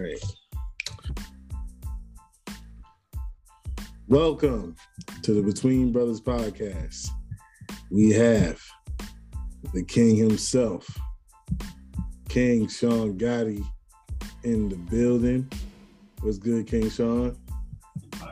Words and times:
right. 0.00 0.22
Welcome 4.08 4.74
to 5.22 5.32
the 5.32 5.42
Between 5.42 5.92
Brothers 5.92 6.20
podcast. 6.20 7.08
We 7.90 8.10
have 8.12 8.60
the 9.74 9.82
king 9.84 10.16
himself, 10.16 10.86
King 12.28 12.68
Sean 12.68 13.18
Gotti, 13.18 13.64
in 14.44 14.68
the 14.68 14.76
building. 14.76 15.50
What's 16.20 16.38
good, 16.38 16.66
King 16.66 16.88
Sean? 16.90 17.36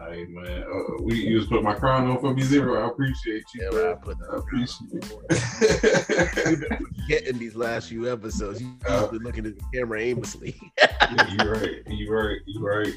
Hey 0.08 0.24
man, 0.28 0.62
uh, 0.62 1.02
we 1.02 1.16
you 1.16 1.38
just 1.40 1.50
put 1.50 1.62
my 1.64 1.74
crown 1.74 2.06
on 2.08 2.20
for 2.20 2.32
me 2.32 2.40
zero. 2.42 2.82
I 2.84 2.88
appreciate 2.88 3.42
you. 3.54 3.64
Yeah, 3.64 3.70
bro. 3.70 3.92
I 3.92 3.94
put 3.96 4.16
I 4.32 4.36
appreciate 4.36 4.92
You've 6.48 6.60
been 6.68 6.78
forgetting 7.02 7.38
these 7.38 7.56
last 7.56 7.88
few 7.88 8.10
episodes. 8.10 8.62
You've 8.62 8.70
Uh, 8.86 9.08
been 9.08 9.22
looking 9.22 9.46
at 9.46 9.56
the 9.58 9.64
camera 9.74 10.00
aimlessly. 10.00 10.58
yeah, 11.14 11.28
you 11.30 11.50
right. 11.50 11.82
You're 11.86 12.28
right. 12.28 12.38
You're 12.46 12.82
right. 12.82 12.94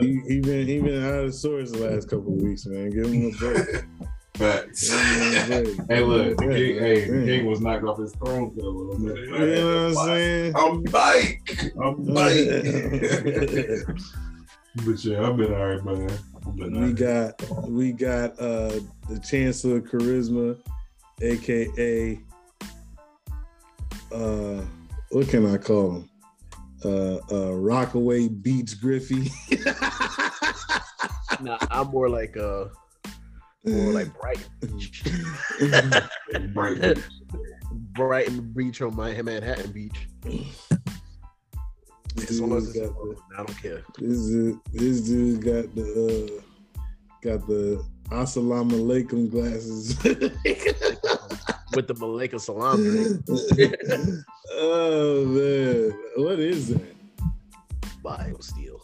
He, 0.00 0.20
he 0.26 0.40
been 0.40 0.66
he 0.66 0.80
been 0.80 1.04
out 1.04 1.24
of 1.24 1.34
sorts 1.34 1.72
the 1.72 1.88
last 1.88 2.08
couple 2.08 2.32
weeks, 2.32 2.66
man. 2.66 2.90
Give 2.90 3.06
him 3.06 3.32
a 3.34 3.38
break. 3.38 3.84
Facts. 4.34 4.90
Give 4.90 4.98
him 5.00 5.60
a 5.60 5.62
break. 5.62 5.88
hey, 5.88 6.02
look, 6.02 6.36
the 6.38 6.44
king, 6.44 6.78
hey, 6.78 7.04
the 7.08 7.24
king 7.24 7.46
was 7.46 7.60
knocked 7.60 7.84
off 7.84 7.98
his 7.98 8.12
throne 8.14 8.50
for 8.54 8.60
a 8.60 8.68
little 8.68 8.98
minute. 8.98 9.28
You 9.28 9.38
know 9.38 9.92
what 9.92 9.98
I'm 9.98 10.06
saying? 10.06 10.56
I'm 10.56 10.82
bike. 10.84 11.72
I'm 11.82 12.04
bike. 12.14 12.48
but 14.86 15.04
yeah, 15.04 15.28
I've 15.28 15.36
been 15.36 15.54
all 15.54 15.66
right, 15.66 15.84
man. 15.84 16.10
Been 16.56 16.80
we 16.80 16.86
right. 16.86 16.94
got 16.94 17.68
we 17.68 17.92
got 17.92 18.38
uh 18.38 18.80
the 19.08 19.18
Chancellor 19.26 19.76
of 19.76 19.84
Charisma, 19.84 20.58
aka 21.22 22.20
uh 24.12 24.62
what 25.10 25.28
can 25.28 25.46
I 25.46 25.58
call 25.58 25.92
him? 25.92 26.10
Uh 26.84 27.18
uh 27.32 27.52
Rockaway 27.54 28.28
Beach 28.28 28.80
Griffey. 28.80 29.30
nah, 31.40 31.58
I'm 31.70 31.88
more 31.88 32.08
like 32.08 32.36
uh 32.36 32.66
more 33.64 33.92
like 33.92 34.10
Brighton. 34.20 34.50
Right. 36.54 36.98
Brighton 37.94 38.52
Beach 38.52 38.82
on 38.82 38.94
my 38.96 39.20
Manhattan 39.22 39.70
Beach. 39.72 40.08
This 42.14 42.30
It's 42.30 42.40
one 42.40 42.52
of 42.52 42.64
got 42.66 42.74
the, 42.74 43.16
I 43.34 43.36
don't 43.38 43.58
care. 43.62 43.82
this 43.98 44.26
dude, 44.26 44.60
this 44.72 45.00
dude 45.00 45.42
got 45.42 45.74
the 45.74 45.84
uh 46.38 46.42
got 47.22 47.46
the 47.46 47.84
Assalamu 48.10 48.72
alaikum 48.72 49.30
glasses. 49.30 49.96
With 51.74 51.88
the 51.88 51.94
Malika 51.94 52.38
Salam 52.38 52.76
drink, 52.76 53.24
oh 54.52 55.24
man, 55.26 55.98
what 56.16 56.38
is 56.38 56.68
that? 56.68 56.94
BioSteel. 58.02 58.80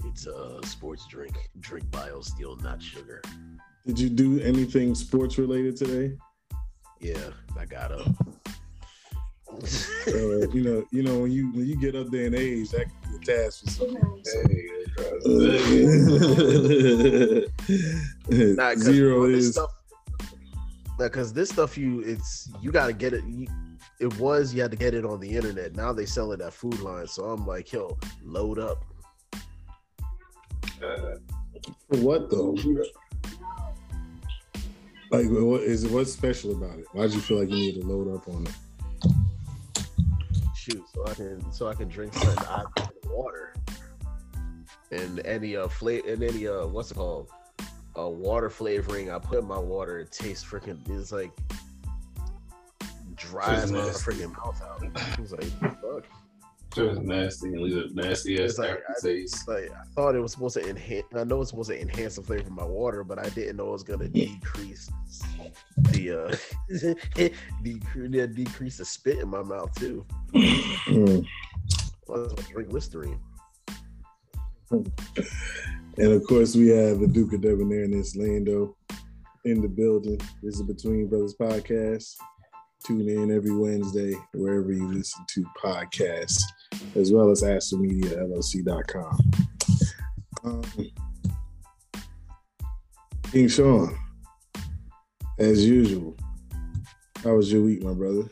It's 0.04 0.26
a 0.26 0.60
sports 0.64 1.06
drink. 1.08 1.36
Drink 1.60 1.86
BioSteel, 1.90 2.62
not 2.62 2.82
sugar. 2.82 3.22
Did 3.86 3.98
you 3.98 4.08
do 4.08 4.40
anything 4.40 4.94
sports 4.94 5.38
related 5.38 5.76
today? 5.76 6.16
Yeah, 7.00 7.30
I 7.58 7.64
got 7.64 7.92
up. 7.92 8.08
Uh, 10.08 10.48
you 10.50 10.62
know, 10.62 10.84
you 10.90 11.02
know 11.02 11.18
when 11.20 11.30
you 11.30 11.52
when 11.52 11.66
you 11.66 11.76
get 11.76 11.94
up 11.94 12.10
there 12.10 12.26
in 12.26 12.34
age, 12.34 12.70
that 12.70 12.86
can 12.86 13.10
be 13.10 13.16
a 13.16 13.20
task 13.36 13.64
for 13.64 13.70
some 13.70 13.88
people. 13.88 14.20
So, 14.24 14.42
Nah, 18.56 18.72
'cause 18.72 18.82
Zero 18.82 19.26
this 19.28 19.44
is 19.44 19.52
stuff. 19.52 19.70
Because 20.98 21.32
this 21.32 21.50
stuff, 21.50 21.78
you 21.78 22.00
it's 22.00 22.48
you 22.60 22.70
got 22.72 22.86
to 22.86 22.92
get 22.92 23.12
it. 23.12 23.24
You, 23.24 23.46
it 24.00 24.18
was 24.18 24.52
you 24.54 24.62
had 24.62 24.70
to 24.70 24.76
get 24.76 24.94
it 24.94 25.04
on 25.04 25.20
the 25.20 25.30
internet. 25.30 25.74
Now 25.76 25.92
they 25.92 26.06
sell 26.06 26.32
it 26.32 26.40
at 26.40 26.52
Food 26.52 26.80
Lion. 26.80 27.06
So 27.06 27.24
I'm 27.24 27.46
like, 27.46 27.72
yo, 27.72 27.96
load 28.24 28.58
up. 28.58 28.84
Uh, 30.82 31.16
what 31.88 32.30
though? 32.30 32.56
Like, 35.10 35.26
what 35.28 35.60
is 35.62 35.84
it? 35.84 35.90
What's 35.90 36.12
special 36.12 36.52
about 36.52 36.78
it? 36.78 36.86
Why 36.92 37.02
would 37.02 37.14
you 37.14 37.20
feel 37.20 37.38
like 37.38 37.50
you 37.50 37.56
need 37.56 37.80
to 37.80 37.86
load 37.86 38.12
up 38.14 38.28
on 38.28 38.46
it? 38.46 38.54
Shoot, 40.62 40.84
so 40.94 41.04
I 41.04 41.14
can 41.14 41.52
so 41.52 41.66
I 41.66 41.74
can 41.74 41.88
drink 41.88 42.14
certain 42.14 42.38
I 42.38 42.64
water. 43.06 43.52
And 44.92 45.18
any 45.26 45.56
uh 45.56 45.66
flavor 45.66 46.08
and 46.08 46.22
any 46.22 46.46
uh 46.46 46.66
what's 46.66 46.92
it 46.92 46.94
called? 46.94 47.30
Uh 47.98 48.08
water 48.08 48.48
flavoring 48.48 49.10
I 49.10 49.18
put 49.18 49.40
in 49.40 49.44
my 49.44 49.58
water, 49.58 49.98
it 49.98 50.12
tastes 50.12 50.44
freaking 50.44 50.78
it's 50.88 51.10
like 51.10 51.32
dries 53.16 53.72
my 53.72 53.80
freaking 53.80 54.30
mouth 54.36 54.62
out. 54.62 54.84
It's 55.18 55.32
like 55.32 55.50
fuck. 55.80 56.04
Just 56.74 57.02
nasty 57.02 57.48
and 57.48 57.60
leave 57.60 57.76
a 57.76 57.94
nasty 57.94 58.42
ass 58.42 58.50
It's 58.50 58.58
like, 58.58 58.70
I, 58.70 58.92
aftertaste. 58.92 59.34
it's 59.34 59.48
like 59.48 59.70
I 59.70 59.84
thought 59.94 60.14
it 60.14 60.20
was 60.20 60.32
supposed 60.32 60.56
to 60.56 60.68
enhance. 60.68 61.06
I 61.14 61.24
know 61.24 61.40
it's 61.40 61.50
supposed 61.50 61.70
to 61.70 61.80
enhance 61.80 62.16
the 62.16 62.22
flavor 62.22 62.42
of 62.42 62.50
my 62.52 62.64
water, 62.64 63.04
but 63.04 63.18
I 63.18 63.28
didn't 63.30 63.56
know 63.56 63.68
it 63.68 63.72
was 63.72 63.82
gonna 63.82 64.08
decrease 64.08 64.90
the 65.76 66.10
uh 66.28 66.36
decrease, 67.62 68.10
yeah, 68.12 68.26
decrease 68.26 68.78
the 68.78 68.84
spit 68.84 69.18
in 69.18 69.28
my 69.28 69.42
mouth 69.42 69.74
too. 69.78 70.04
Mm. 70.34 71.26
Well, 72.08 72.34
I 72.36 72.42
drink 72.52 72.72
Listerine. 72.72 73.20
And 74.70 76.12
of 76.12 76.24
course, 76.26 76.56
we 76.56 76.68
have 76.68 77.00
the 77.00 77.06
Duke 77.06 77.34
of 77.34 77.42
Debonair 77.42 77.84
and 77.84 77.92
this 77.94 78.16
Lando 78.16 78.76
in 79.44 79.60
the 79.60 79.68
building. 79.68 80.18
This 80.42 80.54
is 80.56 80.62
Between 80.62 81.08
Brothers 81.08 81.34
podcast. 81.38 82.14
Tune 82.86 83.08
in 83.08 83.30
every 83.30 83.54
Wednesday 83.54 84.14
wherever 84.34 84.72
you 84.72 84.88
listen 84.88 85.24
to 85.34 85.44
podcasts, 85.62 86.40
as 86.96 87.12
well 87.12 87.30
as 87.30 87.42
AstroMediaLLC.com. 87.42 89.18
Um, 90.44 90.62
King 93.30 93.48
Sean, 93.48 93.96
as 95.38 95.64
usual, 95.64 96.16
how 97.24 97.34
was 97.34 97.52
your 97.52 97.62
week, 97.62 97.82
my 97.82 97.94
brother? 97.94 98.24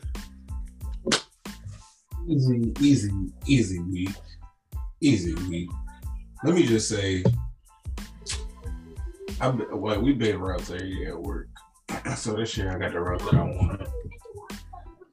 Easy, 2.27 2.73
easy, 2.79 3.11
easy 3.47 3.79
week. 3.79 4.09
Easy 5.01 5.33
week. 5.49 5.69
Let 6.43 6.55
me 6.55 6.65
just 6.65 6.87
say, 6.87 7.23
I've 9.39 9.57
been, 9.57 9.79
well, 9.79 9.99
we've 9.99 10.19
been 10.19 10.35
every 10.35 10.89
year 10.89 11.09
at 11.09 11.21
work. 11.21 11.47
So 12.15 12.35
this 12.35 12.57
year 12.57 12.75
I 12.75 12.77
got 12.77 12.91
the 12.91 12.99
route 12.99 13.19
that 13.19 13.33
I 13.33 13.43
wanted. 13.43 13.87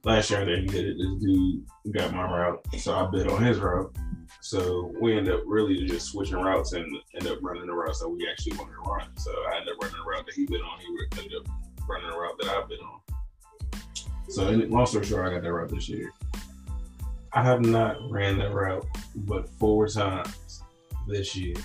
Last 0.03 0.29
year 0.29 0.41
I 0.41 0.45
didn't 0.45 0.67
get 0.67 0.85
it. 0.85 0.97
This 0.97 1.21
dude 1.21 1.65
got 1.93 2.13
my 2.13 2.23
route, 2.23 2.65
so 2.77 2.95
I 2.95 3.09
bid 3.11 3.27
on 3.27 3.43
his 3.43 3.59
route. 3.59 3.93
So 4.41 4.93
we 5.01 5.17
end 5.17 5.29
up 5.29 5.41
really 5.45 5.85
just 5.85 6.11
switching 6.11 6.37
routes 6.37 6.73
and 6.73 6.85
end 7.15 7.27
up 7.27 7.39
running 7.41 7.65
the 7.65 7.73
routes 7.73 7.99
that 7.99 8.09
we 8.09 8.27
actually 8.29 8.57
wanted 8.57 8.73
to 8.73 8.89
run. 8.89 9.17
So 9.17 9.31
I 9.31 9.57
ended 9.57 9.73
up 9.73 9.83
running 9.83 9.97
the 9.97 10.09
route 10.09 10.25
that 10.25 10.35
he 10.35 10.45
bid 10.45 10.61
on. 10.61 10.79
He 10.79 11.19
ended 11.19 11.33
up 11.39 11.51
running 11.87 12.09
the 12.09 12.17
route 12.17 12.37
that 12.39 12.49
I've 12.49 12.69
been 12.69 12.79
on. 12.79 12.99
So 14.29 14.49
long 14.49 14.85
story 14.85 15.05
short, 15.05 15.27
I 15.27 15.33
got 15.33 15.43
that 15.43 15.51
route 15.51 15.69
this 15.69 15.89
year. 15.89 16.11
I 17.33 17.43
have 17.43 17.61
not 17.61 17.97
ran 18.09 18.37
that 18.39 18.53
route 18.53 18.85
but 19.15 19.49
four 19.59 19.87
times 19.87 20.63
this 21.07 21.35
year. 21.35 21.55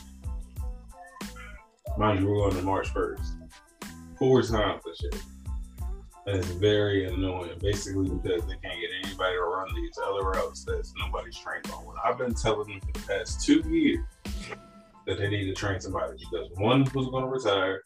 Mind 1.96 2.20
you, 2.20 2.28
we're 2.28 2.36
going 2.36 2.56
to 2.56 2.62
March 2.62 2.92
1st. 2.92 3.48
Four 4.18 4.42
times 4.42 4.82
this 4.84 5.02
year. 5.02 5.22
And 6.26 6.36
it's 6.36 6.48
very 6.48 7.06
annoying, 7.06 7.58
basically 7.60 8.08
because 8.08 8.42
they 8.46 8.56
can't 8.62 8.80
get 8.80 8.90
anybody 9.04 9.34
to 9.34 9.42
run 9.42 9.74
these 9.74 9.98
other 10.06 10.22
routes 10.22 10.64
that 10.64 10.86
nobody's 10.98 11.36
trained 11.36 11.70
on. 11.70 11.84
When 11.84 11.96
I've 12.04 12.16
been 12.16 12.34
telling 12.34 12.68
them 12.68 12.80
for 12.80 12.92
the 12.98 13.06
past 13.06 13.44
two 13.44 13.60
years 13.68 14.00
that 15.06 15.18
they 15.18 15.28
need 15.28 15.44
to 15.46 15.52
train 15.52 15.80
somebody 15.80 16.16
because 16.18 16.48
one 16.54 16.84
was 16.94 17.08
going 17.08 17.24
to 17.24 17.30
retire, 17.30 17.82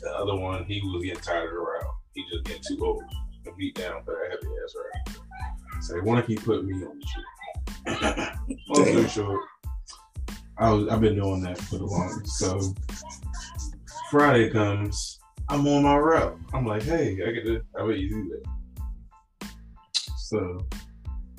the 0.00 0.10
other 0.10 0.34
one, 0.34 0.64
he 0.64 0.80
was 0.82 1.02
getting 1.04 1.20
tired 1.20 1.48
of 1.48 1.50
the 1.50 1.58
route. 1.58 1.94
He 2.14 2.24
just 2.32 2.44
getting 2.44 2.62
too 2.66 2.84
old 2.84 3.02
and 3.44 3.56
beat 3.56 3.74
down 3.74 4.02
for 4.04 4.14
that 4.14 4.30
heavy 4.30 4.54
ass 4.64 4.74
route. 4.74 5.82
So 5.82 5.94
they 5.94 6.00
want 6.00 6.24
to 6.24 6.26
keep 6.26 6.44
putting 6.44 6.66
me 6.66 6.84
on 6.84 6.98
the 6.98 7.06
shit. 7.06 7.24
Long 8.68 8.86
story 8.86 9.08
short, 9.08 9.40
I 10.58 10.70
was 10.70 10.88
I've 10.88 11.00
been 11.00 11.16
doing 11.16 11.42
that 11.42 11.58
for 11.58 11.78
the 11.78 11.84
longest. 11.84 12.38
So 12.38 12.74
Friday 14.10 14.50
comes, 14.50 15.18
I'm 15.52 15.66
on 15.66 15.82
my 15.82 15.96
route. 15.96 16.38
I'm 16.54 16.64
like, 16.64 16.82
hey, 16.82 17.12
I 17.12 17.30
get 17.30 17.44
to 17.44 17.62
I 17.78 17.86
bet 17.86 17.98
you 17.98 18.08
do 18.08 18.40
that. 19.40 19.50
So 20.16 20.66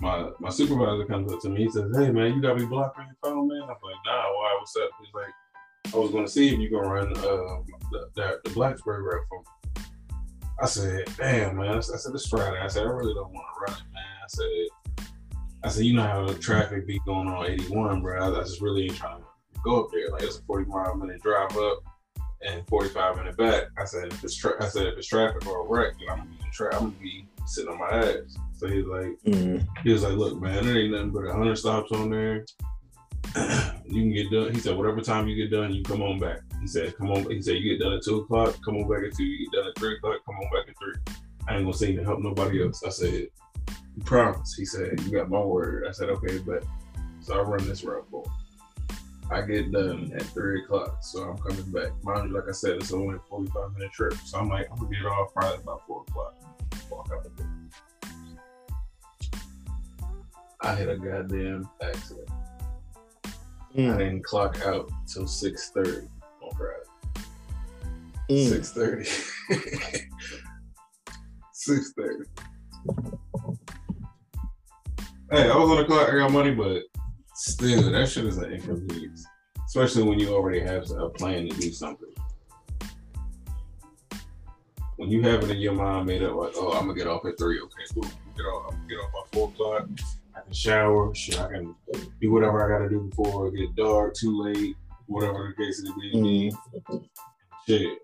my 0.01 0.29
my 0.39 0.49
supervisor 0.49 1.05
comes 1.05 1.33
up 1.33 1.41
to 1.41 1.49
me, 1.49 1.63
he 1.63 1.71
says, 1.71 1.89
Hey 1.97 2.11
man, 2.11 2.35
you 2.35 2.41
got 2.41 2.59
me 2.59 2.65
blocked 2.65 2.99
on 2.99 3.07
your 3.07 3.15
phone, 3.23 3.47
man? 3.47 3.63
I'm 3.63 3.69
like, 3.69 3.95
nah, 4.05 4.21
why 4.21 4.55
what's 4.59 4.75
up? 4.75 4.91
He's 4.99 5.11
like, 5.15 5.95
I 5.95 5.97
was 5.97 6.11
gonna 6.11 6.27
see 6.27 6.53
if 6.53 6.59
you 6.59 6.69
gonna 6.69 6.89
run 6.89 7.07
uh, 7.17 7.63
the, 7.91 8.09
the, 8.13 8.39
the 8.43 8.49
Blacksburg 8.51 9.01
route 9.01 9.25
for 9.27 9.39
me. 9.39 9.83
I 10.61 10.67
said, 10.67 11.05
damn 11.17 11.57
man. 11.57 11.77
I 11.77 11.79
said, 11.79 12.13
it's 12.13 12.29
Friday. 12.29 12.59
I 12.59 12.67
said, 12.67 12.83
I 12.83 12.91
really 12.91 13.15
don't 13.15 13.33
want 13.33 13.47
to 13.55 13.73
run 13.73 13.81
it, 13.81 13.93
man. 13.95 14.03
I 14.23 14.27
said, 14.27 15.07
I 15.63 15.69
said, 15.69 15.85
you 15.85 15.93
know 15.93 16.03
how 16.03 16.27
the 16.27 16.35
traffic 16.35 16.85
be 16.85 17.01
going 17.07 17.27
on 17.27 17.47
81, 17.47 18.03
bro. 18.03 18.21
I, 18.21 18.39
I 18.39 18.43
just 18.43 18.61
really 18.61 18.83
ain't 18.83 18.95
trying 18.95 19.21
to 19.21 19.25
go 19.63 19.83
up 19.83 19.89
there. 19.91 20.11
Like 20.11 20.21
it's 20.21 20.37
a 20.37 20.43
40 20.43 20.69
mile 20.69 20.95
minute 20.97 21.19
drive 21.23 21.57
up, 21.57 21.79
and 22.45 22.67
45 22.67 23.17
minute 23.17 23.37
back. 23.37 23.63
I 23.77 23.85
said 23.85 24.11
if 24.13 24.23
it's 24.23 24.35
tra- 24.35 24.61
I 24.63 24.67
said 24.67 24.87
if 24.87 24.97
it's 24.97 25.07
traffic 25.07 25.45
or 25.47 25.65
a 25.65 25.69
wreck, 25.69 25.93
then 25.99 26.09
I'm 26.09 26.17
gonna 26.19 26.29
be 26.29 26.49
tra- 26.53 26.75
I'm 26.75 26.81
gonna 26.89 26.95
be 27.01 27.25
sitting 27.45 27.71
on 27.71 27.79
my 27.79 27.89
ass. 27.89 28.37
So 28.57 28.67
he's 28.67 28.85
like, 28.85 29.17
Mm. 29.25 29.65
he 29.83 29.91
was 29.91 30.03
like, 30.03 30.13
look, 30.13 30.39
man, 30.41 30.63
there 30.65 30.77
ain't 30.77 30.91
nothing 30.91 31.11
but 31.11 31.25
a 31.25 31.33
hundred 31.33 31.57
stops 31.57 31.91
on 31.91 32.09
there. 32.09 32.45
you 33.85 34.01
can 34.01 34.13
get 34.13 34.31
done. 34.31 34.53
He 34.53 34.59
said, 34.59 34.77
whatever 34.77 35.01
time 35.01 35.27
you 35.27 35.35
get 35.35 35.51
done, 35.55 35.73
you 35.73 35.83
come 35.83 36.01
on 36.01 36.19
back. 36.19 36.39
He 36.61 36.67
said, 36.67 36.95
come 36.97 37.11
on. 37.11 37.29
He 37.29 37.41
said, 37.41 37.55
you 37.55 37.77
get 37.77 37.83
done 37.83 37.93
at 37.93 38.03
two 38.03 38.19
o'clock, 38.19 38.55
come 38.63 38.77
on 38.77 38.87
back 38.89 39.03
at 39.09 39.15
two. 39.17 39.23
You 39.23 39.49
get 39.49 39.57
done 39.59 39.67
at 39.69 39.77
three 39.77 39.95
o'clock, 39.95 40.19
come 40.25 40.35
on 40.35 40.49
back 40.51 40.69
at 40.69 40.75
three. 40.77 41.15
I 41.47 41.55
ain't 41.55 41.63
gonna 41.65 41.73
say 41.75 41.95
to 41.95 42.03
help 42.03 42.19
nobody 42.19 42.63
else. 42.63 42.83
I 42.85 42.89
said, 42.89 43.27
you 43.95 44.03
promise. 44.05 44.53
He 44.57 44.65
said, 44.65 44.99
you 45.01 45.11
got 45.11 45.29
my 45.29 45.39
word. 45.39 45.85
I 45.87 45.91
said, 45.91 46.09
okay, 46.09 46.37
but 46.39 46.63
so 47.21 47.39
I 47.39 47.41
run 47.43 47.67
this 47.67 47.83
route 47.83 48.05
for 48.09 48.23
him. 48.23 48.31
I 49.31 49.41
get 49.41 49.71
done 49.71 50.11
at 50.15 50.23
three 50.23 50.63
o'clock, 50.63 50.97
so 51.03 51.23
I'm 51.23 51.37
coming 51.37 51.63
back. 51.71 51.91
Mind 52.03 52.29
you, 52.29 52.35
like 52.35 52.47
I 52.47 52.51
said, 52.51 52.75
it's 52.77 52.91
only 52.93 53.15
a 53.15 53.19
45 53.29 53.73
minute 53.73 53.91
trip. 53.93 54.13
So 54.25 54.37
I'm 54.39 54.49
like, 54.49 54.67
I'm 54.71 54.77
gonna 54.77 54.89
get 54.95 55.05
off 55.05 55.33
probably 55.33 55.57
about 55.63 55.85
four 55.87 56.03
o'clock. 56.07 56.35
Walk 56.91 57.09
out 57.13 57.23
the 57.23 57.29
door. 57.29 57.49
I 60.61 60.75
hit 60.75 60.89
a 60.89 60.97
goddamn 60.97 61.69
accident. 61.81 62.29
I 63.25 63.29
Mm. 63.79 63.97
didn't 63.97 64.23
clock 64.23 64.61
out 64.65 64.87
till 65.11 65.25
six 65.25 65.69
thirty 65.71 66.07
on 66.43 66.51
Friday. 66.55 66.83
Mm. 68.29 68.49
Six 68.49 68.71
thirty. 68.71 69.09
Six 71.53 71.93
thirty. 71.97 72.25
Hey, 75.31 75.49
I 75.49 75.55
was 75.57 75.69
on 75.71 75.77
the 75.77 75.85
clock. 75.85 76.09
I 76.09 76.17
got 76.17 76.31
money, 76.31 76.51
but 76.53 76.83
still, 77.43 77.91
that 77.91 78.09
shit 78.09 78.25
is 78.25 78.37
an 78.37 78.51
inconvenience, 78.53 79.25
especially 79.65 80.03
when 80.03 80.19
you 80.19 80.33
already 80.33 80.59
have 80.61 80.89
a 80.91 81.09
plan 81.09 81.47
to 81.49 81.55
do 81.59 81.71
something. 81.71 82.09
When 84.95 85.09
you 85.09 85.21
have 85.23 85.43
it 85.43 85.51
in 85.51 85.57
your 85.57 85.73
mind 85.73 86.05
made 86.05 86.23
up, 86.23 86.35
like, 86.35 86.53
oh, 86.55 86.71
I'm 86.71 86.87
gonna 86.87 86.93
get 86.93 87.07
off 87.07 87.25
at 87.25 87.37
three. 87.37 87.59
Okay, 87.59 87.83
cool. 87.93 88.03
Get 88.37 88.43
off. 88.43 88.71
I'm 88.71 88.77
gonna 88.77 88.87
get 88.87 88.97
off 88.97 89.11
by 89.11 89.37
four 89.37 89.49
o'clock. 89.49 89.89
I 90.35 90.41
can 90.41 90.53
shower. 90.53 91.13
Shit, 91.13 91.39
I 91.39 91.49
can 91.49 91.75
do 92.21 92.31
whatever 92.31 92.63
I 92.63 92.77
gotta 92.77 92.89
do 92.89 93.01
before 93.09 93.47
it 93.47 93.55
get 93.55 93.75
dark, 93.75 94.13
too 94.13 94.41
late, 94.41 94.75
whatever 95.07 95.53
the 95.57 95.63
case 95.63 95.83
may 95.83 96.11
be. 96.11 96.51
Mm. 96.89 97.09
Shit. 97.67 97.97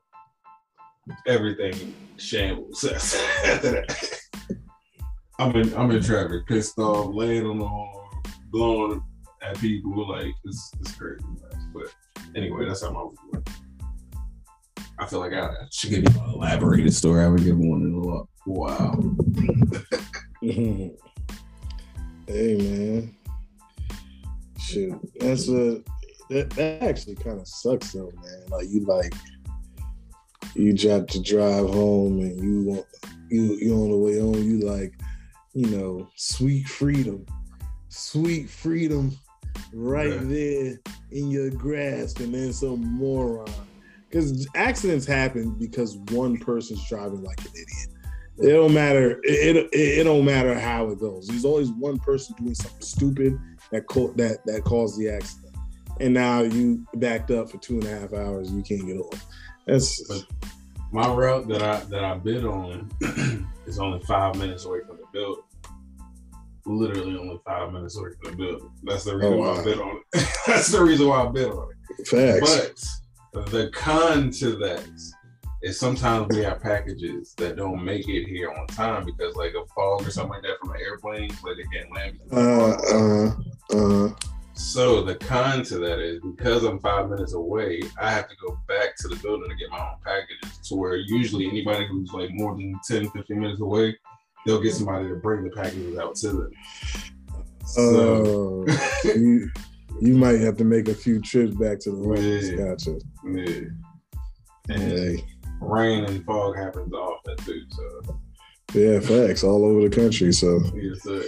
Everything 1.26 1.96
shambles 2.18 2.84
after 3.46 3.72
that. 3.72 4.20
I'm 5.40 5.56
in 5.56 5.74
I'm 5.76 5.90
in 5.92 6.04
traffic, 6.04 6.46
pissed 6.48 6.78
off, 6.78 7.16
laying 7.16 7.46
on 7.46 7.60
the 7.60 7.68
horn, 7.68 8.10
blowing 8.52 9.04
at 9.42 9.58
people 9.60 10.08
like 10.08 10.34
it's 10.46 10.72
it's 10.80 10.96
crazy. 10.96 11.24
Man. 11.24 11.72
But 11.74 11.94
anyway, 12.36 12.66
that's 12.66 12.84
how 12.84 12.92
my 12.92 13.04
week 13.04 13.20
went. 13.32 13.50
I 14.98 15.06
feel 15.06 15.20
like 15.20 15.34
I 15.34 15.52
should 15.72 15.92
give 15.92 16.04
you 16.04 16.22
an 16.22 16.30
elaborated 16.32 16.94
story. 16.94 17.24
I 17.24 17.28
would 17.28 17.44
give 17.44 17.58
one 17.58 17.82
in 17.82 17.94
a 17.94 18.00
while. 18.00 18.30
Wow. 18.46 19.00
Hey 22.30 22.58
man, 22.58 23.16
shoot, 24.60 25.02
That's 25.20 25.50
a 25.50 25.82
that, 26.30 26.52
that 26.52 26.84
actually 26.84 27.16
kind 27.16 27.40
of 27.40 27.48
sucks 27.48 27.92
though, 27.92 28.12
man. 28.22 28.44
Like 28.50 28.68
you 28.70 28.86
like 28.86 29.12
you 30.54 30.78
got 30.78 31.08
to 31.08 31.24
drive 31.24 31.68
home 31.68 32.20
and 32.20 32.40
you 32.40 32.62
want 32.66 32.86
you 33.32 33.56
you 33.56 33.74
on 33.74 33.90
the 33.90 33.98
way 33.98 34.20
home. 34.20 34.36
You 34.36 34.60
like 34.60 34.94
you 35.56 35.76
know 35.76 36.08
sweet 36.18 36.68
freedom, 36.68 37.26
sweet 37.88 38.48
freedom, 38.48 39.18
right 39.74 40.10
Yeah. 40.12 40.20
there 40.24 40.80
in 41.12 41.32
your 41.32 41.50
grasp, 41.52 42.20
and 42.20 42.34
then 42.34 42.54
some 42.54 42.82
moron. 42.82 43.48
Because 44.10 44.48
accidents 44.56 45.06
happen 45.06 45.52
because 45.60 45.98
one 46.12 46.38
person's 46.38 46.88
driving 46.90 47.24
like 47.24 47.40
an 47.42 47.52
idiot. 47.52 47.90
It 48.40 48.54
don't 48.54 48.74
matter. 48.74 49.20
It, 49.24 49.56
it, 49.58 49.70
it 49.74 50.04
don't 50.06 50.26
matter 50.26 50.58
how 50.58 50.90
it 50.90 51.00
goes. 51.00 51.28
There's 51.28 51.46
always 51.46 51.70
one 51.72 52.00
person 52.00 52.36
doing 52.40 52.56
something 52.56 52.82
stupid 52.82 53.38
that 53.72 53.86
co- 53.88 54.14
that 54.14 54.46
that 54.46 54.64
caused 54.64 54.98
the 54.98 55.10
accident, 55.10 55.56
and 56.00 56.14
now 56.14 56.42
you 56.42 56.86
backed 56.96 57.30
up 57.32 57.52
for 57.52 57.58
two 57.58 57.76
and 57.76 57.84
a 57.86 58.00
half 58.00 58.14
hours. 58.14 58.50
You 58.52 58.64
can't 58.64 58.86
get 58.88 58.98
off. 58.98 59.26
That's 59.68 60.02
But- 60.08 60.26
My 60.92 61.14
route 61.14 61.48
that 61.50 61.62
I 61.62 61.82
that 61.92 62.04
I 62.04 62.16
bid 62.18 62.46
on 62.46 62.90
is 63.68 63.78
only 63.78 64.00
five 64.06 64.36
minutes 64.38 64.66
away 64.66 64.80
from 64.88 64.98
the 64.98 65.04
building. 65.14 65.44
Literally 66.74 67.18
only 67.18 67.40
five 67.46 67.74
minutes 67.74 67.98
away 67.98 68.10
from 68.22 68.32
the 68.32 68.38
building. 68.38 68.70
That's 68.84 69.04
the 69.04 69.16
reason 69.18 69.34
Oh, 69.34 69.38
why 69.38 69.48
wow. 69.48 69.60
I 69.60 69.64
bid 69.64 69.80
on 69.80 69.98
it. 70.14 70.28
That's 70.48 70.72
the 70.72 70.84
reason 70.84 71.08
why 71.08 71.24
I 71.24 71.28
bid 71.32 71.50
on 71.50 71.68
it. 71.98 72.08
facts. 72.08 73.02
But 73.34 73.48
the 73.48 73.70
con 73.74 74.30
to 74.32 74.56
that 74.58 74.88
is 75.64 75.80
sometimes 75.80 76.28
we 76.36 76.44
have 76.44 76.62
packages 76.62 77.34
that 77.38 77.56
don't 77.58 77.84
make 77.84 78.08
it 78.08 78.28
here 78.28 78.52
on 78.52 78.68
time 78.68 79.04
because 79.06 79.36
like 79.36 79.54
a 79.56 79.66
fog 79.74 80.06
or 80.08 80.12
something 80.12 80.32
like 80.34 80.44
that 80.44 80.60
from 80.60 80.72
an 80.72 80.78
airplane, 80.82 81.30
like 81.44 81.58
they 81.58 81.78
can't 81.78 81.92
land. 81.96 82.20
because 82.24 82.38
of 82.38 82.82
the 82.82 83.76
Uh, 83.76 83.78
uh, 83.78 84.06
uh. 84.08 84.14
So 84.54 85.02
the 85.04 85.16
con 85.16 85.64
to 85.66 85.80
that 85.80 86.00
is 86.00 86.20
because 86.22 86.64
I'm 86.66 86.80
five 86.80 87.10
minutes 87.10 87.34
away, 87.34 87.82
I 88.00 88.12
have 88.12 88.28
to 88.30 88.36
go 88.46 88.60
back 88.68 88.96
to 88.98 89.08
the 89.08 89.16
building 89.18 89.50
to 89.50 89.56
get 89.56 89.70
my 89.72 89.80
own 89.80 89.96
packages. 90.06 90.60
To 90.70 90.76
where 90.76 90.98
usually 90.98 91.48
anybody 91.48 91.88
who's 91.88 92.12
like 92.14 92.30
more 92.34 92.56
than 92.56 92.80
10, 92.88 93.10
15 93.10 93.40
minutes 93.40 93.62
away, 93.62 93.98
they'll 94.46 94.62
get 94.62 94.74
somebody 94.74 95.08
to 95.08 95.16
bring 95.16 95.44
the 95.44 95.50
packages 95.52 95.98
out 95.98 96.16
to 96.16 96.28
them. 96.30 96.52
So 97.66 98.66
Oh, 98.68 98.78
you 99.16 99.50
you 100.02 100.16
might 100.18 100.40
have 100.40 100.56
to 100.58 100.64
make 100.64 100.88
a 100.88 100.94
few 100.94 101.20
trips 101.22 101.54
back 101.56 101.80
to 101.82 101.92
the 101.92 101.98
runners. 101.98 102.50
Yeah. 102.50 102.56
Gotcha. 102.58 103.00
yeah. 103.26 103.70
And 104.70 104.82
Hey, 104.82 105.24
rain 105.62 106.06
and 106.06 106.24
fog 106.26 106.56
happens 106.58 106.94
often 106.94 107.36
too. 107.38 107.62
So 107.70 108.02
yeah, 108.74 109.00
facts 109.00 109.44
all 109.44 109.66
over 109.66 109.82
the 109.88 109.96
country. 109.96 110.32
So 110.32 110.60
yes, 110.76 111.02
sir. 111.04 111.24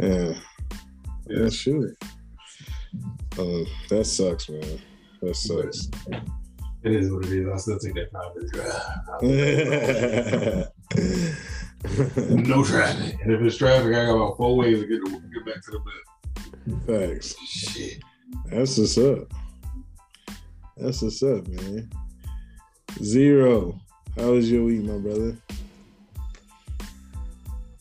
yeah, 0.00 0.08
Yeah. 0.08 0.32
yeah, 1.28 1.48
sure. 1.50 1.92
Um, 3.38 3.66
that 3.90 4.04
sucks, 4.06 4.48
man. 4.48 4.80
That 5.22 5.36
sucks. 5.36 5.88
It 6.82 6.92
is 6.92 7.12
what 7.12 7.26
it 7.26 7.32
is. 7.32 7.46
I 7.52 7.56
still 7.58 7.78
take 7.78 7.94
that 7.94 8.10
five 8.10 8.34
minutes. 8.34 8.52
no 12.16 12.64
traffic. 12.64 13.18
And 13.22 13.32
if 13.32 13.40
it's 13.40 13.56
traffic, 13.56 13.88
I 13.88 14.06
got 14.06 14.16
about 14.16 14.36
four 14.36 14.56
ways 14.56 14.80
to 14.80 14.86
get 14.86 15.04
to, 15.04 15.20
get 15.32 15.46
back 15.46 15.64
to 15.64 15.70
the 15.70 15.78
bed. 15.78 16.80
Thanks. 16.86 17.34
Shit. 17.46 18.02
That's 18.46 18.76
what's 18.76 18.98
up. 18.98 19.32
That's 20.76 21.02
what's 21.02 21.22
up, 21.22 21.46
man. 21.48 21.90
Zero. 23.02 23.78
How 24.16 24.32
was 24.32 24.50
your 24.50 24.64
week, 24.64 24.82
my 24.82 24.98
brother? 24.98 25.36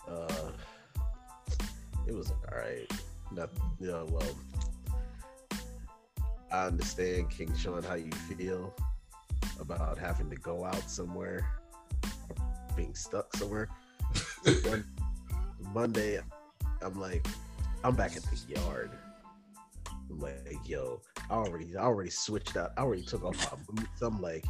Uh, 0.07 0.51
it 2.07 2.13
was 2.13 2.31
all 2.31 2.57
right. 2.57 2.89
Not, 3.31 3.49
you 3.79 3.87
know, 3.87 4.07
well, 4.09 4.35
I 6.51 6.67
understand, 6.67 7.29
King 7.29 7.55
Sean, 7.55 7.83
how 7.83 7.95
you 7.95 8.11
feel 8.11 8.73
about 9.59 9.97
having 9.97 10.29
to 10.29 10.35
go 10.37 10.63
out 10.63 10.89
somewhere, 10.89 11.45
being 12.75 12.95
stuck 12.95 13.35
somewhere. 13.35 13.69
Mon- 14.45 14.85
Monday, 15.73 16.19
I'm 16.81 16.99
like, 16.99 17.25
I'm 17.83 17.95
back 17.95 18.15
at 18.15 18.23
the 18.23 18.37
yard. 18.47 18.91
I'm 20.09 20.19
like, 20.19 20.39
yo, 20.65 21.01
I 21.29 21.33
already, 21.33 21.75
I 21.77 21.83
already 21.83 22.09
switched 22.09 22.57
out. 22.57 22.71
I 22.77 22.81
already 22.81 23.03
took 23.03 23.23
off 23.23 23.51
my 23.51 23.57
boots. 23.73 24.01
I'm 24.01 24.21
like, 24.21 24.45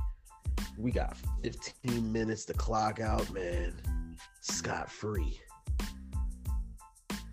we 0.78 0.92
got 0.92 1.18
15 1.44 2.12
minutes 2.12 2.46
to 2.46 2.54
clock 2.54 3.00
out, 3.00 3.30
man. 3.32 3.74
Scot 4.42 4.90
free. 4.90 5.40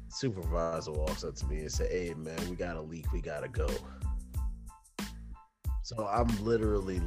Supervisor 0.09 0.93
walks 0.93 1.25
up 1.25 1.35
to 1.37 1.47
me 1.47 1.59
and 1.59 1.71
said, 1.71 1.91
"Hey, 1.91 2.15
man, 2.15 2.39
we 2.49 2.57
got 2.57 2.77
a 2.77 2.81
leak. 2.81 3.13
We 3.13 3.21
gotta 3.21 3.49
go." 3.49 3.69
So 5.83 6.07
I'm 6.07 6.27
literally, 6.43 7.01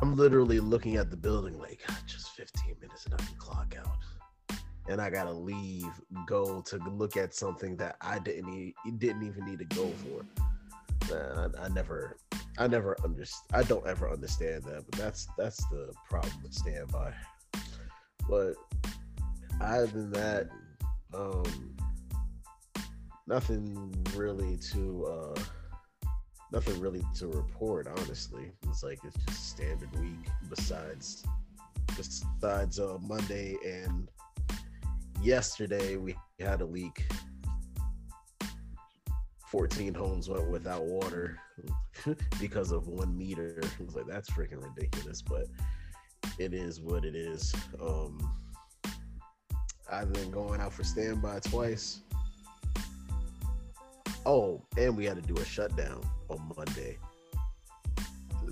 I'm 0.00 0.16
literally 0.16 0.60
looking 0.60 0.96
at 0.96 1.10
the 1.10 1.16
building 1.16 1.58
like, 1.58 1.82
"Ah, 1.88 2.00
just 2.06 2.30
15 2.30 2.76
minutes 2.80 3.04
and 3.04 3.14
I 3.14 3.18
can 3.18 3.36
clock 3.36 3.76
out, 3.78 3.98
and 4.88 5.00
I 5.00 5.10
gotta 5.10 5.32
leave, 5.32 5.90
go 6.26 6.60
to 6.62 6.76
look 6.90 7.16
at 7.16 7.34
something 7.34 7.76
that 7.76 7.96
I 8.00 8.18
didn't 8.18 8.74
didn't 8.98 9.26
even 9.26 9.44
need 9.44 9.58
to 9.60 9.64
go 9.64 9.88
for. 9.88 10.24
Man, 11.10 11.52
I, 11.58 11.64
I 11.64 11.68
never, 11.68 12.16
I 12.58 12.66
never 12.66 12.96
understand. 13.04 13.64
I 13.64 13.66
don't 13.66 13.86
ever 13.86 14.10
understand 14.10 14.64
that, 14.64 14.84
but 14.90 14.98
that's 14.98 15.26
that's 15.38 15.58
the 15.68 15.92
problem 16.08 16.34
with 16.42 16.52
standby. 16.52 17.12
But 18.28 18.54
other 19.60 19.86
than 19.86 20.10
that, 20.12 20.48
um, 21.14 21.76
nothing 23.26 23.94
really 24.14 24.56
to 24.72 25.06
uh, 25.06 25.40
nothing 26.52 26.78
really 26.80 27.02
to 27.16 27.28
report. 27.28 27.88
Honestly, 27.88 28.52
it's 28.68 28.82
like 28.82 28.98
it's 29.04 29.16
just 29.26 29.50
standard 29.50 29.94
week. 29.98 30.28
Besides, 30.48 31.24
besides 31.96 32.78
uh, 32.78 32.98
Monday 33.02 33.56
and 33.64 34.08
yesterday, 35.24 35.96
we 35.96 36.16
had 36.38 36.60
a 36.60 36.66
leak. 36.66 37.06
14 39.48 39.94
homes 39.94 40.28
went 40.28 40.50
without 40.50 40.84
water. 40.84 41.38
because 42.40 42.72
of 42.72 42.88
one 42.88 43.16
meter. 43.16 43.60
I 43.62 43.84
was 43.84 43.94
like, 43.94 44.06
that's 44.06 44.30
freaking 44.30 44.62
ridiculous, 44.62 45.22
but 45.22 45.46
it 46.38 46.52
is 46.52 46.80
what 46.80 47.04
it 47.04 47.14
is. 47.14 47.54
Um, 47.80 48.18
I've 49.90 50.12
been 50.12 50.30
going 50.30 50.60
out 50.60 50.72
for 50.72 50.84
standby 50.84 51.40
twice. 51.40 52.00
Oh, 54.26 54.62
and 54.76 54.96
we 54.96 55.04
had 55.04 55.16
to 55.16 55.22
do 55.22 55.40
a 55.40 55.44
shutdown 55.44 56.02
on 56.30 56.52
Monday. 56.56 56.98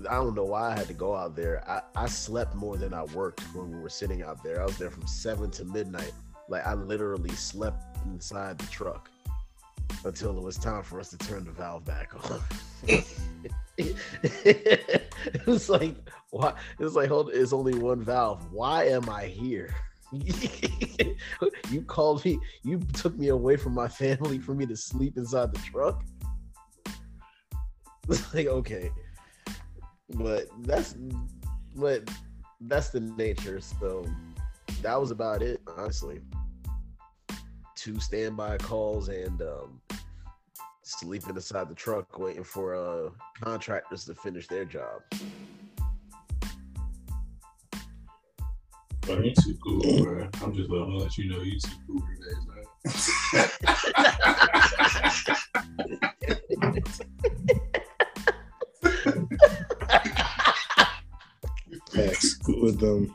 I 0.09 0.15
don't 0.15 0.35
know 0.35 0.43
why 0.43 0.71
I 0.71 0.75
had 0.75 0.87
to 0.87 0.93
go 0.93 1.15
out 1.15 1.35
there. 1.35 1.63
I, 1.69 1.81
I 1.95 2.07
slept 2.07 2.55
more 2.55 2.77
than 2.77 2.93
I 2.93 3.03
worked 3.05 3.41
when 3.55 3.71
we 3.71 3.79
were 3.79 3.89
sitting 3.89 4.21
out 4.21 4.43
there. 4.43 4.61
I 4.61 4.65
was 4.65 4.77
there 4.77 4.89
from 4.89 5.07
seven 5.07 5.49
to 5.51 5.65
midnight. 5.65 6.11
Like 6.49 6.65
I 6.65 6.73
literally 6.73 7.31
slept 7.31 7.97
inside 8.05 8.57
the 8.57 8.67
truck 8.67 9.09
until 10.05 10.37
it 10.37 10.43
was 10.43 10.57
time 10.57 10.83
for 10.83 10.99
us 10.99 11.09
to 11.11 11.17
turn 11.17 11.45
the 11.45 11.51
valve 11.51 11.85
back 11.85 12.13
on. 12.29 12.41
it 13.77 15.45
was 15.45 15.69
like 15.69 15.95
why 16.31 16.53
it 16.79 16.83
was 16.83 16.95
like 16.95 17.09
hold 17.09 17.31
it's 17.33 17.53
only 17.53 17.75
one 17.75 18.01
valve. 18.01 18.51
Why 18.51 18.85
am 18.85 19.09
I 19.09 19.25
here? 19.25 19.73
you 21.71 21.81
called 21.87 22.23
me 22.23 22.37
you 22.63 22.79
took 22.93 23.17
me 23.17 23.29
away 23.29 23.55
from 23.55 23.73
my 23.73 23.87
family 23.87 24.37
for 24.37 24.53
me 24.53 24.65
to 24.65 24.75
sleep 24.75 25.17
inside 25.17 25.53
the 25.53 25.59
truck. 25.59 26.03
It's 28.09 28.33
like 28.33 28.47
okay. 28.47 28.91
But 30.09 30.47
that's 30.63 30.97
but 31.73 32.09
that's 32.59 32.89
the 32.89 32.99
nature. 32.99 33.61
So 33.61 34.05
that 34.81 34.99
was 34.99 35.11
about 35.11 35.41
it, 35.41 35.61
honestly. 35.77 36.19
Two 37.75 37.99
standby 37.99 38.57
calls 38.57 39.09
and 39.09 39.41
um, 39.41 39.81
sleeping 40.81 41.35
inside 41.35 41.69
the 41.69 41.75
truck 41.75 42.17
waiting 42.19 42.43
for 42.43 42.75
uh, 42.75 43.09
contractors 43.41 44.05
to 44.05 44.15
finish 44.15 44.47
their 44.47 44.65
job. 44.65 45.01
Bro, 49.01 49.19
you 49.19 49.33
too 49.33 49.57
cool, 49.61 50.03
bro. 50.03 50.29
I'm 50.41 50.53
just 50.53 50.69
gonna 50.69 50.95
let 50.95 51.17
you 51.17 51.29
know 51.29 51.41
you 51.41 51.59
too 51.59 51.71
cool 51.87 52.01
today, 52.15 52.35
Facts. 61.91 62.39
with 62.47 62.79
them 62.79 63.13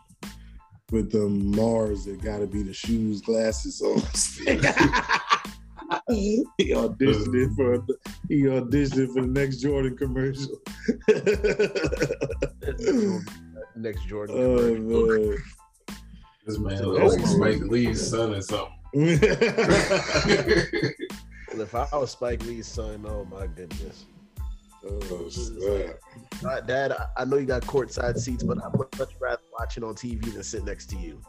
with 0.91 1.13
the 1.13 1.29
Mars 1.29 2.07
that 2.07 2.23
gotta 2.23 2.47
be 2.47 2.63
the 2.63 2.73
shoes, 2.73 3.21
glasses 3.21 3.83
on. 3.83 3.99
he 6.09 6.45
auditioned 6.59 7.35
it 7.35 7.51
for 7.57 7.85
he 8.29 8.43
auditioned 8.43 9.13
for 9.13 9.23
the 9.23 9.29
next 9.29 9.57
Jordan 9.59 9.97
commercial. 9.97 10.61
Next 13.77 14.07
Jordan. 14.07 14.37
oh 14.37 14.75
commercial. 14.75 15.29
man. 15.29 15.39
This 16.47 16.59
man 16.59 16.83
looks 16.83 17.17
like 17.17 17.27
Spike 17.27 17.61
Lee's 17.71 18.09
son 18.09 18.35
or 18.35 18.41
something. 18.41 18.73
if 21.53 21.75
I 21.75 21.87
was 21.93 22.11
Spike 22.11 22.43
Lee's 22.45 22.67
son, 22.67 23.05
oh 23.07 23.25
my 23.27 23.47
goodness. 23.47 24.07
Oh, 24.87 26.61
Dad, 26.67 26.97
I- 27.17 27.25
know 27.25 27.37
you 27.37 27.47
got 27.47 27.63
courtside 27.63 28.19
seats, 28.19 28.43
but 28.43 28.59
I'd 28.65 28.79
much 28.99 29.15
rather 29.21 29.43
watch 29.59 29.77
it 29.77 29.85
on 29.85 29.95
TV 29.95 30.33
than 30.33 30.43
sit 30.43 30.65
next 30.65 30.87
to 30.91 30.97
you. 30.97 31.21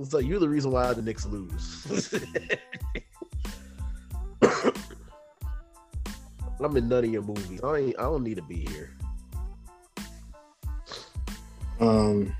It's 0.00 0.12
like 0.12 0.26
you're 0.26 0.38
the 0.38 0.48
reason 0.48 0.70
why 0.70 0.92
the 0.92 1.02
Knicks 1.02 1.26
lose. 1.26 2.12
I'm 6.60 6.76
in 6.76 6.88
none 6.88 7.04
of 7.04 7.10
your 7.10 7.22
movies. 7.22 7.60
I 7.62 7.76
ain't, 7.76 7.98
I 7.98 8.02
don't 8.02 8.24
need 8.24 8.36
to 8.36 8.42
be 8.42 8.66
here. 8.66 8.90
Um. 11.80 12.34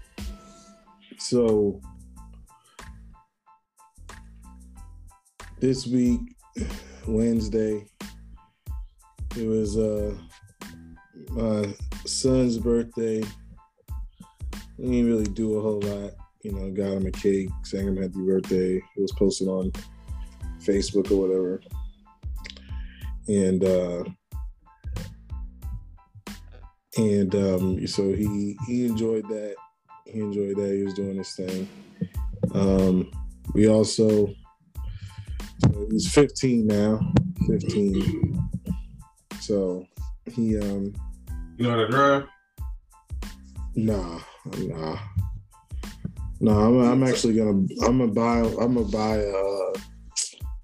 So 1.19 1.81
this 5.61 5.87
week, 5.87 6.21
Wednesday, 7.07 7.87
it 9.39 9.47
was 9.47 9.79
uh 9.79 10.15
my 11.31 11.75
son's 12.07 12.59
birthday. 12.59 13.23
We 14.77 14.91
didn't 14.91 15.07
really 15.07 15.25
do 15.25 15.59
a 15.59 15.63
whole 15.63 15.81
lot. 15.81 16.13
You 16.43 16.53
know, 16.53 16.71
got 16.71 16.97
him 16.97 17.07
a 17.07 17.11
cake, 17.11 17.51
sang 17.65 17.87
him 17.89 17.97
happy 17.97 18.25
birthday. 18.25 18.77
It 18.77 19.01
was 19.01 19.13
posted 19.13 19.49
on 19.49 19.73
Facebook 20.61 21.11
or 21.11 21.21
whatever. 21.21 21.61
And 23.29 23.65
uh 23.65 24.05
and 26.97 27.35
um 27.35 27.87
so 27.87 28.13
he 28.13 28.57
he 28.67 28.87
enjoyed 28.87 29.29
that. 29.29 29.55
He 30.07 30.21
enjoyed 30.21 30.57
that. 30.57 30.75
He 30.75 30.83
was 30.83 30.95
doing 30.95 31.19
his 31.19 31.33
thing. 31.35 31.69
Um 32.55 33.11
we 33.55 33.69
also 33.69 34.29
so 35.61 35.89
he's 35.91 36.13
15 36.13 36.67
now. 36.67 37.01
15. 37.49 38.58
So 39.49 39.87
he 40.31 40.59
um 40.59 40.93
You 41.57 41.65
know 41.65 41.71
how 41.71 41.77
to 41.77 41.89
drive? 41.89 42.25
Nah, 43.77 44.21
nah, 44.59 44.99
nah. 46.39 46.67
I'm, 46.67 46.79
I'm 46.81 47.03
actually 47.03 47.37
gonna. 47.37 47.67
I'm 47.87 47.97
gonna 47.99 48.09
buy. 48.09 48.41
I'm 48.41 48.75
gonna 48.75 48.83
buy. 48.83 49.25
Uh, 49.25 49.73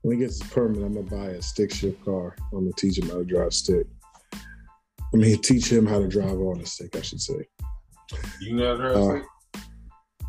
when 0.02 0.18
he 0.18 0.22
gets 0.22 0.42
his 0.42 0.52
permit, 0.52 0.84
I'm 0.84 0.92
gonna 0.92 1.06
buy 1.06 1.30
a 1.30 1.40
stick 1.40 1.72
shift 1.72 2.04
car. 2.04 2.36
I'm 2.52 2.64
gonna 2.64 2.72
teach 2.76 2.98
him 2.98 3.08
how 3.08 3.16
to 3.16 3.24
drive 3.24 3.54
stick. 3.54 3.86
I 4.34 5.16
mean, 5.16 5.40
teach 5.40 5.72
him 5.72 5.86
how 5.86 6.00
to 6.00 6.06
drive 6.06 6.38
on 6.38 6.60
a 6.60 6.66
stick. 6.66 6.94
I 6.94 7.00
should 7.00 7.22
say. 7.22 7.42
You 8.42 8.54
know 8.56 8.76
how 8.76 8.82
to 8.82 8.94
drive? 8.94 9.24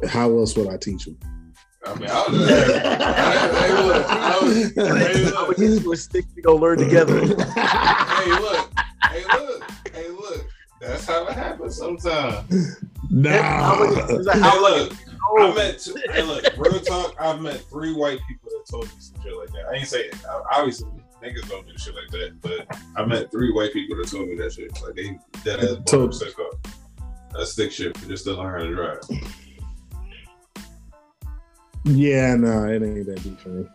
Uh, 0.01 0.07
How 0.07 0.29
else 0.29 0.55
would 0.55 0.69
I 0.69 0.77
teach 0.77 1.07
him? 1.07 1.17
I 1.85 1.93
mean, 1.95 2.09
I 2.09 2.27
was 2.27 2.39
just 2.39 2.71
hey, 2.71 3.73
look, 3.83 4.05
I 4.09 4.39
was, 4.41 4.73
hey, 4.73 4.81
I'm 4.81 5.23
look, 5.25 5.57
gonna 5.57 5.75
get 5.75 5.83
you 5.83 5.93
a 5.93 5.95
stick 5.97 6.25
to 6.35 6.41
go 6.41 6.55
learn 6.55 6.77
together. 6.79 7.19
hey, 7.21 8.31
look, 8.39 8.69
hey, 9.09 9.23
look, 9.25 9.71
hey, 9.93 10.09
look. 10.09 10.47
That's 10.81 11.05
how 11.05 11.25
it 11.27 11.33
happens 11.33 11.77
sometimes. 11.77 12.81
nah. 13.09 13.81
Is 13.83 14.27
Hey, 14.27 14.59
look, 14.59 14.93
I 14.93 15.05
Oh, 15.37 15.53
met, 15.55 15.79
two, 15.79 15.95
hey, 16.11 16.21
look, 16.21 16.43
real 16.57 16.79
talk. 16.81 17.15
I've 17.19 17.41
met 17.41 17.61
three 17.69 17.93
white 17.93 18.19
people 18.27 18.49
that 18.51 18.65
told 18.69 18.83
me 18.85 18.91
some 18.99 19.21
shit 19.23 19.35
like 19.35 19.49
that. 19.53 19.65
I 19.71 19.75
ain't 19.77 19.87
say 19.87 20.09
obviously 20.51 20.87
niggas 21.23 21.49
don't 21.49 21.65
do 21.67 21.73
shit 21.77 21.95
like 21.95 22.09
that, 22.11 22.39
but 22.41 22.79
I 22.95 23.05
met 23.05 23.31
three 23.31 23.51
white 23.51 23.73
people 23.73 23.97
that 23.97 24.07
told 24.07 24.27
me 24.29 24.35
that 24.37 24.53
shit. 24.53 24.71
Like 24.83 24.93
they 24.95 25.17
that 25.43 25.63
ass 25.63 25.77
Told- 25.85 26.11
a 26.11 26.13
stick 26.13 26.35
up, 26.39 26.67
a 27.35 27.45
stick 27.45 27.71
shift 27.71 28.07
just 28.07 28.25
to 28.25 28.33
learn 28.33 28.59
how 28.59 28.65
to 28.67 28.75
drive. 28.75 28.99
Yeah, 31.85 32.35
no, 32.35 32.65
it 32.65 32.81
ain't 32.81 33.05
that 33.05 33.23
deep 33.23 33.39
for 33.39 33.49
me. 33.49 33.65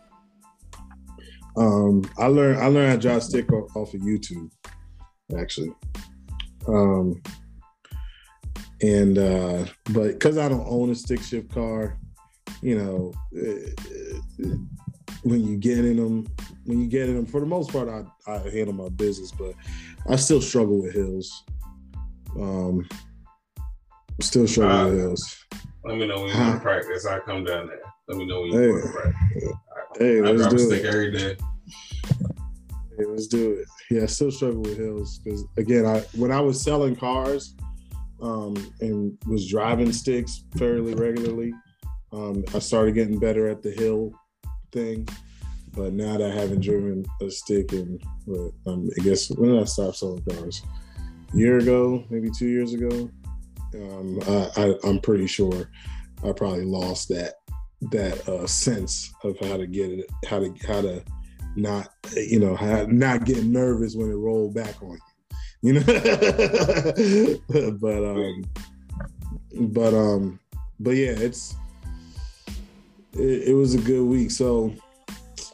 Um, 1.57 2.03
I 2.17 2.27
learned 2.27 2.59
I 2.59 2.67
learned 2.67 2.89
how 2.89 2.95
to 2.95 3.01
drive 3.01 3.23
stick 3.23 3.51
off, 3.51 3.75
off 3.75 3.93
of 3.93 4.01
YouTube, 4.01 4.51
actually. 5.37 5.71
Um, 6.67 7.21
and 8.81 9.17
uh, 9.17 9.65
but 9.91 10.07
because 10.13 10.37
I 10.37 10.49
don't 10.49 10.67
own 10.67 10.89
a 10.91 10.95
stick 10.95 11.21
shift 11.21 11.53
car, 11.53 11.97
you 12.61 12.77
know, 12.77 13.13
uh, 13.35 14.47
when 15.23 15.45
you 15.45 15.57
get 15.57 15.79
in 15.79 15.97
them, 15.97 16.27
when 16.65 16.81
you 16.81 16.87
get 16.87 17.09
in 17.09 17.15
them, 17.15 17.25
for 17.25 17.39
the 17.39 17.45
most 17.45 17.71
part, 17.71 17.89
I 17.89 18.03
I 18.31 18.37
handle 18.49 18.73
my 18.73 18.89
business, 18.89 19.31
but 19.31 19.53
I 20.09 20.15
still 20.17 20.41
struggle 20.41 20.81
with 20.81 20.93
hills. 20.93 21.43
Um, 22.39 22.87
still 24.21 24.47
struggle 24.47 24.77
Uh, 24.77 24.89
with 24.89 24.99
hills. 24.99 25.37
Let 25.83 25.97
me 25.97 26.07
know 26.07 26.21
when 26.21 26.29
you 26.29 26.37
want 26.39 26.55
to 26.55 26.59
practice. 26.61 27.05
I 27.05 27.19
come 27.19 27.43
down 27.43 27.67
there. 27.67 27.79
Let 28.07 28.17
me 28.17 28.25
know 28.25 28.41
when 28.41 28.51
you 28.51 28.59
Hey. 28.59 28.69
want 28.69 28.83
to 28.83 28.91
practice. 28.91 29.43
Hey, 29.97 30.17
I 30.19 30.31
let's 30.31 30.53
do 30.53 30.57
stick 30.59 30.83
it. 30.83 30.85
every 30.85 31.11
day. 31.11 31.35
Yeah, 32.99 33.05
let's 33.07 33.27
do 33.27 33.53
it. 33.53 33.65
Yeah, 33.89 34.03
I 34.03 34.05
still 34.05 34.31
struggle 34.31 34.61
with 34.61 34.77
hills 34.77 35.19
because 35.19 35.43
again, 35.57 35.85
I 35.85 35.99
when 36.15 36.31
I 36.31 36.39
was 36.39 36.61
selling 36.61 36.95
cars 36.95 37.55
um, 38.21 38.55
and 38.79 39.17
was 39.27 39.49
driving 39.49 39.91
sticks 39.91 40.43
fairly 40.57 40.93
regularly, 40.93 41.53
um, 42.13 42.43
I 42.53 42.59
started 42.59 42.93
getting 42.93 43.19
better 43.19 43.47
at 43.47 43.61
the 43.63 43.71
hill 43.71 44.11
thing. 44.71 45.07
But 45.73 45.93
now 45.93 46.17
that 46.17 46.31
I 46.31 46.33
haven't 46.33 46.61
driven 46.61 47.05
a 47.21 47.31
stick 47.31 47.71
in, 47.73 47.97
what, 48.25 48.51
um, 48.67 48.89
I 48.99 49.03
guess 49.03 49.29
when 49.31 49.51
did 49.51 49.61
I 49.61 49.65
stop 49.65 49.95
selling 49.95 50.21
cars? 50.29 50.61
A 51.33 51.37
year 51.37 51.59
ago, 51.59 52.03
maybe 52.09 52.29
two 52.37 52.47
years 52.47 52.73
ago. 52.73 53.09
Um, 53.73 54.19
I, 54.27 54.75
I'm 54.83 54.99
pretty 54.99 55.27
sure 55.27 55.69
I 56.23 56.31
probably 56.33 56.65
lost 56.65 57.09
that 57.09 57.35
that 57.91 58.27
uh, 58.29 58.45
sense 58.45 59.11
of 59.23 59.39
how 59.39 59.57
to 59.57 59.65
get 59.65 59.89
it, 59.91 60.05
how 60.27 60.39
to 60.39 60.53
how 60.67 60.81
to 60.81 61.03
not 61.55 61.89
you 62.15 62.39
know 62.39 62.55
ha- 62.55 62.85
not 62.87 63.25
getting 63.25 63.51
nervous 63.51 63.95
when 63.95 64.09
it 64.09 64.15
rolled 64.15 64.53
back 64.53 64.81
on 64.81 64.99
you. 65.61 65.73
You 65.73 65.79
know? 65.79 65.81
But 67.79 68.03
um 68.03 68.43
but 69.73 69.93
um 69.93 70.39
but 70.79 70.91
yeah 70.91 71.11
it's 71.11 71.55
it, 73.13 73.49
it 73.49 73.53
was 73.53 73.73
a 73.75 73.79
good 73.79 74.03
week. 74.03 74.31
So 74.31 74.73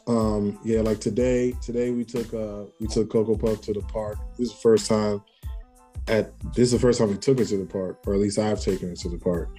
Um, 0.08 0.58
yeah, 0.64 0.80
like 0.80 1.00
today, 1.00 1.52
today 1.60 1.90
we 1.90 2.02
took 2.02 2.32
uh 2.32 2.64
we 2.80 2.86
took 2.86 3.10
Coco 3.10 3.36
Puff 3.36 3.60
to 3.62 3.74
the 3.74 3.82
park. 3.82 4.16
This 4.38 4.48
is 4.48 4.54
the 4.54 4.60
first 4.60 4.86
time 4.86 5.22
at 6.08 6.38
this 6.54 6.66
is 6.66 6.72
the 6.72 6.78
first 6.78 6.98
time 6.98 7.10
we 7.10 7.16
took 7.16 7.38
her 7.38 7.44
to 7.44 7.56
the 7.58 7.66
park, 7.66 7.98
or 8.06 8.14
at 8.14 8.20
least 8.20 8.38
I've 8.38 8.60
taken 8.60 8.88
her 8.90 8.94
to 8.96 9.08
the 9.08 9.18
park. 9.18 9.50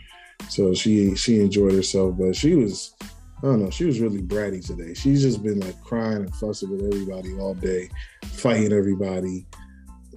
So 0.50 0.74
she 0.74 1.16
she 1.16 1.40
enjoyed 1.42 1.74
herself, 1.74 2.16
but 2.18 2.36
she 2.36 2.56
was 2.56 2.96
I 3.02 3.44
don't 3.44 3.64
know, 3.64 3.70
she 3.70 3.86
was 3.86 4.00
really 4.02 4.22
bratty 4.22 4.66
today. 4.66 4.94
She's 4.94 5.22
just 5.22 5.42
been 5.44 5.60
like 5.62 5.80
crying 5.82 6.18
and 6.18 6.36
fussing 6.36 6.70
with 6.72 6.84
everybody 6.94 7.34
all 7.38 7.54
day, 7.54 7.90
fighting 8.26 8.74
everybody. 8.74 9.46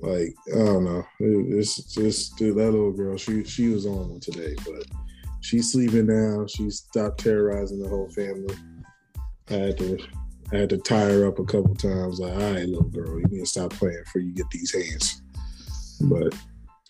Like, 0.01 0.35
I 0.53 0.59
don't 0.59 0.85
know. 0.85 1.05
It- 1.21 1.59
It's 1.59 1.77
just 1.95 2.37
dude, 2.37 2.57
that 2.57 2.71
little 2.73 2.93
girl, 2.93 3.17
she 3.17 3.45
she 3.45 3.69
was 3.69 3.87
on 3.87 4.11
one 4.11 4.21
today, 4.21 4.55
but 4.65 4.85
she's 5.41 5.71
sleeping 5.73 6.07
now. 6.07 6.47
She 6.47 6.69
stopped 6.71 7.21
terrorizing 7.21 7.81
the 7.81 7.89
whole 7.89 8.09
family. 8.11 8.55
I 9.51 9.55
had 9.55 9.79
to 9.79 9.99
I 10.53 10.57
had 10.57 10.71
to 10.71 10.79
tie 10.79 11.05
her 11.11 11.27
up 11.27 11.39
a 11.39 11.45
couple 11.45 11.75
times, 11.75 12.21
like, 12.21 12.33
all 12.35 12.53
right, 12.53 12.67
little 12.69 12.83
girl, 12.91 13.19
you 13.19 13.25
need 13.31 13.41
to 13.41 13.47
stop 13.47 13.71
playing 13.73 14.03
before 14.05 14.21
you 14.21 14.35
get 14.35 14.51
these 14.51 14.73
hands. 14.75 15.22
But 16.03 16.35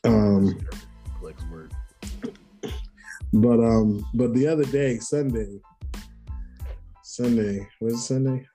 um 0.05 0.59
word. 1.51 1.73
but 3.33 3.61
um 3.61 4.05
but 4.15 4.35
the 4.35 4.47
other 4.47 4.65
day, 4.65 4.99
Sunday, 4.99 5.61
Sunday, 7.03 7.69
was 7.81 7.95
it 7.95 7.99
Sunday? 7.99 8.47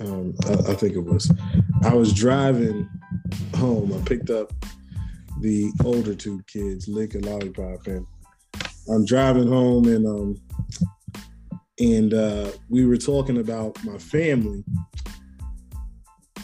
Um, 0.00 0.34
I, 0.46 0.52
I 0.52 0.74
think 0.74 0.94
it 0.94 1.00
was. 1.00 1.30
I 1.82 1.92
was 1.92 2.12
driving 2.12 2.88
home. 3.56 3.92
I 3.92 4.08
picked 4.08 4.30
up 4.30 4.52
the 5.40 5.72
older 5.84 6.14
two 6.14 6.40
kids, 6.46 6.86
Lick 6.88 7.14
and 7.14 7.26
Lollipop, 7.26 7.86
and 7.86 8.06
I'm 8.88 9.04
driving 9.04 9.48
home 9.48 9.86
and 9.86 10.06
um 10.06 10.36
and 11.78 12.14
uh 12.14 12.50
we 12.68 12.86
were 12.86 12.96
talking 12.96 13.38
about 13.38 13.82
my 13.84 13.98
family 13.98 14.64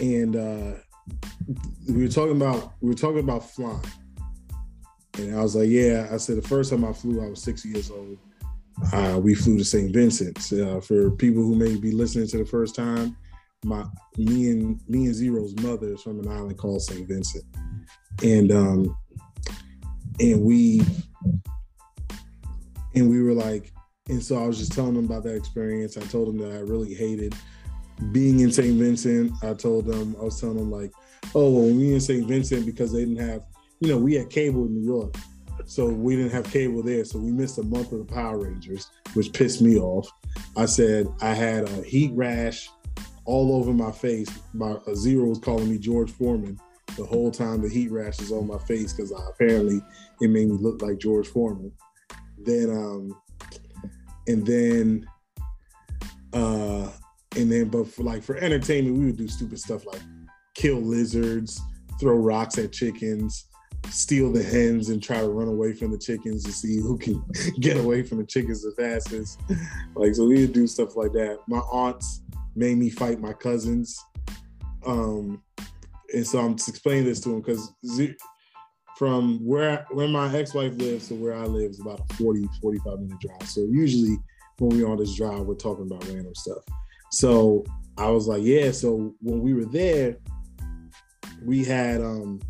and 0.00 0.36
uh 0.36 0.74
we 1.88 2.02
were 2.02 2.08
talking 2.08 2.36
about 2.36 2.72
we 2.80 2.88
were 2.88 2.94
talking 2.94 3.20
about 3.20 3.50
flying. 3.50 3.80
And 5.18 5.36
I 5.36 5.42
was 5.42 5.54
like, 5.54 5.68
yeah, 5.68 6.08
I 6.10 6.16
said 6.16 6.36
the 6.36 6.48
first 6.48 6.70
time 6.70 6.84
I 6.84 6.92
flew, 6.92 7.24
I 7.24 7.28
was 7.28 7.42
six 7.42 7.64
years 7.64 7.90
old. 7.90 8.18
Uh, 8.92 9.20
we 9.22 9.34
flew 9.34 9.56
to 9.56 9.64
St. 9.64 9.92
Vincent's. 9.92 10.52
Uh, 10.52 10.80
for 10.80 11.10
people 11.12 11.42
who 11.42 11.54
may 11.54 11.76
be 11.76 11.92
listening 11.92 12.26
to 12.28 12.38
the 12.38 12.44
first 12.44 12.74
time, 12.74 13.16
my 13.64 13.84
me 14.16 14.50
and 14.50 14.80
me 14.88 15.06
and 15.06 15.14
Zero's 15.14 15.54
mother 15.56 15.94
is 15.94 16.02
from 16.02 16.18
an 16.20 16.28
island 16.28 16.58
called 16.58 16.82
St. 16.82 17.06
Vincent, 17.06 17.44
and 18.22 18.50
um, 18.50 18.96
and 20.18 20.42
we 20.42 20.82
and 22.94 23.08
we 23.08 23.22
were 23.22 23.32
like, 23.32 23.72
and 24.08 24.22
so 24.22 24.42
I 24.42 24.46
was 24.46 24.58
just 24.58 24.72
telling 24.72 24.94
them 24.94 25.04
about 25.04 25.22
that 25.24 25.36
experience. 25.36 25.96
I 25.96 26.02
told 26.02 26.28
them 26.28 26.38
that 26.38 26.56
I 26.56 26.60
really 26.60 26.94
hated 26.94 27.34
being 28.12 28.40
in 28.40 28.52
St. 28.52 28.78
Vincent. 28.78 29.32
I 29.42 29.54
told 29.54 29.86
them 29.86 30.16
I 30.20 30.24
was 30.24 30.40
telling 30.40 30.56
them 30.56 30.70
like, 30.70 30.92
oh, 31.34 31.50
well, 31.50 31.74
we 31.74 31.94
in 31.94 32.00
St. 32.00 32.26
Vincent 32.26 32.66
because 32.66 32.92
they 32.92 33.00
didn't 33.00 33.26
have, 33.26 33.42
you 33.80 33.88
know, 33.88 33.98
we 33.98 34.14
had 34.14 34.30
cable 34.30 34.64
in 34.66 34.74
New 34.74 34.84
York. 34.84 35.14
So 35.66 35.86
we 35.86 36.16
didn't 36.16 36.32
have 36.32 36.50
cable 36.50 36.82
there. 36.82 37.04
So 37.04 37.18
we 37.18 37.30
missed 37.30 37.58
a 37.58 37.62
month 37.62 37.92
of 37.92 37.98
the 37.98 38.12
Power 38.12 38.38
Rangers, 38.38 38.90
which 39.14 39.32
pissed 39.32 39.62
me 39.62 39.78
off. 39.78 40.08
I 40.56 40.66
said 40.66 41.06
I 41.20 41.32
had 41.32 41.68
a 41.68 41.82
heat 41.82 42.12
rash 42.14 42.68
all 43.24 43.54
over 43.56 43.72
my 43.72 43.92
face. 43.92 44.28
My 44.52 44.76
zero 44.94 45.26
was 45.26 45.38
calling 45.38 45.70
me 45.70 45.78
George 45.78 46.10
Foreman 46.10 46.58
the 46.96 47.04
whole 47.04 47.30
time 47.30 47.60
the 47.60 47.68
heat 47.68 47.90
rash 47.90 48.20
is 48.20 48.30
on 48.30 48.46
my 48.46 48.58
face 48.58 48.92
because 48.92 49.12
apparently 49.12 49.80
it 50.20 50.30
made 50.30 50.48
me 50.48 50.56
look 50.58 50.82
like 50.82 50.98
George 50.98 51.26
Foreman. 51.26 51.72
Then 52.38 52.70
um 52.70 53.20
and 54.26 54.46
then 54.46 55.06
uh 56.32 56.90
and 57.36 57.50
then 57.50 57.68
but 57.68 57.88
for 57.88 58.02
like 58.02 58.22
for 58.22 58.36
entertainment 58.36 58.96
we 58.96 59.06
would 59.06 59.16
do 59.16 59.28
stupid 59.28 59.58
stuff 59.58 59.86
like 59.86 60.00
kill 60.54 60.80
lizards, 60.80 61.60
throw 62.00 62.16
rocks 62.16 62.58
at 62.58 62.72
chickens, 62.72 63.46
steal 63.90 64.32
the 64.32 64.42
hens 64.42 64.88
and 64.88 65.02
try 65.02 65.20
to 65.20 65.28
run 65.28 65.48
away 65.48 65.72
from 65.72 65.90
the 65.90 65.98
chickens 65.98 66.44
to 66.44 66.52
see 66.52 66.80
who 66.80 66.96
can 66.96 67.22
get 67.60 67.76
away 67.76 68.02
from 68.02 68.18
the 68.18 68.26
chickens 68.26 68.62
the 68.62 68.72
fastest. 68.80 69.40
Like 69.94 70.14
so 70.14 70.26
we 70.26 70.40
would 70.40 70.52
do 70.52 70.66
stuff 70.66 70.96
like 70.96 71.12
that. 71.12 71.38
My 71.48 71.58
aunts 71.58 72.22
made 72.56 72.78
me 72.78 72.90
fight 72.90 73.20
my 73.20 73.32
cousins. 73.32 73.98
Um 74.86 75.42
and 76.12 76.26
so 76.26 76.38
I'm 76.38 76.52
explaining 76.52 77.04
this 77.04 77.20
to 77.20 77.30
them 77.30 77.40
because 77.40 77.72
from 78.96 79.44
where 79.44 79.86
where 79.90 80.08
my 80.08 80.32
ex-wife 80.34 80.74
lives 80.76 81.08
to 81.08 81.14
where 81.14 81.34
I 81.34 81.44
live 81.44 81.72
is 81.72 81.80
about 81.80 82.00
a 82.08 82.14
40, 82.14 82.48
45 82.62 83.00
minute 83.00 83.20
drive. 83.20 83.48
So 83.48 83.66
usually 83.68 84.16
when 84.58 84.76
we're 84.76 84.88
on 84.88 84.98
this 84.98 85.16
drive, 85.16 85.40
we're 85.40 85.56
talking 85.56 85.86
about 85.86 86.06
random 86.06 86.34
stuff. 86.34 86.62
So 87.14 87.64
I 87.96 88.10
was 88.10 88.26
like, 88.26 88.42
yeah. 88.42 88.72
So 88.72 89.14
when 89.20 89.40
we 89.40 89.54
were 89.54 89.66
there, 89.66 90.16
we 91.44 91.64
had 91.64 92.00
um, 92.00 92.40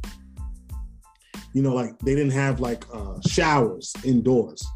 you 1.53 1.63
know, 1.63 1.75
like 1.75 1.99
they 1.99 2.15
didn't 2.15 2.33
have 2.33 2.61
like 2.61 2.85
uh 2.93 3.21
showers 3.29 3.93
indoors. 4.05 4.67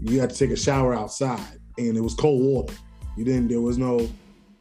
You 0.00 0.20
had 0.20 0.30
to 0.30 0.36
take 0.36 0.50
a 0.50 0.56
shower 0.56 0.94
outside 0.94 1.58
and 1.78 1.96
it 1.96 2.00
was 2.00 2.14
cold 2.14 2.42
water. 2.42 2.74
You 3.16 3.24
didn't 3.24 3.48
there 3.48 3.60
was 3.60 3.78
no, 3.78 4.00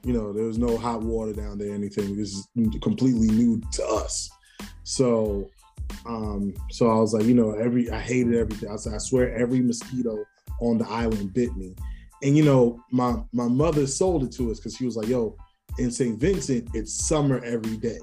you 0.03 0.13
know, 0.13 0.31
there 0.31 0.45
was 0.45 0.59
no 0.59 0.77
hot 0.77 1.01
water 1.01 1.33
down 1.33 1.57
there, 1.57 1.73
anything. 1.73 2.15
This 2.15 2.33
is 2.33 2.47
completely 2.81 3.27
new 3.27 3.61
to 3.73 3.85
us. 3.87 4.29
So 4.83 5.49
um, 6.05 6.53
so 6.69 6.91
I 6.91 6.99
was 6.99 7.13
like, 7.13 7.25
you 7.25 7.33
know, 7.33 7.53
every 7.53 7.89
I 7.89 7.99
hated 7.99 8.35
everything. 8.35 8.69
I 8.69 8.75
said, 8.75 8.93
I 8.93 8.99
swear 8.99 9.35
every 9.35 9.61
mosquito 9.61 10.23
on 10.61 10.77
the 10.77 10.87
island 10.87 11.33
bit 11.33 11.55
me. 11.57 11.75
And 12.25 12.35
you 12.35 12.43
know, 12.43 12.83
my 12.91 13.17
my 13.33 13.47
mother 13.47 13.85
sold 13.85 14.23
it 14.23 14.31
to 14.33 14.49
us 14.49 14.57
because 14.59 14.75
she 14.75 14.83
was 14.83 14.97
like, 14.97 15.07
yo, 15.07 15.37
in 15.77 15.91
St. 15.91 16.19
Vincent, 16.19 16.67
it's 16.73 17.07
summer 17.07 17.39
every 17.45 17.77
day. 17.77 17.99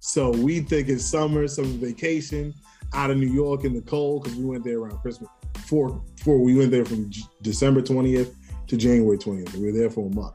So 0.00 0.30
we 0.32 0.60
think 0.60 0.90
it's 0.90 1.06
summer, 1.06 1.48
summer 1.48 1.68
vacation 1.68 2.52
out 2.92 3.10
of 3.10 3.16
New 3.16 3.32
York 3.32 3.64
in 3.64 3.72
the 3.72 3.80
cold 3.80 4.24
because 4.24 4.38
we 4.38 4.44
went 4.44 4.64
there 4.64 4.80
around 4.80 4.98
Christmas. 4.98 5.30
For 5.66 6.04
for 6.22 6.38
we 6.42 6.54
went 6.54 6.72
there 6.72 6.84
from 6.84 7.08
J- 7.08 7.22
December 7.40 7.80
20th 7.80 8.34
to 8.66 8.76
January 8.76 9.16
20th. 9.16 9.54
We 9.54 9.72
were 9.72 9.78
there 9.78 9.88
for 9.88 10.10
a 10.10 10.14
month. 10.14 10.34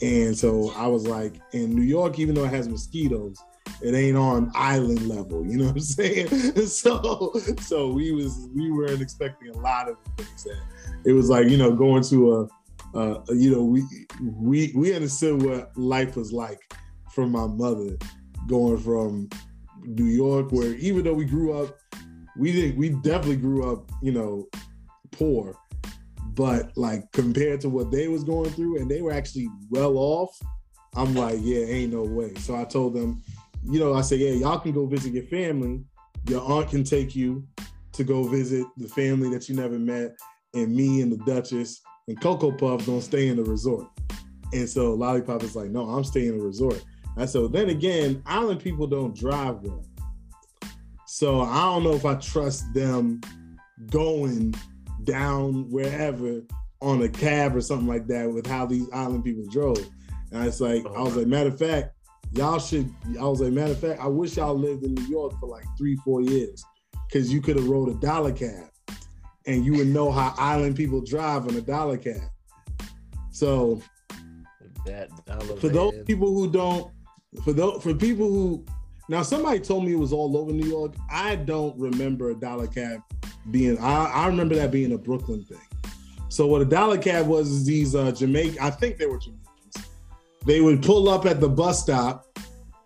And 0.00 0.38
so 0.38 0.70
I 0.76 0.86
was 0.86 1.04
like, 1.04 1.40
in 1.52 1.74
New 1.74 1.82
York, 1.82 2.20
even 2.20 2.36
though 2.36 2.44
it 2.44 2.50
has 2.50 2.68
mosquitoes, 2.68 3.36
it 3.82 3.94
ain't 3.94 4.16
on 4.16 4.50
island 4.54 5.08
level. 5.08 5.44
You 5.46 5.58
know 5.58 5.66
what 5.66 5.76
I'm 5.76 5.80
saying? 5.80 6.28
So 6.66 7.32
so 7.60 7.92
we 7.92 8.12
was 8.12 8.48
we 8.54 8.70
weren't 8.70 9.02
expecting 9.02 9.50
a 9.50 9.58
lot 9.58 9.88
of 9.88 9.96
things 10.16 10.44
that 10.44 10.60
it 11.04 11.12
was 11.12 11.28
like, 11.28 11.48
you 11.48 11.56
know, 11.56 11.72
going 11.72 12.02
to 12.04 12.34
a 12.34 12.48
uh, 12.94 13.20
you 13.30 13.50
know, 13.50 13.62
we 13.62 13.82
we 14.20 14.72
we 14.74 14.94
understood 14.94 15.42
what 15.42 15.76
life 15.76 16.16
was 16.16 16.32
like 16.32 16.60
from 17.10 17.30
my 17.32 17.46
mother 17.46 17.96
going 18.46 18.78
from 18.78 19.28
New 19.82 20.06
York, 20.06 20.52
where 20.52 20.74
even 20.74 21.04
though 21.04 21.14
we 21.14 21.24
grew 21.24 21.58
up, 21.58 21.78
we 22.36 22.52
didn't 22.52 22.76
we 22.76 22.90
definitely 22.90 23.36
grew 23.36 23.70
up, 23.70 23.90
you 24.02 24.12
know, 24.12 24.46
poor. 25.10 25.56
But 26.34 26.76
like 26.76 27.10
compared 27.12 27.60
to 27.62 27.68
what 27.68 27.90
they 27.90 28.08
was 28.08 28.24
going 28.24 28.50
through, 28.50 28.78
and 28.80 28.90
they 28.90 29.00
were 29.02 29.12
actually 29.12 29.48
well 29.70 29.96
off, 29.96 30.38
I'm 30.94 31.14
like, 31.14 31.38
yeah, 31.40 31.60
ain't 31.60 31.92
no 31.92 32.02
way. 32.02 32.34
So 32.34 32.56
I 32.56 32.64
told 32.64 32.94
them, 32.94 33.22
you 33.64 33.78
know, 33.78 33.94
I 33.94 34.00
said, 34.00 34.20
yeah, 34.20 34.30
y'all 34.30 34.58
can 34.58 34.72
go 34.72 34.86
visit 34.86 35.12
your 35.12 35.24
family. 35.24 35.82
Your 36.28 36.42
aunt 36.42 36.70
can 36.70 36.84
take 36.84 37.14
you 37.14 37.46
to 37.92 38.04
go 38.04 38.24
visit 38.24 38.66
the 38.76 38.88
family 38.88 39.28
that 39.30 39.48
you 39.48 39.56
never 39.56 39.78
met, 39.78 40.12
and 40.54 40.74
me 40.74 41.02
and 41.02 41.12
the 41.12 41.18
Duchess 41.18 41.80
and 42.08 42.20
Cocoa 42.20 42.52
Puff 42.52 42.86
gonna 42.86 43.02
stay 43.02 43.28
in 43.28 43.36
the 43.36 43.44
resort. 43.44 43.86
And 44.52 44.68
so 44.68 44.94
Lollipop 44.94 45.42
is 45.42 45.56
like, 45.56 45.70
no, 45.70 45.88
I'm 45.88 46.04
staying 46.04 46.28
in 46.28 46.38
the 46.38 46.44
resort. 46.44 46.82
I 47.16 47.26
said, 47.26 47.52
then 47.52 47.70
again, 47.70 48.22
island 48.26 48.60
people 48.60 48.86
don't 48.86 49.16
drive 49.16 49.60
well. 49.62 49.84
So 51.06 51.42
I 51.42 51.62
don't 51.64 51.84
know 51.84 51.94
if 51.94 52.06
I 52.06 52.14
trust 52.14 52.72
them 52.72 53.20
going 53.90 54.54
down 55.04 55.70
wherever 55.70 56.42
on 56.80 57.02
a 57.02 57.08
cab 57.08 57.54
or 57.54 57.60
something 57.60 57.86
like 57.86 58.06
that 58.08 58.30
with 58.30 58.46
how 58.46 58.66
these 58.66 58.88
island 58.92 59.24
people 59.24 59.44
drove. 59.50 59.78
And 60.32 60.46
it's 60.46 60.60
like, 60.60 60.84
I 60.86 61.02
was 61.02 61.16
like, 61.16 61.26
matter 61.26 61.50
of 61.50 61.58
fact, 61.58 61.94
y'all 62.34 62.58
should, 62.58 62.92
I 63.18 63.24
was 63.24 63.40
like, 63.40 63.52
matter 63.52 63.72
of 63.72 63.78
fact, 63.78 64.00
I 64.00 64.06
wish 64.06 64.36
y'all 64.36 64.58
lived 64.58 64.84
in 64.84 64.94
New 64.94 65.06
York 65.06 65.38
for 65.40 65.48
like 65.48 65.64
three, 65.78 65.96
four 65.96 66.20
years. 66.22 66.64
Cause 67.12 67.30
you 67.30 67.42
could 67.42 67.56
have 67.56 67.68
rode 67.68 67.90
a 67.90 67.94
dollar 67.94 68.32
cab 68.32 68.70
and 69.46 69.66
you 69.66 69.74
would 69.74 69.88
know 69.88 70.10
how 70.10 70.34
island 70.38 70.76
people 70.76 71.02
drive 71.02 71.46
on 71.46 71.54
a 71.56 71.60
dollar 71.60 71.98
cab. 71.98 72.22
So 73.32 73.82
That 74.86 75.10
dollar 75.26 75.56
for 75.56 75.68
those 75.68 75.92
people 76.06 76.28
who 76.32 76.50
don't, 76.50 76.90
for 77.44 77.52
those 77.52 77.82
for 77.82 77.92
people 77.94 78.28
who 78.28 78.64
now 79.08 79.22
somebody 79.22 79.58
told 79.60 79.84
me 79.84 79.92
it 79.92 79.98
was 79.98 80.12
all 80.12 80.36
over 80.36 80.52
New 80.52 80.66
York. 80.66 80.94
I 81.10 81.36
don't 81.36 81.78
remember 81.78 82.30
a 82.30 82.34
dollar 82.34 82.66
cab 82.66 83.00
being. 83.50 83.76
I, 83.78 84.04
I 84.06 84.26
remember 84.26 84.54
that 84.54 84.70
being 84.70 84.92
a 84.92 84.98
Brooklyn 84.98 85.44
thing. 85.44 85.58
So 86.28 86.46
what 86.46 86.62
a 86.62 86.64
dollar 86.64 86.96
cab 86.96 87.26
was 87.26 87.50
is 87.50 87.66
these 87.66 87.94
uh, 87.94 88.12
Jamaican. 88.12 88.58
I 88.60 88.70
think 88.70 88.96
they 88.96 89.06
were 89.06 89.18
Jamaicans. 89.18 89.41
They 90.44 90.60
would 90.60 90.82
pull 90.82 91.08
up 91.08 91.26
at 91.26 91.40
the 91.40 91.48
bus 91.48 91.82
stop, 91.82 92.26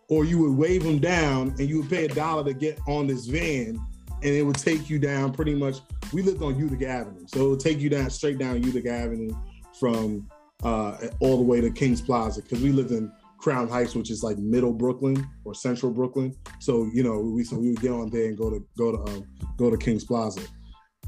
or 0.08 0.24
you 0.24 0.38
would 0.38 0.56
wave 0.56 0.84
them 0.84 0.98
down, 0.98 1.54
and 1.58 1.68
you 1.68 1.80
would 1.80 1.90
pay 1.90 2.04
a 2.04 2.08
dollar 2.08 2.44
to 2.44 2.54
get 2.54 2.78
on 2.86 3.06
this 3.06 3.26
van, 3.26 3.78
and 4.22 4.34
it 4.34 4.42
would 4.42 4.56
take 4.56 4.88
you 4.90 4.98
down 4.98 5.32
pretty 5.32 5.54
much. 5.54 5.78
We 6.12 6.22
lived 6.22 6.42
on 6.42 6.58
Utica 6.58 6.86
Avenue, 6.86 7.26
so 7.26 7.46
it 7.46 7.48
would 7.50 7.60
take 7.60 7.80
you 7.80 7.88
down 7.88 8.10
straight 8.10 8.38
down 8.38 8.62
Utica 8.62 8.92
Avenue 8.92 9.34
from 9.78 10.28
uh, 10.62 10.96
all 11.20 11.36
the 11.36 11.42
way 11.42 11.60
to 11.60 11.70
Kings 11.70 12.00
Plaza 12.00 12.42
because 12.42 12.62
we 12.62 12.72
lived 12.72 12.90
in 12.90 13.10
Crown 13.38 13.68
Heights, 13.68 13.94
which 13.94 14.10
is 14.10 14.22
like 14.22 14.38
middle 14.38 14.72
Brooklyn 14.72 15.26
or 15.44 15.54
central 15.54 15.92
Brooklyn. 15.92 16.34
So 16.60 16.88
you 16.92 17.02
know, 17.02 17.20
we 17.20 17.44
so 17.44 17.56
we 17.56 17.70
would 17.70 17.80
get 17.80 17.90
on 17.90 18.10
there 18.10 18.26
and 18.26 18.36
go 18.36 18.50
to 18.50 18.64
go 18.76 18.92
to 18.92 18.98
um, 19.10 19.24
go 19.56 19.70
to 19.70 19.76
Kings 19.76 20.04
Plaza, 20.04 20.42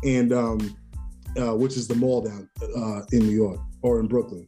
and 0.04 0.32
um, 0.32 0.76
uh, 1.36 1.54
which 1.54 1.76
is 1.76 1.88
the 1.88 1.94
mall 1.94 2.22
down 2.22 2.48
uh, 2.76 3.02
in 3.12 3.20
New 3.20 3.34
York 3.34 3.60
or 3.82 4.00
in 4.00 4.06
Brooklyn. 4.06 4.46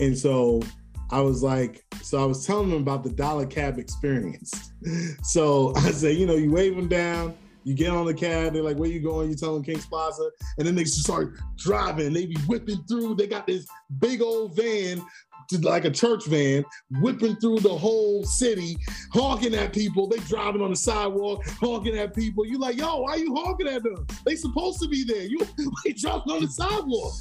And 0.00 0.16
so 0.16 0.62
I 1.10 1.20
was 1.20 1.42
like, 1.42 1.84
so 2.02 2.22
I 2.22 2.24
was 2.24 2.46
telling 2.46 2.70
them 2.70 2.82
about 2.82 3.02
the 3.02 3.10
dollar 3.10 3.46
cab 3.46 3.78
experience. 3.78 4.72
So 5.22 5.74
I 5.76 5.90
said, 5.90 6.16
you 6.16 6.24
know, 6.24 6.36
you 6.36 6.52
wave 6.52 6.76
them 6.76 6.88
down, 6.88 7.36
you 7.64 7.74
get 7.74 7.90
on 7.90 8.06
the 8.06 8.14
cab, 8.14 8.52
they're 8.52 8.62
like, 8.62 8.76
where 8.78 8.88
you 8.88 9.00
going? 9.00 9.28
You 9.28 9.34
tell 9.34 9.52
them 9.52 9.62
Kings 9.62 9.86
Plaza. 9.86 10.30
And 10.56 10.66
then 10.66 10.76
they 10.76 10.84
start 10.84 11.34
driving. 11.56 12.12
They 12.12 12.26
be 12.26 12.38
whipping 12.46 12.82
through. 12.88 13.16
They 13.16 13.26
got 13.26 13.46
this 13.46 13.66
big 13.98 14.22
old 14.22 14.56
van 14.56 15.02
like 15.62 15.84
a 15.84 15.90
church 15.90 16.26
van, 16.26 16.64
whipping 17.00 17.36
through 17.36 17.60
the 17.60 17.74
whole 17.74 18.22
city, 18.24 18.76
honking 19.12 19.54
at 19.54 19.72
people. 19.72 20.06
They 20.06 20.18
driving 20.18 20.60
on 20.60 20.70
the 20.70 20.76
sidewalk, 20.76 21.46
honking 21.60 21.96
at 21.96 22.14
people. 22.14 22.44
You 22.44 22.58
like, 22.58 22.76
yo, 22.76 23.00
why 23.00 23.16
you 23.16 23.34
honking 23.34 23.68
at 23.68 23.82
them? 23.82 24.06
They 24.24 24.36
supposed 24.36 24.80
to 24.80 24.88
be 24.88 25.04
there. 25.04 25.22
You 25.22 25.38
they 25.84 25.92
driving 25.92 26.32
on 26.32 26.42
the 26.42 26.48
sidewalk. 26.48 27.14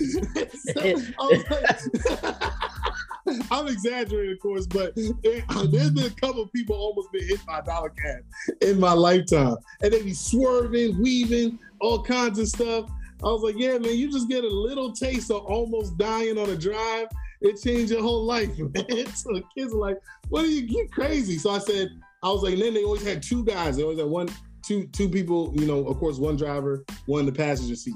I'm 3.52 3.68
exaggerating, 3.68 4.34
of 4.34 4.40
course, 4.40 4.68
but 4.68 4.94
it, 4.96 5.16
there's 5.72 5.92
been 5.92 6.06
a 6.06 6.10
couple 6.10 6.48
people 6.48 6.76
almost 6.76 7.12
been 7.12 7.28
hit 7.28 7.46
by 7.46 7.60
a 7.60 7.64
dollar 7.64 7.90
cab 7.90 8.24
in 8.62 8.80
my 8.80 8.94
lifetime, 8.94 9.56
and 9.82 9.92
they 9.92 10.02
be 10.02 10.14
swerving, 10.14 11.02
weaving, 11.02 11.60
all 11.82 12.04
kinds 12.04 12.40
of 12.40 12.48
stuff. 12.48 12.90
I 13.24 13.28
was 13.28 13.42
like, 13.42 13.56
yeah, 13.58 13.78
man, 13.78 13.96
you 13.96 14.12
just 14.12 14.30
get 14.30 14.44
a 14.44 14.48
little 14.48 14.92
taste 14.92 15.32
of 15.32 15.44
almost 15.46 15.98
dying 15.98 16.38
on 16.38 16.50
a 16.50 16.56
drive, 16.56 17.08
it 17.42 17.62
changed 17.62 17.92
your 17.92 18.02
whole 18.02 18.24
life, 18.24 18.58
man. 18.58 19.08
So 19.08 19.34
the 19.34 19.44
kids 19.56 19.74
are 19.74 19.78
like, 19.78 19.98
what 20.30 20.46
are 20.46 20.48
you, 20.48 20.62
you 20.62 20.88
crazy? 20.92 21.38
So 21.38 21.50
I 21.50 21.60
said, 21.60 21.90
I 22.24 22.30
was 22.30 22.44
like, 22.44 22.54
and 22.54 22.62
then 22.62 22.74
they 22.74 22.84
always 22.84 23.06
had 23.06 23.22
two 23.22 23.44
guys. 23.44 23.78
They 23.78 23.84
always 23.84 24.00
had 24.00 24.08
one, 24.08 24.28
two, 24.64 24.88
two 24.88 25.10
people, 25.10 25.54
you 25.56 25.66
know, 25.66 25.86
of 25.86 25.98
course, 26.00 26.18
one 26.18 26.36
driver, 26.36 26.84
one 27.06 27.22
in 27.22 27.26
the 27.26 27.32
passenger 27.32 27.76
seat. 27.76 27.96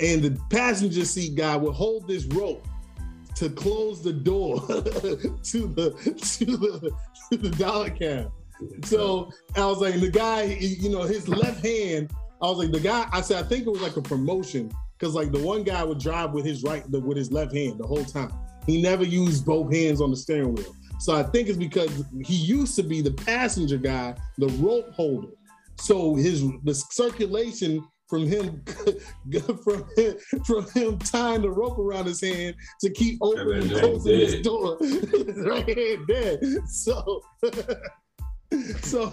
And 0.00 0.22
the 0.22 0.38
passenger 0.50 1.04
seat 1.04 1.34
guy 1.34 1.56
would 1.56 1.74
hold 1.74 2.08
this 2.08 2.24
rope 2.26 2.66
to 3.38 3.48
close 3.50 4.02
the 4.02 4.12
door 4.12 4.56
to 4.66 5.68
the 5.68 5.90
to 6.38 6.44
the 6.44 6.92
to 7.30 7.36
the 7.36 7.50
dollar 7.50 7.90
cab. 7.90 8.32
So 8.84 9.30
I 9.54 9.64
was 9.66 9.78
like, 9.78 10.00
the 10.00 10.10
guy, 10.10 10.42
you 10.42 10.90
know, 10.90 11.02
his 11.02 11.28
left 11.28 11.64
hand. 11.64 12.10
I 12.42 12.46
was 12.46 12.58
like, 12.58 12.72
the 12.72 12.80
guy. 12.80 13.08
I 13.12 13.20
said, 13.20 13.44
I 13.44 13.48
think 13.48 13.66
it 13.66 13.70
was 13.70 13.80
like 13.80 13.96
a 13.96 14.02
promotion 14.02 14.72
because 14.98 15.14
like 15.14 15.30
the 15.30 15.40
one 15.40 15.62
guy 15.62 15.84
would 15.84 16.00
drive 16.00 16.32
with 16.32 16.44
his 16.44 16.64
right, 16.64 16.88
with 16.90 17.16
his 17.16 17.30
left 17.30 17.54
hand 17.54 17.78
the 17.78 17.86
whole 17.86 18.04
time. 18.04 18.32
He 18.66 18.82
never 18.82 19.04
used 19.04 19.46
both 19.46 19.72
hands 19.72 20.00
on 20.00 20.10
the 20.10 20.16
steering 20.16 20.54
wheel. 20.54 20.74
So 20.98 21.14
I 21.14 21.22
think 21.22 21.48
it's 21.48 21.56
because 21.56 22.04
he 22.24 22.34
used 22.34 22.74
to 22.76 22.82
be 22.82 23.00
the 23.00 23.12
passenger 23.12 23.78
guy, 23.78 24.16
the 24.36 24.48
rope 24.48 24.92
holder. 24.92 25.28
So 25.76 26.16
his 26.16 26.42
the 26.64 26.74
circulation 26.74 27.86
from 28.08 28.26
him 28.26 28.62
from 29.64 29.84
him, 29.96 30.16
from 30.44 30.70
him 30.70 30.98
tying 30.98 31.42
the 31.42 31.50
rope 31.50 31.78
around 31.78 32.06
his 32.06 32.20
hand 32.20 32.56
to 32.80 32.90
keep 32.90 33.18
opening 33.20 33.70
and 33.70 33.70
closing 33.70 34.18
his 34.18 34.40
door. 34.40 34.78
right 34.80 35.78
hand 35.78 36.06
dead. 36.06 36.40
So 36.68 37.22
so 38.80 39.10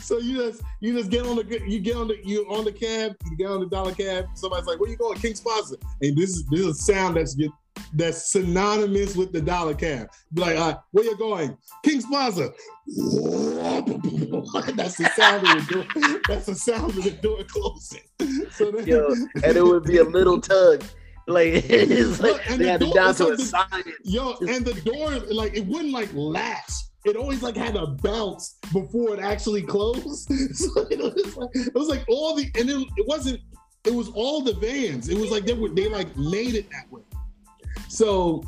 so 0.00 0.18
you 0.18 0.36
just 0.36 0.62
you 0.80 0.92
just 0.92 1.10
get 1.10 1.24
on 1.24 1.36
the 1.36 1.62
you 1.66 1.80
get 1.80 1.96
on 1.96 2.08
the 2.08 2.18
you 2.24 2.44
on 2.50 2.64
the 2.64 2.72
cab 2.72 3.16
you 3.30 3.36
get 3.38 3.46
on 3.46 3.60
the 3.60 3.66
dollar 3.66 3.94
cab 3.94 4.26
somebody's 4.34 4.66
like 4.66 4.78
where 4.78 4.90
you 4.90 4.96
going 4.96 5.18
King's 5.18 5.40
Plaza? 5.40 5.76
And 6.02 6.16
this 6.16 6.30
is 6.30 6.44
this 6.46 6.60
is 6.60 6.66
a 6.66 6.74
sound 6.74 7.16
that's 7.16 7.34
get 7.34 7.50
that's 7.94 8.32
synonymous 8.32 9.16
with 9.16 9.32
the 9.32 9.40
dollar 9.40 9.74
cab. 9.74 10.08
Be 10.32 10.40
like 10.40 10.58
uh, 10.58 10.78
where 10.92 11.04
you 11.04 11.16
going? 11.16 11.56
King's 11.84 12.06
Plaza. 12.06 12.52
That's 14.74 14.96
the 14.96 15.12
sound 15.14 15.46
of 15.46 15.66
the 15.66 15.66
door 15.70 16.20
that's 16.26 16.46
the 16.46 16.54
sound 16.54 16.96
of 16.96 17.04
the 17.04 17.10
door 17.10 17.44
closing. 17.44 18.00
So 18.50 18.70
then, 18.70 18.86
Yo, 18.86 19.08
and 19.44 19.56
it 19.56 19.62
would 19.62 19.84
be 19.84 19.98
a 19.98 20.04
little 20.04 20.40
tug. 20.40 20.82
Like 21.26 21.48
it's 21.68 22.18
like 22.20 22.32
Look, 22.32 22.44
they 22.44 22.56
the 22.56 22.68
had 22.70 22.82
it 22.82 22.94
down 22.94 23.14
to 23.16 23.28
a 23.32 23.38
science. 23.38 23.88
Yo, 24.04 24.36
and 24.48 24.64
the 24.64 24.80
door, 24.80 25.10
like 25.30 25.54
it 25.54 25.66
wouldn't 25.66 25.92
like 25.92 26.08
last 26.14 26.92
it 27.04 27.16
always 27.16 27.42
like 27.42 27.56
had 27.56 27.76
a 27.76 27.86
bounce 27.86 28.56
before 28.72 29.14
it 29.14 29.20
actually 29.20 29.62
closed. 29.62 30.28
so 30.54 30.86
it 30.90 30.98
was 30.98 31.36
like 31.36 31.50
it 31.54 31.74
was 31.74 31.88
like 31.88 32.04
all 32.08 32.34
the 32.34 32.50
and 32.58 32.68
it, 32.68 32.88
it 32.96 33.06
wasn't 33.06 33.40
it 33.84 33.94
was 33.94 34.08
all 34.10 34.42
the 34.42 34.54
vans. 34.54 35.08
It 35.08 35.16
was 35.16 35.30
like 35.30 35.44
they 35.46 35.54
were 35.54 35.68
they 35.68 35.88
like 35.88 36.16
made 36.16 36.54
it 36.54 36.70
that 36.70 36.90
way. 36.90 37.02
So 37.88 38.42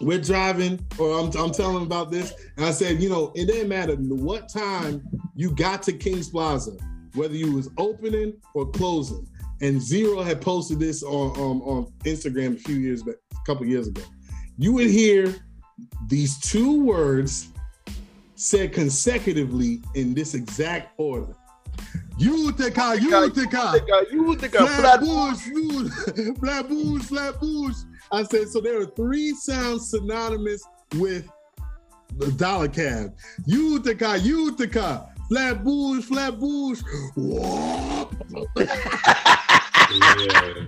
we're 0.00 0.20
driving, 0.20 0.84
or 0.98 1.18
I'm, 1.18 1.30
I'm 1.38 1.52
telling 1.52 1.84
about 1.84 2.10
this, 2.10 2.34
and 2.56 2.66
I 2.66 2.72
said, 2.72 3.00
you 3.00 3.08
know, 3.08 3.30
it 3.36 3.46
didn't 3.46 3.68
matter 3.68 3.94
what 3.94 4.48
time 4.48 5.02
you 5.36 5.54
got 5.54 5.82
to 5.84 5.92
Kings 5.92 6.28
Plaza, 6.28 6.72
whether 7.14 7.34
you 7.34 7.52
was 7.52 7.70
opening 7.78 8.34
or 8.54 8.68
closing. 8.70 9.26
And 9.60 9.80
Zero 9.80 10.22
had 10.22 10.40
posted 10.40 10.80
this 10.80 11.04
on 11.04 11.36
um, 11.36 11.62
on 11.62 11.92
Instagram 12.04 12.56
a 12.56 12.58
few 12.58 12.76
years 12.76 13.02
back, 13.04 13.14
a 13.32 13.46
couple 13.46 13.64
years 13.64 13.86
ago. 13.86 14.02
You 14.58 14.72
would 14.72 14.90
hear 14.90 15.36
these 16.08 16.38
two 16.40 16.84
words 16.84 17.48
said 18.34 18.72
consecutively 18.72 19.80
in 19.94 20.14
this 20.14 20.34
exact 20.34 20.98
order. 20.98 21.34
Utica, 22.18 22.96
Utica, 23.00 23.74
Utica, 24.12 24.66
Flatbush, 24.66 25.38
Flatbush, 26.38 27.02
Flatbush. 27.04 27.76
I 28.10 28.22
said, 28.24 28.48
so 28.48 28.60
there 28.60 28.80
are 28.80 28.86
three 28.86 29.32
sounds 29.32 29.90
synonymous 29.90 30.62
with 30.96 31.28
the 32.18 32.30
dollar 32.32 32.68
cab. 32.68 33.14
Utica, 33.46 34.18
Utica, 34.18 35.08
Flatbush, 35.28 36.04
Flatbush. 36.04 36.82
yeah. 40.20 40.66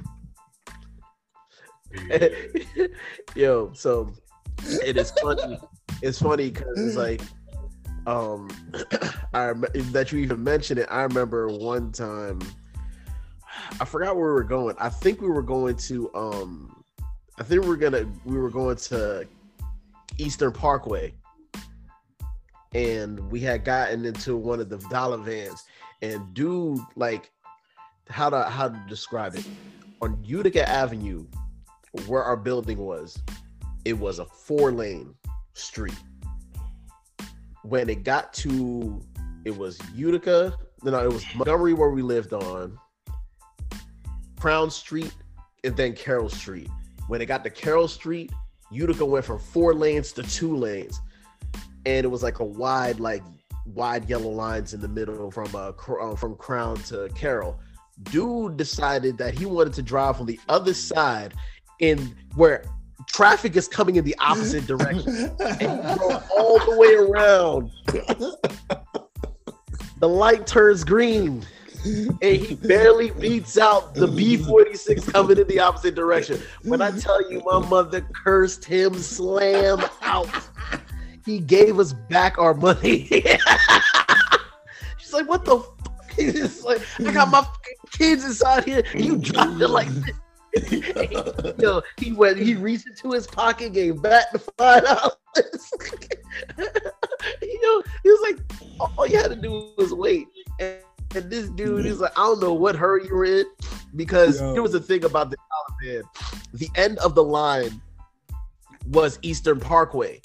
Yo, 3.34 3.72
so 3.74 4.12
it 4.66 4.96
is 4.96 5.10
funny. 5.22 5.58
It's 6.02 6.20
funny 6.20 6.50
because 6.50 6.78
it's 6.78 6.96
like, 6.96 7.20
um, 8.06 8.48
I 9.34 9.52
that 9.52 10.12
you 10.12 10.18
even 10.18 10.42
mentioned 10.42 10.80
it. 10.80 10.88
I 10.90 11.02
remember 11.02 11.48
one 11.48 11.92
time, 11.92 12.40
I 13.80 13.84
forgot 13.84 14.16
where 14.16 14.26
we 14.26 14.32
were 14.32 14.44
going. 14.44 14.76
I 14.78 14.88
think 14.88 15.20
we 15.20 15.28
were 15.28 15.42
going 15.42 15.76
to, 15.76 16.10
um, 16.14 16.84
I 17.38 17.42
think 17.42 17.64
we're 17.64 17.76
gonna, 17.76 18.06
we 18.24 18.36
were 18.36 18.50
going 18.50 18.76
to 18.76 19.26
Eastern 20.18 20.52
Parkway, 20.52 21.14
and 22.74 23.18
we 23.30 23.40
had 23.40 23.64
gotten 23.64 24.04
into 24.04 24.36
one 24.36 24.60
of 24.60 24.68
the 24.68 24.78
dollar 24.90 25.18
vans, 25.18 25.64
and 26.02 26.34
dude, 26.34 26.80
like, 26.96 27.30
how 28.10 28.28
to 28.28 28.44
how 28.44 28.68
to 28.68 28.82
describe 28.88 29.34
it 29.34 29.46
on 30.02 30.18
Utica 30.22 30.68
Avenue, 30.68 31.26
where 32.06 32.22
our 32.22 32.36
building 32.36 32.78
was 32.78 33.22
it 33.84 33.98
was 33.98 34.18
a 34.18 34.24
four 34.24 34.72
lane 34.72 35.14
street. 35.52 35.98
When 37.62 37.88
it 37.88 38.04
got 38.04 38.32
to, 38.34 39.00
it 39.44 39.56
was 39.56 39.78
Utica, 39.94 40.54
no, 40.82 41.02
it 41.02 41.12
was 41.12 41.24
Montgomery 41.34 41.72
where 41.72 41.90
we 41.90 42.02
lived 42.02 42.32
on, 42.34 42.78
Crown 44.38 44.70
Street, 44.70 45.14
and 45.64 45.74
then 45.76 45.94
Carroll 45.94 46.28
Street. 46.28 46.68
When 47.08 47.22
it 47.22 47.26
got 47.26 47.42
to 47.44 47.50
Carroll 47.50 47.88
Street, 47.88 48.32
Utica 48.70 49.04
went 49.04 49.24
from 49.24 49.38
four 49.38 49.74
lanes 49.74 50.12
to 50.12 50.22
two 50.22 50.54
lanes, 50.54 51.00
and 51.86 52.04
it 52.04 52.08
was 52.08 52.22
like 52.22 52.40
a 52.40 52.44
wide, 52.44 53.00
like 53.00 53.22
wide 53.64 54.08
yellow 54.10 54.30
lines 54.30 54.74
in 54.74 54.80
the 54.80 54.88
middle 54.88 55.30
from 55.30 55.54
uh, 55.54 55.70
uh 55.70 56.16
from 56.16 56.36
Crown 56.36 56.76
to 56.84 57.08
Carroll. 57.14 57.58
Dude 58.04 58.58
decided 58.58 59.16
that 59.18 59.32
he 59.38 59.46
wanted 59.46 59.72
to 59.74 59.82
drive 59.82 60.20
on 60.20 60.26
the 60.26 60.38
other 60.48 60.74
side 60.74 61.32
in 61.80 62.14
where 62.34 62.64
traffic 63.06 63.56
is 63.56 63.68
coming 63.68 63.96
in 63.96 64.04
the 64.04 64.16
opposite 64.18 64.66
direction 64.66 65.30
and 65.40 66.00
all 66.36 66.58
the 66.58 66.76
way 66.76 66.94
around. 66.94 67.70
The 70.00 70.08
light 70.08 70.46
turns 70.46 70.84
green 70.84 71.44
and 71.84 72.36
he 72.36 72.54
barely 72.54 73.10
beats 73.10 73.58
out 73.58 73.94
the 73.94 74.06
B46 74.06 75.12
coming 75.12 75.38
in 75.38 75.46
the 75.46 75.60
opposite 75.60 75.94
direction. 75.94 76.40
When 76.62 76.80
I 76.80 76.90
tell 76.98 77.30
you 77.30 77.42
my 77.44 77.58
mother 77.68 78.00
cursed 78.24 78.64
him 78.64 78.94
slam 78.94 79.84
out, 80.02 80.28
he 81.24 81.40
gave 81.40 81.78
us 81.78 81.92
back 81.92 82.38
our 82.38 82.54
money. 82.54 83.06
She's 84.98 85.12
like, 85.12 85.28
what 85.28 85.44
the 85.44 85.58
fuck? 85.58 86.10
He's 86.16 86.62
like, 86.62 86.80
I 87.00 87.12
got 87.12 87.30
my 87.30 87.46
kids 87.90 88.24
inside 88.24 88.64
here. 88.64 88.84
You 88.94 89.16
dropped 89.16 89.60
it 89.60 89.68
like 89.68 89.88
this. 89.88 90.16
Yo, 91.58 91.82
he 91.98 92.12
went. 92.12 92.38
He 92.38 92.54
reached 92.54 92.86
into 92.86 93.12
his 93.12 93.26
pocket, 93.26 93.72
gave 93.72 94.02
back 94.02 94.30
the 94.32 94.38
five 94.38 94.84
dollars. 94.84 95.72
Yo, 96.58 97.82
he 98.02 98.10
was 98.10 98.20
like, 98.22 98.88
all 98.96 99.06
you 99.06 99.16
had 99.16 99.28
to 99.28 99.36
do 99.36 99.72
was 99.76 99.92
wait. 99.92 100.26
And, 100.60 100.78
and 101.14 101.30
this 101.30 101.48
dude 101.50 101.86
is 101.86 102.00
like, 102.00 102.12
I 102.18 102.22
don't 102.22 102.40
know 102.40 102.52
what 102.52 102.76
hurry 102.76 103.06
you're 103.06 103.24
in, 103.24 103.46
because 103.96 104.40
Yo. 104.40 104.52
there 104.52 104.62
was 104.62 104.74
a 104.74 104.80
thing 104.80 105.04
about 105.04 105.30
the 105.30 105.36
man. 105.82 106.02
The 106.54 106.68
end 106.76 106.98
of 106.98 107.14
the 107.14 107.24
line 107.24 107.80
was 108.86 109.18
Eastern 109.22 109.60
Parkway. 109.60 110.20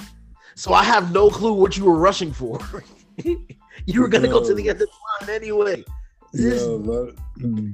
So 0.56 0.74
I 0.74 0.84
have 0.84 1.14
no 1.14 1.30
clue 1.30 1.54
what 1.54 1.78
you 1.78 1.86
were 1.86 1.96
rushing 1.96 2.34
for. 2.34 2.60
you 3.24 4.02
were 4.02 4.10
gonna 4.10 4.28
go 4.28 4.46
to 4.46 4.54
the 4.54 4.70
end 4.70 4.82
of 4.82 4.90
the 4.90 5.28
line 5.28 5.36
anyway. 5.36 5.84
Yo, 6.34 7.12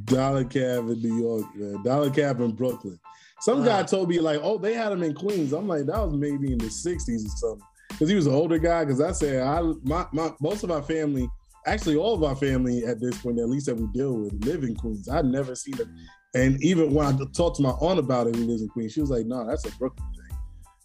Dollar 0.05 0.45
Cab 0.45 0.89
in 0.89 1.01
New 1.01 1.17
York, 1.17 1.55
man. 1.55 1.83
Dollar 1.83 2.09
Cab 2.09 2.39
in 2.39 2.51
Brooklyn. 2.51 2.99
Some 3.41 3.65
guy 3.65 3.83
told 3.83 4.09
me 4.09 4.19
like, 4.19 4.39
oh, 4.41 4.57
they 4.57 4.73
had 4.73 4.91
him 4.91 5.03
in 5.03 5.13
Queens. 5.13 5.53
I'm 5.53 5.67
like, 5.67 5.85
that 5.85 5.99
was 5.99 6.13
maybe 6.13 6.53
in 6.53 6.57
the 6.57 6.65
'60s 6.65 7.25
or 7.25 7.29
something, 7.37 7.67
because 7.89 8.09
he 8.09 8.15
was 8.15 8.27
an 8.27 8.33
older 8.33 8.57
guy. 8.57 8.85
Because 8.85 9.01
I 9.01 9.11
said, 9.11 9.43
I 9.43 9.61
my, 9.83 10.05
my 10.13 10.31
most 10.39 10.63
of 10.63 10.71
our 10.71 10.81
family, 10.81 11.29
actually 11.67 11.97
all 11.97 12.13
of 12.13 12.23
our 12.23 12.35
family 12.35 12.85
at 12.85 12.99
this 12.99 13.17
point, 13.21 13.39
at 13.39 13.49
least 13.49 13.65
that 13.65 13.75
we 13.75 13.87
deal 13.87 14.13
with, 14.13 14.45
live 14.45 14.63
in 14.63 14.75
Queens. 14.75 15.09
I'd 15.09 15.25
never 15.25 15.53
seen 15.53 15.75
it, 15.79 15.87
and 16.33 16.63
even 16.63 16.93
when 16.93 17.05
I 17.05 17.17
talked 17.35 17.57
to 17.57 17.61
my 17.61 17.71
aunt 17.71 17.99
about 17.99 18.27
it, 18.27 18.35
who 18.35 18.45
lives 18.45 18.61
in 18.61 18.69
Queens, 18.69 18.93
she 18.93 19.01
was 19.01 19.09
like, 19.09 19.25
no, 19.25 19.45
that's 19.45 19.65
a 19.65 19.71
Brooklyn 19.77 20.07
thing. 20.13 20.37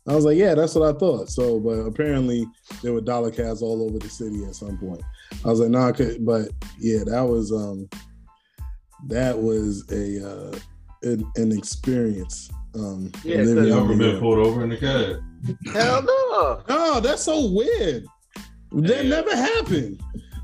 I 0.09 0.15
was 0.15 0.25
like, 0.25 0.37
yeah, 0.37 0.55
that's 0.55 0.75
what 0.75 0.95
I 0.95 0.99
thought. 0.99 1.29
So, 1.29 1.61
but 1.61 1.79
apparently 1.79 2.47
there 2.83 2.93
were 2.93 3.01
dollar 3.01 3.31
cabs 3.31 3.63
all 3.63 3.83
over 3.83 3.99
the 3.99 4.09
city 4.09 4.45
at 4.45 4.57
some 4.57 4.77
point. 4.77 5.03
I 5.45 5.49
was 5.49 5.61
like, 5.61 5.71
no, 5.71 5.81
I 5.81 5.93
could, 5.93 6.25
but 6.25 6.49
yeah, 6.79 7.01
that 7.07 7.23
was 7.23 7.53
um, 7.53 7.89
that 9.07 9.39
was 9.39 9.85
a 9.91 10.27
uh, 10.29 10.59
an, 11.03 11.31
an 11.37 11.53
experience. 11.57 12.51
Um, 12.75 13.11
Yeah, 13.25 13.39
living 13.39 13.57
cause- 13.57 13.67
You 13.67 13.73
over 13.75 13.85
ever 13.85 13.97
been 13.99 14.11
here. 14.13 14.21
pulled 14.21 14.39
over 14.47 14.63
in 14.65 14.71
the 14.71 14.77
cab? 14.77 15.23
Hell 15.75 16.03
no. 16.03 16.63
Oh, 16.69 17.01
that's 17.01 17.23
so 17.23 17.51
weird. 17.51 18.05
That 18.73 19.05
Yeah. 19.05 19.11
never 19.11 19.35
happened. 19.35 20.01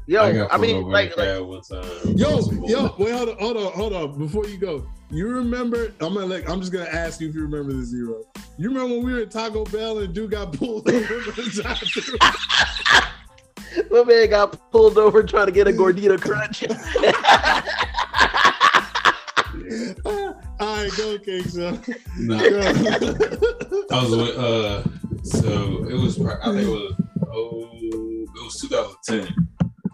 Yo, 0.08 0.22
I 0.22 0.28
I, 0.28 0.32
got 0.32 0.50
pulled 0.50 0.62
mean, 0.62 0.76
over 0.76 0.90
like, 0.90 1.10
in 1.12 1.18
the 1.18 1.24
like 1.24 1.28
cab 1.36 1.46
one 1.46 1.62
time. 1.62 2.16
Yo, 2.16 2.40
yo, 2.68 2.94
wait, 2.98 3.12
hold 3.12 3.28
on, 3.28 3.36
hold 3.38 3.56
on, 3.56 3.72
hold 3.72 3.92
on. 3.92 4.18
Before 4.18 4.46
you 4.46 4.56
go, 4.56 4.86
you 5.10 5.28
remember? 5.28 5.92
I'm 6.00 6.14
gonna 6.14 6.26
like, 6.26 6.48
I'm 6.48 6.60
just 6.60 6.72
gonna 6.72 6.84
ask 6.86 7.20
you 7.20 7.28
if 7.28 7.34
you 7.34 7.42
remember 7.42 7.72
the 7.72 7.84
zero. 7.84 8.22
You 8.58 8.68
remember 8.70 8.94
when 8.96 9.04
we 9.04 9.12
were 9.12 9.20
at 9.20 9.30
Taco 9.30 9.64
Bell 9.66 9.98
and 9.98 10.12
dude 10.14 10.30
got 10.32 10.52
pulled 10.52 10.88
over 10.90 11.04
the 11.32 11.50
drive-thru? 11.62 12.18
My 13.90 14.04
man 14.04 14.30
got 14.30 14.70
pulled 14.70 14.98
over 14.98 15.22
trying 15.22 15.46
to 15.46 15.52
get 15.52 15.68
a 15.68 15.72
gordita 15.72 16.20
crunch. 16.20 16.64
All 20.04 20.34
right, 20.60 20.90
go, 20.96 21.18
King. 21.18 21.42
So, 21.48 21.78
Nah, 22.18 22.38
Go. 22.38 22.60
I 23.90 24.02
was 24.02 24.16
with 24.16 24.36
uh 24.38 24.82
so 25.22 25.84
it 25.88 25.94
was 25.94 26.18
I 26.20 26.52
think 26.52 26.66
it 26.66 26.70
was 26.70 26.94
oh 27.32 27.68
it 27.72 28.44
was 28.44 28.60
2010. 28.60 29.34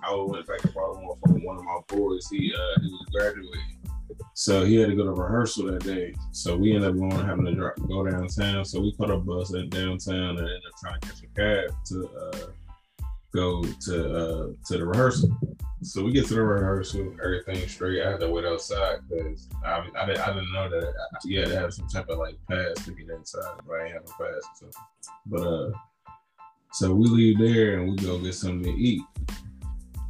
I 0.05 0.15
went 0.15 0.47
back 0.47 0.59
to 0.59 0.69
Baltimore 0.69 1.17
from 1.25 1.45
one 1.45 1.57
of 1.59 1.65
my 1.65 1.79
boys. 1.89 2.29
He 2.31 2.53
uh 2.55 2.81
he 2.81 2.87
was 2.89 3.07
graduating. 3.13 3.79
So 4.35 4.65
he 4.65 4.77
had 4.77 4.89
to 4.91 4.97
go 4.97 5.05
to 5.05 5.13
rehearsal 5.13 5.67
that 5.67 5.85
day. 5.85 6.15
So 6.33 6.57
we 6.57 6.75
ended 6.75 6.91
up 6.91 6.97
going 6.97 7.13
having 7.27 7.45
to 7.45 7.53
drive, 7.55 7.75
go 7.89 8.05
downtown. 8.09 8.65
So 8.65 8.81
we 8.81 8.93
caught 8.97 9.11
a 9.11 9.17
bus 9.19 9.55
at 9.55 9.71
downtown 9.71 10.31
and 10.31 10.39
ended 10.39 10.63
up 10.67 10.81
trying 10.81 11.01
to 11.01 11.09
catch 11.09 11.23
a 11.23 11.27
cab 11.69 11.75
to 11.87 12.09
uh 12.09 12.47
go 13.35 13.63
to 13.63 14.17
uh 14.17 14.47
to 14.67 14.79
the 14.79 14.87
rehearsal. 14.87 15.31
So 15.83 16.05
we 16.05 16.13
get 16.13 16.27
to 16.29 16.35
the 16.35 16.43
rehearsal, 16.43 17.17
everything 17.23 17.67
straight. 17.69 18.03
I 18.03 18.13
had 18.13 18.21
to 18.21 18.31
wait 18.31 18.45
outside 18.45 18.99
because 19.09 19.49
I, 19.65 19.85
I, 19.97 20.07
didn't, 20.07 20.21
I 20.21 20.29
didn't 20.29 20.53
know 20.53 20.71
that 20.71 20.95
you 21.25 21.41
had 21.41 21.49
to 21.49 21.59
have 21.59 21.75
some 21.75 21.89
type 21.89 22.09
of 22.09 22.19
like 22.19 22.37
pass 22.49 22.85
to 22.85 22.93
get 22.93 23.11
inside, 23.11 23.61
but 23.67 23.81
I 23.81 23.85
ain't 23.87 23.95
have 23.95 24.05
a 24.05 24.23
pass. 24.23 24.43
So, 24.61 24.71
but 25.27 25.41
uh, 25.41 25.73
so 26.73 26.95
we 26.95 27.07
leave 27.09 27.39
there 27.39 27.81
and 27.81 27.91
we 27.91 27.97
go 27.97 28.19
get 28.19 28.35
something 28.35 28.63
to 28.63 28.81
eat. 28.81 29.03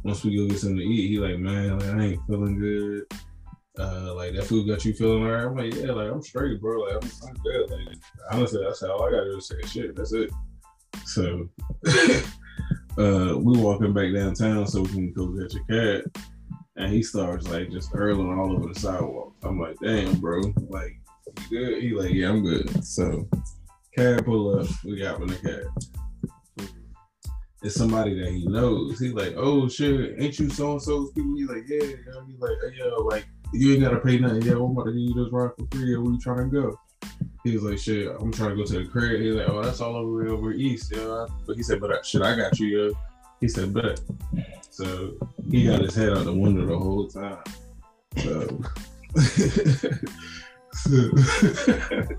Once 0.03 0.23
we 0.23 0.35
go 0.35 0.47
get 0.47 0.59
something 0.59 0.77
to 0.77 0.83
eat, 0.83 1.09
he 1.09 1.17
like, 1.17 1.39
man, 1.39 1.79
like, 1.79 1.89
I 1.89 2.03
ain't 2.03 2.27
feeling 2.27 2.59
good. 2.59 3.05
Uh, 3.79 4.13
like 4.13 4.35
that 4.35 4.45
food 4.45 4.67
got 4.67 4.85
you 4.85 4.93
feeling 4.93 5.23
all 5.23 5.31
right. 5.31 5.45
I'm 5.45 5.57
like, 5.57 5.73
yeah, 5.73 5.91
like 5.91 6.11
I'm 6.11 6.21
straight, 6.21 6.61
bro. 6.61 6.81
Like 6.81 7.03
I'm, 7.03 7.09
I'm 7.27 7.33
good. 7.35 7.71
Like 7.71 7.97
honestly, 8.31 8.63
that's 8.63 8.83
all 8.83 9.03
I 9.03 9.09
gotta 9.09 9.31
do 9.31 9.37
is 9.37 9.49
a 9.49 9.67
shit. 9.67 9.95
That's 9.95 10.13
it. 10.13 10.29
So 11.05 11.49
uh, 12.97 13.37
we 13.37 13.57
walking 13.57 13.93
back 13.93 14.13
downtown 14.13 14.67
so 14.67 14.81
we 14.81 14.89
can 14.89 15.13
go 15.13 15.27
get 15.27 15.53
your 15.53 15.63
cab. 15.65 16.23
And 16.75 16.91
he 16.91 17.03
starts 17.03 17.47
like 17.47 17.69
just 17.69 17.91
hurling 17.91 18.37
all 18.37 18.51
over 18.51 18.73
the 18.73 18.79
sidewalk. 18.79 19.35
I'm 19.43 19.59
like, 19.59 19.75
damn, 19.81 20.19
bro. 20.19 20.41
Like, 20.69 20.99
you 21.49 21.49
good? 21.49 21.83
He 21.83 21.93
like, 21.93 22.11
yeah, 22.11 22.29
I'm 22.29 22.43
good. 22.43 22.83
So 22.83 23.27
cab 23.95 24.25
pull 24.25 24.59
up, 24.59 24.67
we 24.83 24.97
got 24.99 25.21
in 25.21 25.27
the 25.27 25.35
cab. 25.35 26.69
It's 27.61 27.75
somebody 27.75 28.19
that 28.19 28.31
he 28.31 28.45
knows. 28.45 28.99
He 28.99 29.09
like, 29.09 29.35
oh 29.37 29.69
shit, 29.69 30.15
ain't 30.19 30.37
you 30.37 30.49
so 30.49 30.73
and 30.73 30.81
so's 30.81 31.11
people? 31.11 31.35
He 31.37 31.45
like, 31.45 31.63
yeah. 31.67 31.85
He 31.85 32.35
like, 32.39 32.57
hey, 32.61 32.77
yo, 32.77 33.03
like, 33.03 33.25
you 33.53 33.73
ain't 33.73 33.83
gotta 33.83 33.99
pay 33.99 34.17
nothing. 34.17 34.41
Yeah, 34.41 34.53
I'm 34.53 34.71
about 34.71 34.85
to 34.85 34.91
give 34.91 34.99
you 34.99 35.13
this 35.13 35.31
ride 35.31 35.51
for 35.57 35.67
free. 35.71 35.95
Where 35.95 36.11
you 36.11 36.19
trying 36.19 36.49
to 36.49 36.61
go? 36.61 36.79
He 37.43 37.53
was 37.55 37.63
like, 37.63 37.77
shit, 37.77 38.07
I'm 38.19 38.31
trying 38.31 38.51
to 38.51 38.55
go 38.55 38.63
to 38.63 38.79
the 38.79 38.85
crib. 38.85 39.19
He's 39.21 39.35
like, 39.35 39.49
oh, 39.49 39.61
that's 39.61 39.81
all 39.81 39.95
over 39.97 40.27
over 40.29 40.53
east, 40.53 40.91
yo. 40.91 41.27
But 41.45 41.57
he 41.57 41.63
said, 41.63 41.81
but 41.81 41.91
uh, 41.91 42.01
shit, 42.01 42.21
I 42.21 42.35
got 42.37 42.57
you, 42.59 42.67
yo. 42.67 42.93
He 43.41 43.49
said, 43.49 43.73
bet. 43.73 43.99
So 44.69 45.13
he 45.51 45.65
got 45.67 45.81
his 45.81 45.93
head 45.93 46.13
out 46.13 46.23
the 46.23 46.33
window 46.33 46.65
the 46.65 46.77
whole 46.77 47.07
time. 47.09 47.43
So, 48.17 48.61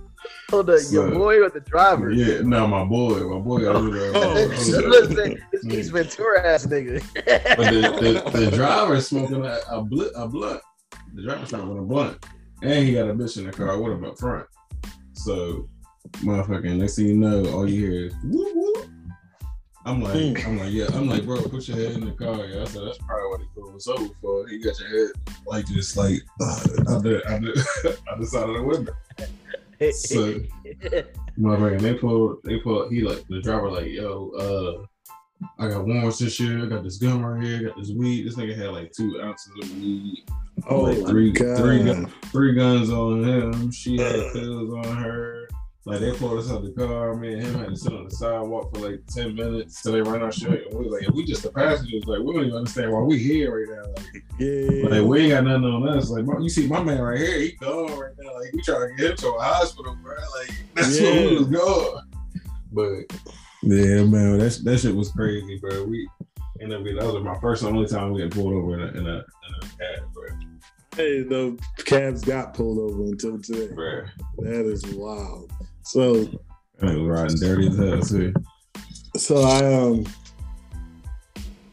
Hold 0.50 0.70
up, 0.70 0.78
So- 0.80 0.92
your 0.92 1.10
boy 1.10 1.42
or 1.42 1.50
the 1.50 1.60
driver? 1.60 2.10
yeah, 2.10 2.40
no, 2.42 2.66
my 2.66 2.84
boy, 2.84 3.20
my 3.20 3.38
boy 3.40 3.60
got 3.62 3.82
rid 3.82 4.14
of. 4.14 4.16
Oh, 4.16 4.34
Listen, 4.34 5.40
this 5.52 5.66
Ace 5.68 5.88
Ventura 5.88 6.46
ass 6.46 6.66
nigga. 6.66 7.02
But 7.14 7.72
the, 7.72 8.30
the, 8.30 8.40
the 8.46 8.50
driver 8.56 9.00
smoking 9.00 9.44
a, 9.44 9.58
a, 9.70 9.82
bl- 9.82 10.04
a 10.14 10.28
blunt. 10.28 10.60
The 11.14 11.22
driver's 11.22 11.48
smoking 11.48 11.78
a 11.78 11.82
blunt. 11.82 12.24
And 12.62 12.86
he 12.86 12.94
got 12.94 13.08
a 13.10 13.14
bitch 13.14 13.36
in 13.38 13.46
the 13.46 13.52
car 13.52 13.80
with 13.80 13.92
him 13.94 14.04
up 14.04 14.18
front. 14.18 14.46
So, 15.14 15.68
motherfucking, 16.18 16.76
next 16.76 16.96
thing 16.96 17.06
you 17.06 17.14
know, 17.14 17.44
all 17.52 17.68
you 17.68 17.86
hear 17.86 18.06
is 18.06 18.14
whoop 18.24 18.54
whoop. 18.54 18.88
I'm 19.86 20.02
like, 20.02 20.14
Mm. 20.14 20.46
I'm 20.46 20.58
like, 20.58 20.72
yeah, 20.72 20.86
I'm 20.94 21.08
like, 21.08 21.24
bro, 21.26 21.42
put 21.42 21.68
your 21.68 21.76
head 21.76 21.92
in 21.92 22.06
the 22.06 22.12
car. 22.12 22.46
Yeah, 22.46 22.62
I 22.62 22.64
said 22.64 22.82
that's 22.86 22.98
probably 22.98 23.28
what 23.28 23.40
he 23.40 23.46
pulled 23.54 23.76
us 23.76 23.86
over 23.86 24.14
for. 24.20 24.48
He 24.48 24.58
got 24.58 24.78
your 24.80 24.88
head 24.88 25.10
like 25.46 25.66
just 25.66 25.96
like 25.96 26.22
uh, 26.40 26.60
on 26.88 27.02
the 27.02 27.22
on 27.32 27.42
the 28.20 28.26
side 28.26 28.48
of 28.48 28.54
the 28.56 28.62
window. 28.62 28.92
So, 29.92 30.40
motherfucking, 31.38 31.80
they 31.80 31.94
pulled, 31.94 32.42
they 32.44 32.58
pulled. 32.58 32.92
He 32.92 33.02
like 33.02 33.26
the 33.28 33.42
driver 33.42 33.70
like, 33.70 33.88
yo, 33.88 34.30
uh, 34.30 34.86
I 35.58 35.68
got 35.68 35.86
warrants 35.86 36.18
this 36.18 36.40
year. 36.40 36.62
I 36.62 36.66
got 36.66 36.82
this 36.82 36.96
gun 36.96 37.22
right 37.22 37.44
here. 37.44 37.58
I 37.58 37.62
got 37.64 37.76
this 37.76 37.90
weed. 37.90 38.26
This 38.26 38.36
nigga 38.36 38.56
had 38.56 38.70
like 38.70 38.92
two 38.92 39.20
ounces 39.20 39.52
of 39.62 39.70
weed. 39.76 40.24
Oh 40.68 40.80
like 40.82 41.06
three, 41.06 41.32
god, 41.32 41.58
three, 41.58 41.84
gun, 41.84 42.06
three 42.24 42.54
guns 42.54 42.90
on 42.90 43.24
him. 43.24 43.70
She 43.70 43.98
had 43.98 44.32
pills 44.32 44.72
on 44.72 44.96
her. 44.96 45.48
Like 45.86 46.00
they 46.00 46.12
pulled 46.12 46.38
us 46.38 46.50
out 46.50 46.62
the 46.62 46.70
car. 46.70 47.14
Me 47.14 47.34
and 47.34 47.42
him 47.42 47.54
had 47.58 47.68
to 47.68 47.76
sit 47.76 47.92
on 47.92 48.04
the 48.04 48.10
sidewalk 48.10 48.74
for 48.74 48.88
like 48.88 49.04
ten 49.06 49.34
minutes 49.34 49.82
till 49.82 49.92
they 49.92 50.00
ran 50.00 50.22
our 50.22 50.32
shit. 50.32 50.66
And 50.66 50.78
we 50.78 50.86
was 50.86 50.98
like, 50.98 51.14
we 51.14 51.26
just 51.26 51.42
the 51.42 51.50
passengers. 51.52 52.04
Like 52.06 52.20
we 52.20 52.32
don't 52.32 52.46
even 52.46 52.56
understand 52.56 52.90
why 52.90 53.00
we 53.00 53.18
here 53.18 53.54
right 53.54 53.76
now. 53.76 53.92
Like, 53.92 54.24
yeah. 54.38 54.88
like 54.88 55.06
we 55.06 55.20
ain't 55.20 55.30
got 55.32 55.44
nothing 55.44 55.64
on 55.64 55.86
us. 55.90 56.08
Like 56.08 56.24
my- 56.24 56.40
you 56.40 56.48
see 56.48 56.66
my 56.66 56.82
man 56.82 57.02
right 57.02 57.18
here, 57.18 57.38
he 57.38 57.52
gone 57.52 57.98
right 57.98 58.14
now. 58.18 58.34
Like 58.34 58.52
we 58.54 58.62
trying 58.62 58.88
to 58.88 58.94
get 58.96 59.10
him 59.10 59.16
to 59.18 59.28
a 59.28 59.42
hospital, 59.42 59.94
bro. 60.02 60.14
Like 60.38 60.54
that's 60.74 60.98
where 60.98 61.28
we 61.28 61.36
was 61.36 61.48
going. 61.48 62.02
But 62.72 63.18
yeah, 63.62 64.04
man, 64.04 64.38
that 64.38 64.60
that 64.64 64.78
shit 64.78 64.96
was 64.96 65.12
crazy, 65.12 65.58
bro. 65.58 65.84
We 65.84 66.08
up 66.62 66.84
getting 66.84 66.96
that 66.96 67.12
was 67.12 67.22
my 67.22 67.38
first 67.40 67.62
and 67.62 67.76
only 67.76 67.88
time 67.88 68.12
we 68.12 68.22
get 68.22 68.32
pulled 68.32 68.52
over 68.52 68.74
in 68.74 68.80
a 68.80 68.98
in 68.98 69.06
a, 69.06 69.16
in 69.16 69.54
a 69.56 69.60
cab, 69.60 70.12
bro. 70.12 70.28
Hey, 70.96 71.22
the 71.22 71.58
cabs 71.84 72.22
got 72.22 72.54
pulled 72.54 72.78
over 72.78 73.02
until 73.02 73.38
today. 73.40 73.72
bro. 73.74 74.04
That 74.38 74.66
is 74.66 74.86
wild. 74.94 75.50
So, 75.82 76.28
I 76.80 76.94
was 76.94 77.08
riding 77.08 77.36
dirty 77.38 77.66
as 77.68 77.76
hell 77.76 78.00
too. 78.00 78.34
so 79.16 79.42
I 79.42 79.74
um, 79.74 80.04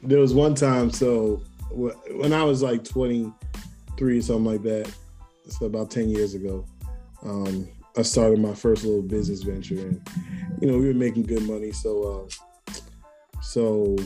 there 0.04 0.20
was 0.20 0.34
one 0.34 0.56
time. 0.56 0.92
So 0.92 1.44
when 1.72 2.34
I 2.34 2.44
was 2.44 2.62
like 2.62 2.84
twenty 2.84 3.32
three, 3.98 4.22
something 4.22 4.46
like 4.46 4.64
that, 4.64 4.92
so 5.48 5.68
about 5.68 5.92
ten 5.92 6.10
years 6.10 6.34
ago, 6.34 6.66
um, 7.24 7.70
I 7.98 8.02
started 8.02 8.40
my 8.40 8.54
first 8.54 8.84
little 8.84 9.02
business 9.02 9.44
venture, 9.44 9.76
and 9.76 10.02
you 10.60 10.68
know 10.72 10.78
we 10.78 10.88
were 10.88 10.94
making 10.94 11.24
good 11.24 11.44
money. 11.44 11.72
So, 11.72 12.28
uh, 12.72 12.74
so 13.42 13.98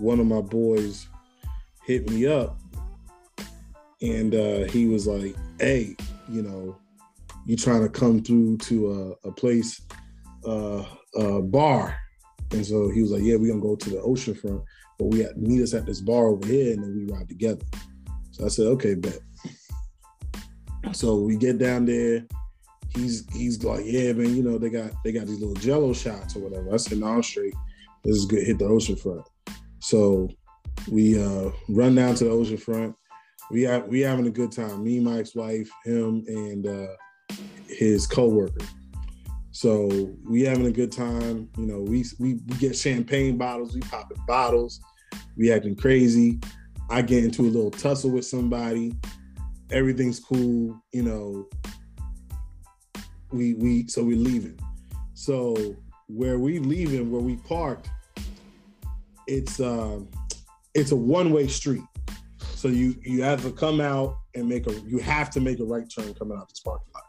one 0.00 0.18
of 0.18 0.26
my 0.26 0.40
boys 0.40 1.06
hit 1.84 2.08
me 2.10 2.26
up, 2.26 2.58
and 4.00 4.34
uh, 4.34 4.64
he 4.64 4.86
was 4.86 5.06
like, 5.06 5.36
"Hey, 5.58 5.94
you 6.28 6.42
know, 6.42 6.76
you 7.46 7.56
trying 7.56 7.82
to 7.82 7.88
come 7.88 8.22
through 8.22 8.58
to 8.58 9.16
a, 9.24 9.28
a 9.28 9.32
place, 9.32 9.80
uh, 10.46 10.84
a 11.16 11.42
bar?" 11.42 11.96
And 12.52 12.64
so 12.64 12.90
he 12.90 13.02
was 13.02 13.10
like, 13.10 13.22
"Yeah, 13.22 13.36
we're 13.36 13.48
gonna 13.52 13.60
go 13.60 13.76
to 13.76 13.90
the 13.90 14.00
ocean 14.00 14.34
front, 14.34 14.62
but 14.98 15.06
we 15.06 15.22
got 15.22 15.36
meet 15.36 15.62
us 15.62 15.74
at 15.74 15.86
this 15.86 16.00
bar 16.00 16.28
over 16.28 16.46
here, 16.46 16.72
and 16.72 16.82
then 16.82 16.94
we 16.94 17.12
ride 17.12 17.28
together." 17.28 17.64
So 18.32 18.46
I 18.46 18.48
said, 18.48 18.66
"Okay, 18.66 18.94
bet." 18.94 19.20
So 20.92 21.16
we 21.16 21.36
get 21.36 21.58
down 21.58 21.84
there. 21.84 22.24
He's 22.96 23.26
he's 23.34 23.62
like, 23.62 23.84
"Yeah, 23.84 24.14
man, 24.14 24.34
you 24.34 24.42
know 24.42 24.58
they 24.58 24.70
got 24.70 24.92
they 25.04 25.12
got 25.12 25.26
these 25.26 25.40
little 25.40 25.54
Jello 25.54 25.92
shots 25.92 26.36
or 26.36 26.40
whatever." 26.40 26.72
I 26.72 26.78
said, 26.78 26.98
"No, 26.98 27.08
I'm 27.08 27.22
straight. 27.22 27.54
This 28.02 28.16
is 28.16 28.24
good. 28.24 28.46
Hit 28.46 28.58
the 28.58 28.64
ocean 28.64 28.96
front." 28.96 29.26
So 29.90 30.28
we 30.88 31.20
uh, 31.20 31.50
run 31.68 31.96
down 31.96 32.14
to 32.14 32.24
the 32.24 32.30
ocean 32.30 32.58
front. 32.58 32.94
We 33.50 33.66
we 33.88 33.98
having 33.98 34.28
a 34.28 34.30
good 34.30 34.52
time. 34.52 34.84
Me, 34.84 35.00
my 35.00 35.18
ex-wife, 35.18 35.68
him, 35.84 36.22
and 36.28 36.64
uh, 36.64 36.94
his 37.66 38.06
coworker. 38.06 38.64
So 39.50 40.14
we 40.24 40.42
having 40.42 40.66
a 40.66 40.70
good 40.70 40.92
time. 40.92 41.48
You 41.58 41.66
know, 41.66 41.80
we 41.80 42.04
we, 42.20 42.34
we 42.34 42.56
get 42.58 42.76
champagne 42.76 43.36
bottles, 43.36 43.74
we 43.74 43.80
popping 43.80 44.22
bottles, 44.28 44.80
we 45.36 45.50
acting 45.50 45.74
crazy. 45.74 46.38
I 46.88 47.02
get 47.02 47.24
into 47.24 47.42
a 47.42 47.50
little 47.50 47.72
tussle 47.72 48.12
with 48.12 48.24
somebody. 48.24 48.94
Everything's 49.72 50.20
cool. 50.20 50.80
You 50.92 51.02
know, 51.02 51.48
we 53.32 53.54
we 53.54 53.88
so 53.88 54.04
we're 54.04 54.16
leaving. 54.16 54.56
So 55.14 55.74
where 56.06 56.38
we 56.38 56.60
leaving, 56.60 57.10
where 57.10 57.22
we 57.22 57.38
parked, 57.38 57.90
it's 59.30 59.60
um 59.60 60.08
it's 60.74 60.92
a 60.92 60.96
one 60.96 61.32
way 61.32 61.46
street. 61.46 61.84
So 62.54 62.68
you 62.68 62.94
you 63.02 63.22
have 63.22 63.42
to 63.42 63.52
come 63.52 63.80
out 63.80 64.16
and 64.34 64.48
make 64.48 64.66
a 64.66 64.72
you 64.80 64.98
have 64.98 65.30
to 65.30 65.40
make 65.40 65.60
a 65.60 65.64
right 65.64 65.88
turn 65.88 66.12
coming 66.14 66.36
out 66.36 66.48
this 66.48 66.60
parking 66.60 66.88
lot. 66.94 67.04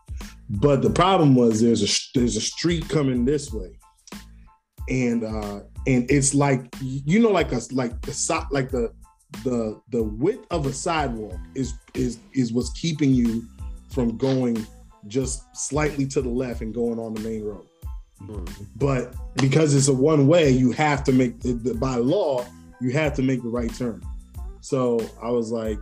But 0.49 0.81
the 0.81 0.89
problem 0.89 1.35
was 1.35 1.61
there's 1.61 1.83
a 1.83 2.19
there's 2.19 2.37
a 2.37 2.41
street 2.41 2.87
coming 2.87 3.25
this 3.25 3.51
way, 3.51 3.71
and 4.87 5.23
uh 5.23 5.61
and 5.87 6.09
it's 6.09 6.33
like 6.33 6.73
you 6.81 7.19
know 7.19 7.31
like 7.31 7.51
a 7.51 7.61
like 7.71 7.99
the 8.01 8.45
like 8.51 8.69
the 8.69 8.93
the 9.43 9.81
the 9.89 10.03
width 10.03 10.45
of 10.51 10.65
a 10.67 10.73
sidewalk 10.73 11.39
is 11.55 11.73
is 11.93 12.19
is 12.33 12.53
what's 12.53 12.71
keeping 12.79 13.13
you 13.13 13.43
from 13.89 14.17
going 14.17 14.65
just 15.07 15.43
slightly 15.55 16.05
to 16.05 16.21
the 16.21 16.29
left 16.29 16.61
and 16.61 16.73
going 16.73 16.99
on 16.99 17.13
the 17.13 17.21
main 17.21 17.43
road. 17.43 17.65
But 18.77 19.13
because 19.35 19.73
it's 19.73 19.87
a 19.87 19.93
one 19.93 20.27
way, 20.27 20.49
you 20.49 20.71
have 20.71 21.03
to 21.05 21.11
make 21.11 21.35
by 21.79 21.95
law 21.95 22.45
you 22.81 22.91
have 22.91 23.13
to 23.13 23.21
make 23.21 23.43
the 23.43 23.49
right 23.49 23.73
turn. 23.73 24.01
So 24.59 24.99
I 25.21 25.29
was 25.29 25.51
like, 25.51 25.77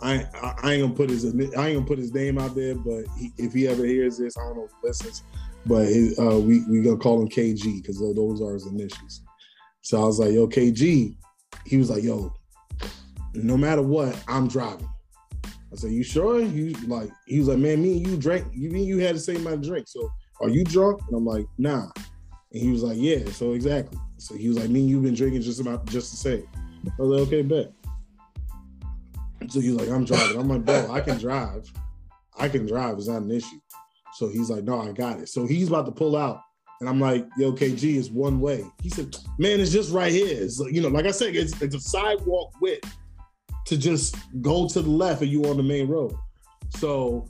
I 0.00 0.26
I 0.62 0.72
ain't 0.72 0.82
gonna 0.82 0.94
put 0.94 1.10
his 1.10 1.24
I 1.24 1.28
ain't 1.28 1.54
gonna 1.54 1.82
put 1.82 1.98
his 1.98 2.14
name 2.14 2.38
out 2.38 2.54
there, 2.54 2.74
but 2.74 3.04
he, 3.18 3.32
if 3.36 3.52
he 3.52 3.68
ever 3.68 3.84
hears 3.84 4.16
this, 4.18 4.38
I 4.38 4.42
don't 4.42 4.56
know 4.56 4.64
if 4.64 4.70
he 4.80 4.88
listens, 4.88 5.22
but 5.66 5.86
his, 5.86 6.18
uh, 6.18 6.38
we 6.38 6.64
we 6.66 6.80
gonna 6.80 6.96
call 6.96 7.20
him 7.20 7.28
KG 7.28 7.82
because 7.82 7.98
those 7.98 8.40
are 8.40 8.54
his 8.54 8.66
initials. 8.66 9.22
So 9.82 10.00
I 10.00 10.04
was 10.04 10.18
like, 10.18 10.32
yo, 10.32 10.46
KG. 10.46 11.16
He 11.66 11.76
was 11.76 11.90
like, 11.90 12.02
yo, 12.02 12.32
no 13.34 13.56
matter 13.56 13.82
what, 13.82 14.18
I'm 14.26 14.48
driving. 14.48 14.88
I 15.44 15.76
said, 15.76 15.92
you 15.92 16.02
sure? 16.02 16.40
He 16.40 16.74
like, 16.86 17.10
he 17.26 17.38
was 17.38 17.48
like, 17.48 17.58
man, 17.58 17.82
me 17.82 17.98
and 17.98 18.06
you 18.06 18.16
drank. 18.16 18.46
You 18.52 18.70
mean 18.70 18.86
you 18.86 18.98
had 18.98 19.14
the 19.14 19.20
same 19.20 19.36
amount 19.36 19.56
of 19.56 19.62
drink? 19.62 19.86
So 19.88 20.10
are 20.40 20.48
you 20.48 20.64
drunk? 20.64 21.00
And 21.08 21.16
I'm 21.16 21.24
like, 21.24 21.46
nah. 21.58 21.90
And 22.52 22.62
he 22.62 22.70
was 22.70 22.82
like, 22.82 22.96
yeah. 22.98 23.24
So 23.30 23.52
exactly. 23.52 23.98
So 24.18 24.34
he 24.34 24.48
was 24.48 24.58
like, 24.58 24.68
me 24.68 24.80
and 24.80 24.88
you've 24.90 25.02
been 25.02 25.14
drinking 25.14 25.42
just 25.42 25.60
about 25.60 25.86
just 25.86 26.10
the 26.10 26.16
same. 26.16 26.46
I 26.86 27.02
was 27.02 27.20
like, 27.20 27.28
okay, 27.28 27.42
bet. 27.42 27.72
So 29.48 29.60
he's 29.60 29.72
like, 29.72 29.88
I'm 29.88 30.04
driving. 30.04 30.38
I'm 30.38 30.48
like, 30.48 30.64
bro, 30.64 30.90
I 30.90 31.00
can 31.00 31.18
drive. 31.18 31.70
I 32.38 32.48
can 32.48 32.66
drive. 32.66 32.98
It's 32.98 33.08
not 33.08 33.22
an 33.22 33.30
issue. 33.30 33.60
So 34.14 34.28
he's 34.28 34.50
like, 34.50 34.64
no, 34.64 34.80
I 34.80 34.92
got 34.92 35.20
it. 35.20 35.28
So 35.28 35.46
he's 35.46 35.68
about 35.68 35.86
to 35.86 35.92
pull 35.92 36.16
out. 36.16 36.42
And 36.80 36.88
I'm 36.88 37.00
like, 37.00 37.26
yo, 37.36 37.52
KG 37.52 37.96
is 37.96 38.10
one 38.10 38.40
way. 38.40 38.64
He 38.82 38.88
said, 38.88 39.14
man, 39.38 39.60
it's 39.60 39.70
just 39.70 39.92
right 39.92 40.12
here. 40.12 40.42
It's, 40.42 40.58
you 40.60 40.80
know, 40.80 40.88
like 40.88 41.06
I 41.06 41.10
said, 41.10 41.36
it's, 41.36 41.60
it's 41.60 41.74
a 41.74 41.80
sidewalk 41.80 42.52
width 42.60 42.90
to 43.66 43.76
just 43.76 44.16
go 44.40 44.66
to 44.68 44.80
the 44.80 44.88
left 44.88 45.20
and 45.20 45.30
you 45.30 45.44
on 45.44 45.58
the 45.58 45.62
main 45.62 45.88
road. 45.88 46.14
So 46.70 47.28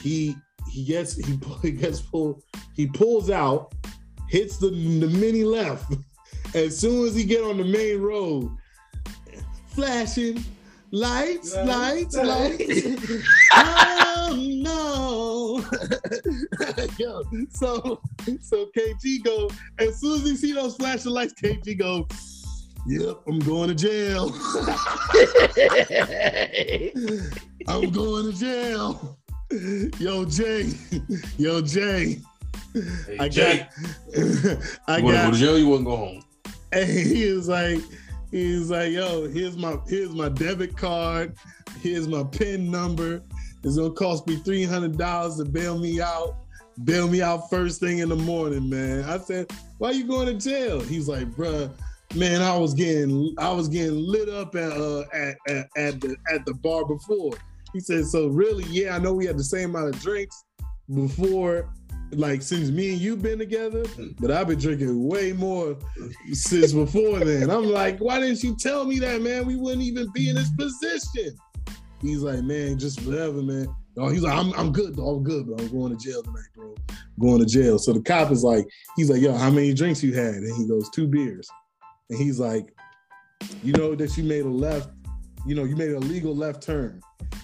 he 0.00 0.36
he 0.70 0.84
gets 0.84 1.16
he, 1.16 1.38
he 1.62 1.70
gets 1.72 2.00
pulled, 2.00 2.42
he 2.74 2.86
pulls 2.86 3.30
out, 3.30 3.72
hits 4.28 4.58
the, 4.58 4.70
the 4.70 5.08
mini 5.18 5.44
left. 5.44 5.94
As 6.54 6.78
soon 6.78 7.06
as 7.06 7.14
he 7.14 7.24
get 7.24 7.44
on 7.44 7.58
the 7.58 7.64
main 7.64 8.00
road, 8.00 8.50
flashing, 9.66 10.42
Lights, 10.90 11.54
lights, 11.54 12.16
lights. 12.16 12.86
oh 13.52 14.34
no. 14.38 15.62
Yo, 16.96 17.22
so 17.50 18.00
so 18.40 18.70
KG 18.74 19.22
go, 19.22 19.50
as 19.78 20.00
soon 20.00 20.22
as 20.22 20.22
he 20.22 20.36
see 20.36 20.52
those 20.54 20.76
flashing 20.76 21.12
lights, 21.12 21.34
KG 21.34 21.78
go, 21.78 22.08
Yep, 22.86 23.20
I'm 23.26 23.38
going 23.40 23.68
to 23.68 23.74
jail. 23.74 24.32
I'm 27.68 27.90
going 27.90 28.32
to 28.32 28.38
jail. 28.38 29.18
Yo, 29.50 30.24
Jay. 30.24 30.72
Yo, 31.38 31.60
Jay. 31.60 32.20
Hey, 32.74 33.16
I 33.18 33.28
Jay. 33.28 33.58
got 33.58 33.68
I 34.86 34.98
you 34.98 35.12
got 35.12 35.26
go 35.26 35.30
to 35.32 35.36
jail, 35.38 35.58
you 35.58 35.68
wouldn't 35.68 35.86
go 35.86 35.96
home. 35.96 36.22
And 36.72 36.88
he 36.88 37.22
is 37.24 37.48
like, 37.48 37.80
He's 38.30 38.70
like, 38.70 38.92
yo, 38.92 39.26
here's 39.28 39.56
my 39.56 39.78
here's 39.86 40.12
my 40.12 40.28
debit 40.28 40.76
card, 40.76 41.34
here's 41.80 42.06
my 42.06 42.24
PIN 42.24 42.70
number. 42.70 43.22
It's 43.64 43.76
gonna 43.76 43.90
cost 43.92 44.26
me 44.26 44.36
three 44.36 44.64
hundred 44.64 44.98
dollars 44.98 45.36
to 45.36 45.44
bail 45.46 45.78
me 45.78 46.00
out. 46.00 46.36
Bail 46.84 47.08
me 47.08 47.22
out 47.22 47.48
first 47.50 47.80
thing 47.80 47.98
in 47.98 48.08
the 48.08 48.16
morning, 48.16 48.68
man. 48.68 49.02
I 49.04 49.18
said, 49.18 49.50
why 49.78 49.90
you 49.92 50.06
going 50.06 50.26
to 50.26 50.34
jail? 50.34 50.78
He's 50.80 51.08
like, 51.08 51.26
bruh, 51.32 51.72
man, 52.14 52.40
I 52.40 52.56
was 52.56 52.72
getting 52.74 53.34
I 53.38 53.50
was 53.50 53.68
getting 53.68 53.96
lit 53.96 54.28
up 54.28 54.54
at 54.54 54.72
uh 54.72 55.04
at, 55.12 55.36
at, 55.48 55.68
at 55.76 56.00
the 56.00 56.16
at 56.30 56.44
the 56.44 56.54
bar 56.54 56.84
before. 56.84 57.32
He 57.72 57.80
said, 57.80 58.06
so 58.06 58.28
really, 58.28 58.64
yeah, 58.64 58.96
I 58.96 58.98
know 58.98 59.12
we 59.12 59.26
had 59.26 59.38
the 59.38 59.44
same 59.44 59.70
amount 59.70 59.94
of 59.94 60.00
drinks 60.00 60.44
before 60.94 61.70
like 62.12 62.40
since 62.40 62.70
me 62.70 62.92
and 62.92 63.00
you 63.00 63.16
been 63.16 63.38
together, 63.38 63.84
but 64.18 64.30
I've 64.30 64.48
been 64.48 64.58
drinking 64.58 65.06
way 65.06 65.32
more 65.32 65.76
since 66.32 66.72
before 66.72 67.18
then. 67.20 67.50
I'm 67.50 67.64
like, 67.64 67.98
why 67.98 68.20
didn't 68.20 68.42
you 68.42 68.56
tell 68.56 68.84
me 68.84 68.98
that, 69.00 69.20
man? 69.20 69.46
We 69.46 69.56
wouldn't 69.56 69.82
even 69.82 70.10
be 70.12 70.30
in 70.30 70.36
this 70.36 70.50
position. 70.56 71.36
He's 72.00 72.22
like, 72.22 72.42
man, 72.42 72.78
just 72.78 73.02
whatever, 73.02 73.42
man. 73.42 73.68
Oh, 73.96 74.08
he's 74.08 74.22
like, 74.22 74.36
I'm, 74.36 74.52
I'm 74.54 74.72
good, 74.72 74.94
though. 74.94 75.08
I'm 75.08 75.24
good, 75.24 75.48
but 75.48 75.60
I'm 75.60 75.68
going 75.68 75.96
to 75.96 76.02
jail 76.02 76.22
tonight, 76.22 76.46
bro. 76.54 76.74
I'm 76.88 76.96
going 77.20 77.40
to 77.40 77.46
jail. 77.46 77.78
So 77.78 77.92
the 77.92 78.00
cop 78.00 78.30
is 78.30 78.44
like, 78.44 78.64
he's 78.96 79.10
like, 79.10 79.20
yo, 79.20 79.36
how 79.36 79.50
many 79.50 79.74
drinks 79.74 80.02
you 80.02 80.14
had? 80.14 80.34
And 80.34 80.56
he 80.56 80.68
goes, 80.68 80.88
two 80.90 81.08
beers. 81.08 81.50
And 82.08 82.18
he's 82.18 82.38
like, 82.38 82.72
you 83.64 83.72
know 83.72 83.96
that 83.96 84.16
you 84.16 84.22
made 84.22 84.44
a 84.44 84.48
left, 84.48 84.90
you 85.46 85.54
know, 85.54 85.64
you 85.64 85.76
made 85.76 85.92
a 85.92 85.98
legal 85.98 86.34
left 86.34 86.62
turn. 86.62 87.00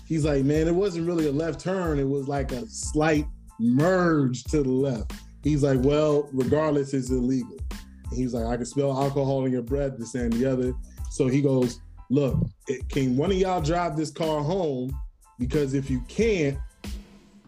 He's 0.07 0.25
like, 0.25 0.45
man, 0.45 0.69
it 0.69 0.75
wasn't 0.75 1.07
really 1.07 1.27
a 1.29 1.33
left 1.33 1.61
turn. 1.61 1.99
It 1.99 2.09
was 2.09 2.29
like 2.29 2.53
a 2.53 2.67
slight 2.69 3.27
merge 3.59 4.45
to 4.45 4.63
the 4.63 4.71
left. 4.71 5.13
He's 5.43 5.63
like, 5.63 5.81
well, 5.83 6.29
regardless, 6.33 6.95
it's 6.95 7.11
illegal. 7.11 7.59
And 7.71 8.19
he's 8.19 8.35
like, 8.35 8.47
I 8.47 8.57
can 8.57 8.67
smell 8.67 8.93
alcohol 8.93 9.45
in 9.47 9.53
your 9.53 9.63
breath, 9.63 9.93
this 9.99 10.15
and 10.15 10.33
the 10.33 10.51
other. 10.51 10.75
So 11.11 11.29
he 11.29 11.41
goes, 11.41 11.81
look, 12.11 12.39
it, 12.69 12.89
can 12.89 13.17
one 13.17 13.31
of 13.31 13.37
y'all 13.37 13.61
drive 13.61 13.97
this 13.97 14.11
car 14.11 14.43
home? 14.43 14.97
Because 15.39 15.75
if 15.75 15.91
you 15.91 16.01
can't, 16.09 16.59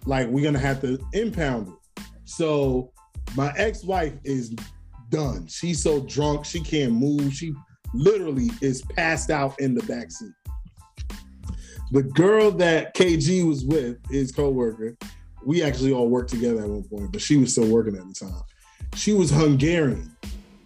like, 0.04 0.28
we're 0.28 0.44
gonna 0.44 0.58
have 0.58 0.80
to 0.82 0.98
impound 1.12 1.68
it. 1.68 2.04
So 2.24 2.92
my 3.36 3.52
ex-wife 3.56 4.14
is 4.24 4.54
done. 5.10 5.46
She's 5.46 5.82
so 5.82 6.00
drunk, 6.00 6.44
she 6.44 6.60
can't 6.60 6.92
move. 6.92 7.32
She 7.32 7.54
literally 7.94 8.50
is 8.60 8.82
passed 8.82 9.30
out 9.30 9.58
in 9.60 9.74
the 9.74 9.82
back 9.84 10.10
seat. 10.10 10.32
The 11.92 12.02
girl 12.02 12.50
that 12.52 12.94
KG 12.94 13.46
was 13.46 13.64
with, 13.64 13.98
his 14.10 14.32
co-worker, 14.32 14.96
we 15.44 15.62
actually 15.62 15.92
all 15.92 16.08
worked 16.08 16.30
together 16.30 16.62
at 16.62 16.68
one 16.68 16.82
point, 16.82 17.12
but 17.12 17.20
she 17.20 17.36
was 17.36 17.52
still 17.52 17.68
working 17.68 17.96
at 17.96 18.06
the 18.08 18.14
time. 18.14 18.42
She 18.94 19.12
was 19.12 19.30
Hungarian. 19.30 20.16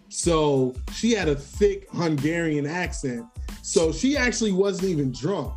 So 0.09 0.75
she 0.93 1.13
had 1.13 1.29
a 1.29 1.35
thick 1.35 1.89
Hungarian 1.91 2.67
accent. 2.67 3.27
So 3.63 3.93
she 3.93 4.17
actually 4.17 4.53
wasn't 4.53 4.89
even 4.89 5.13
drunk. 5.13 5.53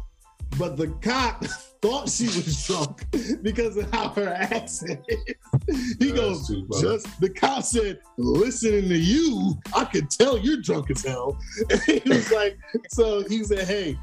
But 0.58 0.78
the 0.78 0.88
cop 1.02 1.46
thought 1.84 2.08
she 2.08 2.28
was 2.28 2.66
drunk 2.66 3.06
because 3.42 3.76
of 3.76 3.92
how 3.92 4.08
her 4.08 4.30
accent 4.30 5.02
is. 5.10 5.98
He 6.00 6.14
goes, 6.14 6.48
just 6.80 7.20
the 7.20 7.30
cop 7.30 7.62
said, 7.62 8.00
listening 8.16 8.88
to 8.88 8.98
you, 8.98 9.56
I 9.76 9.84
could 9.84 10.10
tell 10.10 10.38
you're 10.38 10.62
drunk 10.62 10.90
as 10.92 11.04
hell. 11.04 11.38
And 11.70 11.82
he 11.82 12.02
was 12.10 12.32
like, 12.32 12.58
so 12.88 13.24
he 13.28 13.44
said, 13.44 13.68
Hey, 13.68 14.00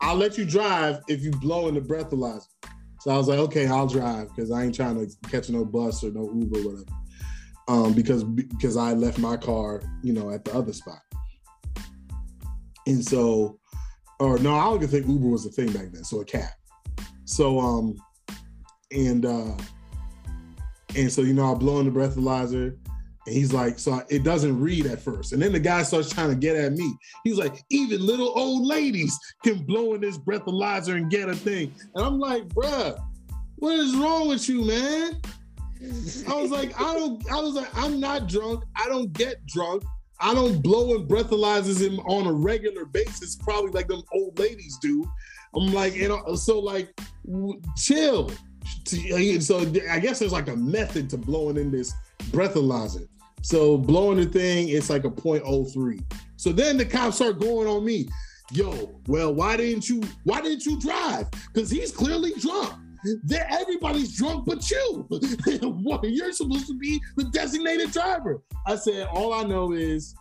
I'll 0.00 0.16
let 0.16 0.36
you 0.36 0.44
drive 0.44 0.98
if 1.06 1.22
you 1.22 1.30
blow 1.30 1.68
in 1.68 1.74
the 1.74 1.80
breathalyzer. 1.80 2.48
So 3.00 3.12
I 3.12 3.16
was 3.16 3.28
like, 3.28 3.38
okay, 3.38 3.68
I'll 3.68 3.86
drive 3.86 4.34
because 4.34 4.50
I 4.50 4.64
ain't 4.64 4.74
trying 4.74 4.96
to 4.96 5.30
catch 5.30 5.50
no 5.50 5.64
bus 5.64 6.02
or 6.02 6.10
no 6.10 6.32
Uber, 6.34 6.58
or 6.58 6.62
whatever. 6.62 6.84
Um, 7.68 7.92
because 7.92 8.24
because 8.24 8.76
I 8.76 8.94
left 8.94 9.18
my 9.18 9.36
car, 9.36 9.82
you 10.02 10.12
know, 10.12 10.30
at 10.30 10.44
the 10.44 10.52
other 10.52 10.72
spot. 10.72 10.98
And 12.88 13.04
so, 13.04 13.60
or 14.18 14.38
no, 14.38 14.54
I 14.54 14.64
don't 14.64 14.76
even 14.76 14.88
think 14.88 15.06
Uber 15.06 15.28
was 15.28 15.46
a 15.46 15.50
thing 15.50 15.70
back 15.70 15.92
then, 15.92 16.02
so 16.02 16.22
a 16.22 16.24
cab. 16.24 16.50
So 17.28 17.60
um, 17.60 17.94
and 18.90 19.26
uh, 19.26 19.54
and 20.96 21.12
so 21.12 21.20
you 21.20 21.34
know, 21.34 21.52
I 21.52 21.54
blow 21.54 21.78
in 21.78 21.84
the 21.84 21.92
breathalyzer, 21.92 22.74
and 23.26 23.34
he's 23.34 23.52
like, 23.52 23.78
so 23.78 24.02
it 24.08 24.24
doesn't 24.24 24.58
read 24.58 24.86
at 24.86 24.98
first. 24.98 25.34
And 25.34 25.42
then 25.42 25.52
the 25.52 25.60
guy 25.60 25.82
starts 25.82 26.08
trying 26.08 26.30
to 26.30 26.34
get 26.34 26.56
at 26.56 26.72
me. 26.72 26.90
He's 27.24 27.36
like, 27.36 27.62
even 27.68 28.04
little 28.04 28.32
old 28.34 28.66
ladies 28.66 29.16
can 29.44 29.62
blow 29.66 29.92
in 29.92 30.00
this 30.00 30.16
breathalyzer 30.16 30.96
and 30.96 31.10
get 31.10 31.28
a 31.28 31.36
thing. 31.36 31.74
And 31.94 32.06
I'm 32.06 32.18
like, 32.18 32.48
bruh, 32.48 32.98
what 33.56 33.76
is 33.76 33.94
wrong 33.94 34.28
with 34.28 34.48
you, 34.48 34.64
man? 34.64 35.20
I 36.28 36.34
was 36.34 36.50
like, 36.50 36.80
I 36.80 36.94
don't, 36.94 37.30
I 37.30 37.40
was 37.40 37.54
like, 37.54 37.68
I'm 37.76 38.00
not 38.00 38.26
drunk. 38.26 38.64
I 38.74 38.86
don't 38.88 39.12
get 39.12 39.44
drunk. 39.44 39.82
I 40.18 40.34
don't 40.34 40.62
blow 40.62 40.94
in 40.94 41.06
breathalyzers 41.06 41.86
in, 41.86 41.98
on 42.00 42.26
a 42.26 42.32
regular 42.32 42.86
basis, 42.86 43.36
probably 43.36 43.70
like 43.70 43.86
them 43.86 44.02
old 44.12 44.38
ladies 44.38 44.78
do. 44.80 45.08
I'm 45.54 45.72
like, 45.72 45.96
and 45.96 46.38
so 46.38 46.58
like, 46.58 46.92
chill 47.76 48.30
so 49.40 49.60
I 49.90 49.98
guess 49.98 50.18
there's 50.18 50.32
like 50.32 50.48
a 50.48 50.56
method 50.56 51.10
to 51.10 51.18
blowing 51.18 51.56
in 51.56 51.70
this 51.70 51.92
breathalyzer. 52.30 53.06
So 53.42 53.78
blowing 53.78 54.18
the 54.18 54.26
thing, 54.26 54.68
it's 54.68 54.90
like 54.90 55.04
a 55.04 55.10
.03. 55.10 56.02
So 56.36 56.52
then 56.52 56.76
the 56.76 56.84
cops 56.84 57.16
start 57.16 57.40
going 57.40 57.68
on 57.68 57.84
me. 57.84 58.08
Yo, 58.52 59.00
well, 59.06 59.34
why 59.34 59.56
didn't 59.56 59.88
you? 59.88 60.02
Why 60.24 60.40
didn't 60.40 60.64
you 60.64 60.80
drive? 60.80 61.26
Because 61.52 61.70
he's 61.70 61.92
clearly 61.92 62.32
drunk. 62.40 62.74
There, 63.22 63.46
everybody's 63.50 64.16
drunk 64.16 64.46
but 64.46 64.68
you. 64.70 65.06
You're 66.02 66.32
supposed 66.32 66.66
to 66.66 66.74
be 66.78 67.00
the 67.16 67.24
designated 67.24 67.92
driver. 67.92 68.42
I 68.66 68.76
said, 68.76 69.06
all 69.12 69.34
I 69.34 69.44
know 69.44 69.72
is 69.72 70.14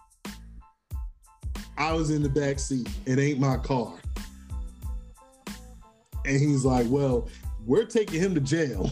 I 1.77 1.93
was 1.93 2.11
in 2.11 2.21
the 2.21 2.29
back 2.29 2.59
seat. 2.59 2.89
It 3.05 3.17
ain't 3.17 3.39
my 3.39 3.57
car. 3.57 3.93
And 6.27 6.39
he's 6.39 6.65
like, 6.65 6.85
well, 6.89 7.29
we're 7.65 7.85
taking 7.85 8.21
him 8.21 8.35
to 8.35 8.41
jail. 8.41 8.91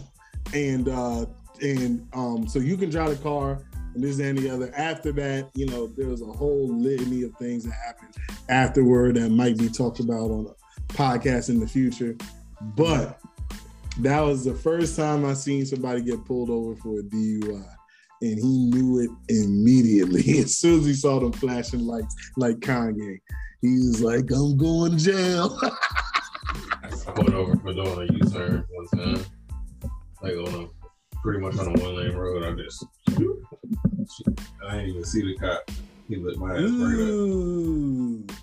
And 0.54 0.88
uh 0.90 1.26
and 1.62 2.08
um 2.14 2.48
so 2.48 2.60
you 2.60 2.78
can 2.78 2.90
drive 2.90 3.10
the 3.10 3.24
car 3.24 3.60
and 3.94 4.04
this 4.04 4.20
and 4.20 4.38
the 4.38 4.50
other. 4.50 4.72
After 4.76 5.12
that, 5.14 5.50
you 5.54 5.66
know, 5.66 5.88
there's 5.88 6.22
a 6.22 6.26
whole 6.26 6.68
litany 6.68 7.24
of 7.24 7.34
things 7.38 7.64
that 7.66 7.74
happened 7.74 8.16
afterward 8.50 9.16
that 9.16 9.30
might 9.30 9.58
be 9.58 9.70
talked 9.70 10.00
about 10.00 10.32
on 10.32 10.48
a 10.48 10.94
podcast 10.94 11.50
in 11.50 11.60
the 11.60 11.68
future. 11.68 12.16
But 12.62 13.20
that 14.00 14.22
was 14.22 14.46
the 14.46 14.54
first 14.54 14.96
time 14.96 15.26
I 15.26 15.34
seen 15.34 15.66
somebody 15.66 16.02
get 16.02 16.26
pulled 16.26 16.50
over 16.50 16.76
for 16.76 17.00
a 17.00 17.04
DUI. 17.04 17.66
And 18.22 18.40
he 18.40 18.70
knew 18.70 19.00
it 19.00 19.10
immediately. 19.30 20.40
As 20.40 20.58
soon 20.58 20.80
as 20.80 20.86
he 20.86 20.94
saw 20.94 21.20
them 21.20 21.34
flashing 21.34 21.82
lights 21.82 22.16
like 22.38 22.58
Kanye, 22.58 23.20
he 23.62 23.74
was 23.88 24.02
like, 24.02 24.32
I'm 24.32 24.58
going 24.58 24.98
to 24.98 25.04
jail. 25.04 25.60
I 27.16 27.22
pulled 27.22 27.34
over 27.34 27.56
for 27.56 27.74
doing 27.74 28.10
a 28.10 28.14
U-turn 28.14 28.66
one 28.70 28.88
time. 28.88 29.26
Like 30.22 30.34
on 30.34 30.64
a 30.64 30.68
pretty 31.22 31.40
much 31.40 31.58
on 31.58 31.68
a 31.68 31.82
one 31.82 31.96
lane 31.96 32.14
road. 32.14 32.44
I 32.44 32.62
just 32.62 32.86
I 34.68 34.72
didn't 34.72 34.90
even 34.90 35.06
see 35.06 35.22
the 35.22 35.38
cop. 35.38 35.72
He 36.10 36.18
lit 36.18 36.38
my 36.38 36.56
ass 36.56 36.70
right 36.72 38.30
up. 38.30 38.38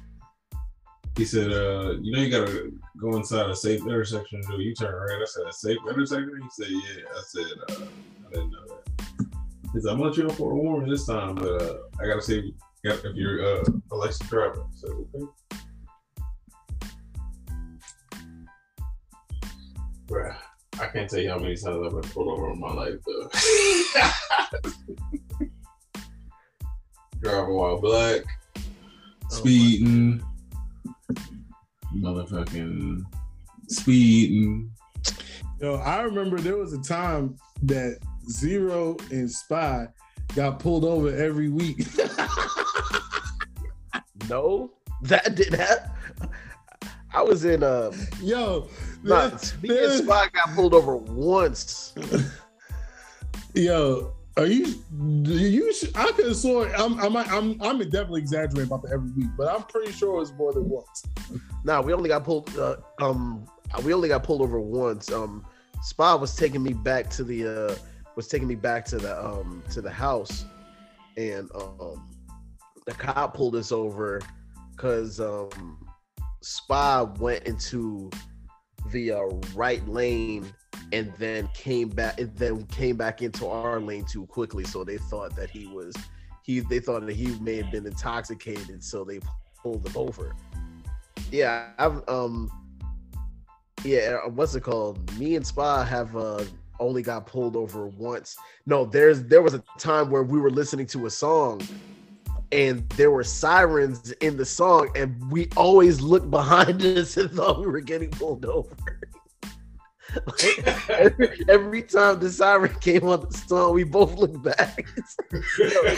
He 1.16 1.26
said, 1.26 1.52
uh, 1.52 1.96
you 2.00 2.12
know 2.12 2.22
you 2.22 2.30
gotta 2.30 2.72
go 2.98 3.16
inside 3.16 3.50
a 3.50 3.56
safe 3.56 3.82
intersection 3.82 4.40
to 4.40 4.48
do 4.48 4.54
a 4.54 4.62
U-turn, 4.62 4.94
right? 4.94 5.20
I 5.20 5.24
said, 5.26 5.46
a 5.46 5.52
safe 5.52 5.78
intersection? 5.88 6.40
He 6.42 6.48
said, 6.50 6.70
yeah. 6.70 7.04
I 7.14 7.22
said, 7.26 7.44
uh, 7.68 7.84
I 8.26 8.30
didn't 8.30 8.50
know 8.52 8.66
that. 8.68 9.26
He 9.74 9.80
said, 9.80 9.90
I'm 9.90 9.98
gonna 9.98 10.08
let 10.08 10.16
you 10.16 10.24
know 10.24 10.30
for 10.30 10.52
a 10.52 10.56
warning 10.56 10.90
this 10.90 11.06
time, 11.06 11.34
but 11.34 11.62
uh, 11.62 11.76
I 12.00 12.06
gotta 12.06 12.22
see 12.22 12.38
if, 12.38 12.44
you 12.44 12.54
got, 12.84 13.04
if 13.04 13.16
you're 13.16 13.44
uh, 13.44 13.64
a 13.90 13.94
licensed 13.96 14.30
driver. 14.30 14.62
I 14.62 14.74
said, 14.74 14.90
okay. 14.90 15.26
Bruh, 20.12 20.36
I 20.78 20.86
can't 20.88 21.08
tell 21.08 21.20
you 21.20 21.30
how 21.30 21.38
many 21.38 21.56
times 21.56 21.86
I've 21.86 21.92
been 21.92 22.10
pulled 22.10 22.28
over 22.28 22.50
in 22.50 22.60
my 22.60 22.74
life, 22.74 22.96
though. 23.06 23.30
Driving 27.22 27.54
while 27.54 27.80
black, 27.80 28.20
oh, 28.56 28.60
speeding, 29.28 30.22
motherfucking 31.96 33.04
speeding. 33.68 34.70
Yo, 35.62 35.76
I 35.76 36.02
remember 36.02 36.38
there 36.38 36.58
was 36.58 36.74
a 36.74 36.82
time 36.82 37.38
that 37.62 37.98
Zero 38.28 38.98
and 39.10 39.30
Spy 39.30 39.88
got 40.34 40.58
pulled 40.58 40.84
over 40.84 41.08
every 41.16 41.48
week. 41.48 41.86
No, 44.28 44.70
that 45.02 45.34
did 45.34 45.52
that. 45.52 45.94
I 47.14 47.22
was 47.22 47.44
in 47.44 47.62
uh 47.62 47.92
Yo, 48.20 48.68
there- 49.02 49.30
me 49.62 49.84
and 49.84 50.04
Spot 50.04 50.32
got 50.32 50.54
pulled 50.54 50.74
over 50.74 50.96
once. 50.96 51.94
yo, 53.54 54.14
are 54.36 54.46
you? 54.46 54.74
You, 55.24 55.72
I 55.94 56.10
could 56.12 56.26
have 56.26 56.36
sworn. 56.36 56.72
I'm, 56.76 56.98
I'm, 57.00 57.16
I'm, 57.16 57.62
I'm 57.62 57.78
definitely 57.78 58.20
exaggerating 58.22 58.72
about 58.72 58.82
the 58.82 58.90
every 58.90 59.10
week, 59.10 59.28
but 59.36 59.52
I'm 59.54 59.62
pretty 59.64 59.92
sure 59.92 60.16
it 60.16 60.20
was 60.20 60.32
more 60.34 60.52
than 60.54 60.68
once. 60.68 61.04
Nah, 61.64 61.82
we 61.82 61.92
only 61.92 62.08
got 62.08 62.24
pulled. 62.24 62.56
Uh, 62.56 62.76
um, 63.00 63.44
we 63.84 63.92
only 63.92 64.08
got 64.08 64.24
pulled 64.24 64.40
over 64.40 64.58
once. 64.58 65.12
Um, 65.12 65.44
Spot 65.82 66.20
was 66.20 66.34
taking 66.34 66.62
me 66.62 66.72
back 66.72 67.10
to 67.10 67.24
the 67.24 67.46
uh, 67.70 67.74
was 68.16 68.28
taking 68.28 68.48
me 68.48 68.54
back 68.54 68.84
to 68.86 68.98
the 68.98 69.22
um 69.22 69.62
to 69.70 69.82
the 69.82 69.90
house, 69.90 70.46
and 71.16 71.50
um, 71.54 72.08
the 72.86 72.92
cop 72.92 73.34
pulled 73.34 73.54
us 73.56 73.70
over 73.70 74.20
because 74.70 75.20
um, 75.20 75.82
Spy 76.45 77.03
went 77.03 77.45
into 77.45 78.11
the 78.90 79.12
uh, 79.12 79.20
right 79.55 79.86
lane 79.88 80.53
and 80.93 81.12
then 81.18 81.49
came 81.55 81.88
back 81.88 82.20
and 82.20 82.34
then 82.36 82.66
came 82.66 82.97
back 82.97 83.22
into 83.22 83.47
our 83.47 83.80
lane 83.80 84.05
too 84.05 84.26
quickly. 84.26 84.64
So 84.64 84.84
they 84.84 84.99
thought 84.99 85.34
that 85.36 85.51
he 85.51 85.66
was 85.66 85.95
he 86.43 86.61
they 86.61 86.80
thought 86.80 87.07
that 87.07 87.14
he 87.14 87.38
may 87.38 87.57
have 87.57 87.70
been 87.70 87.86
intoxicated, 87.86 88.82
so 88.82 89.05
they 89.05 89.20
pulled 89.62 89.86
him 89.86 89.97
over. 89.97 90.34
Yeah, 91.30 91.70
I've 91.78 92.07
um 92.09 92.51
yeah, 93.84 94.26
what's 94.26 94.55
it 94.55 94.62
called? 94.62 95.18
Me 95.18 95.36
and 95.36 95.47
Spa 95.47 95.84
have 95.84 96.16
uh 96.16 96.45
only 96.80 97.03
got 97.03 97.26
pulled 97.26 97.57
over 97.57 97.86
once. 97.86 98.36
No, 98.66 98.84
there's 98.84 99.22
there 99.24 99.43
was 99.43 99.55
a 99.55 99.62
time 99.78 100.11
where 100.11 100.22
we 100.22 100.40
were 100.40 100.51
listening 100.51 100.86
to 100.86 101.07
a 101.07 101.11
song 101.11 101.62
and 102.53 102.88
there 102.90 103.11
were 103.11 103.24
sirens 103.24 104.12
in 104.20 104.36
the 104.36 104.44
song 104.44 104.90
and 104.94 105.18
we 105.32 105.48
always 105.57 106.00
looked 106.00 106.30
behind 106.30 106.82
us 106.82 107.16
and 107.16 107.30
thought 107.30 107.61
we 107.61 107.66
were 107.66 107.80
getting 107.80 108.11
pulled 108.11 108.44
over. 108.44 108.74
Like, 110.26 110.90
every, 110.90 111.30
every 111.48 111.82
time 111.82 112.20
the 112.20 112.28
siren 112.28 112.74
came 112.80 113.09
on 113.09 113.26
the 113.30 113.34
song, 113.34 113.72
we 113.72 113.82
both 113.82 114.18
looked 114.18 114.42
back. 114.42 114.86
Yeah, 115.59 115.96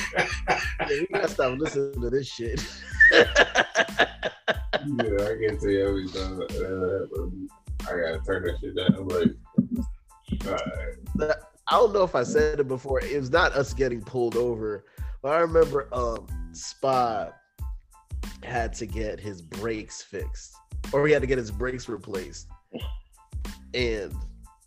we 0.88 1.08
gotta 1.12 1.28
stop 1.28 1.58
listening 1.58 2.00
to 2.00 2.10
this 2.10 2.28
shit. 2.28 2.64
Yeah, 3.10 3.24
I 3.34 4.06
can't 4.86 5.60
tell 5.60 5.68
you 5.68 5.88
every 5.88 6.06
time 6.08 6.40
happened. 6.40 7.50
I 7.80 7.84
gotta 7.84 8.20
turn 8.24 8.44
that 8.44 8.60
shit 8.60 8.76
down. 8.76 8.94
I'm 8.94 9.08
like, 9.08 9.34
alright. 10.46 10.94
I 11.66 11.72
don't 11.72 11.92
know 11.92 12.04
if 12.04 12.14
I 12.14 12.22
said 12.22 12.60
it 12.60 12.68
before. 12.68 13.00
It 13.00 13.18
was 13.18 13.30
not 13.30 13.52
us 13.54 13.74
getting 13.74 14.00
pulled 14.00 14.36
over, 14.36 14.84
but 15.24 15.30
I 15.32 15.38
remember 15.38 15.88
um 15.92 16.26
Spy 16.52 17.30
had 18.42 18.74
to 18.74 18.84
get 18.84 19.18
his 19.18 19.40
brakes 19.40 20.02
fixed, 20.02 20.54
or 20.92 21.06
he 21.06 21.12
had 21.14 21.22
to 21.22 21.26
get 21.26 21.38
his 21.38 21.50
brakes 21.50 21.88
replaced. 21.88 22.46
And 23.72 24.14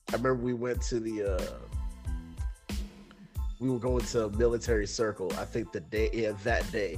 I 0.10 0.14
remember 0.14 0.44
we 0.44 0.56
went 0.56 0.82
to 0.84 1.00
the 1.00 1.36
uh 1.36 2.76
we 3.60 3.70
were 3.70 3.78
going 3.80 4.04
to 4.06 4.26
a 4.26 4.30
military 4.32 4.88
circle. 4.88 5.32
I 5.38 5.46
think 5.46 5.72
the 5.72 5.80
day 5.80 6.10
yeah 6.12 6.32
that 6.44 6.70
day. 6.72 6.98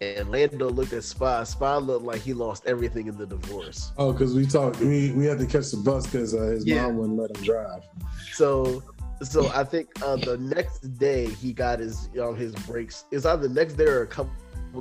And 0.00 0.30
Lando 0.30 0.70
looked 0.70 0.92
at 0.92 1.04
Spy. 1.04 1.42
Spy 1.44 1.76
looked 1.76 2.04
like 2.04 2.20
he 2.20 2.32
lost 2.32 2.66
everything 2.66 3.06
in 3.06 3.16
the 3.16 3.26
divorce. 3.26 3.92
Oh, 3.96 4.12
because 4.12 4.34
we 4.34 4.44
talked. 4.44 4.80
We 4.80 5.12
we 5.12 5.24
had 5.24 5.38
to 5.38 5.46
catch 5.46 5.70
the 5.70 5.76
bus 5.76 6.04
because 6.06 6.34
uh, 6.34 6.42
his 6.42 6.66
Yeah. 6.66 6.82
mom 6.82 6.96
wouldn't 6.98 7.18
let 7.18 7.36
him 7.36 7.44
drive. 7.44 7.82
So, 8.32 8.82
so 9.22 9.48
I 9.48 9.64
think 9.64 9.88
uh, 10.02 10.16
the 10.16 10.38
next 10.38 10.98
day 10.98 11.26
he 11.26 11.52
got 11.52 11.78
his 11.80 12.08
um, 12.20 12.36
his 12.36 12.52
brakes. 12.66 13.04
It's 13.10 13.24
either 13.26 13.48
the 13.48 13.54
next 13.54 13.74
day 13.74 13.84
or 13.84 14.02
a 14.02 14.06
couple 14.06 14.32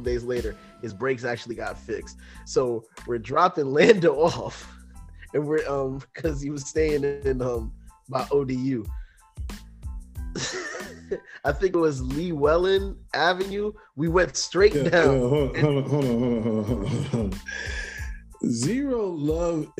days 0.01 0.23
later. 0.23 0.55
His 0.81 0.93
brakes 0.93 1.23
actually 1.25 1.55
got 1.55 1.77
fixed. 1.77 2.17
So 2.45 2.83
we're 3.07 3.17
dropping 3.19 3.65
Lando 3.73 4.15
off, 4.15 4.71
and 5.33 5.45
we're 5.47 5.67
um 5.67 6.01
because 6.13 6.41
he 6.41 6.49
was 6.49 6.65
staying 6.65 7.03
in 7.03 7.41
um 7.41 7.73
by 8.09 8.27
ODU. 8.31 8.85
I 11.45 11.51
think 11.53 11.73
it 11.73 11.79
was 11.79 12.01
Llewellyn 12.01 12.97
Avenue. 13.13 13.71
We 13.95 14.07
went 14.09 14.35
straight 14.35 14.73
Yeah, 14.73 14.89
down. 14.89 15.13
yeah, 15.13 15.19
hold, 15.27 15.57
hold 15.57 15.77
on, 15.77 15.83
hold 15.89 16.05
on, 16.05 16.11
hold 16.13 16.35
on, 16.35 16.43
hold 16.43 16.85
on, 16.85 16.85
hold 16.85 17.33
on. 17.33 17.39
Zero 18.49 19.07
love 19.07 19.71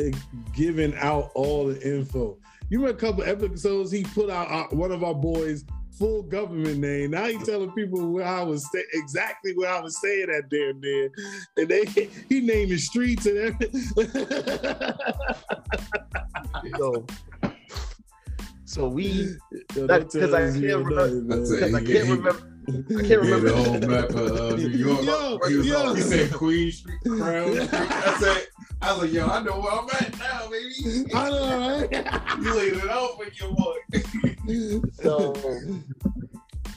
giving 0.56 0.96
out 0.96 1.32
all 1.36 1.68
the 1.68 1.80
info. 1.88 2.38
You 2.70 2.82
remember 2.82 2.90
a 2.90 2.94
couple 2.94 3.24
episodes 3.24 3.92
he 3.92 4.04
put 4.04 4.30
out 4.30 4.52
uh, 4.52 4.76
one 4.76 4.92
of 4.92 5.04
our 5.04 5.14
boys' 5.16 5.64
full 5.98 6.22
government 6.24 6.80
name. 6.80 7.12
Now 7.12 7.26
he 7.26 7.38
telling 7.40 7.72
people 7.72 8.12
where 8.12 8.26
I 8.26 8.42
was 8.44 8.68
exactly 8.94 9.54
where 9.56 9.70
I 9.72 9.80
was 9.80 9.98
staying 9.98 10.30
at 10.30 10.50
damn 10.50 10.82
there, 10.82 11.10
and 11.58 11.68
they 11.70 11.86
he 12.30 12.42
named 12.42 12.48
naming 12.48 12.78
streets 12.78 13.26
and 13.26 13.38
everything. 13.38 13.82
So, 16.78 17.06
so 18.66 18.88
we 18.88 19.38
Yo, 19.76 19.88
That- 19.88 20.10
don't 20.10 20.12
'cause 20.12 20.34
I 20.34 20.40
can't 20.52 20.90
nothing, 20.90 21.28
That's 21.28 21.50
man. 21.50 21.60
because 21.60 21.74
I 21.74 21.84
can't 21.86 22.10
remember. 22.10 22.54
I 22.70 23.08
can't 23.08 23.22
remember 23.22 23.50
the 23.50 23.56
whole 23.56 23.80
map 23.80 24.10
of 24.10 24.32
uh, 24.38 24.56
New 24.58 24.68
York. 24.68 25.02
Yo, 25.06 25.40
he, 25.48 25.56
was 25.56 25.68
yo. 25.68 25.86
on, 25.90 25.96
he 25.96 26.02
said 26.02 26.34
Queen 26.34 26.70
Street, 26.72 27.00
Crown 27.08 27.54
Street. 27.54 27.70
I 27.74 28.18
said, 28.20 28.48
I 28.82 28.94
was 28.94 29.04
like, 29.04 29.14
yo, 29.14 29.28
I 29.28 29.42
know 29.42 29.60
where 29.60 29.74
I'm 29.74 29.88
at 29.90 30.18
now, 30.20 30.50
baby. 30.50 31.14
I 31.14 31.30
know, 31.30 31.88
right? 31.92 32.38
You 32.44 32.54
laid 32.54 32.74
it 32.74 32.90
out 32.90 33.18
for 33.18 33.28
your 33.34 33.54
boy. 33.54 33.78
So 34.94 35.36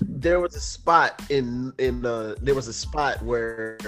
there 0.02 0.40
was 0.40 0.56
a 0.56 0.60
spot 0.60 1.22
in 1.30 1.72
in 1.78 2.04
uh 2.04 2.34
there 2.42 2.54
was 2.56 2.66
a 2.66 2.72
spot 2.72 3.22
where 3.22 3.78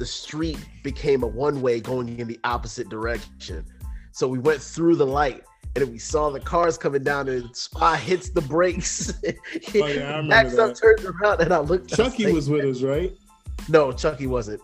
the 0.00 0.06
street 0.06 0.58
became 0.82 1.22
a 1.22 1.26
one 1.26 1.62
way 1.62 1.80
going 1.80 2.18
in 2.18 2.26
the 2.26 2.40
opposite 2.42 2.88
direction. 2.88 3.64
So 4.10 4.26
we 4.26 4.40
went 4.40 4.60
through 4.60 4.96
the 4.96 5.06
light 5.06 5.44
and 5.76 5.84
then 5.84 5.92
we 5.92 5.98
saw 5.98 6.30
the 6.30 6.40
cars 6.40 6.78
coming 6.78 7.02
down 7.02 7.28
and 7.28 7.54
Spy 7.54 7.96
hits 7.96 8.30
the 8.30 8.40
brakes. 8.40 9.12
Oh, 9.76 9.86
yeah, 9.86 10.14
I 10.14 10.16
remember 10.16 10.28
backs 10.28 10.58
up, 10.58 10.68
that. 10.68 10.76
turns 10.76 11.04
around, 11.04 11.40
and 11.40 11.52
I 11.52 11.58
looked. 11.58 11.88
Chucky 11.88 12.26
was 12.26 12.48
was 12.48 12.50
with 12.50 12.76
us, 12.76 12.82
right? 12.82 13.12
no, 13.68 13.90
Chucky 13.90 14.26
wasn't. 14.26 14.60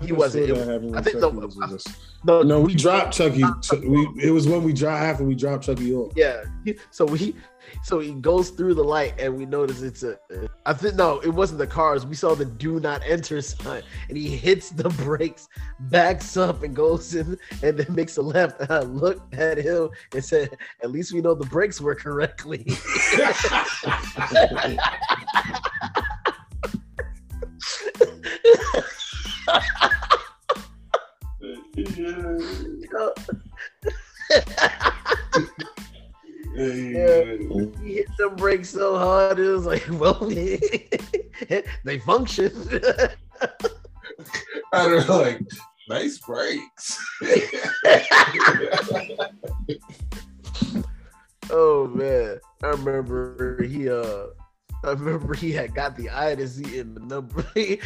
He 0.00 0.12
wasn't. 0.12 0.46
swear 0.46 0.56
It- 0.56 0.58
that 0.66 0.72
happened 0.72 0.90
when 0.90 0.98
I 0.98 1.02
think 1.02 1.20
Chucky 1.20 1.34
the- 1.34 1.46
was 1.46 1.56
with 1.56 1.72
us. 1.72 1.84
No, 2.24 2.42
No, 2.42 2.60
we 2.60 2.74
dropped 2.74 3.14
Chucky. 3.14 3.42
Ch- 3.62 3.72
We 3.82 4.08
it 4.22 4.30
was 4.30 4.46
when 4.46 4.62
we 4.62 4.72
dropped 4.72 5.02
after 5.02 5.24
we 5.24 5.34
dropped 5.34 5.64
Chucky 5.64 5.94
off. 5.94 6.12
Yeah. 6.16 6.42
So 6.90 7.04
we, 7.06 7.34
so 7.82 7.98
he 8.00 8.12
goes 8.12 8.50
through 8.50 8.74
the 8.74 8.84
light, 8.84 9.14
and 9.18 9.36
we 9.36 9.46
notice 9.46 9.80
it's 9.82 10.02
a. 10.02 10.18
I 10.66 10.72
think 10.74 10.96
no, 10.96 11.20
it 11.20 11.28
wasn't 11.30 11.58
the 11.60 11.66
cars. 11.66 12.04
We 12.04 12.14
saw 12.14 12.34
the 12.34 12.44
"Do 12.44 12.78
Not 12.80 13.02
Enter" 13.06 13.40
sign, 13.40 13.82
and 14.08 14.18
he 14.18 14.28
hits 14.36 14.70
the 14.70 14.88
brakes, 15.04 15.48
backs 15.80 16.36
up, 16.36 16.62
and 16.62 16.74
goes 16.76 17.14
in, 17.14 17.38
and 17.62 17.78
then 17.78 17.94
makes 17.94 18.16
a 18.18 18.22
left. 18.22 18.60
And 18.60 18.70
I 18.70 18.80
looked 18.80 19.32
at 19.34 19.56
him 19.58 19.88
and 20.12 20.24
said, 20.24 20.56
"At 20.82 20.90
least 20.90 21.12
we 21.12 21.20
know 21.22 21.34
the 21.34 21.46
brakes 21.46 21.80
work 21.80 22.00
correctly." 22.00 22.66
Yeah. 36.56 37.24
he 37.80 37.94
hit 37.94 38.08
the 38.18 38.28
brakes 38.36 38.70
so 38.70 38.98
hard, 38.98 39.38
it 39.38 39.48
was 39.48 39.66
like, 39.66 39.86
well, 39.92 40.14
they 41.84 41.98
function. 42.00 42.50
I 44.72 44.88
don't 44.88 45.08
know, 45.08 45.18
like 45.18 45.42
nice 45.88 46.18
brakes. 46.18 46.98
Oh 51.52 51.88
man, 51.88 52.38
I 52.62 52.68
remember 52.68 53.60
he 53.64 53.88
uh, 53.88 54.26
I 54.82 54.90
remember 54.92 55.34
he 55.34 55.52
had 55.52 55.74
got 55.74 55.96
the 55.96 56.08
itis 56.10 56.58
in 56.58 56.94
the 56.94 57.00
number. 57.00 57.44
I 57.56 57.76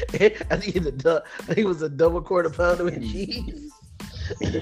think 0.56 0.62
he, 0.62 0.72
had 0.72 0.86
a 0.86 0.92
du- 0.92 1.22
he 1.54 1.64
was 1.64 1.82
a 1.82 1.88
double 1.88 2.22
quarter 2.22 2.50
pounder 2.50 2.84
with 2.84 3.00
cheese. 3.02 3.72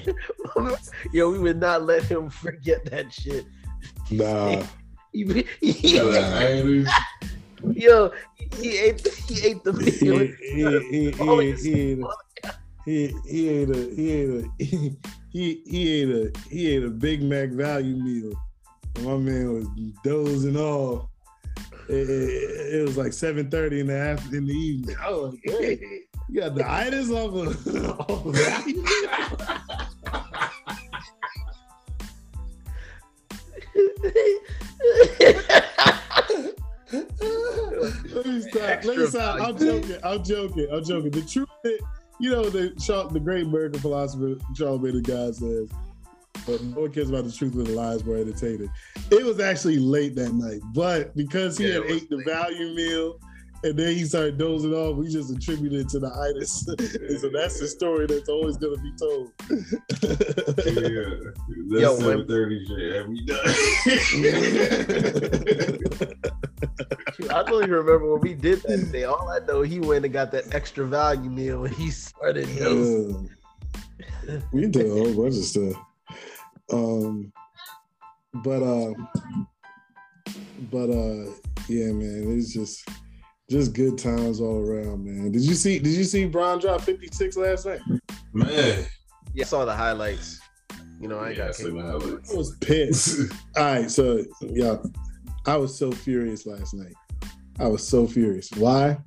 Yo, 1.13 1.29
we 1.31 1.39
would 1.39 1.59
not 1.59 1.83
let 1.83 2.03
him 2.03 2.29
forget 2.29 2.83
that 2.85 3.13
shit. 3.13 3.45
Nah, 4.11 4.63
He, 5.13 5.45
he- 5.61 5.99
Itis. 5.99 6.89
yo, 7.75 8.11
he 8.59 8.77
ate 8.79 9.07
he 9.27 9.45
ate 9.47 9.63
the 9.63 9.71
he, 9.73 10.09
meal. 10.09 10.17
he, 10.19 10.25
he, 10.89 11.11
he, 11.11 11.11
he, 11.11 12.03
oh, 12.03 12.13
he, 12.83 13.13
he 13.27 13.49
ate 13.49 13.69
a 13.69 13.75
he 13.95 14.11
ate 14.11 14.29
a 14.29 14.49
he 14.57 14.97
he 15.31 16.01
ate 16.01 16.09
a 16.09 16.31
he 16.49 16.75
ate 16.75 16.83
a 16.83 16.89
Big 16.89 17.21
Mac 17.21 17.49
value 17.49 17.95
meal. 17.95 18.33
My 19.01 19.17
man 19.17 19.53
was 19.53 19.67
dozing 20.03 20.57
off. 20.57 21.07
It, 21.89 22.09
it, 22.09 22.75
it 22.75 22.87
was 22.87 22.97
like 22.97 23.13
seven 23.13 23.49
thirty 23.49 23.79
in 23.81 23.87
the 23.87 23.97
after, 23.97 24.35
in 24.35 24.45
the 24.45 24.53
evening. 24.53 24.95
I 25.01 25.11
was 25.11 25.33
like, 25.33 25.41
hey, 25.43 26.01
you 26.29 26.41
got 26.41 26.55
the 26.55 26.69
itis 26.69 27.09
off 27.11 27.33
of, 27.33 27.99
off 27.99 28.25
of 28.25 28.33
that. 28.33 29.73
Let 38.13 38.25
me 38.25 38.41
stop. 38.41 38.83
Let 38.83 38.97
me 38.97 39.07
stop. 39.07 39.41
I'm 39.41 39.57
joking. 39.57 39.97
I'm 40.03 40.23
joking. 40.23 40.67
I'm 40.71 40.83
joking. 40.83 41.11
The 41.11 41.21
truth 41.21 41.49
is, 41.63 41.81
you 42.19 42.31
know, 42.31 42.49
the 42.49 42.73
the 43.11 43.19
great 43.19 43.45
American 43.45 43.79
philosopher 43.79 44.35
Charlemagne 44.55 44.95
the 44.95 45.01
God 45.01 45.35
says, 45.35 45.69
but 46.45 46.61
no 46.63 46.81
one 46.81 46.91
cares 46.91 47.09
about 47.09 47.23
the 47.25 47.31
truth 47.31 47.55
when 47.55 47.65
the 47.65 47.71
lies 47.71 48.03
were 48.03 48.17
entertaining. 48.17 48.69
It 49.11 49.23
was 49.25 49.39
actually 49.39 49.77
late 49.77 50.13
that 50.15 50.33
night, 50.33 50.61
but 50.73 51.15
because 51.15 51.57
he 51.57 51.67
Yeah, 51.67 51.75
had 51.75 51.83
it 51.83 51.89
was 51.91 52.01
ate 52.03 52.09
the 52.09 52.17
value 52.25 52.73
meal 52.75 53.17
and 53.65 53.79
then 53.79 53.95
he 53.95 54.03
started 54.03 54.37
dozing 54.37 54.73
off, 54.73 54.97
we 54.97 55.07
just 55.07 55.31
attributed 55.31 55.79
it 55.81 55.87
to 55.89 55.97
the 55.99 56.09
itis. 56.35 56.67
and 57.07 57.17
so 57.19 57.29
that's 57.33 57.59
the 57.61 57.67
story 57.67 58.05
that's 58.07 58.27
always 58.27 58.57
going 58.57 58.75
to 58.75 58.81
be 58.81 58.91
told. 58.99 59.31
Yeah, 60.75 61.31
that's 61.69 61.81
Yo, 61.81 61.93
when- 61.93 62.01
seven 62.01 62.27
thirty 62.27 62.65
shit. 62.65 62.93
Have 62.95 63.07
we 63.07 63.25
done? 63.25 63.39
I 67.29 67.43
don't 67.43 67.63
even 67.63 67.71
remember 67.71 68.11
when 68.13 68.21
we 68.21 68.33
did 68.33 68.61
that 68.63 68.91
day. 68.91 69.05
All 69.05 69.29
I 69.29 69.39
know, 69.39 69.61
he 69.61 69.79
went 69.79 70.03
and 70.03 70.13
got 70.13 70.31
that 70.31 70.53
extra 70.53 70.85
value 70.85 71.29
meal 71.29 71.63
and 71.65 71.73
he 71.75 71.89
started 71.89 72.47
dosing. 72.57 73.29
Uh, 74.29 74.39
we 74.51 74.67
did 74.67 74.87
a 74.87 74.89
whole 74.89 75.13
bunch 75.13 75.35
of 75.37 75.43
stuff. 75.43 75.75
Um, 76.71 77.31
but 78.43 78.63
uh, 78.63 78.93
but 80.71 80.89
uh, 80.89 81.31
yeah, 81.67 81.91
man, 81.91 82.35
it's 82.37 82.53
just 82.53 82.87
just 83.49 83.73
good 83.73 83.97
times 83.97 84.39
all 84.39 84.57
around, 84.57 85.05
man. 85.05 85.31
Did 85.31 85.41
you 85.41 85.55
see? 85.55 85.79
Did 85.79 85.93
you 85.93 86.03
see 86.03 86.25
Brian 86.25 86.59
drop 86.59 86.81
fifty 86.81 87.07
six 87.11 87.37
last 87.37 87.65
night? 87.65 87.81
Man, 88.33 88.85
Yeah, 89.33 89.43
I 89.43 89.45
saw 89.45 89.65
the 89.65 89.75
highlights. 89.75 90.39
You 90.99 91.09
know, 91.09 91.19
I 91.19 91.31
yeah, 91.31 91.47
got 91.47 91.55
see 91.55 91.69
my 91.69 91.81
I 91.81 91.95
was 91.95 92.55
pissed. 92.61 93.31
all 93.57 93.63
right, 93.63 93.91
so 93.91 94.23
yeah, 94.41 94.77
I 95.45 95.57
was 95.57 95.77
so 95.77 95.91
furious 95.91 96.45
last 96.45 96.73
night. 96.73 96.93
I 97.59 97.67
was 97.67 97.87
so 97.87 98.07
furious. 98.07 98.49
Why? 98.55 98.97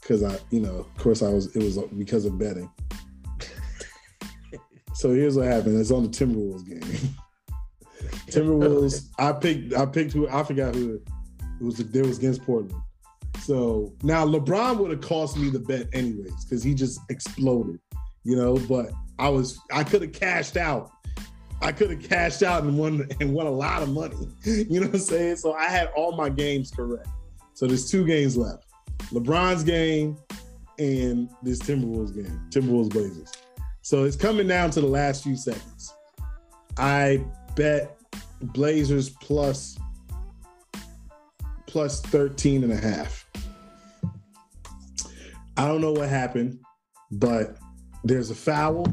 Because 0.00 0.22
I, 0.22 0.38
you 0.50 0.60
know, 0.60 0.76
of 0.76 0.96
course, 0.96 1.22
I 1.22 1.28
was. 1.28 1.54
It 1.54 1.62
was 1.62 1.78
because 1.98 2.24
of 2.24 2.38
betting. 2.38 2.70
So 4.94 5.12
here's 5.12 5.36
what 5.36 5.46
happened. 5.46 5.80
It's 5.80 5.90
on 5.90 6.02
the 6.02 6.08
Timberwolves 6.08 6.66
game. 6.66 6.80
Timberwolves. 8.26 9.08
I 9.18 9.32
picked. 9.32 9.74
I 9.74 9.86
picked 9.86 10.12
who. 10.12 10.28
I 10.28 10.42
forgot 10.42 10.74
who 10.74 10.94
it 10.94 11.02
was. 11.60 11.80
It 11.80 12.06
was 12.06 12.18
against 12.18 12.42
Portland. 12.42 12.74
So 13.40 13.94
now 14.02 14.26
LeBron 14.26 14.78
would 14.78 14.90
have 14.90 15.00
cost 15.00 15.36
me 15.36 15.50
the 15.50 15.58
bet 15.58 15.88
anyways 15.92 16.44
because 16.44 16.62
he 16.62 16.74
just 16.74 17.00
exploded, 17.08 17.80
you 18.24 18.36
know. 18.36 18.56
But 18.68 18.90
I 19.18 19.28
was. 19.28 19.58
I 19.72 19.84
could 19.84 20.02
have 20.02 20.12
cashed 20.12 20.56
out. 20.56 20.90
I 21.62 21.72
could 21.72 21.90
have 21.90 22.02
cashed 22.02 22.42
out 22.42 22.62
and 22.62 22.78
won 22.78 23.06
and 23.20 23.34
won 23.34 23.46
a 23.46 23.50
lot 23.50 23.82
of 23.82 23.90
money. 23.90 24.16
You 24.44 24.80
know 24.80 24.86
what 24.86 24.94
I'm 24.94 25.00
saying? 25.00 25.36
So 25.36 25.52
I 25.52 25.64
had 25.64 25.88
all 25.96 26.16
my 26.16 26.28
games 26.28 26.70
correct. 26.70 27.08
So 27.54 27.66
there's 27.66 27.90
two 27.90 28.06
games 28.06 28.36
left: 28.36 28.66
LeBron's 29.12 29.64
game 29.64 30.16
and 30.78 31.28
this 31.42 31.58
Timberwolves 31.58 32.14
game, 32.14 32.40
Timberwolves 32.50 32.90
Blazers. 32.90 33.32
So 33.82 34.04
it's 34.04 34.16
coming 34.16 34.46
down 34.46 34.70
to 34.72 34.80
the 34.80 34.86
last 34.86 35.24
few 35.24 35.36
seconds. 35.36 35.94
I 36.76 37.24
bet 37.56 37.98
Blazers 38.40 39.10
plus 39.10 39.78
plus 41.66 42.00
13 42.00 42.64
and 42.64 42.72
a 42.72 42.76
half. 42.76 43.26
I 45.56 45.68
don't 45.68 45.80
know 45.80 45.92
what 45.92 46.08
happened, 46.08 46.58
but 47.12 47.56
there's 48.02 48.30
a 48.30 48.34
foul 48.34 48.86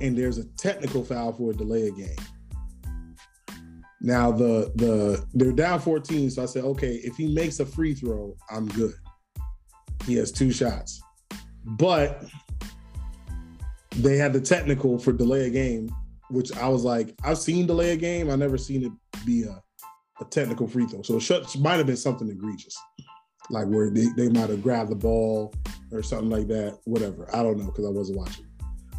and 0.00 0.16
there's 0.16 0.38
a 0.38 0.44
technical 0.56 1.04
foul 1.04 1.32
for 1.32 1.50
a 1.50 1.54
delay 1.54 1.88
of 1.88 1.96
game. 1.96 2.16
Now 4.02 4.32
the 4.32 4.72
the 4.76 5.24
they're 5.34 5.52
down 5.52 5.80
14, 5.80 6.30
so 6.30 6.42
I 6.42 6.46
said, 6.46 6.64
okay, 6.64 6.94
if 7.04 7.16
he 7.16 7.32
makes 7.34 7.60
a 7.60 7.66
free 7.66 7.94
throw, 7.94 8.36
I'm 8.50 8.66
good. 8.68 8.94
He 10.06 10.14
has 10.14 10.32
two 10.32 10.50
shots. 10.50 11.02
But 11.64 12.24
they 13.96 14.16
had 14.16 14.32
the 14.32 14.40
technical 14.40 14.98
for 14.98 15.12
delay 15.12 15.46
a 15.46 15.50
game, 15.50 15.90
which 16.30 16.56
I 16.56 16.68
was 16.68 16.84
like, 16.84 17.14
I've 17.24 17.38
seen 17.38 17.66
delay 17.66 17.92
a 17.92 17.96
game. 17.96 18.30
I 18.30 18.36
never 18.36 18.56
seen 18.56 18.84
it 18.84 18.92
be 19.26 19.44
a, 19.44 19.60
a 20.20 20.24
technical 20.26 20.68
free 20.68 20.86
throw. 20.86 21.02
So 21.02 21.16
it 21.16 21.58
might 21.58 21.76
have 21.76 21.86
been 21.86 21.96
something 21.96 22.28
egregious, 22.28 22.76
like 23.50 23.66
where 23.66 23.90
they, 23.90 24.06
they 24.16 24.28
might 24.28 24.50
have 24.50 24.62
grabbed 24.62 24.90
the 24.90 24.96
ball 24.96 25.52
or 25.92 26.02
something 26.02 26.30
like 26.30 26.46
that. 26.48 26.78
Whatever. 26.84 27.28
I 27.34 27.42
don't 27.42 27.58
know 27.58 27.66
because 27.66 27.86
I 27.86 27.90
wasn't 27.90 28.18
watching. 28.18 28.46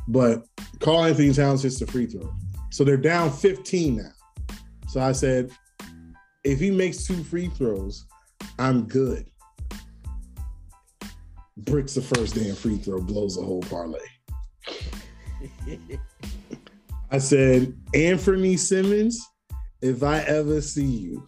But 0.07 0.43
Karl-Anthony 0.79 1.33
Towns 1.33 1.63
hits 1.63 1.79
the 1.79 1.87
free 1.87 2.05
throw. 2.05 2.33
So 2.71 2.83
they're 2.83 2.97
down 2.97 3.31
15 3.31 3.97
now. 3.97 4.11
So 4.87 4.99
I 4.99 5.11
said, 5.11 5.51
if 6.43 6.59
he 6.59 6.71
makes 6.71 7.05
two 7.05 7.23
free 7.23 7.47
throws, 7.47 8.05
I'm 8.59 8.87
good. 8.87 9.25
Bricks 11.57 11.93
the 11.93 12.01
first 12.01 12.35
damn 12.35 12.55
free 12.55 12.77
throw, 12.77 13.01
blows 13.01 13.35
the 13.35 13.43
whole 13.43 13.61
parlay. 13.61 13.99
I 17.11 17.17
said, 17.17 17.75
Anthony 17.93 18.57
Simmons, 18.57 19.19
if 19.81 20.03
I 20.03 20.19
ever 20.19 20.61
see 20.61 20.85
you, 20.85 21.27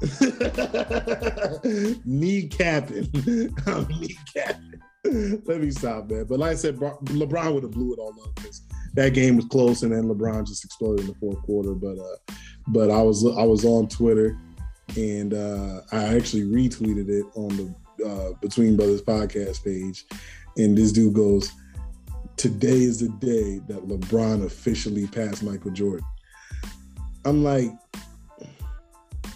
knee 2.04 2.48
capping, 2.48 3.08
I'm 3.66 3.86
capping. 4.34 4.80
Let 5.44 5.60
me 5.60 5.70
stop, 5.70 6.10
man. 6.10 6.24
But 6.24 6.38
like 6.38 6.52
I 6.52 6.56
said, 6.56 6.76
LeBron 6.76 7.54
would 7.54 7.62
have 7.62 7.72
blew 7.72 7.92
it 7.92 7.98
all 7.98 8.14
up 8.22 8.34
because 8.34 8.62
that 8.94 9.14
game 9.14 9.36
was 9.36 9.46
close, 9.46 9.82
and 9.82 9.92
then 9.92 10.04
LeBron 10.04 10.46
just 10.46 10.64
exploded 10.64 11.00
in 11.00 11.06
the 11.08 11.14
fourth 11.14 11.40
quarter. 11.42 11.74
But 11.74 11.98
uh, 11.98 12.34
but 12.68 12.90
I 12.90 13.02
was 13.02 13.24
I 13.24 13.44
was 13.44 13.64
on 13.64 13.88
Twitter, 13.88 14.36
and 14.96 15.34
uh, 15.34 15.80
I 15.92 16.16
actually 16.16 16.42
retweeted 16.42 17.08
it 17.08 17.26
on 17.34 17.48
the 17.48 17.74
uh, 18.06 18.32
Between 18.40 18.76
Brothers 18.76 19.02
podcast 19.02 19.64
page, 19.64 20.04
and 20.56 20.76
this 20.76 20.92
dude 20.92 21.14
goes, 21.14 21.52
today 22.40 22.84
is 22.84 23.00
the 23.00 23.08
day 23.18 23.58
that 23.68 23.86
LeBron 23.86 24.46
officially 24.46 25.06
passed 25.06 25.42
Michael 25.42 25.72
Jordan. 25.72 26.06
I'm 27.26 27.44
like, 27.44 27.70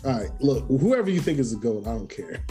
all 0.07 0.12
right, 0.12 0.30
look, 0.40 0.66
whoever 0.68 1.11
you 1.11 1.20
think 1.20 1.38
is 1.38 1.52
a 1.52 1.57
GOAT, 1.57 1.86
I 1.86 1.90
don't 1.90 2.09
care. 2.09 2.42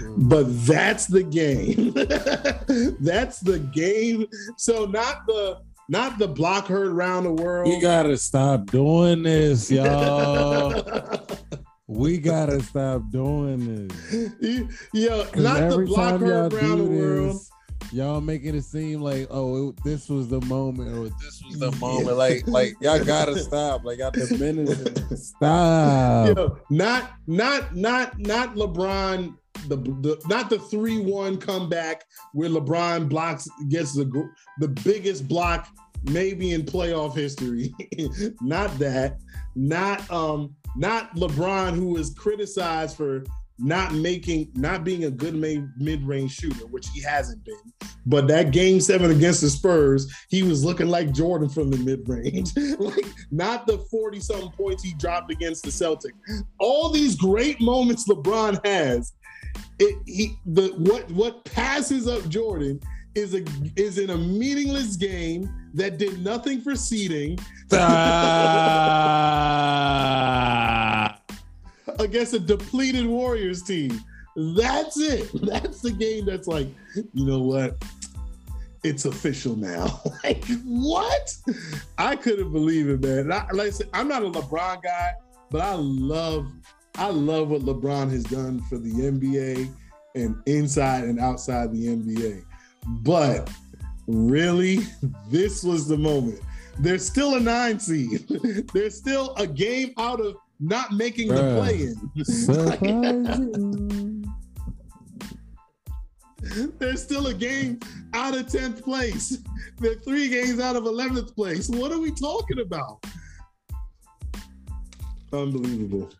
Hmm. 0.00 0.28
But 0.28 0.46
that's 0.66 1.06
the 1.06 1.22
game. 1.22 1.92
that's 3.00 3.38
the 3.38 3.60
game. 3.72 4.26
So 4.56 4.86
not 4.86 5.26
the 5.28 5.60
not 5.88 6.18
the 6.18 6.26
block 6.26 6.66
heard 6.66 6.88
around 6.88 7.24
the 7.24 7.32
world. 7.32 7.68
You 7.68 7.80
gotta 7.80 8.16
stop 8.16 8.66
doing 8.66 9.22
this, 9.22 9.70
y'all. 9.70 11.24
we 11.86 12.18
gotta 12.18 12.60
stop 12.64 13.02
doing 13.12 13.86
this. 13.86 14.12
You- 14.40 14.68
Yo, 14.92 15.24
not 15.36 15.70
the 15.70 15.84
block 15.86 16.20
heard 16.20 16.52
around 16.52 16.78
the 16.78 16.84
world. 16.84 17.34
this, 17.36 17.50
y'all 17.92 18.20
making 18.20 18.54
it 18.54 18.62
seem 18.62 19.00
like 19.00 19.26
oh 19.30 19.68
it, 19.68 19.84
this 19.84 20.08
was 20.08 20.28
the 20.28 20.40
moment 20.42 20.96
or 20.96 21.08
this 21.22 21.42
was 21.46 21.58
the 21.58 21.72
moment. 21.76 22.16
Like 22.16 22.46
like 22.46 22.74
y'all 22.80 23.04
gotta 23.04 23.38
stop. 23.38 23.84
Like 23.84 23.98
y'all 23.98 24.10
diminishing. 24.28 24.86
it. 24.86 25.16
Stop. 25.16 26.36
Yo, 26.36 26.58
not 26.70 27.12
not 27.26 27.74
not 27.74 28.18
not 28.18 28.54
LeBron. 28.54 29.36
The, 29.68 29.76
the 29.76 30.22
not 30.26 30.48
the 30.48 30.58
three 30.58 31.00
one 31.00 31.36
comeback 31.36 32.04
where 32.32 32.48
LeBron 32.48 33.08
blocks 33.08 33.48
gets 33.68 33.94
the 33.94 34.04
gr- 34.06 34.30
the 34.58 34.68
biggest 34.68 35.28
block 35.28 35.68
maybe 36.04 36.52
in 36.52 36.62
playoff 36.62 37.14
history. 37.14 37.74
not 38.40 38.76
that. 38.78 39.18
Not 39.54 40.08
um 40.10 40.54
not 40.76 41.14
LeBron 41.16 41.74
who 41.74 41.96
is 41.96 42.14
criticized 42.14 42.96
for 42.96 43.24
not 43.60 43.94
making 43.94 44.50
not 44.54 44.84
being 44.84 45.04
a 45.04 45.10
good 45.10 45.34
mid 45.34 46.06
range 46.06 46.32
shooter, 46.32 46.66
which 46.66 46.88
he 46.88 47.02
hasn't 47.02 47.44
been. 47.44 47.88
But 48.06 48.26
that 48.28 48.50
game 48.50 48.80
seven 48.80 49.10
against 49.10 49.40
the 49.40 49.50
Spurs, 49.50 50.10
he 50.28 50.42
was 50.42 50.64
looking 50.64 50.88
like 50.88 51.12
Jordan 51.12 51.48
from 51.48 51.70
the 51.70 51.78
mid 51.78 52.08
range. 52.08 52.50
like 52.78 53.06
not 53.30 53.66
the 53.66 53.78
40 53.90 54.20
something 54.20 54.50
points 54.50 54.82
he 54.82 54.94
dropped 54.94 55.30
against 55.30 55.64
the 55.64 55.70
Celtics. 55.70 56.12
All 56.58 56.90
these 56.90 57.14
great 57.16 57.60
moments 57.60 58.08
LeBron 58.08 58.64
has, 58.66 59.12
it 59.78 59.96
he 60.06 60.36
the 60.46 60.68
what 60.78 61.10
what 61.10 61.44
passes 61.44 62.08
up 62.08 62.28
Jordan 62.28 62.80
is 63.14 63.34
a 63.34 63.44
is 63.76 63.98
in 63.98 64.10
a 64.10 64.16
meaningless 64.16 64.96
game 64.96 65.52
that 65.74 65.98
did 65.98 66.22
nothing 66.22 66.60
for 66.60 66.76
seeding 66.76 67.38
Stop. 67.72 67.90
Against 72.00 72.34
a 72.34 72.38
depleted 72.38 73.06
Warriors 73.06 73.62
team. 73.62 74.00
That's 74.36 74.98
it. 74.98 75.30
That's 75.42 75.80
the 75.80 75.90
game 75.90 76.26
that's 76.26 76.46
like, 76.46 76.68
you 76.94 77.26
know 77.26 77.40
what? 77.40 77.82
It's 78.82 79.04
official 79.04 79.56
now. 79.56 80.00
like, 80.24 80.44
what? 80.64 81.36
I 81.98 82.16
couldn't 82.16 82.52
believe 82.52 82.88
it, 82.88 83.02
man. 83.02 83.32
I, 83.32 83.46
like 83.52 83.68
I 83.68 83.70
said, 83.70 83.88
I'm 83.92 84.08
not 84.08 84.22
a 84.22 84.30
LeBron 84.30 84.82
guy, 84.82 85.12
but 85.50 85.60
I 85.60 85.74
love, 85.74 86.50
I 86.94 87.10
love 87.10 87.50
what 87.50 87.62
LeBron 87.62 88.10
has 88.10 88.24
done 88.24 88.60
for 88.62 88.78
the 88.78 88.90
NBA 88.90 89.70
and 90.14 90.40
inside 90.46 91.04
and 91.04 91.20
outside 91.20 91.72
the 91.72 91.88
NBA. 91.88 92.44
But 93.02 93.50
really, 94.06 94.80
this 95.28 95.62
was 95.62 95.86
the 95.86 95.98
moment. 95.98 96.40
There's 96.78 97.04
still 97.04 97.34
a 97.34 97.40
nine 97.40 97.78
seed. 97.78 98.26
There's 98.72 98.96
still 98.96 99.34
a 99.34 99.46
game 99.46 99.92
out 99.98 100.20
of 100.20 100.36
not 100.60 100.92
making 100.92 101.28
the 101.28 101.56
play 101.56 101.82
in. 101.82 101.96
There's 106.78 107.02
still 107.02 107.28
a 107.28 107.34
game 107.34 107.80
out 108.12 108.34
of 108.34 108.46
10th 108.46 108.82
place. 108.82 109.38
They're 109.78 109.94
three 109.94 110.28
games 110.28 110.60
out 110.60 110.76
of 110.76 110.84
11th 110.84 111.34
place. 111.34 111.68
What 111.68 111.92
are 111.92 111.98
we 111.98 112.10
talking 112.10 112.60
about? 112.60 113.04
Unbelievable. 115.32 116.10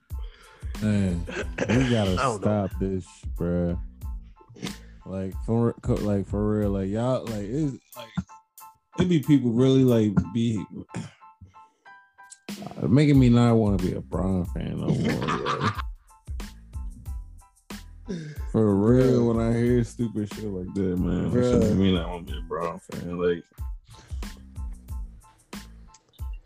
Man, 0.83 1.27
we 1.69 1.91
gotta 1.91 2.13
I 2.19 2.23
don't 2.23 2.41
stop 2.41 2.71
this, 2.81 3.07
bruh. 3.37 3.79
Like 5.05 5.35
for 5.45 5.75
like 5.87 6.27
for 6.27 6.59
real, 6.59 6.71
like 6.71 6.89
y'all, 6.89 7.25
like 7.25 7.47
it's 7.47 7.77
like 7.97 8.09
it 8.99 9.09
be 9.09 9.21
people 9.21 9.51
really 9.51 9.83
like 9.83 10.15
be 10.33 10.65
making 12.89 13.19
me 13.19 13.29
not 13.29 13.55
want 13.55 13.81
to 13.81 13.87
be 13.87 13.95
a 13.95 14.01
Bron 14.01 14.45
fan 14.47 14.81
no 14.81 14.89
more. 14.89 15.59
bro. 15.61 15.69
For 18.51 18.75
real, 18.75 19.29
when 19.29 19.39
I 19.41 19.57
hear 19.57 19.85
stupid 19.85 20.33
shit 20.35 20.45
like 20.45 20.75
that, 20.75 20.99
man, 20.99 21.31
Bruh. 21.31 21.77
me 21.77 21.95
not 21.95 22.09
want 22.09 22.27
to 22.27 22.33
be 22.33 22.39
a 22.39 22.43
Bron 22.43 22.81
fan. 22.81 23.19
Like, 23.19 23.45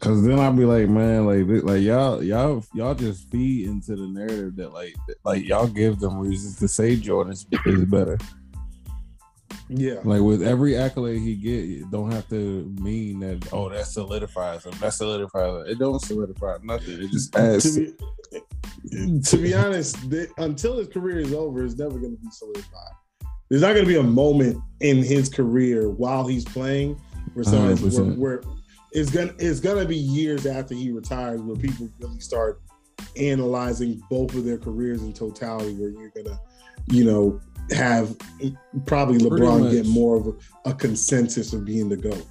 cause 0.00 0.22
then 0.22 0.38
I'll 0.38 0.52
be 0.52 0.66
like, 0.66 0.88
man, 0.88 1.26
like, 1.26 1.64
like 1.64 1.82
y'all, 1.82 2.22
y'all, 2.22 2.62
y'all 2.74 2.94
just 2.94 3.30
feed 3.30 3.68
into 3.68 3.96
the 3.96 4.06
narrative 4.06 4.56
that 4.56 4.74
like, 4.74 4.94
like 5.24 5.44
y'all 5.46 5.66
give 5.66 5.98
them 5.98 6.18
reasons 6.18 6.58
to 6.58 6.68
say 6.68 6.96
Jordan 6.96 7.32
is 7.32 7.84
better. 7.86 8.18
Yeah. 9.68 10.00
Like 10.04 10.20
with 10.20 10.42
every 10.42 10.76
accolade 10.76 11.20
he 11.20 11.36
get, 11.36 11.64
it 11.64 11.90
don't 11.90 12.10
have 12.10 12.28
to 12.30 12.74
mean 12.80 13.20
that. 13.20 13.48
Oh, 13.52 13.68
that 13.68 13.86
solidifies 13.86 14.64
him. 14.64 14.72
That 14.80 14.92
solidifies. 14.92 15.66
It. 15.66 15.72
it 15.72 15.78
don't 15.78 16.00
solidify 16.00 16.58
nothing. 16.62 17.02
It 17.02 17.10
just 17.10 17.34
adds. 17.36 17.74
To 17.74 17.94
be, 18.90 19.20
to 19.20 19.36
be 19.36 19.54
honest, 19.54 20.10
th- 20.10 20.30
until 20.38 20.78
his 20.78 20.88
career 20.88 21.18
is 21.18 21.32
over, 21.32 21.64
it's 21.64 21.76
never 21.76 21.98
going 21.98 22.16
to 22.16 22.22
be 22.22 22.30
solidified. 22.30 22.92
There's 23.48 23.62
not 23.62 23.74
going 23.74 23.84
to 23.84 23.90
be 23.90 23.98
a 23.98 24.02
moment 24.02 24.58
in 24.80 25.02
his 25.02 25.28
career 25.28 25.90
while 25.90 26.26
he's 26.26 26.44
playing 26.44 27.00
where 27.34 27.44
where, 27.44 28.04
where 28.04 28.42
it's 28.92 29.10
gonna 29.10 29.34
it's 29.38 29.60
gonna 29.60 29.84
be 29.84 29.96
years 29.96 30.46
after 30.46 30.74
he 30.74 30.90
retires 30.90 31.40
where 31.42 31.56
people 31.56 31.88
really 31.98 32.20
start 32.20 32.60
analyzing 33.16 34.02
both 34.08 34.34
of 34.34 34.44
their 34.44 34.58
careers 34.58 35.02
in 35.02 35.12
totality. 35.12 35.74
Where 35.74 35.90
you're 35.90 36.10
gonna, 36.10 36.40
you 36.86 37.04
know, 37.04 37.40
have 37.70 38.16
probably 38.86 39.18
LeBron 39.18 39.70
get 39.70 39.86
more 39.86 40.16
of 40.16 40.26
a, 40.26 40.70
a 40.70 40.74
consensus 40.74 41.52
of 41.52 41.64
being 41.64 41.88
the 41.88 41.96
goat. 41.96 42.26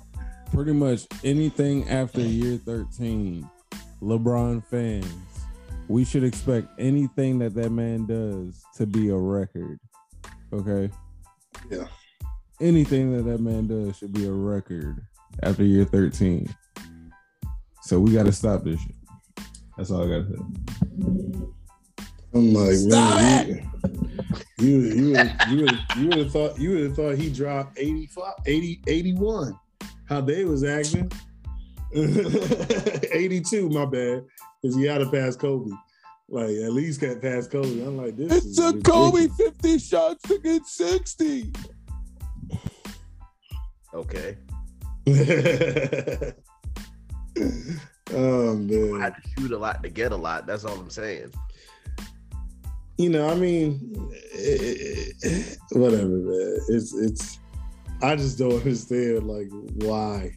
pretty 0.52 0.74
much 0.74 1.08
anything 1.24 1.88
after 1.90 2.22
year 2.22 2.58
13, 2.58 3.50
LeBron 4.02 4.64
fans, 4.66 5.06
we 5.88 6.06
should 6.06 6.24
expect 6.24 6.68
anything 6.80 7.40
that 7.40 7.54
that 7.56 7.72
man 7.72 8.06
does 8.06 8.64
to 8.76 8.86
be 8.86 9.10
a 9.10 9.18
record. 9.18 9.80
Okay. 10.52 10.90
Yeah. 11.70 11.88
Anything 12.62 13.16
that 13.18 13.24
that 13.24 13.40
man 13.40 13.68
does 13.68 13.98
should 13.98 14.14
be 14.14 14.26
a 14.26 14.32
record 14.32 15.06
after 15.42 15.64
year 15.64 15.86
13. 15.86 16.48
So 17.82 18.00
we 18.00 18.14
got 18.14 18.26
to 18.28 18.32
stop 18.32 18.64
this 18.64 18.80
shit. 18.80 18.96
That's 19.78 19.92
all 19.92 20.04
I 20.04 20.20
got 20.20 20.28
to 20.30 20.38
say. 20.38 21.63
I'm 22.34 22.54
like, 22.54 22.76
Stop 22.76 23.16
man, 23.16 23.72
you 24.58 24.80
you 24.80 25.06
you 25.06 25.12
would 25.12 25.32
you 25.50 25.68
you 25.98 26.08
would 26.08 26.18
have 26.18 26.32
thought 26.32 26.60
you 26.60 26.70
would 26.72 26.84
have 26.84 26.96
thought 26.96 27.16
he 27.16 27.30
dropped 27.30 27.78
85, 27.78 28.34
80, 28.46 28.82
81. 28.88 29.60
How 30.08 30.22
they 30.22 30.46
was 30.46 30.64
acting. 30.64 31.12
82, 31.94 33.70
my 33.70 33.86
bad. 33.86 34.26
Because 34.62 34.76
he 34.76 34.86
had 34.86 35.00
to 35.00 35.10
pass 35.12 35.36
Kobe. 35.36 35.72
Like 36.30 36.50
at 36.50 36.74
least 36.74 37.02
got 37.02 37.22
past 37.22 37.52
Kobe. 37.52 37.86
I'm 37.86 37.98
like, 37.98 38.16
this 38.16 38.32
It 38.32 38.46
is 38.50 38.56
took 38.56 38.84
Kobe 38.84 39.28
50 39.28 39.78
shots 39.78 40.24
to 40.28 40.40
get 40.40 40.66
60. 40.66 41.52
Okay. 43.94 44.38
oh 48.12 48.56
man. 48.56 48.90
I 48.90 48.92
man. 48.92 49.02
had 49.02 49.16
to 49.16 49.22
shoot 49.38 49.52
a 49.52 49.58
lot 49.58 49.84
to 49.84 49.90
get 49.90 50.12
a 50.12 50.16
lot. 50.16 50.48
That's 50.48 50.66
all 50.66 50.80
I'm 50.80 50.90
saying. 50.90 51.32
You 52.98 53.10
know, 53.10 53.30
I 53.30 53.36
mean, 53.36 53.80
whatever, 55.72 56.08
man. 56.08 56.58
It's 56.70 56.94
it's. 56.94 57.40
I 58.02 58.16
just 58.16 58.38
don't 58.38 58.54
understand 58.54 59.28
like 59.28 59.48
why, 59.76 60.36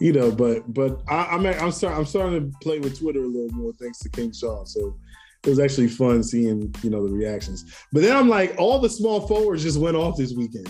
you 0.00 0.12
know. 0.12 0.30
But 0.30 0.72
but 0.72 1.02
I, 1.08 1.26
I'm 1.26 1.46
I'm 1.46 1.70
starting 1.70 1.98
I'm 1.98 2.06
starting 2.06 2.50
to 2.50 2.58
play 2.58 2.78
with 2.78 2.98
Twitter 2.98 3.22
a 3.22 3.26
little 3.26 3.56
more 3.56 3.72
thanks 3.80 3.98
to 4.00 4.08
King 4.08 4.32
Shaw. 4.32 4.64
So 4.64 4.96
it 5.44 5.48
was 5.48 5.58
actually 5.58 5.88
fun 5.88 6.22
seeing 6.22 6.74
you 6.82 6.90
know 6.90 7.06
the 7.06 7.12
reactions. 7.12 7.64
But 7.92 8.02
then 8.02 8.16
I'm 8.16 8.28
like, 8.28 8.54
all 8.58 8.78
the 8.78 8.90
small 8.90 9.26
forwards 9.26 9.62
just 9.62 9.78
went 9.78 9.96
off 9.96 10.16
this 10.16 10.32
weekend 10.34 10.68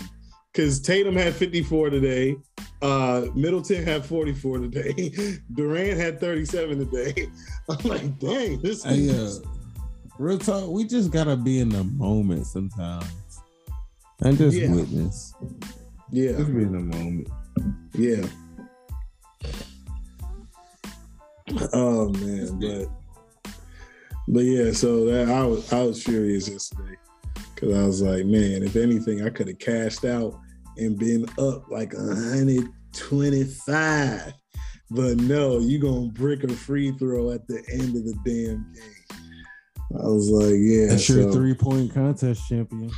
because 0.53 0.81
Tatum 0.81 1.15
had 1.15 1.33
54 1.33 1.89
today. 1.89 2.35
Uh, 2.81 3.25
Middleton 3.35 3.83
had 3.83 4.05
44 4.05 4.59
today. 4.59 5.37
Durant 5.53 5.97
had 5.99 6.19
37 6.19 6.79
today. 6.79 7.27
I'm 7.69 7.89
like, 7.89 8.19
dang, 8.19 8.61
this 8.61 8.83
Hey, 8.83 8.99
is 8.99 9.39
uh, 9.39 9.54
real 10.17 10.37
talk, 10.37 10.69
we 10.69 10.85
just 10.85 11.11
gotta 11.11 11.35
be 11.35 11.59
in 11.59 11.69
the 11.69 11.83
moment 11.83 12.47
sometimes. 12.47 13.05
And 14.21 14.37
just 14.37 14.57
Yeah. 14.57 14.71
witness. 14.73 15.33
yeah. 16.11 16.31
Just 16.33 16.53
be 16.55 16.63
in 16.63 16.71
the 16.71 16.79
moment. 16.79 17.27
Yeah. 17.93 18.25
Oh 21.73 22.09
man, 22.09 22.59
but 22.59 22.89
but 24.27 24.39
yeah, 24.43 24.71
so 24.71 25.05
that 25.05 25.29
I 25.29 25.45
was 25.45 25.71
I 25.71 25.83
was 25.83 26.01
furious 26.03 26.49
yesterday 26.49 26.95
because 27.53 27.77
I 27.77 27.85
was 27.85 28.01
like, 28.01 28.25
man, 28.25 28.63
if 28.63 28.75
anything, 28.75 29.23
I 29.23 29.29
could 29.29 29.47
have 29.47 29.59
cashed 29.59 30.05
out 30.05 30.39
and 30.77 30.97
been 30.97 31.25
up 31.37 31.69
like 31.69 31.93
hundred 31.95 32.67
25. 32.93 34.33
But 34.91 35.17
no, 35.17 35.59
you 35.59 35.79
gonna 35.79 36.07
brick 36.07 36.43
a 36.43 36.47
free 36.53 36.91
throw 36.97 37.31
at 37.31 37.47
the 37.47 37.61
end 37.71 37.95
of 37.95 38.05
the 38.05 38.15
damn 38.25 38.71
game. 38.73 39.04
I 39.93 40.07
was 40.07 40.29
like, 40.29 40.55
yeah. 40.57 40.87
That's 40.89 41.07
your 41.09 41.31
three 41.31 41.53
point 41.53 41.93
contest 41.93 42.47
champion. 42.49 42.91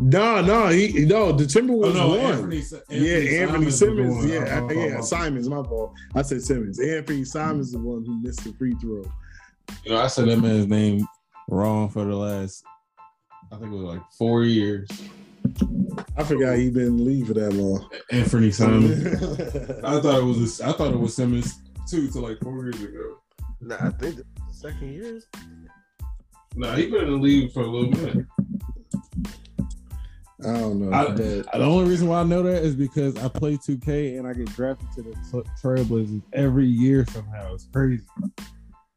No, 0.00 0.40
no, 0.40 0.68
he 0.68 1.04
no. 1.06 1.32
The 1.32 1.44
Timberwolves 1.44 1.86
Oh 1.86 1.92
no, 1.92 2.08
won. 2.08 2.20
Anthony, 2.20 2.62
yeah, 2.88 3.42
Anthony 3.42 3.48
Simons 3.48 3.66
was 3.66 3.78
Simmons. 3.78 4.26
Yeah, 4.26 4.60
Oh, 4.60 4.68
oh, 4.70 4.72
yeah, 4.72 4.94
oh. 4.94 4.98
oh. 4.98 5.02
Simons. 5.02 5.48
My 5.48 5.62
fault. 5.64 5.92
I 6.14 6.22
said 6.22 6.42
Simmons. 6.42 6.78
Anthony 6.78 7.24
Simons 7.24 7.66
is 7.66 7.72
the 7.72 7.78
one 7.80 8.04
who 8.04 8.22
missed 8.22 8.44
the 8.44 8.52
free 8.54 8.74
throw. 8.80 9.02
You 9.84 9.92
know, 9.92 9.98
I 9.98 10.06
said 10.06 10.28
that 10.28 10.38
man's 10.38 10.68
name 10.68 11.06
wrong 11.48 11.88
for 11.88 12.04
the 12.04 12.14
last, 12.14 12.64
I 13.52 13.56
think 13.56 13.72
it 13.72 13.76
was 13.76 13.94
like 13.96 14.02
four 14.16 14.44
years. 14.44 14.88
I 16.16 16.22
forgot 16.22 16.56
he 16.56 16.70
been 16.70 16.86
in 16.86 16.96
the 16.98 17.02
league 17.02 17.26
for 17.26 17.34
that 17.34 17.52
long. 17.52 17.88
Anthony 18.12 18.50
Simons. 18.52 19.04
I 19.82 20.00
thought 20.00 20.18
it 20.20 20.24
was. 20.24 20.60
I 20.60 20.72
thought 20.72 20.92
it 20.92 21.00
was 21.00 21.16
Simmons 21.16 21.58
too. 21.90 22.08
To 22.10 22.20
like 22.20 22.38
four 22.40 22.62
years 22.62 22.80
ago. 22.80 23.18
Nah, 23.60 23.76
I 23.80 23.90
think 23.90 24.16
the 24.16 24.24
second 24.58 24.92
years. 24.92 25.26
Nah, 26.56 26.74
he 26.74 26.90
been 26.90 27.04
in 27.04 27.10
the 27.12 27.16
league 27.16 27.52
for 27.52 27.62
a 27.62 27.66
little 27.66 27.90
bit. 27.90 28.26
I 30.44 30.52
don't 30.52 30.80
know. 30.80 30.92
I- 30.92 31.06
but 31.08 31.16
The 31.16 31.64
only 31.64 31.88
reason 31.90 32.08
why 32.08 32.20
I 32.20 32.24
know 32.24 32.42
that 32.42 32.62
is 32.62 32.74
because 32.74 33.16
I 33.16 33.28
play 33.28 33.56
2K 33.56 34.18
and 34.18 34.26
I 34.26 34.32
get 34.32 34.46
drafted 34.54 34.88
to 34.96 35.02
the 35.02 35.10
t- 35.30 35.48
Trailblazers 35.62 36.22
every 36.32 36.66
year 36.66 37.04
somehow. 37.10 37.54
It's 37.54 37.68
crazy. 37.72 38.02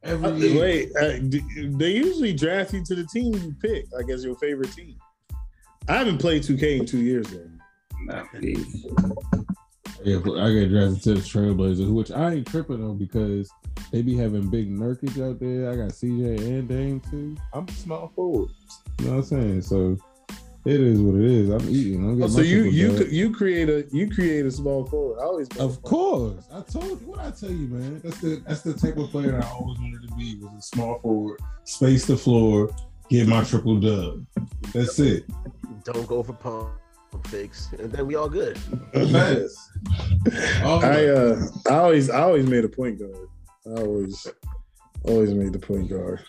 Every 0.04 0.28
Uh, 0.30 0.34
year. 0.36 0.60
Wait, 0.60 0.96
uh, 0.96 1.18
d- 1.18 1.42
they 1.76 1.92
usually 1.96 2.32
draft 2.32 2.72
you 2.72 2.84
to 2.84 2.94
the 2.94 3.04
team 3.04 3.34
you 3.34 3.54
pick, 3.60 3.86
like 3.92 4.08
as 4.08 4.24
your 4.24 4.36
favorite 4.36 4.72
team. 4.72 4.96
I 5.88 5.94
haven't 5.98 6.18
played 6.18 6.42
2K 6.44 6.78
in 6.78 6.86
two 6.86 6.98
years 7.00 7.26
though. 7.28 7.48
Not 8.04 8.32
me. 8.40 8.56
Yeah, 10.04 10.18
but 10.24 10.38
I 10.38 10.52
get 10.52 10.70
drafted 10.70 11.02
to 11.04 11.14
the 11.14 11.20
Trailblazers, 11.20 11.92
which 11.92 12.10
I 12.10 12.32
ain't 12.34 12.46
tripping 12.46 12.82
on 12.82 12.98
because 12.98 13.50
they 13.92 14.02
be 14.02 14.16
having 14.16 14.48
big 14.50 14.70
Nurkic 14.70 15.22
out 15.22 15.38
there. 15.38 15.70
I 15.70 15.76
got 15.76 15.90
CJ 15.90 16.38
and 16.38 16.68
Dame 16.68 17.00
too. 17.10 17.36
I'm 17.52 17.68
small 17.68 18.08
forward. 18.14 18.50
You 19.00 19.06
know 19.06 19.10
what 19.12 19.18
I'm 19.18 19.24
saying? 19.24 19.62
So 19.62 19.96
it 20.64 20.80
is 20.80 21.00
what 21.00 21.16
it 21.16 21.24
is. 21.24 21.50
I'm 21.50 21.68
eating. 21.68 22.04
I'm 22.08 22.22
Oh, 22.22 22.26
so 22.26 22.40
you 22.40 22.62
triple 22.62 22.74
you 22.78 22.98
dub. 22.98 23.08
you 23.08 23.32
create 23.34 23.68
a 23.68 23.86
you 23.92 24.10
create 24.10 24.46
a 24.46 24.50
small 24.50 24.84
forward. 24.86 25.20
I 25.20 25.24
always 25.24 25.48
Of 25.58 25.82
course, 25.82 26.46
I 26.52 26.60
told 26.62 27.00
you 27.00 27.06
what 27.06 27.20
I 27.20 27.30
tell 27.30 27.50
you, 27.50 27.68
man. 27.68 28.00
That's 28.02 28.20
the 28.20 28.42
that's 28.46 28.62
the 28.62 28.74
type 28.74 28.96
of 28.96 29.10
player 29.10 29.40
I 29.40 29.46
always 29.50 29.78
wanted 29.78 30.08
to 30.08 30.14
be. 30.16 30.36
Was 30.40 30.52
a 30.58 30.62
small 30.62 30.98
forward, 31.00 31.40
space 31.64 32.06
the 32.06 32.16
floor, 32.16 32.70
get 33.08 33.28
my 33.28 33.44
triple 33.44 33.78
dub. 33.78 34.26
That's 34.72 34.98
it. 34.98 35.24
Don't 35.84 36.06
go 36.06 36.22
for 36.22 36.32
pump 36.32 36.70
fakes, 37.20 37.68
and 37.78 37.92
then 37.92 38.06
we 38.06 38.14
all 38.14 38.28
good. 38.28 38.58
Facts. 39.12 39.70
Oh, 40.62 40.80
I 40.82 41.06
uh 41.06 41.46
I 41.68 41.78
always 41.78 42.10
I 42.10 42.20
always 42.20 42.46
made 42.48 42.64
a 42.64 42.68
point 42.68 42.98
guard. 42.98 43.28
I 43.66 43.80
always 43.80 44.26
always 45.04 45.34
made 45.34 45.52
the 45.52 45.58
point 45.58 45.90
guard. 45.90 46.20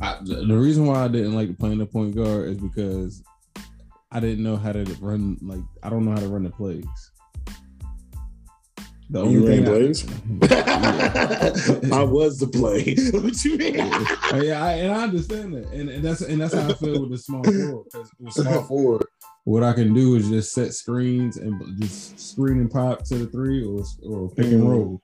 I, 0.00 0.18
the 0.22 0.44
the 0.46 0.56
reason 0.56 0.86
why 0.86 1.04
I 1.04 1.08
didn't 1.08 1.34
like 1.34 1.56
playing 1.58 1.78
the 1.78 1.86
point 1.86 2.14
guard 2.14 2.48
is 2.48 2.58
because 2.58 3.22
I 4.10 4.20
didn't 4.20 4.42
know 4.42 4.56
how 4.56 4.72
to 4.72 4.84
run. 5.00 5.38
Like 5.42 5.60
I 5.82 5.90
don't 5.90 6.04
know 6.04 6.12
how 6.12 6.20
to 6.20 6.28
run 6.28 6.44
the 6.44 6.50
plays. 6.50 6.84
The 9.10 9.24
You 9.24 9.46
ran 9.48 9.62
I- 9.62 9.66
plays? 9.66 10.04
I 11.92 12.02
was 12.02 12.38
the 12.38 12.46
play. 12.46 12.94
what 13.20 13.44
you 13.44 13.56
mean? 13.56 13.76
Oh, 13.80 14.40
yeah, 14.42 14.62
I, 14.62 14.72
and 14.72 14.92
I 14.94 15.02
understand 15.04 15.54
that, 15.54 15.66
and, 15.72 15.88
and 15.88 16.04
that's 16.04 16.20
and 16.20 16.40
that's 16.40 16.52
how 16.54 16.68
I 16.68 16.74
feel 16.74 17.00
with 17.02 17.10
the 17.12 17.18
small 17.18 17.42
forward. 17.42 17.84
Because 17.90 18.10
with 18.20 18.34
small 18.34 18.62
forward, 18.64 19.04
what 19.44 19.62
I 19.62 19.72
can 19.72 19.94
do 19.94 20.16
is 20.16 20.28
just 20.28 20.52
set 20.52 20.74
screens 20.74 21.38
and 21.38 21.60
just 21.80 22.18
screen 22.20 22.58
and 22.58 22.70
pop 22.70 23.02
to 23.04 23.18
the 23.18 23.26
three 23.28 23.64
or 23.64 23.82
or 24.04 24.28
pick 24.30 24.46
and 24.46 24.62
Mhm. 24.62 24.68
roll. 24.68 25.02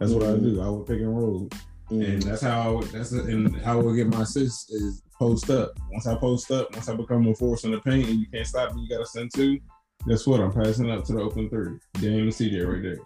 That's 0.00 0.12
what 0.12 0.24
I 0.24 0.36
do. 0.36 0.60
I 0.60 0.68
would 0.68 0.86
pick 0.86 1.00
and 1.00 1.16
roll, 1.16 1.48
and 1.90 2.02
Mm. 2.02 2.24
that's 2.24 2.42
how 2.42 2.60
I 2.60 2.68
would, 2.68 2.88
that's 2.88 3.12
and 3.12 3.56
how 3.62 3.80
I 3.80 3.82
would 3.82 3.96
get 3.96 4.08
my 4.08 4.20
assists 4.22 4.70
is 4.70 5.02
post 5.18 5.48
up. 5.48 5.72
Once 5.92 6.06
I 6.06 6.14
post 6.16 6.50
up, 6.50 6.74
once 6.74 6.90
I 6.90 6.94
become 6.94 7.26
a 7.26 7.34
force 7.34 7.64
in 7.64 7.70
the 7.70 7.80
paint, 7.80 8.06
and 8.08 8.20
you 8.20 8.26
can't 8.30 8.46
stop 8.46 8.74
me, 8.74 8.82
you 8.82 8.88
got 8.90 8.98
to 9.02 9.06
send 9.06 9.30
two. 9.34 9.58
Guess 10.06 10.26
what? 10.26 10.40
I'm 10.40 10.52
passing 10.52 10.90
up 10.90 11.04
to 11.06 11.14
the 11.14 11.20
open 11.22 11.48
three. 11.48 11.78
Dame 11.94 12.24
and 12.24 12.32
CJ 12.32 12.64
right 12.70 12.82
there. 12.82 12.98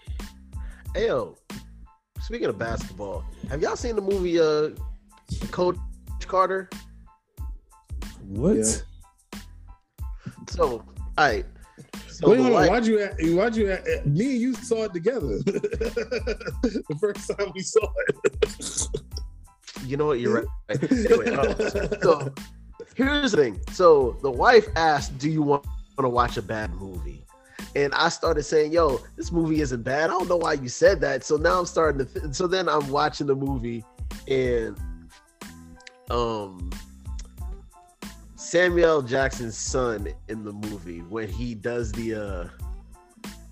Ayo, 0.94 1.36
speaking 2.20 2.48
of 2.48 2.58
basketball, 2.58 3.24
have 3.48 3.62
y'all 3.62 3.76
seen 3.76 3.94
the 3.96 4.02
movie 4.02 4.40
uh 4.40 4.70
Coach 5.50 5.76
Carter? 6.26 6.68
What? 8.26 8.56
Yeah. 8.56 9.40
So, 10.48 10.64
all 10.66 10.84
right. 11.18 11.46
So 12.08 12.30
Wait, 12.30 12.40
hold 12.40 12.54
on. 12.54 12.68
Why'd 12.68 12.86
you? 12.86 13.00
act- 13.02 13.22
Why'd 13.22 13.56
you? 13.56 13.70
act- 13.70 14.06
Me 14.06 14.32
and 14.32 14.40
you 14.40 14.54
saw 14.54 14.84
it 14.84 14.92
together. 14.92 15.38
the 15.44 16.96
first 17.00 17.30
time 17.38 17.52
we 17.54 17.62
saw 17.62 17.86
it. 18.08 18.88
you 19.86 19.96
know 19.96 20.06
what? 20.06 20.18
You're 20.20 20.42
right. 20.42 20.46
Anyway, 20.90 21.30
um, 21.34 21.54
so 22.02 22.34
here's 22.96 23.32
the 23.32 23.36
thing. 23.36 23.60
So 23.72 24.18
the 24.22 24.30
wife 24.30 24.66
asked, 24.76 25.18
"Do 25.18 25.30
you 25.30 25.42
want 25.42 25.64
to 25.98 26.08
watch 26.08 26.36
a 26.36 26.42
bad 26.42 26.74
movie?" 26.74 27.24
And 27.76 27.94
I 27.94 28.08
started 28.08 28.42
saying, 28.42 28.72
"Yo, 28.72 29.00
this 29.16 29.30
movie 29.30 29.60
isn't 29.60 29.82
bad." 29.82 30.10
I 30.10 30.12
don't 30.14 30.28
know 30.28 30.36
why 30.36 30.54
you 30.54 30.68
said 30.68 31.00
that. 31.02 31.24
So 31.24 31.36
now 31.36 31.60
I'm 31.60 31.66
starting 31.66 32.04
to. 32.04 32.34
So 32.34 32.46
then 32.46 32.68
I'm 32.68 32.88
watching 32.88 33.26
the 33.28 33.36
movie, 33.36 33.84
and 34.26 34.76
um, 36.10 36.70
Samuel 38.34 39.02
Jackson's 39.02 39.56
son 39.56 40.08
in 40.28 40.44
the 40.44 40.52
movie 40.52 41.00
when 41.00 41.28
he 41.28 41.54
does 41.54 41.92
the 41.92 42.14
uh, 42.14 42.48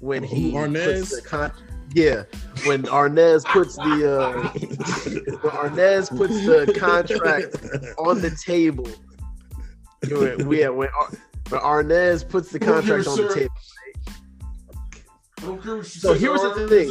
when 0.01 0.25
he 0.25 0.51
Who, 0.51 0.57
Arnaz? 0.59 0.99
puts 0.99 1.23
the 1.23 1.29
con- 1.29 1.53
yeah, 1.95 2.25
when 2.67 2.83
Arnez 2.85 3.45
puts 3.45 3.77
the 3.77 4.19
uh, 4.21 4.49
when 5.43 5.53
Arnez 5.53 6.09
puts 6.17 6.45
the 6.45 6.75
contract 6.77 7.55
on 7.99 8.21
the 8.21 8.31
table. 8.45 8.89
Yeah, 10.09 10.69
when, 10.69 10.89
Ar- 10.89 11.13
when 11.51 11.61
Arnez 11.61 12.29
puts 12.29 12.51
the 12.51 12.59
contract 12.59 13.07
on 13.07 13.17
the 13.17 13.33
table. 13.33 13.55
I 15.39 15.47
don't 15.47 15.63
care 15.63 15.77
what 15.77 15.95
you 15.95 16.01
So 16.01 16.15
here's 16.15 16.43
the 16.43 16.69
thing. 16.69 16.91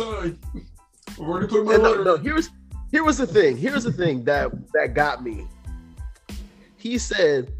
I've 1.09 1.19
already 1.19 1.47
put 1.47 1.65
my 1.65 1.73
And 1.75 1.83
no, 1.83 1.89
letter 1.91 2.03
no, 2.03 2.17
here's 2.17 2.49
here 2.91 3.03
was 3.03 3.17
the 3.17 3.27
thing. 3.27 3.57
Here's 3.57 3.83
the 3.83 3.91
thing 3.91 4.23
that 4.23 4.51
that 4.73 4.93
got 4.93 5.23
me. 5.23 5.45
He 6.77 6.97
said, 6.97 7.51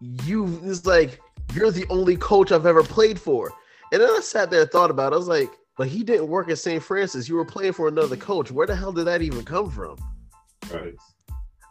"You 0.00 0.60
it's 0.64 0.86
like 0.86 1.20
you're 1.54 1.70
the 1.70 1.86
only 1.90 2.16
coach 2.16 2.52
I've 2.52 2.66
ever 2.66 2.82
played 2.82 3.20
for." 3.20 3.52
And 3.92 4.00
then 4.00 4.08
I 4.08 4.20
sat 4.20 4.50
there 4.50 4.62
and 4.62 4.70
thought 4.70 4.90
about. 4.90 5.12
it. 5.12 5.16
I 5.16 5.18
was 5.18 5.28
like, 5.28 5.50
"But 5.76 5.88
he 5.88 6.02
didn't 6.02 6.28
work 6.28 6.48
at 6.48 6.58
St. 6.58 6.82
Francis. 6.82 7.28
You 7.28 7.36
were 7.36 7.44
playing 7.44 7.74
for 7.74 7.88
another 7.88 8.16
coach. 8.16 8.50
Where 8.50 8.66
the 8.66 8.74
hell 8.74 8.92
did 8.92 9.06
that 9.06 9.20
even 9.22 9.44
come 9.44 9.70
from?" 9.70 9.96
Right. 10.72 10.94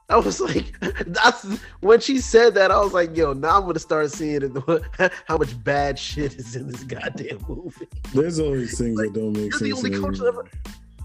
I 0.10 0.18
was 0.18 0.39
like, 0.39 0.74
"That's 1.08 1.43
when 1.80 1.99
she 1.99 2.20
said 2.20 2.53
that." 2.56 2.72
I 2.72 2.80
was 2.80 2.93
like, 2.93 3.16
"Yo, 3.18 3.34
now 3.34 3.58
I'm 3.58 3.66
gonna 3.66 3.80
start 3.80 4.12
seeing 4.12 4.41
it, 4.43 5.12
how 5.28 5.38
much 5.38 5.64
bad 5.64 5.97
shit 5.97 6.36
is 6.36 6.56
in 6.56 6.68
this 6.68 6.84
goddamn 6.84 7.43
movie." 7.47 7.88
There's 8.14 8.39
always 8.39 8.78
things 8.78 8.97
that 8.99 9.14
don't 9.14 9.34
make 9.34 9.51
You're 9.51 9.51
sense. 9.60 9.82
the 9.82 9.97
only 9.97 9.99
coach 9.99 10.22
ever. 10.22 10.47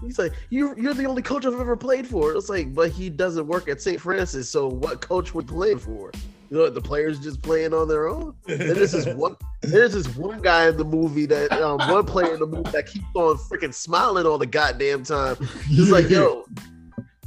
He's 0.01 0.17
like, 0.17 0.33
you 0.49 0.73
you're 0.77 0.93
the 0.93 1.05
only 1.05 1.21
coach 1.21 1.45
I've 1.45 1.59
ever 1.59 1.75
played 1.77 2.07
for. 2.07 2.33
It's 2.33 2.49
like, 2.49 2.73
but 2.73 2.89
he 2.91 3.09
doesn't 3.09 3.47
work 3.47 3.67
at 3.67 3.81
St. 3.81 3.99
Francis, 3.99 4.49
so 4.49 4.67
what 4.67 5.01
coach 5.01 5.33
would 5.33 5.47
play 5.47 5.75
for? 5.75 6.11
You 6.49 6.57
know, 6.57 6.69
the 6.69 6.81
players 6.81 7.19
just 7.19 7.41
playing 7.41 7.73
on 7.73 7.87
their 7.87 8.09
own. 8.09 8.35
And 8.47 8.59
this 8.59 8.93
is 8.93 9.07
one. 9.15 9.35
There's 9.61 9.93
this 9.93 10.13
one 10.17 10.41
guy 10.41 10.67
in 10.67 10.75
the 10.75 10.83
movie 10.83 11.25
that 11.27 11.51
um, 11.53 11.77
one 11.89 12.03
player 12.03 12.33
in 12.33 12.39
the 12.39 12.47
movie 12.47 12.69
that 12.71 12.87
keeps 12.87 13.05
on 13.13 13.37
freaking 13.37 13.73
smiling 13.73 14.25
all 14.25 14.37
the 14.37 14.45
goddamn 14.45 15.03
time. 15.03 15.37
He's 15.67 15.89
like, 15.91 16.09
yo, 16.09 16.45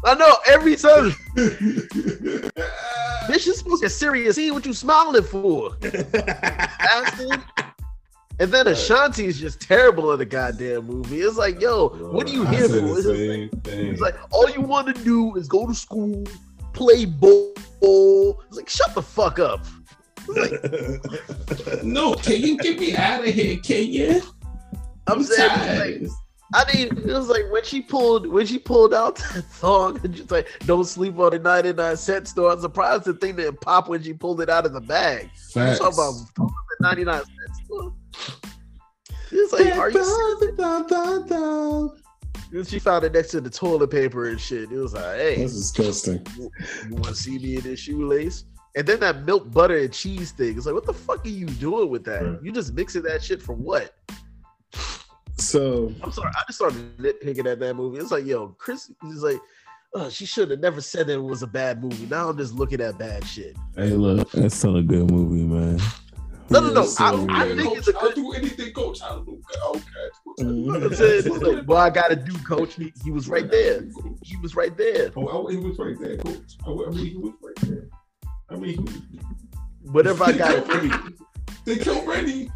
I 0.05 0.15
know 0.15 0.37
every 0.47 0.77
time. 0.77 1.11
Bitch, 3.27 3.47
you're 3.47 3.55
supposed 3.55 3.81
to 3.81 3.87
get 3.87 3.91
serious. 3.91 4.37
See 4.37 4.51
what 4.51 4.67
you 4.67 4.73
smiling 4.75 5.23
for. 5.23 5.77
And 8.41 8.51
then 8.51 8.67
Ashanti 8.67 9.27
is 9.27 9.39
just 9.39 9.61
terrible 9.61 10.13
in 10.13 10.19
the 10.19 10.25
goddamn 10.25 10.87
movie. 10.87 11.21
It's 11.21 11.37
like, 11.37 11.61
yo, 11.61 11.89
what 11.89 12.29
are 12.29 12.33
you 12.33 12.45
here 12.47 12.69
for? 12.69 12.99
It's, 12.99 13.07
thing. 13.07 13.49
it's 13.65 14.01
like 14.01 14.17
all 14.33 14.51
you 14.51 14.61
want 14.61 14.95
to 14.95 15.05
do 15.05 15.37
is 15.37 15.47
go 15.47 15.69
to 15.69 15.75
school, 15.75 16.25
play 16.73 17.05
ball. 17.05 17.55
It's 18.49 18.57
like, 18.57 18.69
shut 18.69 18.93
the 18.95 19.03
fuck 19.03 19.39
up. 19.39 19.65
Like, 20.27 20.53
no, 21.85 22.15
can 22.15 22.41
you 22.41 22.59
get 22.59 22.81
me 22.81 22.97
out 22.97 23.21
of 23.21 23.33
here? 23.33 23.57
Can 23.59 23.87
you? 23.87 24.23
I'm 25.07 25.23
saying, 25.23 26.03
like, 26.03 26.11
I 26.55 26.65
mean, 26.73 26.87
it 26.97 27.07
was 27.07 27.29
like 27.29 27.51
when 27.51 27.65
she 27.65 27.83
pulled 27.83 28.29
when 28.29 28.47
she 28.47 28.59
pulled 28.61 28.95
out 28.95 29.17
that 29.17 29.45
song 29.51 29.99
and 30.05 30.17
she's 30.17 30.31
like, 30.31 30.49
"Don't 30.67 30.85
sleep 30.85 31.19
on 31.19 31.33
the 31.33 31.41
99 31.41 31.97
cent 31.97 32.29
store." 32.29 32.53
I'm 32.53 32.61
surprised 32.61 33.05
the 33.05 33.15
thing 33.15 33.35
didn't 33.37 33.61
pop 33.61 33.89
when 33.89 34.01
she 34.03 34.13
pulled 34.13 34.41
it 34.41 34.49
out 34.49 34.65
of 34.65 34.73
the 34.73 34.81
bag. 34.81 35.25
You 35.35 35.53
Facts. 35.53 35.81
talking 35.81 35.95
about 35.95 36.15
the 36.37 36.77
99 36.81 37.15
cent 37.15 37.29
store? 37.65 37.95
It's 39.33 39.53
like, 39.53 39.77
are 39.77 39.91
you? 39.91 39.99
And 42.53 42.69
she 42.69 42.79
found 42.79 43.05
it 43.05 43.13
next 43.13 43.31
to 43.31 43.41
the 43.41 43.51
toilet 43.51 43.91
paper 43.91 44.29
and 44.29 44.41
shit. 44.41 44.71
It 44.71 44.79
was 44.79 44.95
like, 44.95 45.17
hey, 45.17 45.37
That's 45.41 45.55
disgusting. 45.55 46.25
you 46.39 46.51
want 46.91 47.07
to 47.07 47.15
see 47.17 47.39
me 47.39 47.57
in 47.57 47.63
this 47.63 47.81
shoelace? 47.81 48.45
And 48.77 48.87
then 48.87 49.01
that 49.01 49.25
milk, 49.25 49.51
butter, 49.51 49.79
and 49.79 49.93
cheese 49.93 50.31
thing. 50.31 50.57
It's 50.57 50.67
like, 50.67 50.75
what 50.75 50.87
the 50.87 50.93
fuck 50.93 51.25
are 51.25 51.29
you 51.29 51.47
doing 51.47 51.91
with 51.91 52.05
that? 52.05 52.25
Right. 52.25 52.39
You 52.45 52.53
just 52.53 52.75
mixing 52.75 53.03
that 53.03 53.25
shit 53.25 53.43
for 53.43 53.55
what? 53.55 53.95
So 55.37 55.93
I'm 56.03 56.12
sorry. 56.12 56.30
I 56.37 56.43
just 56.47 56.59
started 56.59 56.97
nitpicking 56.99 57.51
at 57.51 57.59
that 57.61 57.74
movie. 57.74 57.99
It's 57.99 58.11
like, 58.11 58.24
yo, 58.24 58.49
Chris 58.59 58.91
is 59.11 59.22
like, 59.22 59.41
uh, 59.95 60.09
she 60.09 60.26
should 60.26 60.51
have 60.51 60.61
never 60.61 60.80
said 60.80 61.07
that 61.09 61.14
it 61.14 61.22
was 61.22 61.43
a 61.43 61.47
bad 61.47 61.82
movie. 61.82 62.07
Now 62.07 62.28
I'm 62.28 62.37
just 62.39 62.55
looking 62.55 62.80
at 62.80 62.99
bad 62.99 63.24
shit. 63.26 63.57
Hey, 63.76 63.91
look. 63.91 64.30
That's 64.32 64.55
still 64.57 64.76
a 64.76 64.82
good 64.82 65.11
movie, 65.11 65.43
man. 65.45 65.80
No, 66.51 66.61
no, 66.61 66.72
no. 66.72 66.80
Yeah, 66.80 66.80
I, 66.80 66.85
so- 66.85 67.26
I 67.30 67.57
think 67.57 67.78
it's 67.78 67.89
a 67.89 67.97
I'll 67.99 68.09
good. 68.09 68.14
do 68.16 68.32
anything, 68.32 68.72
coach. 68.72 69.01
I'll 69.03 69.22
do 69.24 69.41
okay. 69.70 69.82
Mhm. 70.41 70.85
I'm 70.85 70.95
saying, 70.95 71.22
it's 71.26 71.28
like, 71.28 71.66
well, 71.66 71.78
I 71.78 71.91
gotta 71.91 72.16
do, 72.16 72.32
coach. 72.41 72.74
He, 72.74 72.93
he 73.05 73.11
was 73.11 73.28
right 73.28 73.51
there. 73.51 73.82
He 74.22 74.37
was 74.39 74.55
right 74.55 74.76
there. 74.76 75.11
Oh, 75.16 75.26
oh, 75.28 75.47
he 75.47 75.57
was 75.57 75.78
right 75.78 75.97
there, 75.99 76.16
coach. 76.18 76.37
Oh, 76.66 76.87
I 76.87 76.91
mean, 76.91 77.07
he 77.07 77.16
was 77.16 77.32
right 77.43 77.57
there. 77.70 77.89
I 78.51 78.57
mean. 78.57 78.87
Whatever 79.91 80.24
I 80.24 80.32
got. 80.37 80.68
ready. 80.68 80.91
They 81.64 81.76
come 81.76 82.07
ready. 82.07 82.51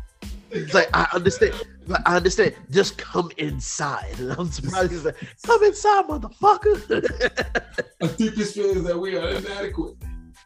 It's 0.51 0.75
like 0.75 0.89
I 0.93 1.07
understand. 1.15 1.55
Like, 1.89 2.03
I 2.07 2.17
understand. 2.17 2.55
Just 2.71 2.99
come 2.99 3.31
inside. 3.39 4.15
And 4.19 4.33
I'm 4.39 4.51
surprised 4.51 4.93
he's 4.93 5.05
like, 5.05 5.17
come 5.43 5.65
inside, 5.65 6.05
motherfucker. 6.05 7.73
Our 8.03 8.09
deepest 8.09 8.55
fear 8.55 8.77
is 8.77 8.85
that 8.85 8.99
we 8.99 9.17
are 9.17 9.29
inadequate. 9.31 9.97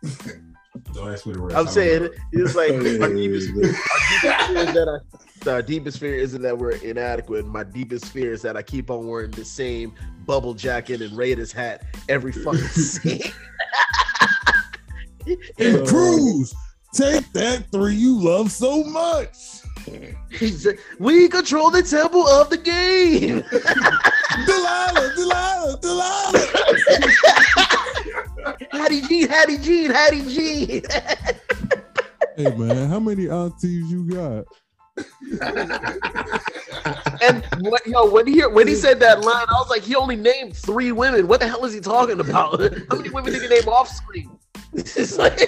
Don't 0.94 1.12
ask 1.12 1.26
me 1.26 1.34
the 1.34 1.40
rest. 1.40 1.54
I'm 1.54 1.60
I 1.60 1.64
don't 1.64 1.72
saying 1.72 2.08
it's 2.32 2.54
like 2.54 2.72
our 2.72 2.80
deepest, 3.14 3.50
our 3.50 3.62
deepest 3.62 4.48
fear 4.48 4.56
is 4.56 4.74
that 4.74 4.88
I, 4.88 5.50
our 5.50 5.62
deepest 5.62 5.98
fear 5.98 6.14
isn't 6.16 6.42
that 6.42 6.56
we're 6.56 6.72
inadequate. 6.72 7.46
My 7.46 7.62
deepest 7.62 8.06
fear 8.06 8.32
is 8.32 8.42
that 8.42 8.56
I 8.56 8.62
keep 8.62 8.90
on 8.90 9.06
wearing 9.06 9.30
the 9.30 9.44
same 9.44 9.94
bubble 10.24 10.54
jacket 10.54 11.02
and 11.02 11.16
Raiders 11.16 11.52
hat 11.52 11.84
every 12.08 12.32
fucking 12.32 12.60
scene. 12.60 13.20
and 15.58 15.86
Cruz, 15.86 16.54
take 16.94 17.30
that 17.32 17.64
three 17.70 17.94
you 17.94 18.18
love 18.18 18.50
so 18.50 18.82
much. 18.84 19.61
We 20.98 21.28
control 21.28 21.70
the 21.70 21.82
tempo 21.82 22.24
of 22.40 22.50
the 22.50 22.56
game. 22.56 23.44
Delilah, 24.46 25.12
Delilah, 25.14 25.78
Delilah. 25.80 26.46
Hattie 28.72 29.02
G, 29.02 29.26
Hattie 29.26 29.58
G, 29.58 29.84
Hattie 29.84 30.22
G. 30.28 30.82
hey 32.36 32.54
man, 32.56 32.88
how 32.88 32.98
many 33.00 33.28
aunties 33.28 33.90
you 33.90 34.04
got? 34.10 34.44
And 37.22 37.44
what, 37.60 37.86
yo, 37.86 38.10
when 38.10 38.26
he 38.26 38.40
when 38.40 38.66
he 38.66 38.74
said 38.74 38.98
that 39.00 39.20
line, 39.20 39.46
I 39.48 39.52
was 39.54 39.70
like, 39.70 39.82
he 39.82 39.94
only 39.94 40.16
named 40.16 40.56
three 40.56 40.90
women. 40.92 41.28
What 41.28 41.40
the 41.40 41.46
hell 41.46 41.64
is 41.64 41.72
he 41.72 41.80
talking 41.80 42.18
about? 42.20 42.60
How 42.90 42.96
many 42.96 43.10
women 43.10 43.32
did 43.32 43.42
he 43.42 43.48
name 43.48 43.68
off 43.68 43.88
screen? 43.88 44.30
It's 44.74 45.18
like 45.18 45.38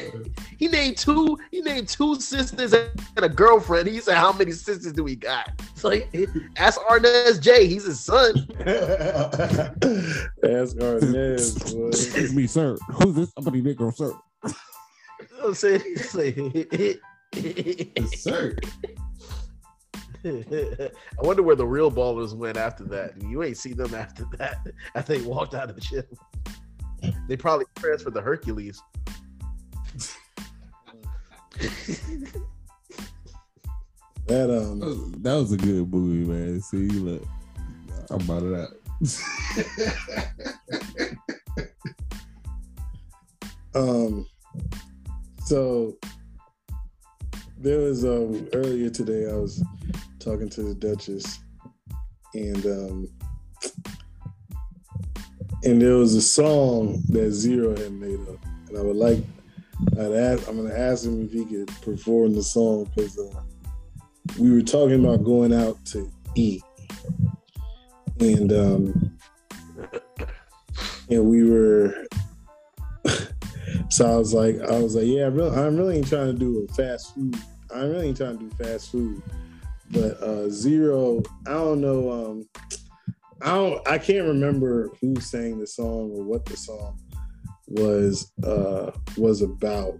he 0.58 0.68
named 0.68 0.98
two. 0.98 1.38
He 1.50 1.62
named 1.62 1.88
two 1.88 2.20
sisters 2.20 2.74
and 2.74 3.24
a 3.24 3.28
girlfriend. 3.28 3.88
He 3.88 4.00
said, 4.00 4.16
"How 4.16 4.32
many 4.32 4.52
sisters 4.52 4.92
do 4.92 5.02
we 5.02 5.16
got?" 5.16 5.50
It's 5.72 5.82
like 5.82 6.14
ask 6.56 6.78
Arnez 6.82 7.40
J. 7.40 7.66
He's 7.66 7.84
his 7.84 8.00
son. 8.00 8.34
Ask 10.44 10.76
Arnez, 10.76 11.72
boy. 11.74 11.88
Excuse 11.88 12.34
me, 12.34 12.46
sir. 12.46 12.76
Who's 13.02 13.14
this? 13.14 13.32
Somebody 13.34 13.62
Negro, 13.62 13.94
sir. 13.94 14.12
You 14.44 14.50
know 14.50 14.54
what 15.36 15.46
I'm 15.48 15.54
saying? 15.54 15.82
It's 15.86 16.14
like- 16.14 17.00
sir. 18.14 18.56
I 20.24 20.90
wonder 21.22 21.42
where 21.42 21.56
the 21.56 21.66
real 21.66 21.90
ballers 21.90 22.34
went 22.34 22.56
after 22.56 22.84
that. 22.84 23.20
You 23.22 23.42
ain't 23.42 23.58
seen 23.58 23.76
them 23.76 23.94
after 23.94 24.24
that. 24.38 24.66
I 24.94 25.02
think 25.02 25.26
walked 25.26 25.54
out 25.54 25.68
of 25.68 25.76
the 25.76 25.82
gym. 25.82 26.04
They 27.28 27.36
probably 27.36 27.66
transferred 27.76 28.14
the 28.14 28.22
Hercules. 28.22 28.80
That 34.26 34.50
um, 34.50 35.12
that 35.22 35.34
was 35.34 35.52
a 35.52 35.56
good 35.58 35.92
movie, 35.92 36.26
man. 36.26 36.60
See, 36.62 36.88
look, 36.88 37.22
I'm 38.08 38.22
about 38.22 38.42
it 38.42 38.54
out. 38.54 38.70
um, 43.74 44.26
so 45.44 45.98
there 47.58 47.80
was 47.80 48.04
um 48.06 48.48
earlier 48.54 48.88
today 48.88 49.30
I 49.30 49.34
was 49.34 49.62
talking 50.20 50.48
to 50.50 50.62
the 50.62 50.74
Duchess, 50.74 51.40
and 52.32 52.64
um, 52.64 53.08
and 55.62 55.80
there 55.80 55.96
was 55.96 56.14
a 56.14 56.22
song 56.22 57.02
that 57.08 57.32
Zero 57.32 57.76
had 57.76 57.92
made 57.92 58.20
up, 58.28 58.38
and 58.68 58.78
I 58.78 58.82
would 58.82 58.96
like 58.96 59.18
I'd 59.92 60.12
ask 60.12 60.48
I'm 60.48 60.56
gonna 60.56 60.74
ask 60.74 61.04
him 61.04 61.24
if 61.24 61.32
he 61.32 61.44
could 61.44 61.68
perform 61.82 62.34
the 62.34 62.42
song 62.42 62.90
because 62.94 63.18
uh, 63.18 63.42
we 64.38 64.52
were 64.52 64.62
talking 64.62 65.04
about 65.04 65.24
going 65.24 65.52
out 65.52 65.84
to 65.86 66.10
eat, 66.34 66.62
and 68.20 68.52
um, 68.52 69.18
and 71.10 71.24
we 71.24 71.48
were. 71.48 72.06
so 73.90 74.06
I 74.06 74.16
was 74.16 74.32
like, 74.32 74.60
I 74.60 74.78
was 74.78 74.94
like, 74.94 75.06
yeah, 75.06 75.24
really, 75.24 75.56
I'm 75.56 75.76
really 75.76 75.98
ain't 75.98 76.08
trying 76.08 76.32
to 76.32 76.38
do 76.38 76.66
a 76.68 76.74
fast 76.74 77.14
food. 77.14 77.36
I'm 77.74 77.90
really 77.90 78.08
ain't 78.08 78.16
trying 78.16 78.38
to 78.38 78.44
do 78.44 78.64
fast 78.64 78.90
food. 78.90 79.22
But 79.90 80.20
uh 80.22 80.48
Zero, 80.48 81.22
I 81.46 81.52
don't 81.52 81.80
know. 81.80 82.10
Um, 82.10 82.48
I 83.44 83.48
don't. 83.48 83.88
I 83.88 83.98
can't 83.98 84.26
remember 84.26 84.90
who 85.00 85.20
sang 85.20 85.58
the 85.58 85.66
song 85.66 86.10
or 86.14 86.24
what 86.24 86.44
the 86.46 86.56
song 86.56 86.98
was 87.66 88.32
uh 88.42 88.90
was 89.16 89.42
about. 89.42 89.94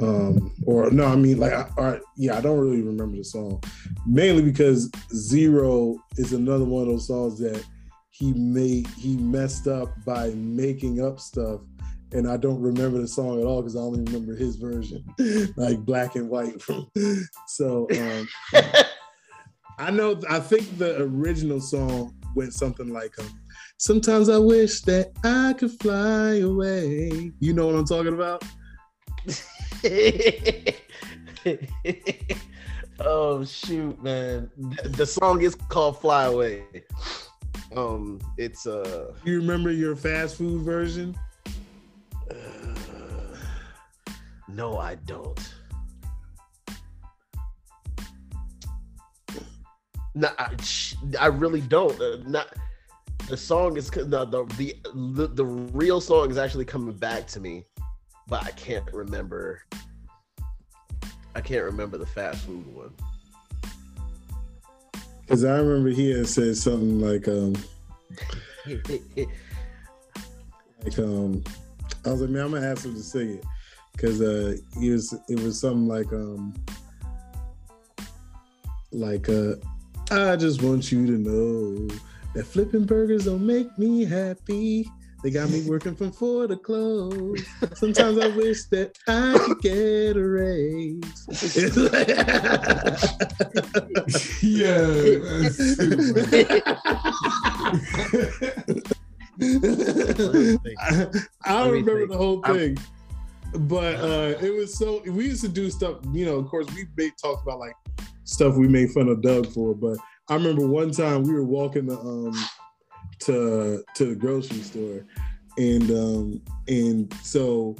Um, 0.00 0.54
or 0.64 0.88
no, 0.92 1.06
I 1.06 1.16
mean, 1.16 1.38
like, 1.38 1.52
I, 1.52 1.68
I, 1.76 1.98
yeah, 2.16 2.38
I 2.38 2.40
don't 2.40 2.60
really 2.60 2.82
remember 2.82 3.16
the 3.16 3.24
song, 3.24 3.60
mainly 4.06 4.42
because 4.42 4.88
Zero 5.12 5.96
is 6.16 6.32
another 6.32 6.64
one 6.64 6.82
of 6.82 6.88
those 6.88 7.08
songs 7.08 7.40
that 7.40 7.64
he 8.10 8.32
made 8.34 8.86
he 8.96 9.16
messed 9.16 9.66
up 9.66 9.88
by 10.04 10.30
making 10.30 11.04
up 11.04 11.18
stuff 11.18 11.60
and 12.12 12.28
I 12.28 12.36
don't 12.36 12.60
remember 12.60 12.98
the 12.98 13.08
song 13.08 13.40
at 13.40 13.46
all 13.46 13.60
because 13.60 13.76
I 13.76 13.80
only 13.80 14.00
remember 14.00 14.34
his 14.34 14.56
version, 14.56 15.04
like 15.56 15.78
black 15.80 16.16
and 16.16 16.28
white. 16.28 16.62
so 17.46 17.86
um, 17.98 18.28
I 19.78 19.90
know 19.90 20.20
I 20.28 20.40
think 20.40 20.78
the 20.78 21.02
original 21.02 21.60
song 21.60 22.14
went 22.34 22.54
something 22.54 22.92
like 22.92 23.18
um, 23.18 23.28
"Sometimes 23.78 24.28
I 24.28 24.38
wish 24.38 24.82
that 24.82 25.10
I 25.24 25.54
could 25.54 25.72
fly 25.80 26.38
away." 26.38 27.32
You 27.40 27.52
know 27.52 27.66
what 27.66 27.74
I'm 27.74 27.84
talking 27.84 28.14
about? 28.14 28.44
oh 33.00 33.44
shoot, 33.44 34.02
man! 34.02 34.50
The, 34.84 35.06
song 35.06 35.42
is 35.42 35.54
called 35.54 36.00
"Fly 36.00 36.24
Away." 36.24 36.64
Um, 37.76 38.18
it's 38.38 38.66
uh, 38.66 39.12
You 39.24 39.40
remember 39.40 39.70
your 39.70 39.94
fast 39.94 40.36
food 40.36 40.62
version? 40.62 41.14
uh 42.30 43.36
no, 44.48 44.78
I 44.78 44.94
don't. 44.94 45.38
No, 50.18 50.28
I, 50.36 50.50
I 51.20 51.26
really 51.26 51.60
don't. 51.60 51.98
Uh, 52.00 52.16
not 52.26 52.52
the 53.28 53.36
song 53.36 53.76
is 53.76 53.94
no, 53.94 54.24
the, 54.24 54.44
the 54.56 54.74
the 55.14 55.28
the 55.28 55.44
real 55.44 56.00
song 56.00 56.28
is 56.28 56.36
actually 56.36 56.64
coming 56.64 56.96
back 56.96 57.28
to 57.28 57.40
me, 57.40 57.64
but 58.26 58.44
I 58.44 58.50
can't 58.50 58.92
remember. 58.92 59.62
I 61.36 61.40
can't 61.40 61.62
remember 61.62 61.98
the 61.98 62.06
fast 62.06 62.46
food 62.46 62.66
one. 62.74 62.92
Because 65.20 65.44
I 65.44 65.56
remember 65.58 65.90
he 65.90 66.10
had 66.10 66.26
said 66.26 66.56
something 66.56 67.00
like, 67.00 67.28
um, 67.28 67.54
like 70.84 70.98
um, 70.98 71.44
I 72.04 72.10
was 72.10 72.22
like, 72.22 72.30
man, 72.30 72.46
I'm 72.46 72.50
gonna 72.50 72.66
ask 72.66 72.84
him 72.84 72.94
to 72.94 73.02
sing 73.04 73.34
it 73.34 73.44
because 73.92 74.20
uh, 74.20 74.56
he 74.80 74.90
was 74.90 75.14
it 75.28 75.38
was 75.38 75.60
something 75.60 75.86
like 75.86 76.12
um, 76.12 76.54
like 78.90 79.28
uh, 79.28 79.54
I 80.10 80.36
just 80.36 80.62
want 80.62 80.90
you 80.90 81.06
to 81.06 81.12
know 81.12 81.88
that 82.34 82.44
flipping 82.44 82.84
burgers 82.84 83.26
don't 83.26 83.46
make 83.46 83.76
me 83.78 84.04
happy. 84.04 84.88
They 85.22 85.30
got 85.30 85.50
me 85.50 85.62
working 85.68 85.96
from 85.96 86.12
four 86.12 86.46
to 86.46 86.56
close. 86.56 87.44
Sometimes 87.74 88.18
I 88.18 88.28
wish 88.28 88.64
that 88.66 88.96
I 89.08 89.36
could 89.38 89.60
get 89.60 90.16
a 90.16 90.24
raise. 90.24 91.26
I, 100.78 101.06
I 101.44 101.52
don't 101.64 101.72
remember 101.72 102.06
the 102.06 102.16
whole 102.16 102.40
I'm- 102.44 102.56
thing, 102.56 102.78
but 103.68 103.96
uh, 103.96 104.34
it 104.40 104.54
was 104.54 104.76
so. 104.76 105.02
We 105.06 105.26
used 105.26 105.42
to 105.42 105.48
do 105.48 105.70
stuff. 105.70 105.98
You 106.12 106.26
know, 106.26 106.36
of 106.36 106.48
course, 106.48 106.66
we 106.74 106.86
made 106.96 107.12
talked 107.22 107.42
about 107.42 107.58
like 107.58 107.74
stuff 108.24 108.56
we 108.56 108.68
made 108.68 108.90
fun 108.90 109.08
of 109.08 109.22
Doug 109.22 109.52
for. 109.52 109.74
But 109.74 109.98
I 110.28 110.34
remember 110.34 110.66
one 110.66 110.90
time 110.90 111.22
we 111.22 111.32
were 111.32 111.44
walking 111.44 111.88
to 111.88 111.98
um 111.98 112.48
to 113.20 113.84
to 113.94 114.04
the 114.06 114.14
grocery 114.14 114.62
store, 114.62 115.04
and 115.56 115.90
um 115.90 116.42
and 116.68 117.12
so 117.22 117.76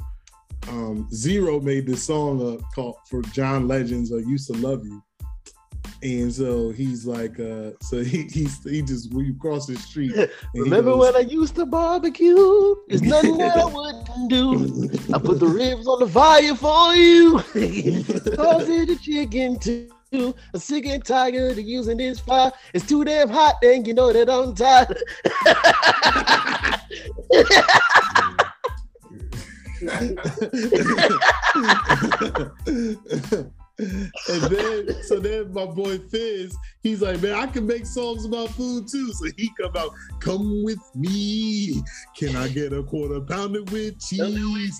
um, 0.67 1.07
Zero 1.13 1.59
made 1.59 1.85
this 1.85 2.03
song 2.03 2.41
uh, 2.41 2.61
called 2.75 2.97
for 3.09 3.21
John 3.21 3.67
Legends. 3.67 4.11
I 4.11 4.17
used 4.17 4.47
to 4.47 4.53
love 4.59 4.85
you. 4.85 5.01
And 6.01 6.33
so 6.33 6.69
he's 6.71 7.05
like, 7.05 7.39
uh, 7.39 7.71
so 7.81 8.01
he 8.01 8.23
he's 8.23 8.63
he 8.63 8.81
just 8.81 9.13
we 9.13 9.33
cross 9.33 9.65
the 9.65 9.75
street. 9.75 10.13
Remember 10.53 10.91
goes, 10.91 11.13
when 11.13 11.15
I 11.15 11.27
used 11.27 11.55
to 11.55 11.65
barbecue? 11.65 12.75
There's 12.87 13.01
nothing 13.01 13.37
that 13.37 13.57
I 13.57 13.65
wouldn't 13.65 14.29
do. 14.29 14.89
I 15.13 15.19
put 15.19 15.39
the 15.39 15.47
ribs 15.47 15.87
on 15.87 15.99
the 15.99 16.07
fire 16.07 16.55
for 16.55 16.95
you. 16.95 17.39
Tossing 18.35 18.85
the 18.85 18.97
chicken 19.01 19.59
too. 19.59 19.89
I'm 20.11 20.33
sick 20.55 20.85
and 20.87 21.05
tired 21.05 21.35
of 21.35 21.59
using 21.59 21.97
this 21.97 22.19
fire. 22.19 22.51
It's 22.73 22.85
too 22.87 23.03
damn 23.05 23.29
hot, 23.29 23.55
and 23.63 23.85
you 23.85 23.93
know 23.93 24.11
that 24.11 24.29
I'm 24.29 24.55
tired. 24.55 24.97
and 33.79 34.41
then 34.43 35.03
so 35.03 35.19
then 35.19 35.53
my 35.53 35.65
boy 35.65 35.97
Fizz, 35.97 36.55
he's 36.83 37.01
like, 37.01 37.21
man, 37.21 37.33
I 37.33 37.47
can 37.47 37.65
make 37.65 37.85
songs 37.85 38.25
about 38.25 38.49
food 38.49 38.87
too. 38.87 39.11
So 39.13 39.27
he 39.37 39.51
come 39.59 39.75
out, 39.77 39.91
come 40.19 40.63
with 40.63 40.79
me. 40.95 41.81
Can 42.17 42.35
I 42.35 42.49
get 42.49 42.73
a 42.73 42.83
quarter 42.83 43.21
pounder 43.21 43.63
with 43.63 43.99
cheese? 43.99 44.79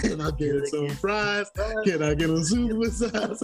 Can 0.00 0.20
I 0.20 0.30
get 0.32 0.66
some 0.68 0.88
fries? 0.88 1.50
Can 1.84 2.02
I 2.02 2.14
get 2.14 2.30
a 2.30 2.44
super 2.44 2.90
size? 2.90 3.42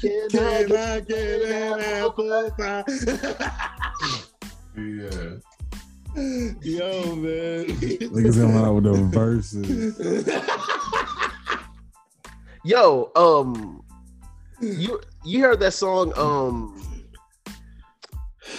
Can 0.00 0.76
I 0.76 1.00
get 1.00 1.42
an 1.42 1.80
apple 1.80 2.50
pie? 2.58 2.84
Yeah. 4.76 5.36
Yo, 6.62 7.16
man. 7.16 7.66
Niggas 7.66 8.40
coming 8.40 8.56
out 8.56 8.74
with 8.74 8.84
the 8.84 8.92
verses. 9.12 10.28
Yo, 12.64 13.10
um, 13.16 13.82
you 14.60 15.00
you 15.24 15.40
heard 15.40 15.60
that 15.60 15.72
song? 15.72 16.12
Um, 16.16 16.82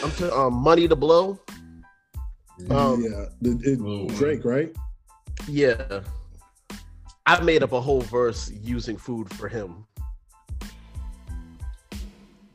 I'm 0.03 0.11
t- 0.11 0.25
um, 0.29 0.53
"Money 0.53 0.87
to 0.87 0.95
Blow." 0.95 1.39
Um, 2.69 3.03
yeah, 3.03 3.25
the, 3.41 3.59
it- 3.63 3.81
Lil 3.81 4.07
Drake, 4.07 4.45
right? 4.45 4.75
Yeah, 5.47 6.01
I 7.25 7.41
made 7.41 7.63
up 7.63 7.71
a 7.71 7.81
whole 7.81 8.01
verse 8.01 8.51
using 8.51 8.97
food 8.97 9.33
for 9.33 9.47
him. 9.47 9.85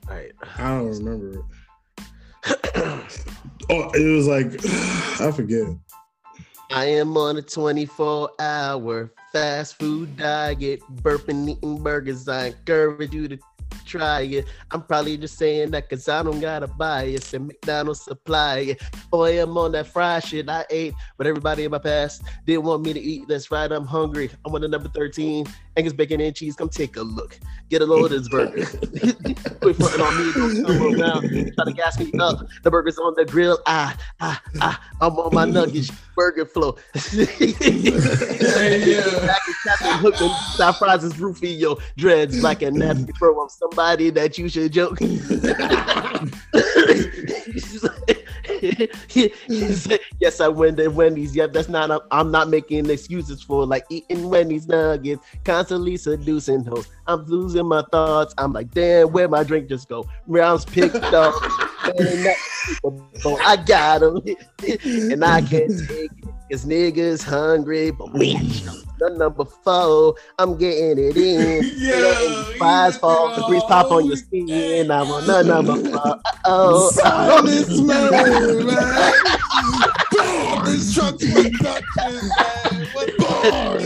All 0.09 0.14
right. 0.14 0.32
I 0.59 0.68
don't 0.68 1.05
remember 1.05 1.40
it. 1.40 1.44
Oh, 3.68 3.90
it 3.94 4.14
was 4.14 4.28
like 4.28 4.47
I 5.20 5.32
forget. 5.32 5.66
I 6.70 6.84
am 6.84 7.16
on 7.16 7.36
a 7.36 7.42
24 7.42 8.30
hour 8.38 9.12
fast 9.33 9.79
food 9.79 10.16
diet, 10.16 10.81
burping, 11.03 11.49
eating 11.49 11.83
burgers. 11.83 12.29
I 12.29 12.47
encourage 12.47 13.12
you 13.12 13.29
to 13.29 13.39
try 13.87 14.22
it. 14.22 14.47
I'm 14.70 14.82
probably 14.82 15.16
just 15.16 15.39
saying 15.39 15.70
that 15.70 15.89
because 15.89 16.09
I 16.09 16.22
don't 16.22 16.41
got 16.41 16.62
a 16.62 16.66
bias 16.66 17.32
and 17.34 17.47
McDonald's 17.47 18.03
supply 18.03 18.59
it. 18.59 18.82
Boy, 19.11 19.43
I'm 19.43 19.57
on 19.57 19.72
that 19.72 19.87
fried 19.87 20.24
shit 20.24 20.49
I 20.49 20.64
ate, 20.70 20.95
but 21.16 21.26
everybody 21.26 21.64
in 21.64 21.70
my 21.70 21.78
past 21.78 22.22
didn't 22.45 22.64
want 22.64 22.84
me 22.84 22.93
to 22.93 23.01
eat. 23.01 23.28
That's 23.28 23.51
right, 23.51 23.70
I'm 23.70 23.87
hungry. 23.87 24.30
I'm 24.45 24.55
on 24.55 24.61
the 24.61 24.68
number 24.68 24.89
13. 24.89 25.47
Angus 25.76 25.93
bacon 25.93 26.20
and 26.22 26.34
cheese. 26.34 26.57
Come 26.57 26.70
take 26.70 26.97
a 26.97 27.03
look. 27.03 27.39
Get 27.68 27.82
a 27.82 27.84
load 27.84 28.12
of 28.12 28.20
this 28.22 28.28
burger. 28.28 28.64
Quit 29.61 29.76
fronting 29.76 30.01
on 30.01 30.16
me. 30.16 30.32
Don't 30.32 30.64
come 30.64 31.01
around. 31.01 31.53
Try 31.55 31.64
to 31.64 31.72
gas 31.72 31.99
me 31.99 32.11
up. 32.18 32.47
The 32.62 32.70
burger's 32.70 32.97
on 32.99 33.14
the 33.14 33.26
grill. 33.26 33.59
Ah, 33.66 33.95
ah, 34.20 34.41
ah. 34.61 34.80
I'm 35.01 35.18
on 35.18 35.34
my 35.34 35.45
nuggets. 35.45 35.91
Burger 36.14 36.47
flow. 36.47 36.76
yeah. 37.12 37.26
Back 39.26 39.43
and 39.47 39.57
Captain 39.66 39.99
Hook 39.99 40.18
and 40.20 40.76
fries 40.76 41.05
is 41.05 41.20
Rufio. 41.20 41.76
Dreads 41.99 42.43
like 42.43 42.62
a 42.62 42.70
nappy 42.70 43.14
throw. 43.18 43.39
I'm 43.39 43.51
somebody 43.77 44.11
that 44.11 44.39
you 44.39 44.49
should 44.49 44.72
joke. 44.72 44.99
Yes, 50.18 50.41
I 50.41 50.49
went 50.49 50.79
to 50.79 50.89
Wendy's. 50.89 51.37
Yep, 51.37 51.53
that's 51.53 51.68
not. 51.68 52.07
I'm 52.11 52.31
not 52.31 52.49
making 52.49 52.89
excuses 52.89 53.43
for 53.43 53.66
like 53.66 53.85
eating 53.91 54.31
Wendy's 54.31 54.66
nuggets, 54.66 55.22
constantly 55.45 55.97
seducing 55.97 56.64
hoes. 56.64 56.89
I'm 57.07 57.24
losing 57.27 57.66
my 57.66 57.85
thoughts. 57.93 58.35
I'm 58.39 58.53
like, 58.53 58.70
damn, 58.72 59.12
where 59.12 59.29
my 59.29 59.45
drink 59.45 59.68
just 59.68 59.89
go? 59.89 60.07
Rounds 60.27 60.64
picked 60.64 60.97
up. 60.97 61.35
I 63.45 63.62
got 63.66 64.03
him, 64.03 64.22
and 65.12 65.24
I 65.24 65.43
can't 65.43 65.72
take 65.89 66.11
it. 66.12 66.24
Cause 66.51 66.64
niggas 66.64 67.22
hungry, 67.22 67.91
but 67.91 68.12
we 68.12 68.37
the 68.99 69.11
number 69.11 69.44
four. 69.44 70.14
I'm 70.38 70.57
getting 70.57 70.99
it 70.99 71.16
in. 71.16 71.72
Yeah, 71.86 72.44
fries 72.59 72.97
fall, 72.97 73.34
the 73.36 73.42
grease 73.47 73.62
pop 73.64 73.90
on 73.90 74.07
your 74.07 74.16
skin. 74.16 74.90
I'm 74.90 75.11
on 75.11 75.26
the 75.26 75.42
number 75.42 75.76
four. 75.90 76.20
Oh, 76.44 77.42
this 77.47 77.80
man, 77.80 78.11
man. 78.66 79.12
Bars, 80.16 80.94
trucks, 80.94 81.24
production, 81.24 82.28
man. 82.28 82.86
What 82.92 83.16
bars? 83.18 83.84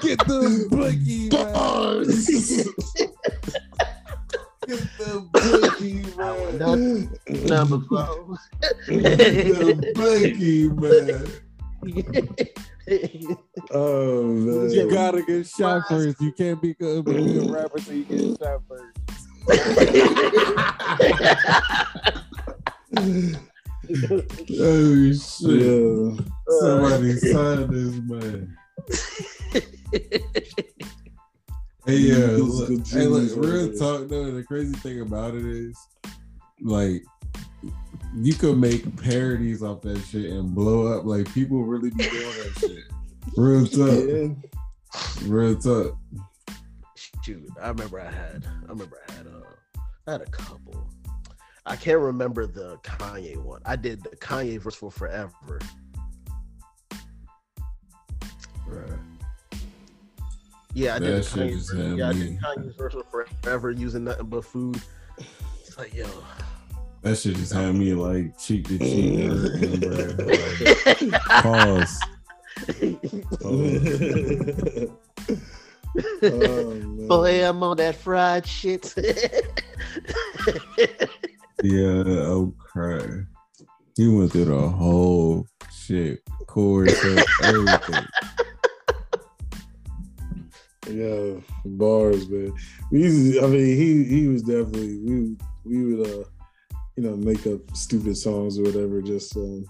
Get 0.00 0.18
the 0.20 0.66
boogie, 0.70 1.30
bars. 1.30 2.26
Get 4.66 4.80
the 4.98 5.12
boogie, 5.32 6.02
man. 6.16 6.58
number 7.46 7.80
four. 7.88 8.38
Get 8.88 9.18
The 9.18 9.92
boogie, 9.96 10.70
man. 10.80 11.42
Oh 13.70 14.24
man. 14.24 14.70
You 14.70 14.90
gotta 14.90 15.22
get 15.22 15.46
shot 15.46 15.82
first. 15.88 16.20
You 16.20 16.32
can't 16.32 16.60
be 16.60 16.74
good, 16.74 17.04
but 17.04 17.14
good 17.14 17.50
rapper 17.50 17.80
so 17.80 17.92
you 17.92 18.04
get 18.04 18.38
shot 18.38 18.62
first. 18.68 18.98
Oh 24.60 25.12
shit! 25.12 25.60
Yeah. 25.62 26.16
Somebody 26.60 27.12
sign 27.18 27.70
this 27.70 27.94
man. 28.04 28.56
Hey, 31.84 31.96
yeah, 31.96 32.14
This 32.14 32.38
is 32.38 32.70
look, 32.70 32.86
hey, 32.86 33.06
look, 33.06 33.44
real 33.44 33.72
talk 33.76 34.08
though. 34.08 34.30
The 34.30 34.44
crazy 34.44 34.74
thing 34.74 35.00
about 35.00 35.34
it 35.34 35.44
is, 35.44 35.76
like, 36.60 37.02
you 38.14 38.34
could 38.34 38.58
make 38.58 38.84
parodies 39.02 39.62
off 39.62 39.80
that 39.82 39.98
shit 40.04 40.30
and 40.30 40.54
blow 40.54 40.86
up. 40.98 41.04
Like, 41.04 41.32
people 41.32 41.62
really 41.64 41.90
be 41.90 42.04
doing 42.08 42.12
that 42.26 42.52
shit. 42.60 42.84
Real 43.36 43.66
talk, 43.66 44.08
Yeah. 44.08 45.26
real. 45.26 45.98
Shoot, 47.24 47.48
I 47.60 47.68
remember 47.68 48.00
I 48.00 48.10
had. 48.10 48.44
I 48.66 48.70
remember 48.70 48.98
I 49.08 49.12
had 49.12 49.26
a. 49.26 49.42
I 50.08 50.12
had 50.12 50.20
a 50.22 50.26
couple. 50.26 50.88
I 51.64 51.76
can't 51.76 52.00
remember 52.00 52.46
the 52.48 52.76
Kanye 52.78 53.36
one. 53.36 53.60
I 53.64 53.76
did 53.76 54.02
the 54.02 54.16
Kanye 54.16 54.60
verse 54.60 54.74
for 54.74 54.90
Forever. 54.90 55.60
Right. 58.66 58.98
Yeah, 60.74 60.96
I 60.96 60.98
That 60.98 61.06
did 61.06 61.22
the 61.22 61.28
Kanye 61.28 61.52
verse. 61.54 61.98
Yeah, 61.98 62.08
I 62.08 62.12
did 62.12 62.40
Kanye's 62.40 62.76
verse 62.76 62.94
for 63.10 63.26
Forever 63.42 63.70
using 63.70 64.04
nothing 64.04 64.26
but 64.26 64.44
food. 64.44 64.80
It's 65.64 65.78
like, 65.78 65.94
yo. 65.94 66.06
That 67.02 67.16
shit 67.16 67.36
just 67.36 67.52
had 67.52 67.74
me 67.74 67.94
like 67.94 68.38
cheek 68.38 68.68
to 68.68 68.78
cheek. 68.78 69.28
hurting. 69.28 71.10
Like, 71.10 71.22
Pause. 71.42 72.00
oh, 76.22 76.74
man. 76.74 77.08
Boy, 77.08 77.48
I'm 77.48 77.62
on 77.62 77.76
that 77.78 77.96
fried 77.96 78.46
shit. 78.46 78.94
Yeah, 81.62 82.02
I'm 82.02 82.52
crying. 82.58 83.28
He 83.96 84.08
went 84.08 84.32
through 84.32 84.46
the 84.46 84.68
whole 84.68 85.46
shit, 85.72 86.20
chorus, 86.48 86.92
everything. 87.40 88.04
Yeah, 90.90 91.40
bars, 91.64 92.28
man. 92.28 92.52
We 92.90 93.02
used 93.02 93.34
to, 93.34 93.44
I 93.44 93.46
mean, 93.46 93.76
he 93.76 94.04
he 94.04 94.26
was 94.26 94.42
definitely 94.42 94.98
we 94.98 95.36
we 95.64 95.94
would 95.94 96.08
uh 96.08 96.24
you 96.96 97.02
know 97.02 97.16
make 97.16 97.46
up 97.46 97.60
stupid 97.74 98.16
songs 98.16 98.58
or 98.58 98.62
whatever 98.62 99.00
just 99.00 99.36
um 99.36 99.64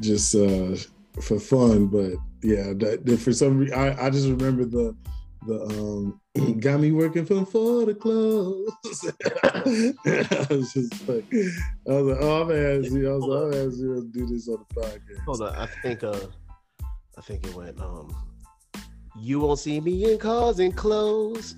just 0.00 0.34
uh 0.34 0.76
for 1.20 1.38
fun. 1.38 1.86
But 1.86 2.14
yeah, 2.42 2.72
that, 2.74 3.02
that 3.04 3.18
for 3.20 3.32
some 3.32 3.58
reason 3.58 3.78
I, 3.78 4.06
I 4.06 4.10
just 4.10 4.28
remember 4.28 4.64
the 4.64 4.96
the 5.46 5.62
um 5.64 6.20
got 6.60 6.80
me 6.80 6.92
working 6.92 7.26
from 7.26 7.46
four 7.46 7.86
to 7.86 7.94
close. 7.94 8.70
I 9.44 10.46
was 10.50 10.72
just 10.72 11.08
like 11.08 11.24
I 11.32 11.92
was 11.92 12.06
like, 12.06 12.18
oh 12.20 12.42
I'm 12.42 12.48
gonna 12.48 12.78
ask 12.78 12.92
you, 12.92 13.10
I 13.10 13.14
was 13.14 13.24
like, 13.24 13.60
I'm 13.60 13.70
to 13.70 14.10
do 14.12 14.26
this 14.26 14.48
on 14.48 14.64
the 14.68 14.80
podcast. 14.80 15.24
Hold 15.26 15.42
on, 15.42 15.54
I 15.54 15.66
think 15.82 16.02
uh 16.02 16.26
I 17.16 17.20
think 17.20 17.46
it 17.46 17.54
went 17.54 17.80
um 17.80 18.14
you 19.16 19.40
won't 19.40 19.60
see 19.60 19.80
me 19.80 20.12
in 20.12 20.18
cars 20.18 20.58
and 20.58 20.76
clothes. 20.76 21.54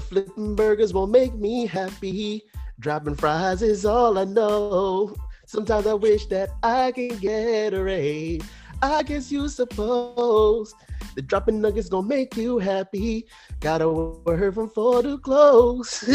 Flipping 0.00 0.54
burgers 0.54 0.92
won't 0.92 1.10
make 1.10 1.34
me 1.34 1.66
happy. 1.66 2.42
Dropping 2.78 3.14
fries 3.14 3.62
is 3.62 3.86
all 3.86 4.18
I 4.18 4.24
know. 4.24 5.14
Sometimes 5.46 5.86
I 5.86 5.94
wish 5.94 6.26
that 6.26 6.50
I 6.62 6.92
can 6.92 7.16
get 7.18 7.72
a 7.72 7.82
raise. 7.82 8.42
I 8.82 9.02
guess 9.02 9.32
you 9.32 9.48
suppose 9.48 10.74
the 11.16 11.22
dropping 11.22 11.60
nuggets 11.62 11.88
gonna 11.88 12.06
make 12.06 12.36
you 12.36 12.58
happy. 12.58 13.26
Gotta 13.60 13.88
word 13.88 14.54
from 14.54 14.68
four 14.68 15.02
to 15.02 15.18
close. 15.18 16.06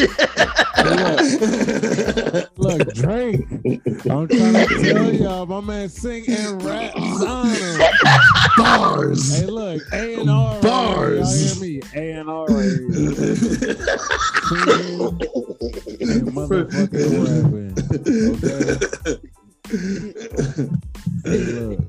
Look, 2.55 2.93
Drake. 2.93 3.41
I'm 4.09 4.27
trying 4.27 4.27
to 4.29 4.67
tell 4.83 5.13
y'all, 5.13 5.47
my 5.47 5.59
man 5.59 5.89
sing 5.89 6.23
and 6.29 6.63
rap. 6.63 6.93
Son. 6.93 7.79
Bars. 8.57 9.39
Hey, 9.39 9.45
look, 9.47 9.81
A 9.91 10.21
and 10.21 10.29
R. 10.29 10.61
Bars. 10.61 11.19
Y'all 11.19 11.63
hear 11.63 11.73
me? 11.73 11.81
A 11.95 12.11
and 12.19 12.29
R. 12.29 12.45
right 12.45 12.63
here. 12.63 13.13
Singing 14.45 15.01
and 16.11 16.31
motherfucking 16.31 17.11
rapping. 17.25 17.73
Okay. 18.35 19.17
Hey, 21.23 21.37
look. 21.37 21.79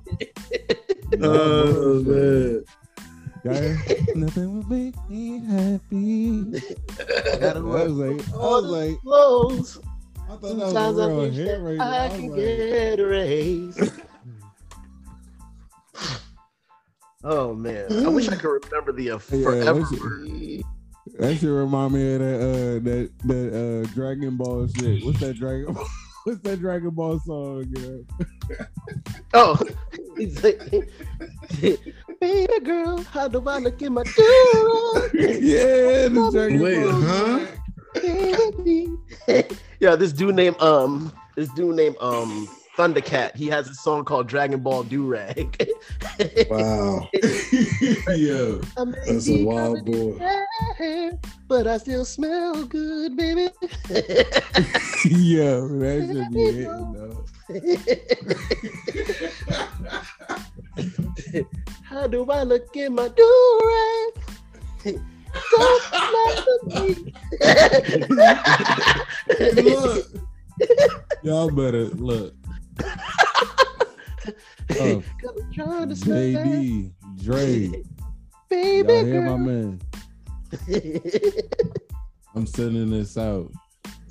oh 1.22 2.02
man. 2.02 2.64
Y'all? 3.44 3.54
Nothing 4.14 4.54
will 4.54 4.68
make 4.68 4.94
me 5.10 5.38
happy. 5.40 6.42
Gotta 7.40 7.58
I 7.58 7.60
was 7.60 7.92
like, 7.92 8.28
I 8.34 8.36
was 8.36 8.64
like, 8.64 9.00
close. 9.00 9.78
I 9.78 10.36
thought 10.36 10.40
that 10.42 10.48
Sometimes 10.60 10.96
was 10.96 10.98
a 10.98 11.02
I 11.02 11.06
real 11.08 11.16
wish 11.18 11.34
hit 11.34 11.60
right 11.60 11.80
I 11.80 12.08
there. 12.08 12.16
can 12.18 12.26
like, 12.28 12.36
get 12.36 13.00
a 13.00 13.06
raise. 13.06 13.90
Oh 17.24 17.54
man, 17.54 17.86
I 18.04 18.08
wish 18.08 18.28
I 18.28 18.34
could 18.34 18.64
remember 18.64 18.90
the 18.90 19.12
uh, 19.12 19.14
Yeah, 19.14 19.18
forever. 19.18 19.80
that's- 19.80 20.00
word. 20.00 20.62
That 21.18 21.36
should 21.36 21.50
remind 21.50 21.92
me 21.94 22.14
of 22.14 22.20
that 22.20 22.36
uh 22.36 22.78
that 22.82 23.10
that 23.26 23.84
uh 23.86 23.94
Dragon 23.94 24.36
Ball 24.36 24.66
shit. 24.68 25.04
What's 25.04 25.20
that 25.20 25.36
Dragon 25.36 25.72
Ball? 25.74 25.86
What's 26.24 26.40
that 26.40 26.58
Dragon 26.60 26.90
Ball 26.90 27.20
song? 27.20 27.64
Yeah? 27.70 28.64
Oh, 29.34 29.56
he's 30.16 30.42
like, 30.42 30.60
baby 32.22 32.60
girl, 32.64 33.02
how 33.02 33.26
do 33.26 33.42
I 33.48 33.58
look 33.58 33.82
in 33.82 33.94
my 33.94 34.02
door? 34.16 35.10
yeah, 35.12 36.06
the 36.08 36.30
Dragon 36.32 36.60
Wait, 36.60 36.84
Ball. 36.84 37.02
huh? 37.02 37.46
Yeah, 39.80 39.96
this 39.96 40.12
dude 40.12 40.36
named 40.36 40.60
um, 40.62 41.12
this 41.34 41.48
dude 41.54 41.74
named 41.74 41.96
um, 42.00 42.48
Thundercat. 42.78 43.34
He 43.34 43.48
has 43.48 43.68
a 43.68 43.74
song 43.74 44.04
called 44.04 44.28
Dragon 44.28 44.60
Ball 44.60 44.84
Do 44.84 45.04
Rag. 45.04 45.68
Wow. 46.48 47.08
yeah. 48.14 48.58
That's 49.06 49.28
a 49.28 49.42
wild 49.44 49.84
boy. 49.84 50.20
But 51.48 51.66
I 51.66 51.78
still 51.78 52.04
smell 52.04 52.64
good, 52.64 53.16
baby. 53.16 53.48
yo, 55.04 55.66
that 55.78 56.08
should 56.12 56.30
be 56.32 56.44
hitting 56.52 56.92
though. 56.92 57.24
How 61.82 62.06
do 62.06 62.24
I 62.30 62.42
look 62.42 62.76
in 62.76 62.94
my 62.94 63.08
do-rag? 63.08 64.14
Don't 65.50 65.92
lie 65.92 66.44
to 66.44 66.58
me. 66.66 67.12
Look, 69.62 70.06
y'all 71.22 71.50
better 71.50 71.84
look. 71.86 72.34
Oh, 74.80 75.02
Cause 75.20 75.34
I'm 75.38 75.52
trying 75.52 75.88
to 75.90 75.96
smell 75.96 76.16
JD, 76.16 76.92
Dre, 77.22 77.82
baby 78.48 78.92
y'all 78.92 79.04
hear 79.04 79.22
my 79.22 79.36
man? 79.36 79.80
I'm 82.34 82.46
sending 82.46 82.90
this 82.90 83.18
out. 83.18 83.52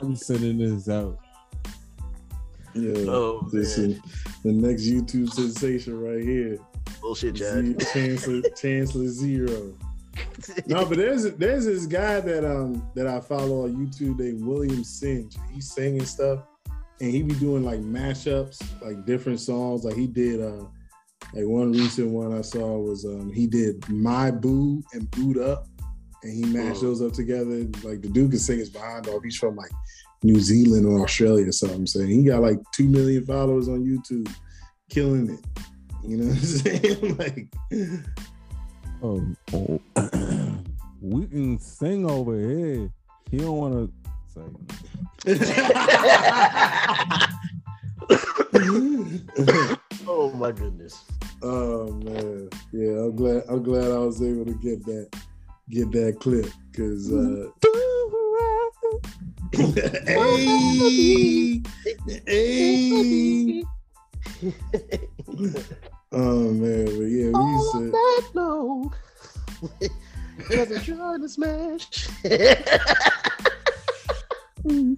I'm 0.00 0.16
sending 0.16 0.58
this 0.58 0.88
out. 0.88 1.18
Yeah. 2.74 3.10
oh, 3.10 3.48
is 3.52 3.76
the 3.76 4.00
next 4.44 4.82
YouTube 4.82 5.30
sensation 5.30 6.00
right 6.00 6.22
here. 6.22 6.58
Bullshit, 7.00 7.34
Jack. 7.34 7.64
Chancellor, 7.92 8.42
Chancellor 8.56 9.08
Zero. 9.08 9.74
No, 10.66 10.84
but 10.84 10.96
there's 10.98 11.24
there's 11.34 11.64
this 11.66 11.86
guy 11.86 12.20
that 12.20 12.44
um 12.44 12.88
that 12.94 13.06
I 13.06 13.20
follow 13.20 13.64
on 13.64 13.76
YouTube 13.76 14.18
named 14.18 14.44
William 14.44 14.82
Singe. 14.84 15.36
He's 15.52 15.70
singing 15.72 16.04
stuff, 16.04 16.40
and 17.00 17.10
he 17.10 17.22
be 17.22 17.34
doing 17.34 17.64
like 17.64 17.80
mashups, 17.80 18.60
like 18.82 19.04
different 19.06 19.40
songs. 19.40 19.84
Like 19.84 19.96
he 19.96 20.06
did 20.06 20.40
uh 20.40 20.64
like 21.34 21.44
one 21.44 21.72
recent 21.72 22.10
one 22.10 22.36
I 22.36 22.40
saw 22.42 22.78
was 22.78 23.04
um 23.04 23.32
he 23.32 23.46
did 23.46 23.88
My 23.88 24.30
Boo 24.30 24.82
and 24.92 25.10
Boot 25.12 25.38
Up, 25.38 25.66
and 26.22 26.32
he 26.32 26.50
mashed 26.52 26.82
Oh. 26.82 26.86
those 26.88 27.02
up 27.02 27.12
together. 27.12 27.66
Like 27.84 28.02
the 28.02 28.08
dude 28.10 28.30
can 28.30 28.38
sing 28.40 28.58
his 28.58 28.70
behind 28.70 29.08
off. 29.08 29.22
He's 29.22 29.36
from 29.36 29.56
like 29.56 29.70
New 30.22 30.38
Zealand 30.40 30.86
or 30.86 31.02
Australia 31.02 31.48
or 31.48 31.52
something. 31.52 31.86
Saying 31.86 32.08
he 32.08 32.22
got 32.24 32.42
like 32.42 32.58
two 32.74 32.88
million 32.88 33.24
followers 33.24 33.68
on 33.68 33.84
YouTube, 33.84 34.28
killing 34.90 35.30
it. 35.30 35.40
You 36.06 36.16
know 36.18 36.26
what 36.26 36.36
I'm 36.36 36.42
saying? 36.42 37.16
like 37.16 37.48
Oh, 39.02 39.24
oh. 39.54 39.80
we 41.00 41.26
can 41.26 41.58
sing 41.58 42.10
over 42.10 42.38
here. 42.38 42.92
He 43.30 43.38
don't 43.38 43.56
want 43.56 43.72
to 43.74 43.90
say. 44.28 44.42
oh 50.06 50.30
my 50.34 50.52
goodness. 50.52 51.02
oh 51.42 51.90
man, 51.92 52.48
yeah. 52.72 52.90
I'm 52.90 53.16
glad. 53.16 53.42
I'm 53.48 53.62
glad 53.62 53.90
I 53.90 53.98
was 53.98 54.22
able 54.22 54.44
to 54.44 54.52
get 54.54 54.84
that, 54.84 55.08
get 55.70 55.90
that 55.92 56.18
clip 56.20 56.46
because. 56.70 57.12
Uh, 57.12 57.50
hey, 60.06 61.62
hey. 62.26 63.64
Oh 66.12 66.50
man, 66.50 66.86
but 66.86 67.04
yeah, 67.04 67.30
we 67.30 67.44
used 67.52 67.72
to. 67.72 67.82
night 67.92 68.30
long. 68.34 68.92
Cause 70.48 70.70
I'm 70.72 70.82
trying 70.82 71.20
to 71.22 71.28
smash. 71.28 72.08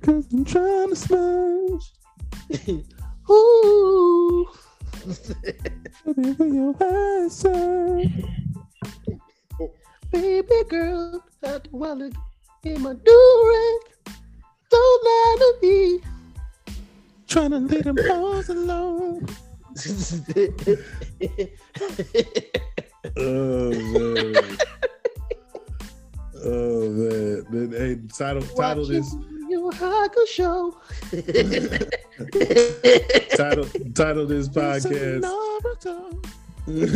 Cause 0.00 0.26
I'm 0.32 0.44
trying 0.46 0.88
to 0.88 0.96
smash. 0.96 1.92
Ooh. 3.30 4.48
Whatever 6.04 6.46
your 6.46 6.74
eyes 6.80 7.36
say. 7.36 8.31
Baby 10.12 10.62
girl, 10.68 11.24
I 11.42 11.58
wanna 11.70 12.10
get 12.62 12.78
my 12.80 12.92
do-rag. 12.92 13.80
Don't 14.70 15.04
lie 15.04 15.36
to 15.38 15.54
me. 15.66 16.00
Trying 17.26 17.52
to 17.52 17.58
leave 17.58 17.84
them 17.84 17.96
hoes 17.98 18.50
alone. 18.50 19.26
Oh 23.16 23.70
man. 23.70 24.58
Oh 26.44 26.88
man. 26.88 27.44
Then, 27.50 27.72
hey, 27.72 27.98
title 28.16 28.42
title 28.42 28.86
this 28.86 29.12
Your 29.48 29.72
Haku 29.72 30.24
show. 30.28 30.76
title 33.36 33.64
title 33.92 34.26
this 34.26 34.48
podcast. 34.48 35.22
Ti- 36.66 36.86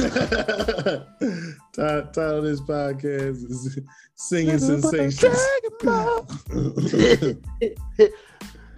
title 1.74 2.42
this 2.42 2.60
podcast 2.60 3.50
is 3.50 3.78
singing 4.14 4.58
sensations. 4.58 5.36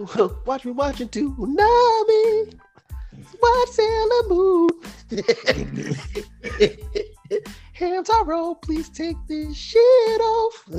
Watch 0.47 0.65
me 0.65 0.73
watching 0.73 1.09
Toonami. 1.09 2.55
Watch 3.43 3.69
Sailor 3.69 4.29
Moon. 4.29 4.71
Hands 7.75 8.09
are 8.09 8.25
roll, 8.25 8.55
please 8.55 8.89
take 8.89 9.17
this 9.29 9.55
shit 9.57 10.21
off. 10.21 10.65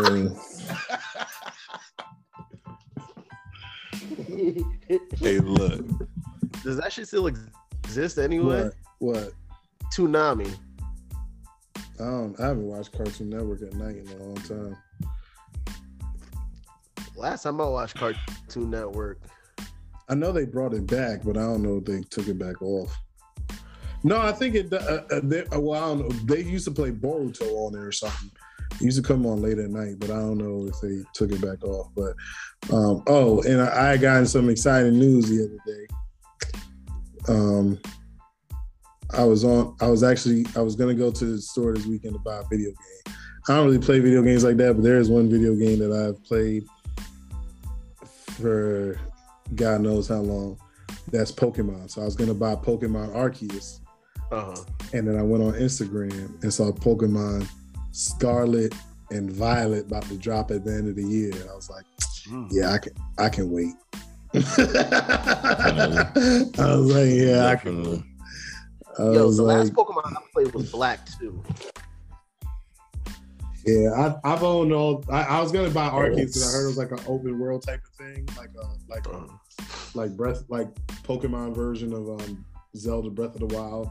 Mm. 0.00 0.49
Hey, 5.18 5.38
look. 5.38 5.86
Does 6.62 6.76
that 6.78 6.92
shit 6.92 7.06
still 7.06 7.26
exist 7.26 8.18
anyway? 8.18 8.70
what? 8.98 9.14
What? 9.16 9.32
Toonami. 9.94 10.52
I 12.00 12.04
don't. 12.04 12.40
I 12.40 12.46
haven't 12.48 12.66
watched 12.66 12.92
Cartoon 12.92 13.30
Network 13.30 13.62
at 13.62 13.74
night 13.74 13.96
in 13.96 14.08
a 14.08 14.16
long 14.16 14.36
time. 14.36 14.76
Last 17.14 17.42
time 17.42 17.60
I 17.60 17.66
watched 17.66 17.96
Cartoon 17.96 18.70
Network. 18.70 19.18
I 20.08 20.14
know 20.14 20.32
they 20.32 20.46
brought 20.46 20.74
it 20.74 20.86
back, 20.86 21.22
but 21.22 21.36
I 21.36 21.42
don't 21.42 21.62
know 21.62 21.76
if 21.76 21.84
they 21.84 22.00
took 22.02 22.28
it 22.28 22.38
back 22.38 22.62
off. 22.62 22.96
No, 24.02 24.18
I 24.18 24.32
think 24.32 24.54
it. 24.54 24.72
Uh, 24.72 25.02
uh, 25.10 25.20
they, 25.22 25.44
uh, 25.46 25.60
well, 25.60 25.82
I 25.82 25.88
don't 25.88 25.98
know. 25.98 26.08
They 26.24 26.42
used 26.42 26.64
to 26.64 26.70
play 26.70 26.90
Boruto 26.90 27.66
on 27.66 27.74
there 27.74 27.86
or 27.86 27.92
something. 27.92 28.30
It 28.72 28.82
used 28.82 29.02
to 29.02 29.06
come 29.06 29.26
on 29.26 29.42
late 29.42 29.58
at 29.58 29.70
night, 29.70 29.96
but 29.98 30.10
I 30.10 30.16
don't 30.16 30.38
know 30.38 30.66
if 30.66 30.80
they 30.80 31.02
took 31.12 31.32
it 31.32 31.40
back 31.40 31.62
off. 31.64 31.88
But 31.94 32.14
um, 32.74 33.02
oh, 33.06 33.42
and 33.42 33.60
I, 33.60 33.92
I 33.92 33.96
got 33.96 34.26
some 34.28 34.48
exciting 34.48 34.98
news 34.98 35.28
the 35.28 35.44
other 35.44 35.58
day. 35.66 35.86
Um, 37.28 37.78
I 39.12 39.24
was 39.24 39.44
on. 39.44 39.76
I 39.80 39.88
was 39.88 40.02
actually. 40.02 40.46
I 40.56 40.60
was 40.60 40.76
gonna 40.76 40.94
go 40.94 41.10
to 41.10 41.24
the 41.24 41.40
store 41.40 41.74
this 41.74 41.86
weekend 41.86 42.14
to 42.14 42.20
buy 42.20 42.36
a 42.38 42.44
video 42.44 42.70
game. 42.70 43.14
I 43.48 43.56
don't 43.56 43.66
really 43.66 43.78
play 43.78 43.98
video 44.00 44.22
games 44.22 44.44
like 44.44 44.56
that, 44.58 44.74
but 44.74 44.82
there 44.82 44.98
is 44.98 45.10
one 45.10 45.28
video 45.28 45.54
game 45.54 45.78
that 45.80 45.92
I've 45.92 46.22
played 46.24 46.64
for 48.40 48.98
God 49.54 49.80
knows 49.80 50.08
how 50.08 50.20
long. 50.20 50.58
That's 51.10 51.32
Pokemon. 51.32 51.90
So 51.90 52.02
I 52.02 52.04
was 52.04 52.16
gonna 52.16 52.34
buy 52.34 52.54
Pokemon 52.54 53.14
Arceus, 53.14 53.80
Uh 54.30 54.54
huh. 54.54 54.64
and 54.92 55.08
then 55.08 55.16
I 55.16 55.22
went 55.22 55.42
on 55.42 55.54
Instagram 55.54 56.40
and 56.42 56.52
saw 56.52 56.70
Pokemon 56.70 57.48
Scarlet 57.92 58.74
and 59.10 59.30
Violet 59.30 59.86
about 59.86 60.04
to 60.04 60.16
drop 60.16 60.50
at 60.50 60.64
the 60.64 60.72
end 60.72 60.88
of 60.88 60.96
the 60.96 61.04
year. 61.04 61.32
I 61.50 61.54
was 61.54 61.70
like, 61.70 61.84
yeah, 62.50 62.72
I 62.72 62.78
can. 62.78 62.92
I 63.18 63.28
can 63.28 63.50
wait. 63.50 63.74
I 64.34 64.40
was 66.56 66.94
like, 66.94 67.10
yeah, 67.10 67.46
I 67.46 67.56
can. 67.56 67.82
Definitely. 67.82 68.04
I 68.98 69.02
Yo, 69.02 69.30
the 69.30 69.42
like, 69.42 69.58
last 69.58 69.72
Pokemon 69.72 70.16
I 70.16 70.20
played 70.32 70.54
was 70.54 70.70
Black 70.70 71.00
2. 71.18 71.42
Yeah, 73.66 73.90
I, 73.92 74.32
I've 74.32 74.42
owned 74.42 74.72
all. 74.72 75.04
I, 75.10 75.22
I 75.22 75.40
was 75.40 75.52
gonna 75.52 75.70
buy 75.70 75.88
Arceus 75.88 76.16
because 76.16 76.48
I 76.48 76.56
heard 76.56 76.64
it 76.64 76.68
was 76.68 76.78
like 76.78 76.92
an 76.92 77.00
open 77.06 77.38
world 77.38 77.62
type 77.62 77.82
of 77.84 78.06
thing, 78.06 78.28
like 78.36 78.50
a 78.58 78.66
like 78.88 79.06
a, 79.06 79.26
like 79.94 80.16
breath 80.16 80.44
like 80.48 80.74
Pokemon 81.02 81.54
version 81.54 81.92
of 81.92 82.08
um 82.08 82.44
Zelda 82.74 83.10
Breath 83.10 83.34
of 83.34 83.48
the 83.48 83.54
Wild. 83.54 83.88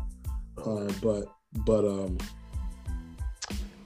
Uh, 0.58 0.92
but 1.02 1.26
but 1.66 1.86
um 1.86 2.18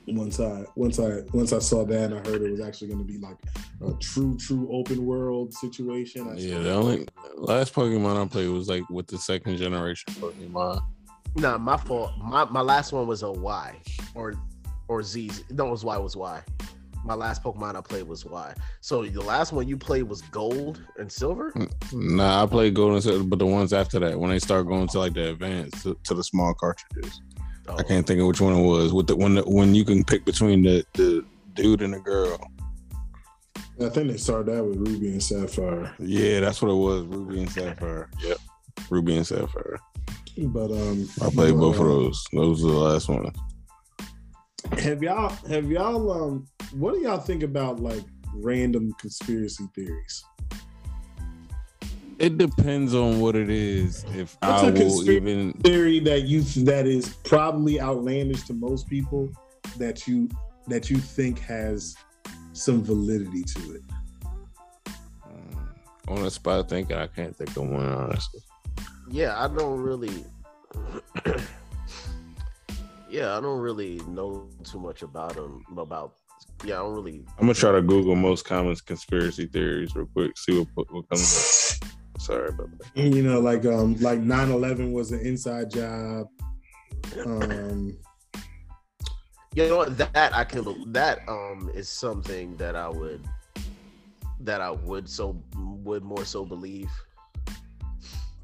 once 0.08 0.40
I 0.40 0.64
once 0.76 1.00
I 1.00 1.22
once 1.34 1.54
I 1.54 1.60
saw 1.60 1.86
that 1.86 2.12
and 2.12 2.16
I 2.16 2.30
heard 2.30 2.42
it 2.42 2.52
was 2.52 2.62
actually 2.62 2.90
gonna 2.90 3.04
be 3.04 3.18
like 3.18 3.38
a 3.86 3.94
true 4.00 4.38
true 4.38 4.70
open 4.72 5.06
world 5.06 5.54
situation. 5.54 6.28
I 6.30 6.36
Yeah, 6.36 6.60
the 6.60 6.74
only 6.74 7.08
last 7.36 7.74
Pokemon 7.74 8.22
I 8.22 8.28
played 8.28 8.50
was 8.50 8.68
like 8.68 8.88
with 8.90 9.08
the 9.08 9.18
second 9.18 9.58
generation 9.58 10.14
Pokemon. 10.16 10.82
Nah, 11.36 11.58
my 11.58 11.78
fault. 11.78 12.12
My 12.20 12.46
my 12.46 12.62
last 12.62 12.92
one 12.92 13.08
was 13.08 13.24
a 13.24 13.32
Y 13.32 13.76
or 14.16 14.34
or 14.88 15.04
Z. 15.04 15.32
No, 15.52 15.68
it 15.68 15.72
was 15.72 15.86
Y. 15.86 15.98
Was 15.98 16.16
Y. 16.16 16.42
My 17.06 17.16
last 17.16 17.44
Pokemon 17.44 17.76
I 17.76 17.82
played 17.82 18.04
was 18.04 18.24
Y. 18.26 18.54
So 18.82 19.04
the 19.04 19.22
last 19.22 19.52
one 19.52 19.68
you 19.68 19.78
played 19.78 20.04
was 20.04 20.22
Gold 20.22 20.82
and 20.98 21.12
Silver. 21.12 21.54
Nah, 21.92 22.44
I 22.44 22.46
played 22.46 22.76
Gold 22.76 22.94
and 22.94 23.04
Silver, 23.04 23.24
but 23.26 23.40
the 23.40 23.46
ones 23.46 23.74
after 23.74 24.00
that, 24.00 24.18
when 24.18 24.30
they 24.30 24.40
start 24.40 24.68
going 24.68 24.88
to 24.88 25.00
like 25.00 25.14
the 25.14 25.32
advanced 25.32 25.84
to, 25.84 25.98
to 26.04 26.14
the 26.14 26.24
small 26.24 26.54
cartridges, 26.54 27.22
Oh, 27.68 27.78
I 27.78 27.84
can't 27.84 28.06
think 28.06 28.20
of 28.20 28.28
which 28.28 28.42
one 28.42 28.54
it 28.54 28.62
was. 28.62 28.94
With 28.94 29.08
the 29.08 29.16
when 29.16 29.36
the, 29.36 29.44
when 29.44 29.74
you 29.74 29.86
can 29.86 30.04
pick 30.04 30.26
between 30.26 30.64
the 30.64 30.86
the 30.94 31.26
dude 31.54 31.82
and 31.82 31.94
the 31.94 32.00
girl. 32.00 32.40
I 33.82 33.90
think 33.90 34.12
they 34.12 34.18
started 34.18 34.54
that 34.54 34.64
with 34.64 34.78
Ruby 34.78 35.10
and 35.10 35.24
Sapphire. 35.24 35.94
Yeah, 36.00 36.42
that's 36.42 36.62
what 36.62 36.72
it 36.72 36.76
was. 36.76 37.04
Ruby 37.04 37.40
and 37.40 37.52
Sapphire. 37.52 38.10
Yep, 38.22 38.38
Ruby 38.90 39.18
and 39.18 39.26
Sapphire. 39.26 39.80
But 40.38 40.72
um 40.72 41.10
I 41.22 41.30
played 41.30 41.54
but, 41.54 41.60
both 41.60 41.76
of 41.76 41.82
um, 41.82 41.88
those. 41.88 42.28
Those 42.34 42.66
are 42.66 42.68
the 42.68 42.74
last 42.74 43.10
ones. 43.10 43.38
Have 44.80 45.04
y'all 45.04 45.30
have 45.48 45.70
y'all 45.70 46.12
um 46.12 46.48
what 46.74 46.94
do 46.94 47.02
y'all 47.02 47.20
think 47.20 47.44
about 47.44 47.80
like 47.80 48.04
random 48.36 48.94
conspiracy 49.00 49.66
theories? 49.76 50.24
It 52.24 52.38
depends 52.38 52.96
on 52.96 53.20
what 53.20 53.36
it 53.36 53.50
is. 53.50 54.06
If 54.16 54.38
What's 54.40 54.64
I 54.64 54.68
a 54.68 54.72
will 54.72 54.80
conspiracy- 54.80 55.16
even 55.18 55.52
Theory 55.62 56.00
that 56.00 56.22
you 56.22 56.42
that 56.64 56.88
is 56.88 57.10
probably 57.26 57.82
outlandish 57.82 58.44
to 58.44 58.54
most 58.54 58.88
people 58.88 59.30
that 59.78 60.08
you 60.08 60.30
that 60.68 60.90
you 60.90 60.96
think 61.00 61.40
has 61.40 61.98
some 62.54 62.82
validity 62.82 63.44
to 63.44 63.76
it. 63.76 63.82
um, 65.26 65.68
on 66.08 66.24
the 66.24 66.32
spot 66.32 66.70
thinking, 66.70 66.96
I 66.96 67.08
can't 67.08 67.36
think 67.36 67.50
of 67.58 67.68
one 67.68 67.86
honestly. 67.90 68.40
yeah, 69.10 69.36
I 69.44 69.50
don't 69.50 69.82
really. 69.82 70.24
yeah, 73.10 73.38
I 73.38 73.42
don't 73.42 73.60
really 73.60 74.00
know 74.08 74.48
too 74.64 74.80
much 74.80 75.02
about 75.02 75.36
them. 75.36 75.62
About 75.78 76.14
yeah, 76.64 76.76
I 76.76 76.84
don't 76.84 76.94
really. 76.96 77.26
I'm 77.38 77.48
gonna 77.48 77.54
try 77.54 77.74
to 77.74 77.82
Google 77.82 78.16
most 78.16 78.46
common 78.46 78.74
conspiracy 78.86 79.46
theories 79.48 79.94
real 79.94 80.08
quick. 80.14 80.38
See 80.38 80.58
what 80.74 80.88
what 80.90 81.10
comes 81.10 81.38
up. 81.38 81.63
Sorry 82.24 82.48
about 82.50 82.70
that. 82.80 82.88
You 82.96 83.22
know, 83.22 83.40
like 83.42 83.66
um 83.66 83.96
like 84.00 84.20
9-11 84.20 84.92
was 84.94 85.12
an 85.12 85.20
inside 85.20 85.70
job. 85.70 86.28
Um 87.26 87.98
You 89.54 89.68
know 89.68 89.78
what? 89.78 89.98
That 89.98 90.34
I 90.34 90.44
can. 90.46 90.64
bel- 90.64 90.86
That 90.88 91.20
um 91.28 91.70
is 91.74 91.90
something 91.90 92.56
that 92.58 92.76
I 92.76 92.88
would. 92.90 93.22
That 94.40 94.62
I 94.62 94.72
would 94.72 95.10
so 95.10 95.38
would 95.58 96.04
more 96.04 96.26
so 96.26 96.46
believe. 96.46 96.90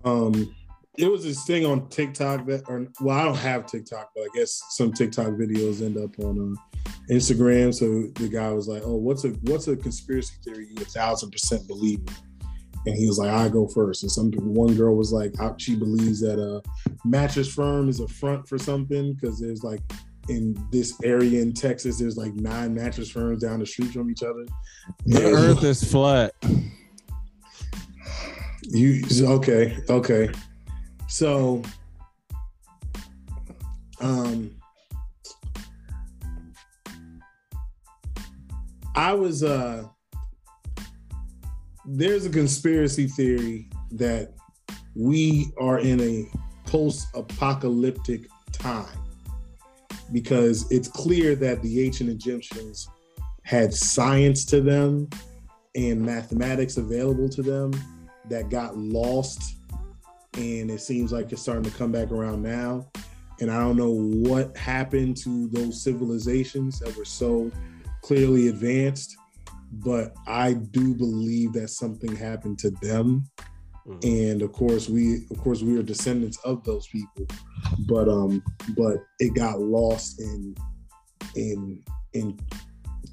um 0.05 0.55
it 0.97 1.09
was 1.09 1.23
this 1.23 1.45
thing 1.45 1.65
on 1.65 1.87
TikTok 1.87 2.45
that 2.47 2.63
or 2.67 2.85
well 2.99 3.17
I 3.17 3.23
don't 3.23 3.37
have 3.37 3.65
TikTok 3.65 4.11
but 4.15 4.23
I 4.23 4.27
guess 4.35 4.61
some 4.71 4.91
TikTok 4.91 5.27
videos 5.43 5.81
end 5.81 5.97
up 5.97 6.17
on 6.19 6.35
uh, 6.57 6.91
Instagram 7.09 7.73
so 7.73 7.85
the 8.21 8.27
guy 8.29 8.51
was 8.51 8.67
like 8.67 8.83
oh 8.85 8.95
what's 8.95 9.23
a 9.23 9.29
what's 9.49 9.67
a 9.69 9.75
conspiracy 9.77 10.35
theory 10.43 10.67
you 10.69 10.81
a 10.81 10.85
thousand 10.85 11.31
percent 11.31 11.67
believe 11.67 11.99
in 11.99 12.13
and 12.85 12.95
he 12.95 13.07
was 13.07 13.17
like 13.17 13.29
I 13.29 13.49
go 13.49 13.67
first 13.67 14.03
and 14.03 14.11
some 14.11 14.31
one 14.31 14.75
girl 14.75 14.95
was 14.95 15.11
like 15.11 15.33
she 15.57 15.75
believes 15.75 16.19
that 16.21 16.39
a 16.39 16.61
mattress 17.05 17.53
firm 17.53 17.89
is 17.89 17.99
a 17.99 18.07
front 18.07 18.47
for 18.47 18.57
something 18.57 19.13
because 19.13 19.39
there's 19.39 19.63
like 19.63 19.81
in 20.29 20.55
this 20.71 20.97
area 21.03 21.41
in 21.41 21.53
Texas 21.53 21.99
there's 21.99 22.17
like 22.17 22.33
nine 22.35 22.73
mattress 22.73 23.09
firms 23.09 23.41
down 23.41 23.59
the 23.59 23.65
street 23.65 23.91
from 23.91 24.09
each 24.09 24.23
other 24.23 24.45
The 25.05 25.25
Earth 25.25 25.63
is 25.63 25.83
flat. 25.83 26.33
You 28.71 29.03
okay? 29.23 29.77
Okay. 29.89 30.29
So, 31.07 31.63
um, 33.99 34.51
I 38.95 39.13
was 39.13 39.43
uh, 39.43 39.85
there's 41.91 42.25
a 42.25 42.29
conspiracy 42.29 43.07
theory 43.07 43.67
that 43.91 44.33
we 44.95 45.51
are 45.59 45.79
in 45.79 45.99
a 45.99 46.29
post-apocalyptic 46.67 48.27
time 48.51 48.85
because 50.11 50.71
it's 50.71 50.87
clear 50.87 51.35
that 51.35 51.63
the 51.63 51.83
ancient 51.83 52.09
Egyptians 52.11 52.87
had 53.41 53.73
science 53.73 54.45
to 54.45 54.61
them 54.61 55.09
and 55.75 55.99
mathematics 55.99 56.77
available 56.77 57.27
to 57.27 57.41
them 57.41 57.71
that 58.29 58.49
got 58.49 58.77
lost 58.77 59.55
and 60.35 60.69
it 60.69 60.81
seems 60.81 61.11
like 61.11 61.31
it's 61.31 61.41
starting 61.41 61.63
to 61.63 61.75
come 61.75 61.91
back 61.91 62.11
around 62.11 62.43
now. 62.43 62.87
And 63.41 63.49
i 63.49 63.57
don't 63.57 63.77
know 63.77 63.89
what 63.89 64.55
happened 64.55 65.17
to 65.17 65.47
those 65.47 65.81
civilizations 65.81 66.79
that 66.79 66.95
were 66.95 67.05
so 67.05 67.49
clearly 68.03 68.49
advanced 68.49 69.17
but 69.71 70.13
i 70.27 70.53
do 70.53 70.93
believe 70.95 71.53
that 71.53 71.69
something 71.69 72.15
happened 72.15 72.57
to 72.59 72.69
them. 72.81 73.23
Mhm. 73.87 74.03
and 74.31 74.41
of 74.41 74.51
course 74.51 74.87
we 74.89 75.25
of 75.31 75.37
course 75.39 75.61
we 75.63 75.77
are 75.77 75.83
descendants 75.83 76.37
of 76.43 76.63
those 76.63 76.87
people. 76.87 77.25
But 77.87 78.07
um 78.07 78.43
but 78.75 78.97
it 79.19 79.33
got 79.33 79.59
lost 79.59 80.19
in 80.21 80.55
in 81.35 81.83
in 82.13 82.37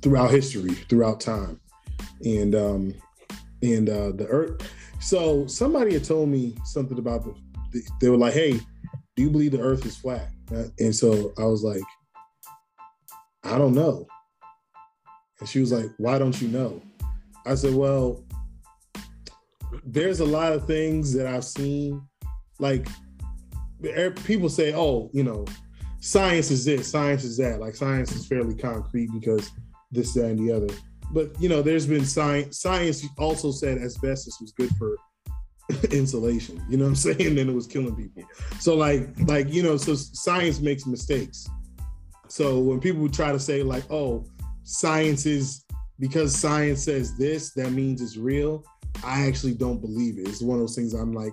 throughout 0.02 0.30
history 0.30 0.74
throughout 0.88 1.20
time. 1.20 1.60
And 2.24 2.54
um 2.54 2.94
and 3.62 3.88
uh 3.88 4.12
the 4.12 4.26
earth. 4.28 4.60
So 5.00 5.46
somebody 5.46 5.94
had 5.94 6.04
told 6.04 6.28
me 6.28 6.56
something 6.64 6.98
about 6.98 7.24
the, 7.24 7.34
the 7.72 7.82
they 8.00 8.10
were 8.10 8.18
like 8.18 8.34
hey 8.34 8.60
do 9.14 9.22
you 9.22 9.30
believe 9.30 9.52
the 9.52 9.60
earth 9.60 9.86
is 9.86 9.96
flat? 9.96 10.28
Uh, 10.54 10.64
and 10.78 10.94
so 10.94 11.32
i 11.38 11.44
was 11.44 11.62
like 11.64 11.82
i 13.44 13.56
don't 13.58 13.74
know 13.74 14.06
and 15.40 15.48
she 15.48 15.60
was 15.60 15.72
like 15.72 15.90
why 15.98 16.18
don't 16.18 16.40
you 16.40 16.48
know 16.48 16.80
i 17.46 17.54
said 17.54 17.74
well 17.74 18.24
there's 19.84 20.20
a 20.20 20.24
lot 20.24 20.52
of 20.52 20.66
things 20.66 21.12
that 21.12 21.26
I've 21.26 21.44
seen, 21.44 22.02
like 22.58 22.88
people 24.24 24.48
say, 24.48 24.74
oh, 24.74 25.10
you 25.12 25.22
know, 25.22 25.44
science 26.00 26.50
is 26.50 26.64
this, 26.64 26.90
science 26.90 27.24
is 27.24 27.36
that. 27.38 27.60
Like 27.60 27.74
science 27.74 28.12
is 28.12 28.26
fairly 28.26 28.54
concrete 28.54 29.10
because 29.12 29.50
this, 29.90 30.14
that, 30.14 30.26
and 30.26 30.38
the 30.38 30.52
other. 30.52 30.72
But 31.12 31.40
you 31.40 31.48
know, 31.48 31.62
there's 31.62 31.86
been 31.86 32.04
science. 32.04 32.60
Science 32.60 33.04
also 33.18 33.52
said 33.52 33.78
asbestos 33.78 34.40
was 34.40 34.52
good 34.52 34.70
for 34.76 34.96
insulation. 35.92 36.64
You 36.68 36.78
know 36.78 36.84
what 36.84 36.90
I'm 36.90 36.96
saying? 36.96 37.34
Then 37.34 37.48
it 37.48 37.54
was 37.54 37.66
killing 37.66 37.94
people. 37.94 38.28
So 38.58 38.74
like, 38.74 39.08
like 39.20 39.52
you 39.52 39.62
know, 39.62 39.76
so 39.76 39.94
science 39.94 40.60
makes 40.60 40.86
mistakes. 40.86 41.48
So 42.28 42.58
when 42.58 42.80
people 42.80 43.08
try 43.08 43.30
to 43.30 43.38
say 43.38 43.62
like, 43.62 43.84
oh, 43.90 44.26
science 44.66 45.26
is 45.26 45.64
because 45.98 46.36
science 46.36 46.82
says 46.82 47.16
this, 47.16 47.52
that 47.52 47.70
means 47.70 48.02
it's 48.02 48.16
real. 48.16 48.64
I 49.04 49.26
actually 49.26 49.54
don't 49.54 49.80
believe 49.80 50.18
it. 50.18 50.28
It's 50.28 50.42
one 50.42 50.56
of 50.56 50.62
those 50.62 50.74
things 50.74 50.92
I'm 50.92 51.12
like, 51.12 51.32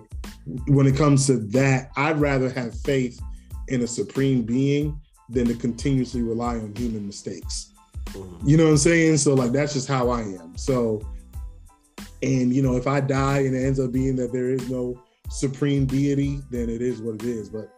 when 0.68 0.86
it 0.86 0.96
comes 0.96 1.26
to 1.26 1.38
that, 1.48 1.90
I'd 1.96 2.20
rather 2.20 2.48
have 2.50 2.78
faith 2.80 3.20
in 3.68 3.82
a 3.82 3.86
supreme 3.86 4.42
being 4.42 5.00
than 5.28 5.46
to 5.46 5.54
continuously 5.54 6.22
rely 6.22 6.56
on 6.56 6.74
human 6.76 7.06
mistakes. 7.06 7.72
Mhm. 8.10 8.46
You 8.46 8.56
know 8.56 8.64
what 8.64 8.70
I'm 8.70 8.76
saying? 8.76 9.16
So 9.18 9.34
like 9.34 9.52
that's 9.52 9.72
just 9.72 9.88
how 9.88 10.10
I 10.10 10.20
am. 10.20 10.56
So 10.56 11.02
and 12.22 12.54
you 12.54 12.62
know, 12.62 12.76
if 12.76 12.86
I 12.86 13.00
die 13.00 13.40
and 13.40 13.54
it 13.54 13.64
ends 13.64 13.80
up 13.80 13.90
being 13.90 14.16
that 14.16 14.32
there 14.32 14.50
is 14.50 14.68
no 14.70 15.00
supreme 15.30 15.86
deity, 15.86 16.40
then 16.50 16.68
it 16.68 16.82
is 16.82 17.00
what 17.00 17.16
it 17.16 17.24
is. 17.24 17.48
But 17.48 17.70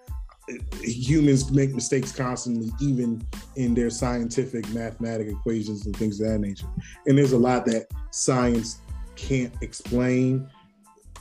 humans 0.80 1.50
make 1.50 1.74
mistakes 1.74 2.12
constantly, 2.12 2.70
even 2.80 3.26
in 3.56 3.74
their 3.74 3.90
scientific 3.90 4.68
mathematic 4.70 5.28
equations 5.28 5.86
and 5.86 5.96
things 5.96 6.20
of 6.20 6.28
that 6.28 6.38
nature. 6.38 6.66
And 7.06 7.18
there's 7.18 7.32
a 7.32 7.38
lot 7.38 7.66
that 7.66 7.86
science 8.10 8.80
can't 9.16 9.52
explain, 9.62 10.48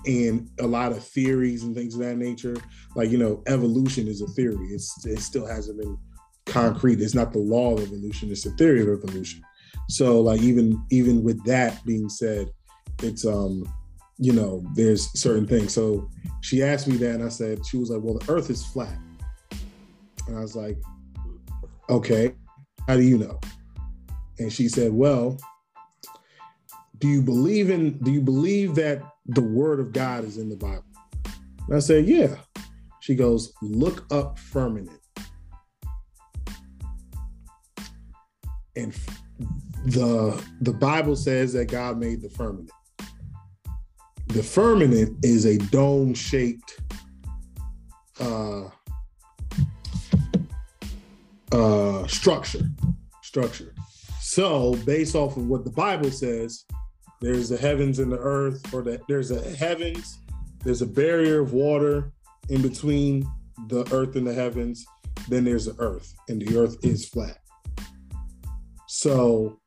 and 0.05 0.49
a 0.59 0.67
lot 0.67 0.91
of 0.91 1.03
theories 1.03 1.63
and 1.63 1.75
things 1.75 1.95
of 1.95 2.01
that 2.01 2.17
nature. 2.17 2.55
Like 2.95 3.09
you 3.09 3.17
know, 3.17 3.41
evolution 3.47 4.07
is 4.07 4.21
a 4.21 4.27
theory. 4.27 4.67
It's 4.67 5.05
it 5.05 5.19
still 5.19 5.47
hasn't 5.47 5.79
been 5.79 5.97
concrete. 6.45 7.01
It's 7.01 7.15
not 7.15 7.33
the 7.33 7.39
law 7.39 7.73
of 7.73 7.81
evolution. 7.81 8.31
It's 8.31 8.45
a 8.45 8.51
theory 8.51 8.81
of 8.81 8.89
evolution. 8.89 9.41
So 9.89 10.21
like 10.21 10.41
even 10.41 10.83
even 10.91 11.23
with 11.23 11.43
that 11.45 11.83
being 11.85 12.09
said, 12.09 12.51
it's 13.01 13.25
um 13.25 13.67
you 14.17 14.33
know 14.33 14.63
there's 14.75 15.09
certain 15.19 15.47
things. 15.47 15.73
So 15.73 16.09
she 16.41 16.61
asked 16.63 16.87
me 16.87 16.97
that, 16.97 17.15
and 17.15 17.23
I 17.23 17.29
said 17.29 17.65
she 17.65 17.77
was 17.77 17.89
like, 17.89 18.01
well, 18.03 18.19
the 18.19 18.31
Earth 18.31 18.49
is 18.49 18.63
flat. 18.65 18.97
And 20.27 20.37
I 20.37 20.41
was 20.41 20.55
like, 20.55 20.77
okay, 21.89 22.33
how 22.87 22.95
do 22.95 23.03
you 23.03 23.17
know? 23.17 23.39
And 24.39 24.51
she 24.51 24.67
said, 24.67 24.93
well, 24.93 25.37
do 26.97 27.07
you 27.07 27.21
believe 27.21 27.69
in, 27.69 27.97
do 27.99 28.11
you 28.11 28.21
believe 28.21 28.75
that 28.75 29.01
the 29.27 29.41
word 29.41 29.79
of 29.79 29.91
God 29.91 30.23
is 30.23 30.37
in 30.37 30.49
the 30.49 30.55
Bible? 30.55 30.85
And 31.67 31.75
I 31.75 31.79
said, 31.79 32.05
yeah. 32.05 32.35
She 33.01 33.13
goes, 33.13 33.53
look 33.61 34.11
up 34.11 34.39
firmament. 34.39 34.99
And 38.75 38.93
the 39.85 40.43
the 40.61 40.73
Bible 40.73 41.15
says 41.15 41.53
that 41.53 41.65
God 41.65 41.99
made 41.99 42.21
the 42.21 42.29
firmament. 42.29 42.71
The 44.27 44.41
firmament 44.41 45.23
is 45.23 45.45
a 45.45 45.57
dome-shaped 45.57 46.81
uh, 48.19 48.63
uh, 51.51 52.07
structure. 52.07 52.65
Structure. 53.21 53.73
So, 54.21 54.75
based 54.85 55.15
off 55.15 55.37
of 55.37 55.47
what 55.47 55.63
the 55.63 55.71
Bible 55.71 56.11
says, 56.11 56.65
there's 57.21 57.49
the 57.49 57.57
heavens 57.57 57.99
and 57.99 58.11
the 58.11 58.19
earth, 58.19 58.73
or 58.73 58.81
that 58.83 59.01
there's 59.07 59.31
a 59.31 59.55
heavens, 59.55 60.19
there's 60.63 60.81
a 60.81 60.87
barrier 60.87 61.41
of 61.41 61.53
water 61.53 62.11
in 62.49 62.61
between 62.61 63.25
the 63.67 63.87
earth 63.93 64.15
and 64.15 64.27
the 64.27 64.33
heavens. 64.33 64.85
Then 65.29 65.43
there's 65.43 65.65
the 65.65 65.75
earth, 65.79 66.13
and 66.27 66.41
the 66.41 66.57
earth 66.57 66.77
is 66.83 67.07
flat. 67.07 67.37
So, 68.87 69.59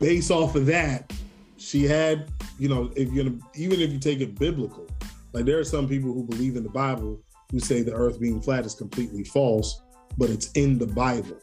based 0.00 0.30
off 0.30 0.54
of 0.54 0.66
that, 0.66 1.12
she 1.58 1.84
had, 1.84 2.28
you 2.58 2.68
know, 2.68 2.90
if 2.96 3.08
gonna, 3.14 3.38
even 3.54 3.80
if 3.80 3.92
you 3.92 3.98
take 3.98 4.20
it 4.20 4.38
biblical, 4.38 4.86
like 5.32 5.44
there 5.44 5.58
are 5.58 5.64
some 5.64 5.88
people 5.88 6.12
who 6.12 6.24
believe 6.24 6.56
in 6.56 6.62
the 6.62 6.70
Bible 6.70 7.20
who 7.50 7.60
say 7.60 7.82
the 7.82 7.92
earth 7.92 8.20
being 8.20 8.40
flat 8.40 8.64
is 8.64 8.74
completely 8.74 9.24
false 9.24 9.80
but 10.18 10.30
it's 10.30 10.50
in 10.52 10.78
the 10.78 10.86
Bible. 10.86 11.38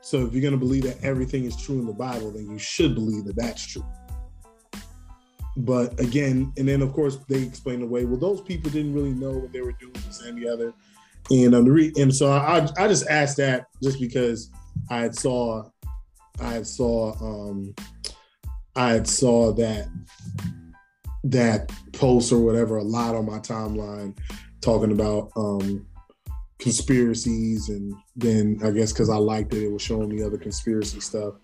So 0.00 0.26
if 0.26 0.32
you're 0.32 0.42
going 0.42 0.52
to 0.52 0.58
believe 0.58 0.82
that 0.82 1.02
everything 1.02 1.44
is 1.44 1.56
true 1.56 1.78
in 1.78 1.86
the 1.86 1.92
Bible, 1.92 2.30
then 2.30 2.50
you 2.50 2.58
should 2.58 2.94
believe 2.94 3.24
that 3.24 3.36
that's 3.36 3.64
true. 3.66 3.86
But 5.56 5.98
again, 6.00 6.52
and 6.58 6.68
then 6.68 6.82
of 6.82 6.92
course 6.92 7.16
they 7.28 7.42
explain 7.42 7.82
away. 7.82 8.04
Well, 8.04 8.18
those 8.18 8.40
people 8.40 8.70
didn't 8.70 8.94
really 8.94 9.12
know 9.14 9.30
what 9.30 9.52
they 9.52 9.60
were 9.60 9.72
doing, 9.72 9.92
this 10.06 10.20
and 10.22 10.36
the 10.36 10.48
other. 10.48 10.74
And 11.30 11.54
um, 11.54 11.66
and 11.96 12.14
so 12.14 12.30
I 12.30 12.68
I 12.76 12.88
just 12.88 13.06
asked 13.06 13.38
that 13.38 13.66
just 13.82 13.98
because 13.98 14.50
I 14.90 15.00
had 15.00 15.14
saw 15.14 15.64
I 16.40 16.52
had 16.54 16.66
saw 16.66 17.14
um 17.20 17.74
I 18.76 18.90
had 18.90 19.06
saw 19.06 19.52
that 19.52 19.88
that 21.24 21.72
post 21.92 22.32
or 22.32 22.40
whatever 22.40 22.76
a 22.76 22.82
lot 22.82 23.14
on 23.14 23.24
my 23.24 23.38
timeline 23.38 24.18
talking 24.60 24.92
about 24.92 25.30
um 25.36 25.86
conspiracies 26.58 27.68
and 27.68 27.94
then 28.16 28.58
I 28.64 28.70
guess 28.70 28.92
because 28.92 29.10
I 29.10 29.16
liked 29.16 29.54
it, 29.54 29.64
it 29.64 29.72
was 29.72 29.82
showing 29.82 30.08
me 30.08 30.22
other 30.22 30.38
conspiracy 30.38 31.00
stuff. 31.00 31.34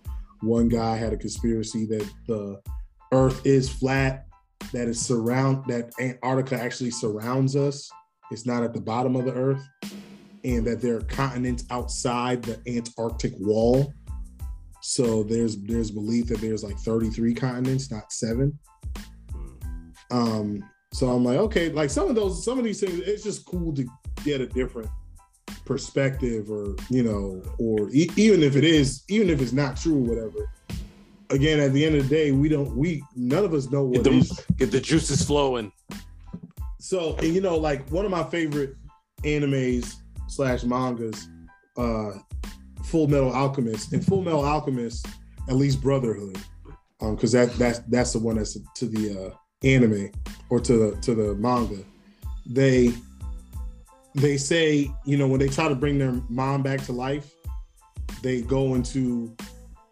One 0.41 0.67
guy 0.67 0.95
had 0.95 1.13
a 1.13 1.17
conspiracy 1.17 1.85
that 1.87 2.09
the 2.27 2.61
earth 3.11 3.45
is 3.45 3.69
flat, 3.69 4.25
that 4.73 4.87
is 4.87 4.99
surround 4.99 5.65
that 5.67 5.91
Antarctica 5.99 6.59
actually 6.59 6.91
surrounds 6.91 7.55
us. 7.55 7.89
It's 8.31 8.45
not 8.45 8.63
at 8.63 8.73
the 8.73 8.81
bottom 8.81 9.15
of 9.15 9.25
the 9.25 9.33
earth, 9.33 9.67
and 10.43 10.65
that 10.65 10.81
there 10.81 10.97
are 10.97 11.01
continents 11.01 11.65
outside 11.69 12.41
the 12.41 12.61
Antarctic 12.67 13.33
wall. 13.37 13.93
So 14.81 15.23
there's 15.23 15.57
there's 15.57 15.91
belief 15.91 16.27
that 16.27 16.39
there's 16.39 16.63
like 16.63 16.77
33 16.79 17.33
continents, 17.33 17.91
not 17.91 18.11
seven. 18.11 18.57
Um, 20.09 20.63
so 20.93 21.09
I'm 21.09 21.23
like, 21.23 21.37
okay, 21.37 21.69
like 21.69 21.89
some 21.89 22.09
of 22.09 22.15
those, 22.15 22.43
some 22.43 22.57
of 22.57 22.65
these 22.65 22.79
things, 22.79 22.99
it's 22.99 23.23
just 23.23 23.45
cool 23.45 23.73
to 23.73 23.85
get 24.23 24.41
a 24.41 24.47
different 24.47 24.89
perspective 25.65 26.49
or 26.49 26.75
you 26.89 27.03
know 27.03 27.41
or 27.59 27.89
e- 27.91 28.09
even 28.15 28.41
if 28.43 28.55
it 28.55 28.63
is 28.63 29.03
even 29.09 29.29
if 29.29 29.41
it's 29.41 29.53
not 29.53 29.77
true 29.77 29.95
or 29.95 29.99
whatever 30.15 30.49
again 31.29 31.59
at 31.59 31.71
the 31.73 31.85
end 31.85 31.95
of 31.95 32.07
the 32.09 32.15
day 32.15 32.31
we 32.31 32.49
don't 32.49 32.75
we 32.75 33.01
none 33.15 33.43
of 33.45 33.53
us 33.53 33.69
know 33.71 33.83
what 33.83 34.03
Get 34.03 34.03
the, 34.03 34.17
is. 34.17 34.45
get 34.57 34.71
the 34.71 34.81
juices 34.81 35.23
flowing. 35.23 35.71
so 36.79 37.15
and, 37.17 37.33
you 37.33 37.41
know 37.41 37.57
like 37.57 37.87
one 37.89 38.05
of 38.05 38.11
my 38.11 38.23
favorite 38.23 38.75
animes 39.23 39.95
slash 40.27 40.63
mangas 40.63 41.27
uh 41.77 42.11
full 42.83 43.07
metal 43.07 43.31
alchemist 43.33 43.93
and 43.93 44.05
full 44.05 44.21
metal 44.23 44.43
alchemist 44.45 45.05
at 45.47 45.55
least 45.55 45.81
brotherhood 45.81 46.37
um 47.01 47.15
because 47.15 47.31
that 47.31 47.51
that's 47.53 47.79
that's 47.89 48.13
the 48.13 48.19
one 48.19 48.35
that's 48.37 48.57
to 48.75 48.85
the 48.87 49.27
uh 49.27 49.35
anime 49.63 50.09
or 50.49 50.59
to 50.59 50.73
the 50.91 51.01
to 51.01 51.13
the 51.13 51.35
manga 51.35 51.77
they 52.47 52.91
they 54.15 54.37
say, 54.37 54.89
you 55.05 55.17
know, 55.17 55.27
when 55.27 55.39
they 55.39 55.47
try 55.47 55.67
to 55.67 55.75
bring 55.75 55.97
their 55.97 56.13
mom 56.29 56.63
back 56.63 56.81
to 56.85 56.91
life, 56.91 57.33
they 58.21 58.41
go 58.41 58.75
into, 58.75 59.35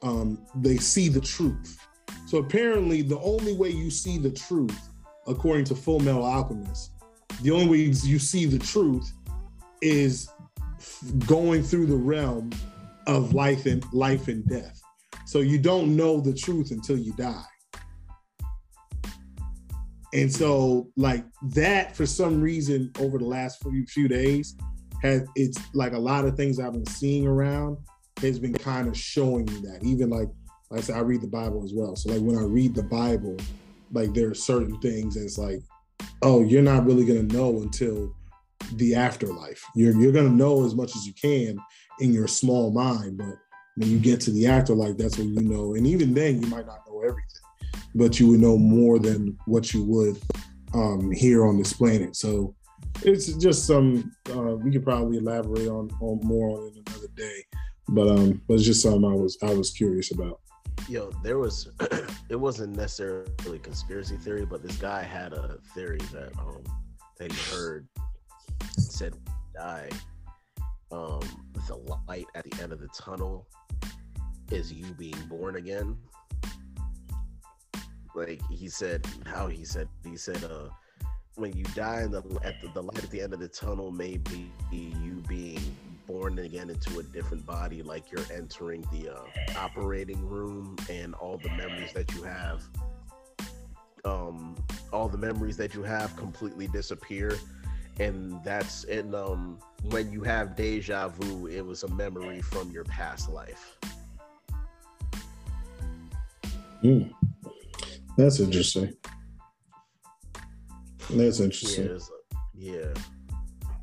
um, 0.01 0.43
they 0.55 0.77
see 0.77 1.09
the 1.09 1.21
truth. 1.21 1.79
So 2.27 2.37
apparently, 2.37 3.01
the 3.01 3.19
only 3.19 3.53
way 3.53 3.69
you 3.69 3.89
see 3.89 4.17
the 4.17 4.29
truth, 4.29 4.77
according 5.27 5.65
to 5.65 5.75
Full 5.75 5.99
Metal 5.99 6.25
Alchemist, 6.25 6.91
the 7.41 7.51
only 7.51 7.67
way 7.67 7.77
you 7.77 8.19
see 8.19 8.45
the 8.45 8.59
truth 8.59 9.11
is 9.81 10.29
going 11.25 11.63
through 11.63 11.85
the 11.85 11.95
realm 11.95 12.51
of 13.07 13.33
life 13.33 13.65
and 13.65 13.83
life 13.93 14.27
and 14.27 14.45
death. 14.47 14.81
So 15.25 15.39
you 15.39 15.57
don't 15.57 15.95
know 15.95 16.19
the 16.19 16.33
truth 16.33 16.71
until 16.71 16.97
you 16.97 17.13
die. 17.13 17.43
And 20.13 20.31
so, 20.31 20.89
like 20.97 21.23
that, 21.53 21.95
for 21.95 22.05
some 22.05 22.41
reason, 22.41 22.91
over 22.99 23.17
the 23.19 23.25
last 23.25 23.61
few, 23.61 23.85
few 23.85 24.07
days, 24.07 24.55
has 25.01 25.27
it's 25.35 25.57
like 25.73 25.93
a 25.93 25.99
lot 25.99 26.25
of 26.25 26.35
things 26.35 26.59
I've 26.59 26.73
been 26.73 26.85
seeing 26.85 27.27
around 27.27 27.77
has 28.21 28.39
been 28.39 28.53
kind 28.53 28.87
of 28.87 28.97
showing 28.97 29.45
me 29.45 29.61
that. 29.61 29.79
Even 29.83 30.09
like, 30.09 30.29
like 30.69 30.79
I 30.79 30.83
said, 30.83 30.97
I 30.97 31.01
read 31.01 31.21
the 31.21 31.27
Bible 31.27 31.63
as 31.63 31.73
well. 31.73 31.95
So 31.95 32.11
like 32.11 32.21
when 32.21 32.37
I 32.37 32.43
read 32.43 32.75
the 32.75 32.83
Bible, 32.83 33.37
like 33.91 34.13
there 34.13 34.29
are 34.29 34.35
certain 34.35 34.79
things 34.79 35.15
that's 35.15 35.37
like, 35.37 35.61
oh, 36.21 36.43
you're 36.43 36.61
not 36.61 36.85
really 36.85 37.05
gonna 37.05 37.23
know 37.23 37.61
until 37.61 38.13
the 38.73 38.95
afterlife. 38.95 39.63
You're 39.75 39.95
you're 39.99 40.11
gonna 40.11 40.29
know 40.29 40.65
as 40.65 40.75
much 40.75 40.95
as 40.95 41.05
you 41.07 41.13
can 41.13 41.59
in 41.99 42.13
your 42.13 42.27
small 42.27 42.71
mind, 42.71 43.17
but 43.17 43.35
when 43.75 43.89
you 43.89 43.99
get 43.99 44.19
to 44.21 44.31
the 44.31 44.47
afterlife, 44.47 44.97
that's 44.97 45.17
when 45.17 45.33
you 45.33 45.41
know. 45.41 45.75
And 45.75 45.87
even 45.87 46.13
then, 46.13 46.41
you 46.41 46.47
might 46.47 46.65
not 46.65 46.79
know 46.87 46.99
everything 47.01 47.38
but 47.95 48.19
you 48.19 48.27
would 48.29 48.39
know 48.39 48.57
more 48.57 48.99
than 48.99 49.37
what 49.45 49.73
you 49.73 49.83
would 49.83 50.19
um, 50.73 51.11
here 51.11 51.45
on 51.45 51.57
this 51.57 51.73
planet. 51.73 52.15
So 52.15 52.55
it's 53.03 53.33
just 53.33 53.65
some 53.65 54.11
uh, 54.29 54.55
we 54.55 54.71
could 54.71 54.83
probably 54.83 55.17
elaborate 55.17 55.67
on, 55.67 55.89
on 56.01 56.19
more 56.23 56.57
on 56.57 56.67
it 56.67 56.89
another 56.89 57.07
day. 57.15 57.43
But 57.89 58.07
um, 58.09 58.41
but 58.47 58.55
it's 58.55 58.65
just 58.65 58.83
something 58.83 59.05
I 59.05 59.15
was 59.15 59.37
I 59.41 59.53
was 59.53 59.71
curious 59.71 60.11
about. 60.11 60.39
Yo, 60.87 61.11
there 61.23 61.37
was 61.37 61.69
it 62.29 62.35
wasn't 62.35 62.75
necessarily 62.75 63.59
conspiracy 63.59 64.17
theory, 64.17 64.45
but 64.45 64.61
this 64.61 64.75
guy 64.77 65.03
had 65.03 65.33
a 65.33 65.57
theory 65.73 65.99
that 66.13 66.31
um 66.39 66.63
that 67.17 67.31
he 67.31 67.55
heard 67.55 67.87
said 68.77 69.15
die. 69.55 69.89
Um, 70.91 71.21
the 71.67 71.75
light 72.07 72.25
at 72.33 72.49
the 72.49 72.63
end 72.63 72.71
of 72.71 72.79
the 72.79 72.87
tunnel 72.87 73.47
is 74.51 74.73
you 74.73 74.85
being 74.97 75.21
born 75.27 75.55
again 75.57 75.95
like 78.19 78.41
he 78.49 78.67
said 78.67 79.05
how 79.25 79.47
he 79.47 79.63
said 79.63 79.87
he 80.03 80.17
said 80.17 80.43
uh 80.43 80.69
when 81.35 81.55
you 81.55 81.63
die 81.75 82.01
in 82.01 82.11
the 82.11 82.21
at 82.43 82.59
the, 82.59 82.67
the 82.73 82.83
light 82.83 83.03
at 83.03 83.09
the 83.11 83.21
end 83.21 83.33
of 83.33 83.39
the 83.39 83.47
tunnel 83.47 83.91
may 83.91 84.17
be 84.17 84.51
you 84.71 85.23
being 85.27 85.61
born 86.05 86.37
again 86.39 86.69
into 86.69 86.99
a 86.99 87.03
different 87.03 87.45
body 87.45 87.81
like 87.81 88.11
you're 88.11 88.25
entering 88.33 88.81
the 88.91 89.09
uh, 89.09 89.21
operating 89.57 90.27
room 90.27 90.75
and 90.89 91.13
all 91.15 91.37
the 91.37 91.49
memories 91.51 91.93
that 91.93 92.13
you 92.13 92.23
have 92.23 92.61
um 94.05 94.55
all 94.91 95.07
the 95.07 95.17
memories 95.17 95.55
that 95.55 95.73
you 95.73 95.83
have 95.83 96.15
completely 96.17 96.67
disappear 96.67 97.37
and 97.99 98.43
that's 98.43 98.83
and 98.85 99.15
um 99.15 99.57
when 99.83 100.11
you 100.11 100.23
have 100.23 100.55
deja 100.55 101.07
vu 101.07 101.47
it 101.47 101.61
was 101.65 101.83
a 101.83 101.87
memory 101.89 102.41
from 102.41 102.69
your 102.71 102.83
past 102.85 103.29
life 103.29 103.77
Mm. 106.83 107.11
That's 108.19 108.41
interesting. 108.41 108.93
That's 111.09 111.39
interesting. 111.39 111.99
Yeah. 112.53 112.73
yeah. 112.73 112.93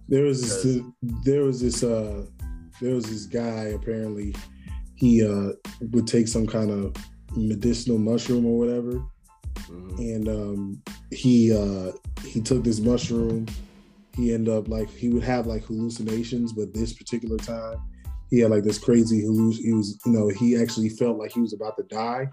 There 0.08 0.24
was 0.24 0.42
this. 0.42 0.76
Because- 0.76 0.92
There 1.24 1.44
was 1.44 1.60
this. 1.62 1.82
Uh, 1.82 2.26
there 2.82 2.94
was 2.94 3.06
this 3.06 3.24
guy. 3.24 3.72
Apparently, 3.78 4.34
he 4.96 5.24
uh 5.24 5.52
would 5.92 6.06
take 6.06 6.28
some 6.28 6.46
kind 6.46 6.70
of 6.70 6.94
medicinal 7.34 7.96
mushroom 7.98 8.44
or 8.44 8.58
whatever, 8.58 9.02
Mhm. 9.70 9.98
and 10.14 10.28
um, 10.28 10.82
he 11.10 11.50
uh 11.52 11.92
he 12.26 12.42
took 12.42 12.62
this 12.62 12.78
mushroom. 12.80 13.46
He 14.16 14.34
ended 14.34 14.52
up 14.52 14.68
like 14.68 14.90
he 14.90 15.08
would 15.08 15.24
have 15.24 15.46
like 15.46 15.64
hallucinations, 15.64 16.52
but 16.52 16.74
this 16.74 16.92
particular 16.92 17.38
time, 17.38 17.78
he 18.30 18.40
had 18.40 18.50
like 18.50 18.64
this 18.64 18.78
crazy 18.78 19.22
halluc. 19.22 19.54
He 19.56 19.72
was, 19.72 19.98
you 20.04 20.12
know, 20.12 20.28
he 20.28 20.56
actually 20.60 20.90
felt 20.90 21.16
like 21.18 21.32
he 21.32 21.40
was 21.40 21.54
about 21.54 21.76
to 21.78 21.84
die, 21.84 22.28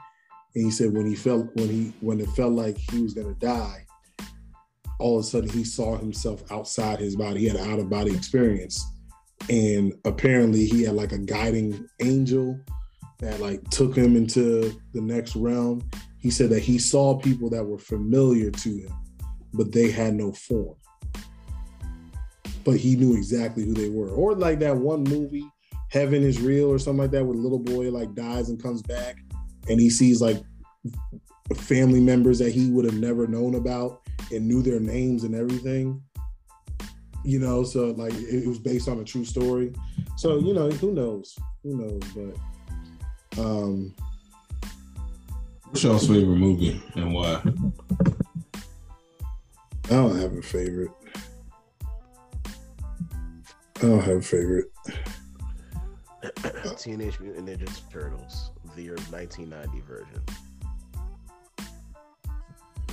and 0.56 0.66
he 0.66 0.72
said 0.72 0.94
when 0.94 1.06
he 1.06 1.16
felt 1.16 1.48
when 1.56 1.70
he 1.70 1.94
when 2.02 2.20
it 2.20 2.30
felt 2.30 2.54
like 2.54 2.78
he 2.78 3.02
was 3.02 3.14
gonna 3.14 3.34
die, 3.36 3.86
all 5.00 5.18
of 5.18 5.26
a 5.26 5.28
sudden 5.28 5.50
he 5.50 5.64
saw 5.64 5.98
himself 5.98 6.44
outside 6.52 7.00
his 7.00 7.16
body. 7.16 7.42
He 7.42 7.48
had 7.48 7.58
an 7.58 7.72
out 7.72 7.80
of 7.80 7.90
body 7.90 8.14
experience, 8.14 8.86
and 9.50 9.94
apparently 10.06 10.66
he 10.66 10.84
had 10.84 10.96
like 10.96 11.12
a 11.12 11.18
guiding 11.18 11.88
angel 12.02 12.60
that 13.20 13.40
like 13.40 13.68
took 13.70 13.96
him 13.96 14.16
into 14.16 14.80
the 14.94 15.02
next 15.02 15.36
realm. 15.36 15.90
He 16.20 16.30
said 16.30 16.50
that 16.52 16.62
he 16.62 16.78
saw 16.78 17.18
people 17.20 17.50
that 17.50 17.66
were 17.66 17.80
familiar 17.80 18.52
to 18.52 18.70
him, 18.70 18.94
but 19.54 19.72
they 19.72 19.92
had 19.92 20.14
no 20.14 20.32
form. 20.34 20.76
But 22.64 22.78
he 22.78 22.96
knew 22.96 23.18
exactly 23.18 23.66
who 23.66 23.74
they 23.74 23.90
were. 23.90 24.10
Or 24.10 24.34
like 24.36 24.60
that 24.60 24.78
one 24.78 25.04
movie, 25.04 25.46
Heaven 25.90 26.24
is 26.24 26.40
Real 26.40 26.72
or 26.72 26.80
something 26.80 27.02
like 27.02 27.12
that, 27.12 27.26
where 27.26 27.36
the 27.36 27.42
little 27.42 27.60
boy 27.60 27.90
like 27.90 28.14
dies 28.14 28.50
and 28.50 28.62
comes 28.62 28.82
back 28.82 29.18
and 29.68 29.80
he 29.80 29.90
sees 29.90 30.22
like 30.22 30.42
family 31.56 32.00
members 32.00 32.40
that 32.40 32.52
he 32.52 32.70
would 32.70 32.86
have 32.86 33.00
never 33.00 33.28
known 33.28 33.56
about 33.56 34.02
and 34.32 34.48
knew 34.48 34.62
their 34.62 34.80
names 34.80 35.24
and 35.24 35.36
everything. 35.36 36.02
You 37.26 37.40
know, 37.40 37.64
so 37.64 37.92
like 37.92 38.14
it, 38.14 38.44
it 38.44 38.48
was 38.48 38.60
based 38.60 38.90
on 38.90 39.00
a 39.00 39.04
true 39.04 39.26
story. 39.26 39.74
So, 40.18 40.40
you 40.40 40.54
know, 40.54 40.70
who 40.70 40.94
knows? 40.94 41.38
Who 41.64 41.78
knows? 41.78 42.02
But 42.16 43.40
um 43.40 43.96
What's 45.74 45.84
y'all's 45.84 46.08
favorite 46.08 46.38
movie 46.38 46.80
and 46.96 47.14
why? 47.16 47.42
I 49.86 49.90
don't 49.90 50.20
have 50.20 50.34
a 50.38 50.42
favorite. 50.42 50.92
I 53.78 53.82
don't 53.82 54.02
have 54.02 54.18
a 54.18 54.22
favorite. 54.22 54.72
Teenage 56.78 57.20
Mutant 57.20 57.48
Ninja 57.48 57.92
Turtles, 57.92 58.52
the 58.76 58.84
year 58.84 58.96
1990 59.10 59.82
version. 59.82 60.22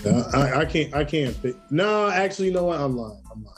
Uh, 0.05 0.31
I, 0.33 0.61
I 0.61 0.65
can't. 0.65 0.95
I 0.95 1.05
can't. 1.05 1.37
No, 1.71 2.09
actually, 2.09 2.49
you 2.49 2.55
know 2.55 2.65
what? 2.65 2.81
I'm 2.81 2.97
lying. 2.97 3.23
I'm 3.31 3.45
lying. 3.45 3.57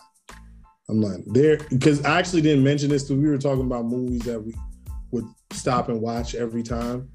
I'm 0.88 1.00
lying. 1.00 1.24
There, 1.28 1.58
because 1.70 2.04
I 2.04 2.18
actually 2.18 2.42
didn't 2.42 2.64
mention 2.64 2.88
this. 2.88 3.04
Because 3.04 3.22
we 3.22 3.28
were 3.28 3.38
talking 3.38 3.64
about 3.64 3.84
movies 3.84 4.22
that 4.22 4.40
we 4.40 4.54
would 5.12 5.26
stop 5.52 5.88
and 5.88 6.00
watch 6.00 6.34
every 6.34 6.62
time. 6.62 7.08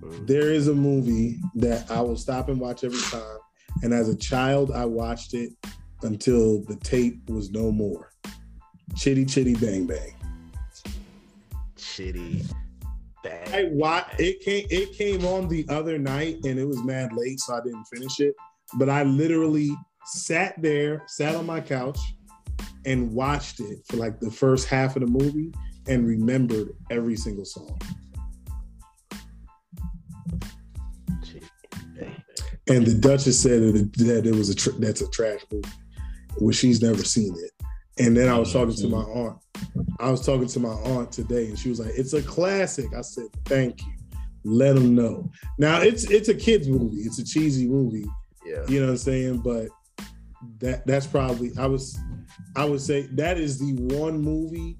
Mhm. 0.00 0.26
There 0.26 0.50
is 0.50 0.68
a 0.68 0.74
movie 0.74 1.38
that 1.56 1.90
I 1.90 2.00
will 2.00 2.16
stop 2.16 2.48
and 2.48 2.58
watch 2.58 2.82
every 2.82 3.00
time. 3.00 3.38
And 3.82 3.92
as 3.92 4.08
a 4.08 4.16
child, 4.16 4.70
I 4.72 4.86
watched 4.86 5.34
it 5.34 5.52
until 6.02 6.62
the 6.64 6.76
tape 6.76 7.28
was 7.28 7.50
no 7.50 7.70
more. 7.70 8.10
Chitty 8.96 9.24
Chitty 9.26 9.54
Bang 9.54 9.86
Bang. 9.86 10.14
Shitty. 11.76 12.44
I 13.24 13.68
wa 13.70 14.02
it 14.18 14.40
came 14.40 14.66
it 14.70 14.92
came 14.94 15.24
on 15.24 15.48
the 15.48 15.64
other 15.68 15.98
night 15.98 16.38
and 16.44 16.58
it 16.58 16.66
was 16.66 16.82
mad 16.82 17.12
late, 17.12 17.40
so 17.40 17.54
I 17.54 17.60
didn't 17.60 17.84
finish 17.84 18.20
it. 18.20 18.34
But 18.74 18.88
I 18.88 19.02
literally 19.02 19.70
sat 20.06 20.60
there, 20.60 21.04
sat 21.06 21.34
on 21.34 21.46
my 21.46 21.60
couch, 21.60 21.98
and 22.84 23.12
watched 23.12 23.60
it 23.60 23.78
for 23.88 23.96
like 23.96 24.20
the 24.20 24.30
first 24.30 24.68
half 24.68 24.96
of 24.96 25.02
the 25.02 25.08
movie 25.08 25.52
and 25.88 26.06
remembered 26.06 26.70
every 26.90 27.16
single 27.16 27.44
song. 27.44 27.78
And 32.68 32.86
the 32.86 32.94
Duchess 32.94 33.40
said 33.40 33.60
that 33.60 34.22
it, 34.24 34.34
was 34.34 34.48
a 34.48 34.54
tr- 34.54 34.78
that's 34.78 35.00
a 35.00 35.10
trash 35.10 35.40
movie, 35.52 35.68
well, 36.40 36.52
she's 36.52 36.80
never 36.80 37.04
seen 37.04 37.34
it. 37.36 37.51
And 37.98 38.16
then 38.16 38.28
I 38.28 38.38
was 38.38 38.52
talking 38.52 38.74
to 38.74 38.88
my 38.88 39.02
aunt. 39.02 39.38
I 40.00 40.10
was 40.10 40.24
talking 40.24 40.48
to 40.48 40.60
my 40.60 40.70
aunt 40.70 41.12
today, 41.12 41.46
and 41.46 41.58
she 41.58 41.68
was 41.68 41.78
like, 41.78 41.92
"It's 41.94 42.14
a 42.14 42.22
classic." 42.22 42.86
I 42.96 43.02
said, 43.02 43.26
"Thank 43.44 43.82
you. 43.82 43.92
Let 44.44 44.74
them 44.74 44.94
know." 44.94 45.30
Now 45.58 45.80
it's 45.80 46.04
it's 46.04 46.28
a 46.28 46.34
kids 46.34 46.68
movie. 46.68 47.02
It's 47.02 47.18
a 47.18 47.24
cheesy 47.24 47.68
movie. 47.68 48.06
Yeah. 48.44 48.64
You 48.66 48.80
know 48.80 48.86
what 48.86 48.92
I'm 48.92 48.98
saying? 48.98 49.38
But 49.38 49.68
that 50.58 50.86
that's 50.86 51.06
probably 51.06 51.52
I 51.58 51.66
was 51.66 51.98
I 52.56 52.64
would 52.64 52.80
say 52.80 53.02
that 53.12 53.38
is 53.38 53.58
the 53.58 53.74
one 53.96 54.20
movie 54.20 54.78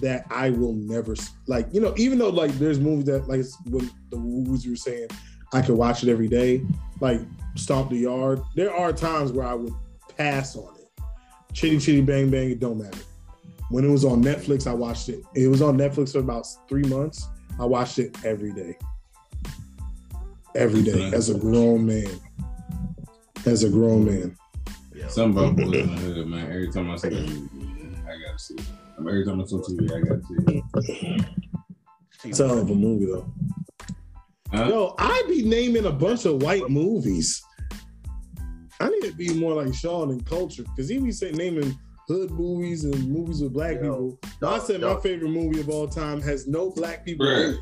that 0.00 0.26
I 0.30 0.50
will 0.50 0.74
never 0.74 1.14
like. 1.46 1.68
You 1.72 1.80
know, 1.80 1.94
even 1.96 2.18
though 2.18 2.28
like 2.28 2.52
there's 2.52 2.78
movies 2.78 3.06
that 3.06 3.28
like 3.28 3.44
when 3.66 3.90
the 4.10 4.16
movies 4.16 4.64
you 4.64 4.72
were 4.72 4.76
saying 4.76 5.08
I 5.52 5.62
could 5.62 5.76
watch 5.76 6.02
it 6.02 6.08
every 6.08 6.28
day, 6.28 6.64
like 7.00 7.20
Stomp 7.56 7.90
the 7.90 7.96
Yard. 7.96 8.40
There 8.54 8.74
are 8.74 8.92
times 8.92 9.32
where 9.32 9.46
I 9.46 9.54
would 9.54 9.72
pass 10.16 10.56
on 10.56 10.76
it. 10.76 10.79
Chitty 11.52 11.78
Chitty 11.78 12.02
Bang 12.02 12.30
Bang, 12.30 12.50
it 12.50 12.60
don't 12.60 12.78
matter. 12.78 12.98
When 13.70 13.84
it 13.84 13.88
was 13.88 14.04
on 14.04 14.22
Netflix, 14.22 14.66
I 14.66 14.74
watched 14.74 15.08
it. 15.08 15.22
It 15.34 15.48
was 15.48 15.62
on 15.62 15.78
Netflix 15.78 16.12
for 16.12 16.18
about 16.18 16.46
three 16.68 16.82
months. 16.84 17.28
I 17.58 17.64
watched 17.64 17.98
it 17.98 18.16
every 18.24 18.52
day. 18.52 18.76
Every 20.56 20.82
day 20.82 21.10
as 21.12 21.30
a 21.30 21.38
grown 21.38 21.86
man. 21.86 22.10
As 23.46 23.62
a 23.62 23.68
grown 23.68 24.04
man. 24.04 24.36
Yeah. 24.92 25.06
Something 25.08 25.44
about 25.44 25.56
Boyz 25.56 25.82
n 25.82 25.94
the 25.94 26.00
Hood, 26.00 26.26
man. 26.26 26.46
Every 26.46 26.70
time 26.72 26.90
I 26.90 26.96
see 26.96 27.10
that 27.10 27.28
movie, 27.28 27.96
I 28.02 28.18
gotta 28.26 28.38
see 28.38 28.54
it. 28.54 28.64
Every 28.98 29.24
time 29.24 29.40
I 29.40 29.44
see 29.44 29.56
TV, 29.56 29.92
I 29.92 30.00
gotta 30.00 30.22
see 30.26 30.56
it. 30.56 31.26
It's 32.24 32.40
a 32.40 32.48
hell 32.48 32.58
of 32.58 32.70
a 32.70 32.74
movie 32.74 33.06
though. 33.06 33.32
Huh? 34.52 34.66
Yo, 34.68 34.94
I 34.98 35.22
be 35.28 35.42
naming 35.42 35.86
a 35.86 35.92
bunch 35.92 36.24
of 36.26 36.42
white 36.42 36.68
movies. 36.68 37.40
I 38.80 38.88
need 38.88 39.02
to 39.02 39.12
be 39.12 39.34
more 39.34 39.62
like 39.62 39.74
Sean 39.74 40.10
in 40.10 40.20
culture 40.20 40.62
because 40.62 40.88
he 40.88 40.98
be 40.98 41.12
saying 41.12 41.36
naming 41.36 41.78
hood 42.08 42.30
movies 42.30 42.84
and 42.84 43.08
movies 43.08 43.42
with 43.42 43.52
black 43.52 43.76
Yo, 43.82 44.18
people. 44.22 44.48
I 44.48 44.58
said 44.58 44.80
no. 44.80 44.94
my 44.94 45.00
favorite 45.00 45.30
movie 45.30 45.60
of 45.60 45.68
all 45.68 45.86
time 45.86 46.20
has 46.22 46.48
no 46.48 46.70
black 46.70 47.04
people 47.04 47.28
in 47.28 47.54
Bruh. 47.54 47.58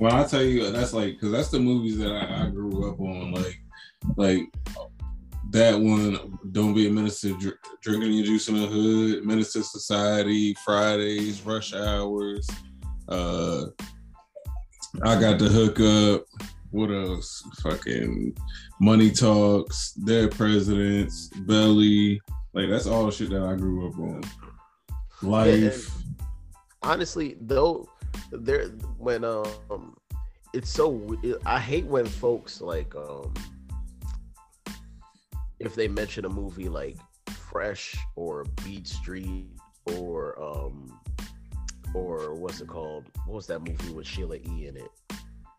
Well, 0.00 0.14
I 0.14 0.26
tell 0.26 0.42
you, 0.42 0.70
that's 0.70 0.92
like 0.92 1.14
because 1.14 1.30
that's 1.30 1.50
the 1.50 1.60
movies 1.60 1.98
that 1.98 2.10
I, 2.10 2.46
I 2.46 2.50
grew 2.50 2.90
up 2.90 2.98
on. 3.00 3.32
Like, 3.32 3.60
like 4.16 4.42
that 5.50 5.78
one. 5.78 6.38
Don't 6.52 6.74
be 6.74 6.86
a 6.86 6.90
minister. 6.90 7.32
Dr- 7.34 7.58
drinking 7.82 8.12
your 8.12 8.24
juice 8.24 8.48
in 8.48 8.56
the 8.56 8.66
hood. 8.66 9.24
Menace 9.24 9.54
II 9.54 9.62
Society. 9.62 10.54
Fridays. 10.64 11.42
Rush 11.42 11.74
hours. 11.74 12.48
Uh, 13.08 13.66
I 15.02 15.20
got 15.20 15.38
the 15.38 15.48
hookup. 15.48 16.24
What 16.70 16.90
else? 16.90 17.42
Fucking 17.62 18.36
money 18.80 19.10
talks. 19.10 19.92
Dead 19.92 20.30
presidents. 20.30 21.28
Belly. 21.28 22.20
Like 22.52 22.68
that's 22.68 22.86
all 22.86 23.06
the 23.06 23.12
shit 23.12 23.30
that 23.30 23.42
I 23.42 23.54
grew 23.54 23.88
up 23.88 23.98
on. 23.98 24.22
Life. 25.22 25.90
honestly 26.82 27.36
though 27.42 27.86
there 28.32 28.68
when 28.96 29.22
um 29.24 29.94
it's 30.54 30.70
so 30.70 31.16
i 31.44 31.58
hate 31.58 31.84
when 31.84 32.06
folks 32.06 32.60
like 32.60 32.94
um 32.94 33.34
if 35.58 35.74
they 35.74 35.86
mention 35.88 36.24
a 36.24 36.28
movie 36.28 36.68
like 36.68 36.96
fresh 37.28 37.96
or 38.16 38.44
beat 38.64 38.86
street 38.86 39.46
or 39.98 40.42
um 40.42 40.98
or 41.94 42.34
what's 42.34 42.60
it 42.60 42.68
called 42.68 43.04
what 43.26 43.34
was 43.34 43.46
that 43.46 43.60
movie 43.60 43.92
with 43.92 44.06
sheila 44.06 44.36
e 44.36 44.66
in 44.66 44.76
it 44.76 44.90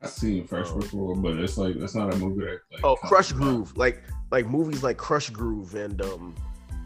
I 0.02 0.07
seen 0.07 0.48
Fresh 0.48 0.68
Oh. 0.69 0.80
before, 0.80 1.15
but 1.15 1.38
it's 1.38 1.57
like 1.57 1.76
that's 1.80 1.95
not 1.95 2.14
a 2.14 2.18
movie 2.18 2.45
that. 2.45 2.60
Like, 2.72 2.84
oh 2.84 2.95
krush 2.95 3.32
groove 3.32 3.76
like 3.78 4.02
like 4.32 4.48
movies 4.48 4.84
like 4.84 4.98
krush 4.98 5.30
groove 5.30 5.76
and 5.76 6.02
um 6.02 6.36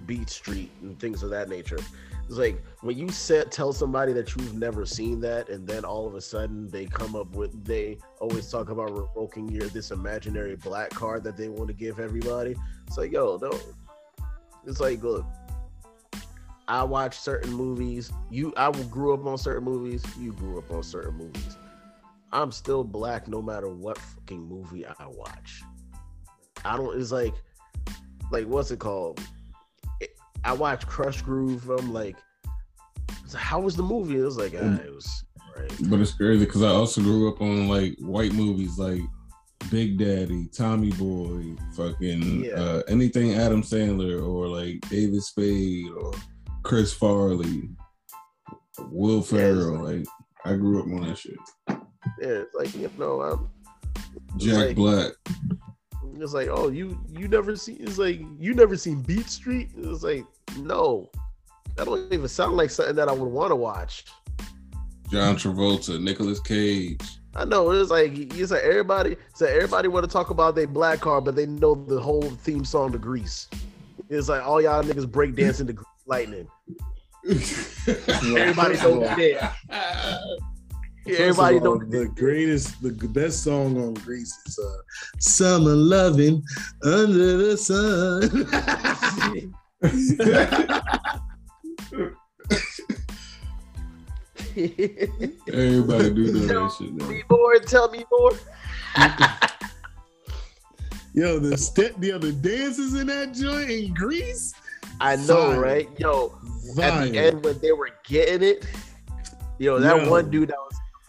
beat 0.06 0.30
street 0.30 0.72
and 0.82 1.00
things 1.00 1.24
of 1.24 1.30
that 1.32 1.50
nature 1.50 1.80
it's 2.28 2.38
like 2.38 2.62
when 2.82 2.98
you 2.98 3.10
set 3.10 3.52
tell 3.52 3.74
somebody 3.74 4.14
that 4.14 4.36
you've 4.36 4.54
never 4.54 4.86
seen 4.86 5.20
that 5.20 5.50
and 5.50 5.68
then 5.68 5.84
all 5.84 6.06
of 6.06 6.16
a 6.16 6.22
sudden 6.22 6.70
they 6.70 6.86
come 6.86 7.16
up 7.16 7.34
with 7.36 7.64
they 7.64 7.98
always 8.20 8.50
talk 8.52 8.70
about 8.70 8.92
revoking 8.96 9.50
your 9.50 9.68
this 9.70 9.92
imaginary 9.92 10.56
black 10.56 10.90
card 10.92 11.24
that 11.24 11.38
they 11.38 11.50
want 11.50 11.68
to 11.68 11.74
give 11.74 12.00
everybody 12.00 12.56
it's 12.88 12.98
like 12.98 13.12
yo 13.12 13.40
no 13.42 13.52
it's 14.68 14.80
like 14.80 15.02
look 15.02 15.26
i 16.68 16.84
watch 16.84 17.18
certain 17.18 17.52
movies 17.52 18.12
you 18.30 18.54
i 18.58 18.70
grew 18.90 19.14
up 19.14 19.26
on 19.26 19.38
certain 19.38 19.64
movies 19.64 20.04
you 20.20 20.32
grew 20.34 20.58
up 20.60 20.70
on 20.72 20.84
certain 20.84 21.16
movies 21.16 21.58
i'm 22.42 22.52
still 22.52 22.84
black 22.84 23.28
no 23.28 23.42
matter 23.42 23.70
what 23.70 23.98
fucking 23.98 24.42
movie 24.48 24.86
i 24.86 24.94
watch 25.08 25.62
i 26.64 26.76
don't 26.78 27.00
it's 27.00 27.12
like 27.12 27.34
like 28.32 28.46
what's 28.48 28.72
it 28.72 28.80
called 28.80 29.20
It- 30.02 30.16
i 30.44 30.54
watched 30.54 30.88
krush 30.88 31.22
groove 31.22 31.70
i'm 31.70 31.94
like 31.94 32.18
how 33.36 33.60
was 33.60 33.76
the 33.76 33.84
movie 33.84 34.18
it 34.20 34.24
was 34.24 34.38
like 34.38 34.54
ah, 34.60 34.76
it 34.76 34.94
was 34.94 35.24
right 35.58 35.72
But 35.90 36.00
it's 36.00 36.14
crazy 36.14 36.46
because 36.46 36.64
I 36.64 36.70
also 36.70 37.02
grew 37.02 37.30
up 37.30 37.42
on 37.42 37.68
like 37.68 37.98
white 38.00 38.32
movies 38.34 38.78
like 38.78 39.02
Big 39.72 39.98
Daddy, 39.98 40.48
Tommy 40.56 40.92
Boy, 40.92 41.56
fucking 41.76 42.46
Yeah. 42.46 42.52
uh, 42.54 42.82
anything 42.88 43.34
Adam 43.34 43.62
Sandler 43.64 44.22
or 44.26 44.48
like 44.48 44.80
David 44.90 45.22
Spade 45.24 45.88
or 45.98 46.14
Chris 46.64 46.94
Farley, 46.94 47.70
Will 48.92 49.22
Ferrell. 49.22 49.84
Like 49.84 50.06
I 50.46 50.54
grew 50.56 50.80
up 50.80 50.86
on 50.86 51.08
that 51.10 51.18
shit. 51.18 51.38
Yeah, 52.20 52.28
it's 52.28 52.56
like 52.56 52.74
you 52.76 52.90
know, 52.98 53.22
I'm 53.22 53.50
Jack 54.38 54.68
like- 54.68 54.76
Black. 54.76 55.12
It's 56.18 56.34
like, 56.34 56.48
oh, 56.50 56.70
you 56.70 56.98
you 57.10 57.28
never 57.28 57.56
seen? 57.58 57.78
It's 57.82 57.98
like 57.98 58.22
you 58.40 58.54
never 58.54 58.78
seen 58.78 59.02
Beat 59.02 59.28
Street. 59.30 59.70
It's 59.76 60.02
like, 60.02 60.26
no, 60.60 61.10
that 61.76 61.86
don't 61.86 62.12
even 62.14 62.28
sound 62.28 62.56
like 62.56 62.70
something 62.70 62.96
that 62.96 63.10
I 63.10 63.12
would 63.12 63.30
want 63.30 63.52
to 63.52 63.56
watch. 63.56 64.06
John 65.12 65.36
Travolta, 65.36 66.02
Nicolas 66.02 66.40
Cage. 66.40 67.02
I 67.36 67.44
know 67.44 67.70
it's 67.72 67.92
like 67.92 68.14
it's 68.16 68.52
like 68.52 68.64
everybody. 68.64 69.18
So 69.34 69.46
everybody 69.46 69.90
want 69.90 70.06
to 70.06 70.12
talk 70.12 70.30
about 70.30 70.56
their 70.56 70.68
black 70.68 71.02
card, 71.02 71.26
but 71.26 71.36
they 71.36 71.46
know 71.46 71.76
the 71.76 72.00
whole 72.00 72.22
theme 72.22 72.64
song 72.64 72.94
to 72.94 72.98
Grease. 72.98 73.50
It's 74.10 74.30
like 74.30 74.42
all 74.42 74.62
y'all 74.62 74.84
niggas 74.84 75.12
break 75.12 75.36
dancing 75.36 75.68
to 75.68 75.76
Lightning. 76.06 76.48
Everybody 77.28 78.76
know 78.78 79.00
that. 79.00 79.54
First 81.06 81.20
Everybody 81.20 81.58
of 81.58 81.64
know 81.64 81.70
all, 81.74 81.80
the 81.80 82.08
greatest, 82.16 82.82
the 82.82 82.90
best 82.90 83.44
song 83.44 83.78
on 83.78 83.94
Grease 83.94 84.36
is 84.48 84.58
uh, 84.58 84.78
"Summer 85.20 85.76
Loving 85.76 86.42
Under 86.84 87.38
the 87.38 87.58
Sun." 87.58 88.22
Everybody 95.54 96.14
do 96.14 96.32
know 96.32 96.48
Tell 96.48 96.64
that 96.64 96.76
shit. 96.76 96.98
Though. 96.98 97.08
me 97.08 97.24
more. 97.30 97.60
Tell 97.60 97.92
me 97.92 98.04
more. 98.10 98.32
yo, 101.14 101.38
the 101.38 101.56
step, 101.56 101.92
yo, 102.02 102.18
the 102.18 102.32
dances 102.32 102.96
in 102.96 103.06
that 103.08 103.34
joint 103.34 103.70
in 103.70 103.94
Grease. 103.94 104.56
I 105.00 105.18
know, 105.18 105.52
Fire. 105.52 105.60
right? 105.60 105.90
Yo, 106.00 106.36
at 106.82 107.12
the 107.12 107.16
end 107.16 107.44
when 107.44 107.60
they 107.60 107.74
were 107.74 107.92
getting 108.06 108.42
it, 108.42 108.66
yo, 109.60 109.78
that 109.80 110.04
Yo. 110.04 110.10
one 110.10 110.32
dude 110.32 110.50
that 110.50 110.58
was 110.58 110.65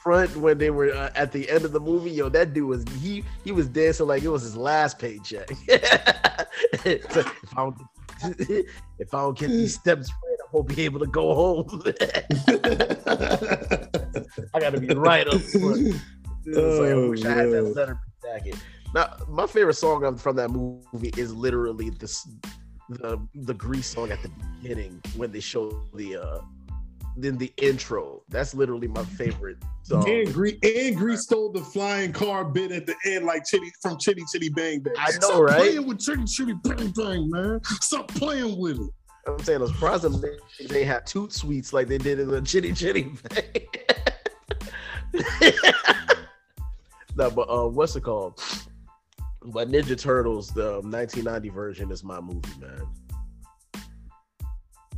front 0.07 0.37
when 0.37 0.57
they 0.57 0.71
were 0.71 0.95
uh, 0.95 1.11
at 1.17 1.33
the 1.33 1.51
end 1.51 1.65
of 1.65 1.73
the 1.73 1.81
movie, 1.81 2.13
yo, 2.13 2.29
that 2.29 2.53
dude 2.55 2.69
was 2.69 2.85
he 3.01 3.25
he 3.43 3.51
was 3.51 3.67
dancing 3.67 4.07
like 4.07 4.23
it 4.23 4.29
was 4.29 4.43
his 4.43 4.57
last 4.57 4.99
paycheck. 5.01 5.51
So 6.85 7.21
if 7.21 7.59
I 7.59 7.65
don't 7.65 7.77
if 8.99 9.13
I 9.15 9.21
don't 9.21 9.37
get 9.39 9.49
these 9.49 9.75
steps 9.75 10.09
right, 10.11 10.37
I 10.41 10.47
won't 10.53 10.69
be 10.69 10.83
able 10.85 11.01
to 11.01 11.07
go 11.07 11.35
home. 11.35 11.83
I 14.55 14.61
gotta 14.61 14.81
be 14.81 14.95
right 14.95 15.27
up 15.27 15.41
front. 15.41 15.95
It's 16.47 16.79
like, 16.79 16.89
I 16.91 16.93
Oh, 16.93 17.11
wish 17.11 17.25
I 17.25 17.33
had 17.33 17.51
that 17.51 17.63
letter 17.75 17.99
jacket. 18.23 18.57
Now, 18.95 19.17
my 19.29 19.47
favorite 19.47 19.75
song 19.75 20.17
from 20.17 20.37
that 20.37 20.51
movie 20.51 21.13
is 21.17 21.35
literally 21.35 21.91
this 21.91 22.27
the 22.89 23.19
the 23.35 23.55
Grease 23.55 23.89
song 23.89 24.11
at 24.13 24.23
the 24.23 24.31
beginning 24.63 25.03
when 25.17 25.33
they 25.33 25.41
show 25.41 25.83
the 25.95 26.17
uh 26.17 26.41
then 27.17 27.39
the 27.39 27.53
intro. 27.57 28.23
That's 28.29 28.55
literally 28.55 28.89
my 28.89 29.05
favorite 29.05 29.57
song. 29.83 30.09
And 30.09 30.33
Grease, 30.33 30.59
and 30.63 30.97
Grease 30.97 31.23
stole 31.23 31.51
the 31.51 31.63
flying 31.63 32.13
car 32.13 32.45
bit 32.45 32.71
at 32.71 32.87
the 32.87 32.95
end, 33.07 33.25
like 33.25 33.45
Chitty 33.47 33.73
from 33.81 33.99
Chitty 33.99 34.23
Chitty 34.33 34.51
Bang 34.51 34.81
Bang. 34.81 34.95
I 34.99 35.13
know, 35.13 35.19
Stop 35.21 35.41
right? 35.41 35.57
Playing 35.57 35.87
with 35.87 36.01
Chitty 36.01 36.25
Chitty 36.25 36.53
Bang 36.63 36.91
Bang, 36.91 37.31
man. 37.31 37.61
Stop 37.81 38.09
playing 38.09 38.59
with 38.59 38.79
it. 38.79 38.91
I'm 39.27 39.39
saying 39.41 39.61
I'm 39.61 39.69
surprised 39.69 40.05
they, 40.23 40.67
they 40.67 40.85
had 40.85 41.05
toot 41.07 41.33
sweets 41.33 41.73
like 41.73 41.89
they 41.89 41.99
did 41.99 42.21
in 42.21 42.29
the 42.29 42.43
Chitty 42.43 42.73
Chitty 42.73 43.13
Bang. 43.29 43.67
no, 47.17 47.31
but 47.31 47.49
uh, 47.49 47.67
what's 47.67 47.97
it 47.97 48.03
called? 48.03 48.41
But 49.43 49.71
Ninja 49.71 49.99
Turtles, 49.99 50.51
the 50.51 50.81
1990 50.83 51.49
version, 51.49 51.91
is 51.91 52.05
my 52.05 52.21
movie, 52.21 52.49
man. 52.61 52.87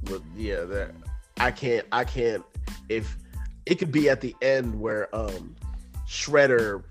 But 0.02 0.22
yeah, 0.36 0.64
that 0.64 0.92
I 1.40 1.50
can't, 1.50 1.86
I 1.92 2.04
can't. 2.04 2.44
If 2.88 3.16
it 3.66 3.78
could 3.78 3.92
be 3.92 4.08
at 4.08 4.20
the 4.20 4.34
end 4.42 4.78
where 4.78 5.14
um 5.14 5.54
Shredder, 6.06 6.84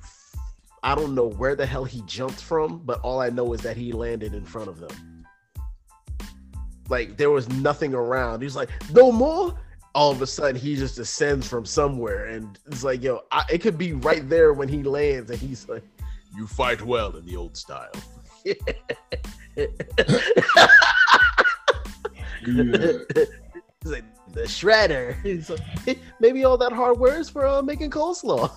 I 0.84 0.96
don't 0.96 1.16
know 1.16 1.28
where 1.28 1.56
the 1.56 1.66
hell 1.66 1.84
he 1.84 2.02
jumped 2.06 2.42
from, 2.42 2.80
but 2.80 3.00
all 3.02 3.20
I 3.20 3.30
know 3.30 3.54
is 3.54 3.62
that 3.62 3.76
he 3.76 3.92
landed 3.92 4.34
in 4.34 4.46
front 4.46 4.70
of 4.70 4.80
them. 4.80 5.26
Like 6.90 7.18
there 7.18 7.32
was 7.32 7.50
nothing 7.50 7.94
around. 7.94 8.42
He's 8.42 8.56
like, 8.56 8.70
no 8.92 9.12
more. 9.12 9.60
All 9.96 10.12
of 10.12 10.22
a 10.22 10.28
sudden, 10.28 10.56
he 10.56 10.76
just 10.76 10.96
descends 10.96 11.48
from 11.48 11.66
somewhere, 11.66 12.28
and 12.28 12.60
it's 12.68 12.84
like, 12.84 13.02
yo, 13.02 13.22
I, 13.32 13.44
it 13.52 13.62
could 13.62 13.80
be 13.80 13.94
right 13.94 14.30
there 14.30 14.54
when 14.54 14.68
he 14.68 14.84
lands, 14.84 15.32
and 15.32 15.40
he's 15.40 15.68
like, 15.68 15.82
"You 16.36 16.46
fight 16.46 16.84
well 16.84 17.16
in 17.16 17.26
the 17.26 17.36
old 17.36 17.58
style." 17.58 17.90
Yeah. 22.48 23.00
He's 23.82 23.92
like, 23.92 24.04
the 24.38 24.44
shredder. 24.44 25.22
He's 25.24 25.50
like, 25.50 26.00
Maybe 26.20 26.44
all 26.44 26.58
that 26.58 26.72
hard 26.72 27.00
work 27.00 27.20
is 27.20 27.30
for 27.30 27.46
uh, 27.46 27.62
making 27.62 27.92
coleslaw. 27.92 28.50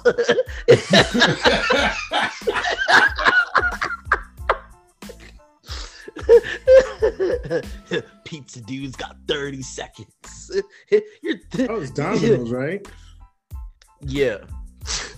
Pizza 8.24 8.60
dude's 8.60 8.96
got 8.96 9.16
30 9.26 9.62
seconds. 9.62 10.60
You're 11.22 11.36
That 11.52 11.70
was 11.70 11.90
Domino's, 11.90 12.50
right? 12.50 12.86
yeah. 14.02 14.38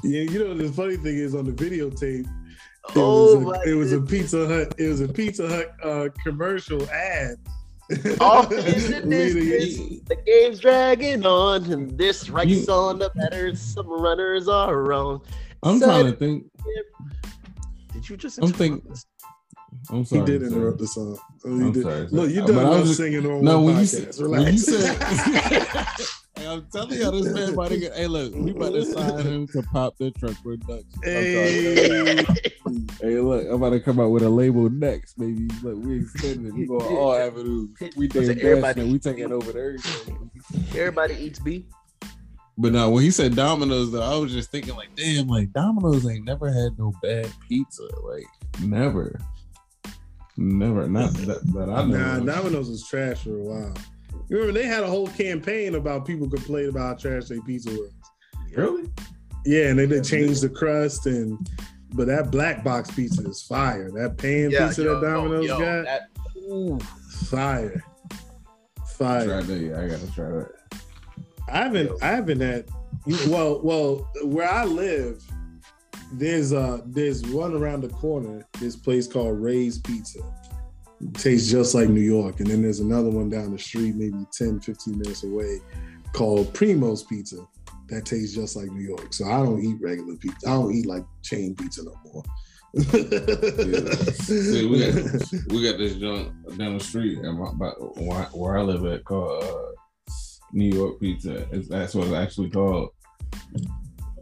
Yeah, 0.03 0.23
you 0.23 0.45
know 0.45 0.55
the 0.55 0.73
funny 0.73 0.97
thing 0.97 1.17
is 1.17 1.35
on 1.35 1.45
the 1.45 1.53
videotape, 1.53 2.25
it 2.25 2.27
Oh 2.97 3.37
was 3.37 3.45
my 3.45 3.63
a, 3.65 3.73
it 3.73 3.75
was 3.75 3.93
a. 3.93 4.01
Pizza 4.01 4.47
Hut, 4.49 4.75
it 4.77 4.89
was 4.89 5.01
a 5.01 5.09
Pizza 5.09 5.49
Hut 5.49 5.73
uh, 5.85 6.09
commercial 6.25 6.89
ad. 6.91 7.37
Oh, 8.21 8.49
isn't 8.53 9.09
this, 9.11 9.35
this 9.35 9.77
the 10.09 10.17
game's 10.27 10.61
dragging 10.61 11.25
on, 11.27 11.71
and 11.73 11.97
this 11.99 12.29
right 12.31 12.47
You- 12.49 12.65
on 12.73 12.99
the 12.99 13.11
better. 13.17 13.55
Some 13.55 13.89
runners 13.89 14.49
are 14.49 14.83
wrong. 14.83 15.21
I'm 15.63 15.79
So- 15.79 15.87
trying 15.87 16.07
to 16.07 16.13
think. 16.13 16.45
Did 17.93 18.09
you 18.09 18.17
just? 18.17 18.39
I'm 18.43 18.53
thinking- 18.53 18.95
I'm 19.91 20.05
sorry. 20.05 20.21
He 20.21 20.27
did 20.27 20.41
sir. 20.43 20.47
interrupt 20.57 20.79
the 20.79 20.87
song. 20.87 21.19
Oh, 21.45 21.49
he 21.59 21.65
I'm 21.67 21.73
did. 21.73 21.83
sorry. 21.83 22.07
Look, 22.11 22.31
you 22.31 22.41
But 22.43 22.53
done 22.53 22.67
I 22.67 22.81
was 22.81 22.97
singing 22.97 23.27
on 23.27 23.43
No, 23.45 23.57
one 23.61 23.65
when 23.67 23.77
you 23.77 23.83
podcast. 23.83 24.15
said, 24.15 24.27
when 24.29 24.53
you 24.53 24.59
said, 24.59 24.97
Hey, 26.37 26.47
I'm 26.47 26.67
telling 26.73 26.99
y'all, 27.01 27.11
this 27.13 27.33
man 27.33 27.53
about 27.53 27.69
to 27.69 27.79
get. 27.79 27.95
Hey, 27.95 28.07
look, 28.07 28.35
we 28.35 28.51
about 28.53 28.73
to 28.73 28.85
sign 28.85 29.19
him 29.27 29.47
to 29.49 29.63
pop 29.63 29.97
the 29.99 30.11
truck 30.13 30.35
production. 30.43 30.87
I'm 30.97 31.03
hey, 31.03 32.25
Hey, 33.03 33.19
look, 33.19 33.45
I'm 33.49 33.55
about 33.55 33.71
to 33.71 33.81
come 33.81 33.99
out 33.99 34.11
with 34.11 34.23
a 34.23 34.29
label 34.29 34.71
next, 34.71 35.19
baby. 35.19 35.49
Look, 35.63 35.85
we 35.85 36.01
extending 36.03 36.47
it. 36.47 36.55
We 36.55 36.67
go 36.67 36.79
all 36.79 37.15
avenues. 37.15 37.71
We 37.97 38.07
Listen, 38.09 38.37
did 38.37 38.45
everybody- 38.45 38.81
everybody. 38.81 38.93
We 38.93 38.99
taking 39.01 39.33
over 39.33 39.51
everything. 39.51 40.31
Everybody 40.71 41.15
eats 41.15 41.39
beef. 41.41 41.65
But 42.59 42.73
now 42.73 42.91
when 42.91 43.03
he 43.03 43.11
said 43.11 43.35
Domino's, 43.35 43.91
though, 43.91 44.03
I 44.03 44.17
was 44.19 44.31
just 44.33 44.51
thinking 44.51 44.77
like, 44.77 44.95
damn, 44.95 45.27
like 45.27 45.53
Domino's 45.53 46.07
ain't 46.09 46.25
never 46.27 46.53
had 46.53 46.79
no 46.79 46.93
bad 47.03 47.33
pizza, 47.49 47.83
like 48.05 48.27
never, 48.63 49.19
never, 50.37 50.87
not 50.87 51.13
that, 51.27 51.41
that 51.55 51.69
I 51.71 51.85
know. 51.87 51.99
nah, 51.99 52.19
of. 52.19 52.27
Domino's 52.27 52.69
was 52.69 52.87
trash 52.87 53.25
for 53.25 53.37
a 53.37 53.43
while. 53.43 53.75
You 54.29 54.37
remember 54.39 54.53
they 54.61 54.67
had 54.67 54.83
a 54.85 54.87
whole 54.87 55.09
campaign 55.09 55.75
about 55.75 56.07
people 56.07 56.29
complaining 56.29 56.69
about 56.71 57.03
how 57.03 57.11
trash 57.11 57.25
their 57.29 57.41
pizza 57.43 57.71
was. 57.71 57.91
really? 58.55 58.89
Yeah, 59.47 59.69
and 59.71 59.79
then 59.79 59.89
they 59.89 60.01
changed 60.03 60.43
the 60.43 60.49
crust 60.51 61.07
and 61.07 61.39
but 61.95 62.07
that 62.07 62.31
black 62.31 62.65
box 62.65 62.91
pizza 62.91 63.23
is 63.29 63.43
fire. 63.43 63.91
That 63.91 64.17
pan 64.19 64.51
pizza 64.51 64.83
yo, 64.83 65.01
that 65.01 65.07
Domino's 65.07 65.47
yo, 65.47 65.59
got, 65.59 65.85
that- 65.85 66.09
ooh. 66.51 66.79
fire. 67.27 67.83
Try 68.97 69.25
Fire. 69.27 69.43
that. 69.43 69.59
Yeah, 69.59 69.81
I 69.81 69.89
gotta 69.89 70.13
try 70.13 70.29
that. 70.31 70.51
I 71.49 71.59
haven't 71.65 71.87
Yo. 71.87 71.99
I 72.03 72.07
haven't 72.09 72.41
had 72.41 72.69
well 73.29 73.61
well 73.63 74.09
where 74.23 74.49
I 74.49 74.65
live, 74.65 75.23
there's 76.13 76.53
uh 76.53 76.81
there's 76.87 77.23
one 77.27 77.55
around 77.55 77.81
the 77.81 77.89
corner, 77.89 78.47
this 78.61 78.77
place 78.77 79.07
called 79.09 79.41
Ray's 79.41 79.79
Pizza. 79.79 80.21
It 81.01 81.15
tastes 81.15 81.51
just 81.51 81.75
like 81.75 81.89
New 81.89 82.01
York. 82.01 82.39
And 82.39 82.49
then 82.49 82.63
there's 82.63 82.79
another 82.79 83.11
one 83.11 83.29
down 83.29 83.51
the 83.51 83.59
street, 83.59 83.97
maybe 83.97 84.25
10, 84.33 84.61
15 84.61 84.99
minutes 84.99 85.25
away, 85.25 85.59
called 86.13 86.53
Primo's 86.55 87.03
Pizza. 87.03 87.45
That 87.93 88.07
tastes 88.07 88.35
just 88.35 88.57
like 88.57 88.71
New 88.71 88.81
York. 88.89 89.13
So 89.13 89.27
I 89.27 89.43
don't 89.43 89.63
eat 89.63 89.77
regular 89.79 90.17
pizza. 90.17 90.49
I 90.49 90.53
don't 90.53 90.75
eat 90.75 90.87
like 90.87 91.05
chain 91.23 91.55
pizza 91.55 91.83
no 91.85 91.95
more. 92.07 92.23
See, 94.15 94.67
we 94.67 94.79
got 94.79 94.95
we 95.49 95.63
got 95.63 95.77
this 95.77 95.97
joint 95.97 96.33
down 96.57 96.79
the 96.79 96.83
street 96.83 97.19
and 97.19 97.39
my, 97.39 97.51
about 97.51 97.99
where, 97.99 98.23
where 98.33 98.57
I 98.59 98.63
live 98.63 98.87
at 98.87 99.05
called 99.05 99.45
uh, 99.45 100.13
New 100.55 100.75
York 100.75 101.01
Pizza. 101.01 101.47
It's, 101.53 101.69
that's 101.69 101.95
what 101.95 102.07
it's 102.07 102.17
actually 102.17 102.49
called. 102.49 102.89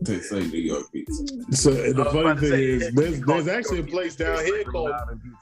Tastes 0.04 0.32
like 0.32 0.46
New 0.46 0.58
York 0.58 0.90
pizza. 0.92 1.24
So 1.52 1.70
and 1.70 1.94
the 1.94 2.06
funny 2.06 2.40
thing 2.40 2.50
say, 2.50 2.64
is, 2.64 2.92
there's, 2.94 3.20
there's 3.20 3.46
actually 3.48 3.80
a 3.80 3.84
place 3.84 4.16
down 4.16 4.44
here 4.44 4.56
like 4.58 4.66
called 4.66 4.92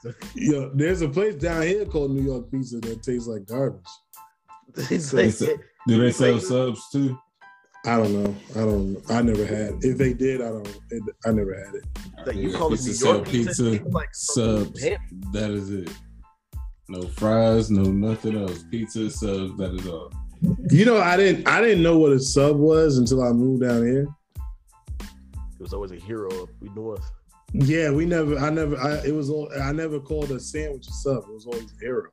pizza. 0.03 0.15
yeah, 0.35 0.67
there's 0.75 1.01
a 1.01 1.09
place 1.09 1.33
down 1.33 1.63
here 1.63 1.85
called 1.85 2.11
New 2.11 2.21
York 2.23 2.51
Pizza 2.51 2.79
that 2.81 3.01
tastes 3.01 3.27
like 3.27 3.45
garbage. 3.47 3.81
It's 4.91 5.07
So 5.07 5.17
like- 5.17 5.25
it's 5.27 5.41
a- 5.41 5.57
Do 5.87 5.99
they 5.99 6.11
sell 6.11 6.39
subs 6.39 6.81
too? 6.91 7.17
I 7.85 7.95
don't 7.97 8.13
know. 8.23 8.35
I 8.55 8.59
don't. 8.65 9.11
I 9.11 9.21
never 9.21 9.45
had. 9.45 9.75
If 9.83 9.97
they 9.97 10.13
did, 10.13 10.41
I 10.41 10.49
don't. 10.49 10.67
It, 10.89 11.01
I 11.25 11.31
never 11.31 11.53
had 11.65 11.75
it. 11.75 11.85
like 12.27 12.35
you 12.35 12.49
Yeah, 12.49 12.57
call 12.57 12.73
it 12.73 12.77
pizza 12.81 13.05
New 13.05 13.11
York 13.13 13.25
pizza, 13.27 13.63
pizza, 13.63 13.89
like 13.89 14.09
subs. 14.13 14.81
That 15.31 15.51
is 15.51 15.69
it. 15.69 15.89
No 16.89 17.03
fries, 17.03 17.71
no 17.71 17.83
nothing 17.83 18.37
else. 18.37 18.63
Pizza 18.69 19.09
subs. 19.09 19.55
That 19.57 19.73
is 19.75 19.87
all. 19.87 20.11
You 20.69 20.85
know, 20.85 20.97
I 20.97 21.15
didn't 21.15 21.47
I 21.47 21.61
didn't 21.61 21.81
know 21.83 21.97
what 21.97 22.11
a 22.11 22.19
sub 22.19 22.57
was 22.57 22.97
until 22.97 23.23
I 23.23 23.31
moved 23.31 23.61
down 23.61 23.85
here. 23.85 24.07
It 25.01 25.61
was 25.61 25.73
always 25.73 25.91
a 25.91 25.97
hero 25.97 26.29
up 26.43 26.49
in 26.61 26.73
north. 26.75 27.09
Yeah, 27.53 27.91
we 27.91 28.05
never. 28.05 28.37
I 28.37 28.49
never. 28.49 28.77
I, 28.77 29.05
it 29.05 29.13
was. 29.13 29.29
all- 29.29 29.49
I 29.61 29.71
never 29.71 29.99
called 29.99 30.31
a 30.31 30.39
sandwich 30.39 30.87
a 30.87 30.91
sub. 30.91 31.23
It 31.27 31.33
was 31.33 31.45
always 31.45 31.63
a 31.71 31.79
hero. 31.85 32.09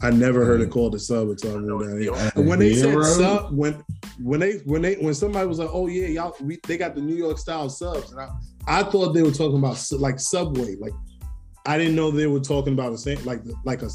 I 0.00 0.10
never 0.10 0.44
heard 0.44 0.60
it 0.60 0.70
called 0.70 0.94
a 0.94 0.98
sub 0.98 1.28
until 1.28 1.56
I 1.56 1.58
moved 1.58 1.84
down 1.88 2.00
here. 2.00 2.12
And 2.36 2.46
when 2.46 2.60
they 2.60 2.74
said 2.74 2.94
sub, 3.04 3.52
when 3.52 3.82
when 4.22 4.38
they 4.38 4.58
when 4.58 4.80
they 4.82 4.94
when 4.96 5.12
somebody 5.14 5.46
was 5.48 5.58
like, 5.58 5.70
"Oh 5.72 5.88
yeah, 5.88 6.06
y'all," 6.06 6.36
we, 6.40 6.58
they 6.66 6.76
got 6.78 6.94
the 6.94 7.00
New 7.00 7.16
York 7.16 7.36
style 7.38 7.68
subs, 7.68 8.12
and 8.12 8.20
I, 8.20 8.28
I 8.68 8.82
thought 8.84 9.12
they 9.12 9.22
were 9.22 9.32
talking 9.32 9.58
about 9.58 9.84
like 9.92 10.20
Subway. 10.20 10.76
Like 10.76 10.92
I 11.66 11.76
didn't 11.78 11.96
know 11.96 12.10
they 12.12 12.28
were 12.28 12.38
talking 12.40 12.74
about 12.74 12.92
the 12.92 12.98
same 12.98 13.24
like 13.24 13.40
like 13.64 13.82
a. 13.82 13.88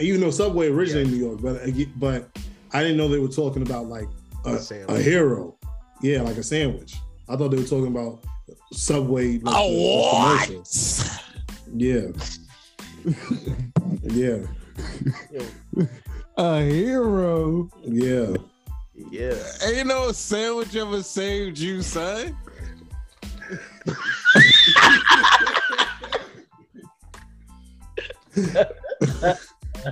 Even 0.00 0.20
though 0.20 0.30
Subway 0.30 0.68
originated 0.68 1.08
in 1.12 1.18
New 1.18 1.26
York, 1.26 1.40
but 1.42 1.56
uh, 1.62 1.84
but 1.96 2.38
I 2.72 2.82
didn't 2.82 2.96
know 2.96 3.08
they 3.08 3.18
were 3.18 3.28
talking 3.28 3.62
about 3.62 3.86
like 3.86 4.08
a, 4.44 4.54
A 4.54 4.84
a 4.94 4.98
hero. 5.00 5.58
Yeah, 6.02 6.20
like 6.22 6.36
a 6.36 6.42
sandwich. 6.42 6.94
I 7.28 7.36
thought 7.36 7.48
they 7.50 7.56
were 7.56 7.64
talking 7.64 7.88
about 7.88 8.20
Subway. 8.72 9.38
Like, 9.38 9.42
the- 9.44 10.48
the 10.48 10.58
what? 10.62 11.22
Yeah. 11.74 12.06
yeah. 14.02 14.46
A 16.38 16.60
hero. 16.60 17.68
Yeah. 17.82 18.36
Yeah. 19.10 19.34
Ain't 19.64 19.86
no 19.86 20.12
sandwich 20.12 20.74
ever 20.76 21.02
saved 21.02 21.58
you, 21.58 21.82
son. 21.82 22.36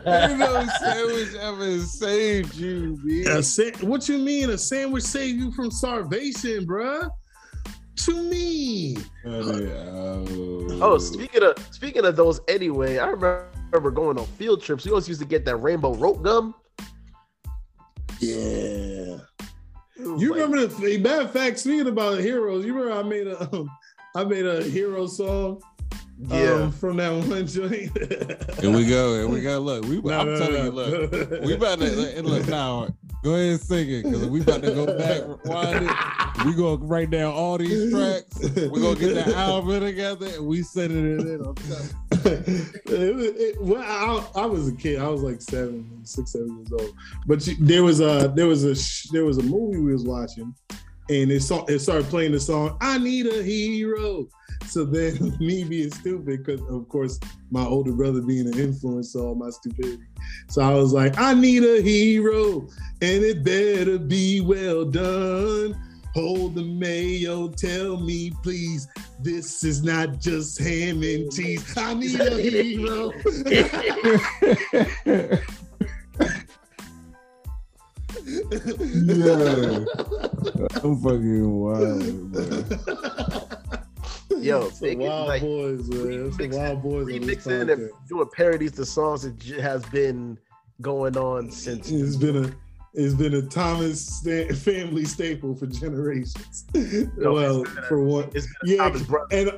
Ain't 0.07 0.39
no 0.39 0.67
sandwich 0.81 1.35
ever 1.41 1.79
saved 1.81 2.55
you, 2.57 2.99
man. 3.05 3.43
sa- 3.43 3.71
what 3.83 4.09
you 4.09 4.19
mean 4.19 4.51
a 4.51 4.59
sandwich 4.59 5.05
saved 5.05 5.39
you 5.39 5.53
from 5.53 5.71
starvation, 5.71 6.67
bruh? 6.67 7.09
To 7.97 8.23
me. 8.23 8.97
Oh, 9.25 10.67
Oh, 10.83 10.99
speaking 10.99 11.43
of 11.45 11.55
speaking 11.71 12.05
of 12.05 12.17
those, 12.17 12.41
anyway, 12.49 12.99
I 12.99 13.07
remember 13.07 13.47
going 13.81 14.19
on 14.19 14.27
field 14.27 14.63
trips. 14.63 14.85
We 14.85 14.91
always 14.91 15.09
used 15.09 15.21
to 15.21 15.27
get 15.27 15.45
that 15.47 15.57
rainbow 15.57 15.95
rope 15.95 16.23
gum. 16.23 16.55
Yeah. 18.21 19.19
You 19.97 20.31
like- 20.33 20.41
remember 20.43 20.67
the 20.67 20.99
matter 20.99 21.23
of 21.23 21.31
fact, 21.31 21.59
speaking 21.59 21.87
about 21.89 22.19
heroes, 22.21 22.65
you 22.65 22.75
remember 22.75 22.99
I 22.99 23.03
made 23.03 23.27
a 23.27 23.55
um, 23.55 23.71
I 24.17 24.25
made 24.25 24.47
a 24.47 24.63
hero 24.63 25.07
song 25.07 25.61
Yeah. 26.19 26.53
um, 26.53 26.73
from 26.73 26.97
that 26.99 27.11
one 27.11 27.47
joint. 27.47 27.91
Here 28.61 28.71
we 28.71 28.87
go. 28.87 29.15
Here 29.15 29.29
we 29.29 29.41
go. 29.41 29.59
Look, 29.61 29.85
we, 29.87 30.01
No, 30.01 30.21
I'm 30.21 30.27
no, 30.27 30.39
telling 30.39 30.55
no. 30.55 30.65
you, 30.65 30.71
look, 30.71 31.41
we 31.43 31.55
about 31.55 31.81
to 31.81 32.17
and 32.17 32.27
look 32.27 32.47
now. 32.47 32.89
Go 33.25 33.35
ahead 33.35 33.53
and 33.53 33.61
sing 33.61 33.89
it 33.91 34.03
because 34.05 34.27
we 34.27 34.43
about 34.43 34.63
to 34.63 34.71
go 34.73 34.87
back, 34.99 35.23
rewind 35.27 35.87
it. 35.89 36.45
We 36.45 36.55
gonna 36.55 36.85
write 36.85 37.11
down 37.11 37.33
all 37.33 37.57
these 37.57 37.91
tracks. 37.91 38.39
We're 38.55 38.81
gonna 38.81 38.97
get 39.01 39.15
that 39.15 39.29
album 39.35 39.81
together 39.81 40.27
and 40.27 40.47
we 40.47 40.63
send 40.63 40.93
it 40.93 41.27
in. 41.27 41.41
I'm 41.45 41.55
telling 41.55 41.85
you. 41.85 41.91
It, 42.25 42.49
it, 42.87 43.61
well, 43.61 43.83
I, 43.83 44.43
I 44.43 44.47
was 44.47 44.69
a 44.69 44.75
kid. 44.75 45.01
I 45.01 45.09
was 45.09 45.23
like 45.23 45.41
seven, 45.41 46.01
six, 46.05 46.33
seven 46.33 46.57
years 46.57 46.73
old. 46.73 46.95
But 47.27 47.49
there 47.61 47.83
was 47.83 48.01
a 48.01 48.33
there 48.35 48.47
was 48.47 48.65
a 48.65 49.13
there 49.13 49.25
was 49.25 49.39
a 49.39 49.43
movie 49.43 49.79
we 49.79 49.93
was 49.93 50.05
watching, 50.05 50.55
and 51.09 51.31
it 51.31 51.43
song 51.43 51.65
it 51.69 51.81
started 51.81 52.07
playing 52.07 52.33
the 52.33 52.41
song 52.41 52.77
"I 52.81 52.99
Need 52.99 53.27
a 53.27 53.43
Hero." 53.43 54.29
So 54.67 54.85
then 54.85 55.37
me 55.41 55.65
being 55.65 55.91
stupid, 55.91 56.27
because 56.27 56.61
of 56.63 56.89
course 56.89 57.19
my 57.51 57.65
older 57.65 57.93
brother 57.93 58.21
being 58.21 58.47
an 58.47 58.59
influence 58.59 59.13
saw 59.13 59.29
all 59.29 59.35
my 59.35 59.51
stupidity. 59.51 60.03
So 60.49 60.63
I 60.63 60.75
was 60.75 60.93
like, 60.93 61.19
"I 61.19 61.35
need 61.35 61.65
a 61.65 61.83
hero, 61.83 62.69
and 63.03 63.25
it 63.25 63.45
better 63.45 63.99
be 63.99 64.41
well 64.41 64.85
done." 64.85 65.81
Hold 66.15 66.55
the 66.55 66.63
mayo, 66.63 67.49
tell 67.49 67.97
me 67.97 68.31
please. 68.43 68.87
This 69.21 69.65
is 69.65 69.83
not 69.83 70.21
just 70.21 70.59
ham 70.61 71.03
and 71.03 71.33
cheese. 71.33 71.77
I 71.77 71.95
need 71.95 72.21
a 72.21 72.41
hero. 72.41 73.11
yeah. 78.27 79.85
I'm 80.83 80.97
fucking 81.03 81.51
wild, 81.51 82.33
man. 82.33 82.65
Yo, 84.41 84.63
Some 84.69 84.71
thinking, 84.73 85.07
wild 85.09 85.29
like, 85.29 85.43
boys, 85.43 85.89
man. 85.89 86.33
Some 86.33 86.51
wild 86.51 86.83
boys. 86.83 87.03
on 87.03 87.07
this 87.07 87.19
remixing 87.19 87.47
podcast. 87.47 87.73
and 87.73 87.91
doing 88.09 88.29
parodies 88.37 88.73
to 88.73 88.85
songs 88.85 89.23
that 89.23 89.43
has 89.61 89.85
been 89.87 90.39
going 90.81 91.17
on 91.17 91.51
since. 91.51 91.91
It's 91.91 92.17
been 92.17 92.45
a 92.45 92.53
it's 92.95 93.15
been 93.15 93.35
a 93.35 93.43
Thomas 93.43 94.05
sta- 94.19 94.53
family 94.55 95.05
staple 95.05 95.55
for 95.57 95.67
generations. 95.67 96.65
well, 97.19 97.63
a- 97.63 97.65
for 97.89 98.03
one, 98.03 98.31
It's 98.35 98.47
been 98.63 98.71
a 98.71 98.77
yeah, 98.77 98.85
Thomas 98.85 99.03
brother. 99.03 99.27
and 99.33 99.53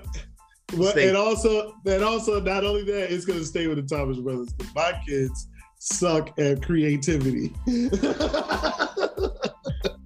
well, 0.77 0.91
Stay. 0.91 1.09
and 1.09 1.17
also 1.17 1.75
and 1.87 2.03
also 2.03 2.41
not 2.41 2.65
only 2.65 2.83
that, 2.85 3.13
it's 3.13 3.25
gonna 3.25 3.45
stay 3.45 3.67
with 3.69 3.77
the 3.77 3.95
Thomas 3.97 4.19
brothers. 4.19 4.49
'cause 4.59 4.75
My 4.75 5.01
kids 5.07 5.49
suck 5.79 6.37
at 6.41 6.63
creativity. 6.63 7.53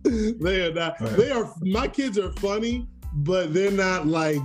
they 0.04 0.66
are 0.66 0.72
not. 0.74 1.00
Right. 1.00 1.16
They 1.16 1.30
are. 1.30 1.52
My 1.62 1.88
kids 1.88 2.18
are 2.18 2.32
funny, 2.32 2.86
but 3.14 3.54
they're 3.54 3.70
not 3.70 4.06
like 4.06 4.40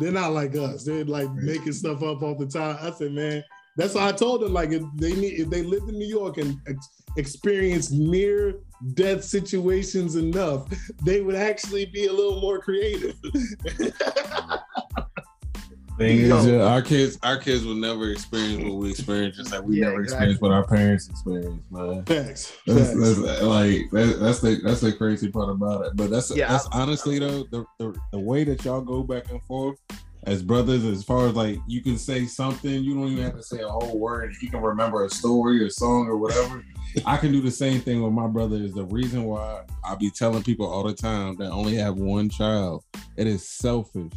they're 0.00 0.12
not 0.12 0.32
like 0.32 0.54
us. 0.56 0.84
They're 0.84 1.04
like 1.04 1.30
making 1.34 1.72
stuff 1.72 2.02
up 2.02 2.22
all 2.22 2.34
the 2.34 2.46
time. 2.46 2.78
I 2.80 2.90
said, 2.92 3.12
man, 3.12 3.42
that's 3.76 3.94
why 3.94 4.08
I 4.08 4.12
told 4.12 4.42
them 4.42 4.52
like 4.52 4.70
if 4.70 4.82
they 4.96 5.14
need 5.14 5.40
if 5.40 5.48
they 5.50 5.62
lived 5.62 5.88
in 5.88 5.98
New 5.98 6.06
York 6.08 6.38
and 6.38 6.56
ex- 6.68 6.88
experienced 7.16 7.92
near 7.92 8.60
death 8.94 9.22
situations 9.24 10.16
enough, 10.16 10.66
they 11.04 11.20
would 11.20 11.36
actually 11.36 11.86
be 11.86 12.06
a 12.06 12.12
little 12.12 12.40
more 12.40 12.58
creative. 12.58 13.14
Thing 15.98 16.20
is, 16.20 16.46
Yo. 16.46 16.60
uh, 16.60 16.70
our 16.70 16.80
kids, 16.80 17.18
our 17.22 17.36
kids 17.36 17.66
will 17.66 17.74
never 17.74 18.08
experience 18.10 18.64
what 18.64 18.76
we 18.78 18.90
experienced, 18.90 19.38
just 19.38 19.52
like 19.52 19.62
we 19.62 19.76
Yeah, 19.78 19.88
never 19.90 20.00
exactly. 20.00 20.32
experienced 20.32 20.42
what 20.42 20.50
our 20.52 20.66
parents 20.66 21.08
experienced, 21.10 21.70
man. 21.70 22.04
Facts. 22.06 22.56
That's, 22.66 22.80
Facts. 22.94 22.98
that's 23.20 23.42
like 23.42 23.90
that, 23.90 24.16
that's 24.18 24.40
the 24.40 24.58
that's 24.64 24.80
the 24.80 24.92
crazy 24.94 25.30
part 25.30 25.50
about 25.50 25.84
it. 25.84 25.92
But 25.94 26.08
that's 26.10 26.34
Yeah, 26.34 26.48
that's 26.48 26.66
I- 26.72 26.80
honestly 26.80 27.18
though 27.18 27.44
the, 27.50 27.66
the 27.78 27.94
the 28.12 28.18
way 28.18 28.42
that 28.44 28.64
y'all 28.64 28.80
go 28.80 29.02
back 29.02 29.30
and 29.30 29.42
forth 29.42 29.78
as 30.24 30.42
brothers, 30.42 30.84
as 30.84 31.02
far 31.02 31.26
as 31.26 31.34
like 31.34 31.58
you 31.66 31.82
can 31.82 31.98
say 31.98 32.26
something, 32.26 32.82
you 32.84 32.94
don't 32.94 33.08
even 33.08 33.24
have 33.24 33.36
to 33.36 33.42
say 33.42 33.60
a 33.60 33.68
whole 33.68 33.98
word. 33.98 34.34
You 34.40 34.50
can 34.50 34.60
remember 34.60 35.04
a 35.04 35.10
story 35.10 35.62
or 35.62 35.70
song 35.70 36.06
or 36.06 36.16
whatever. 36.16 36.64
I 37.06 37.16
can 37.16 37.32
do 37.32 37.40
the 37.40 37.50
same 37.50 37.80
thing 37.80 38.02
with 38.02 38.12
my 38.12 38.26
brother. 38.26 38.56
Is 38.56 38.74
the 38.74 38.84
reason 38.84 39.24
why 39.24 39.64
I 39.84 39.94
be 39.96 40.10
telling 40.10 40.42
people 40.42 40.66
all 40.66 40.84
the 40.84 40.92
time 40.92 41.36
that 41.38 41.50
only 41.50 41.74
have 41.76 41.96
one 41.96 42.28
child. 42.28 42.84
It 43.16 43.26
is 43.26 43.48
selfish. 43.48 44.12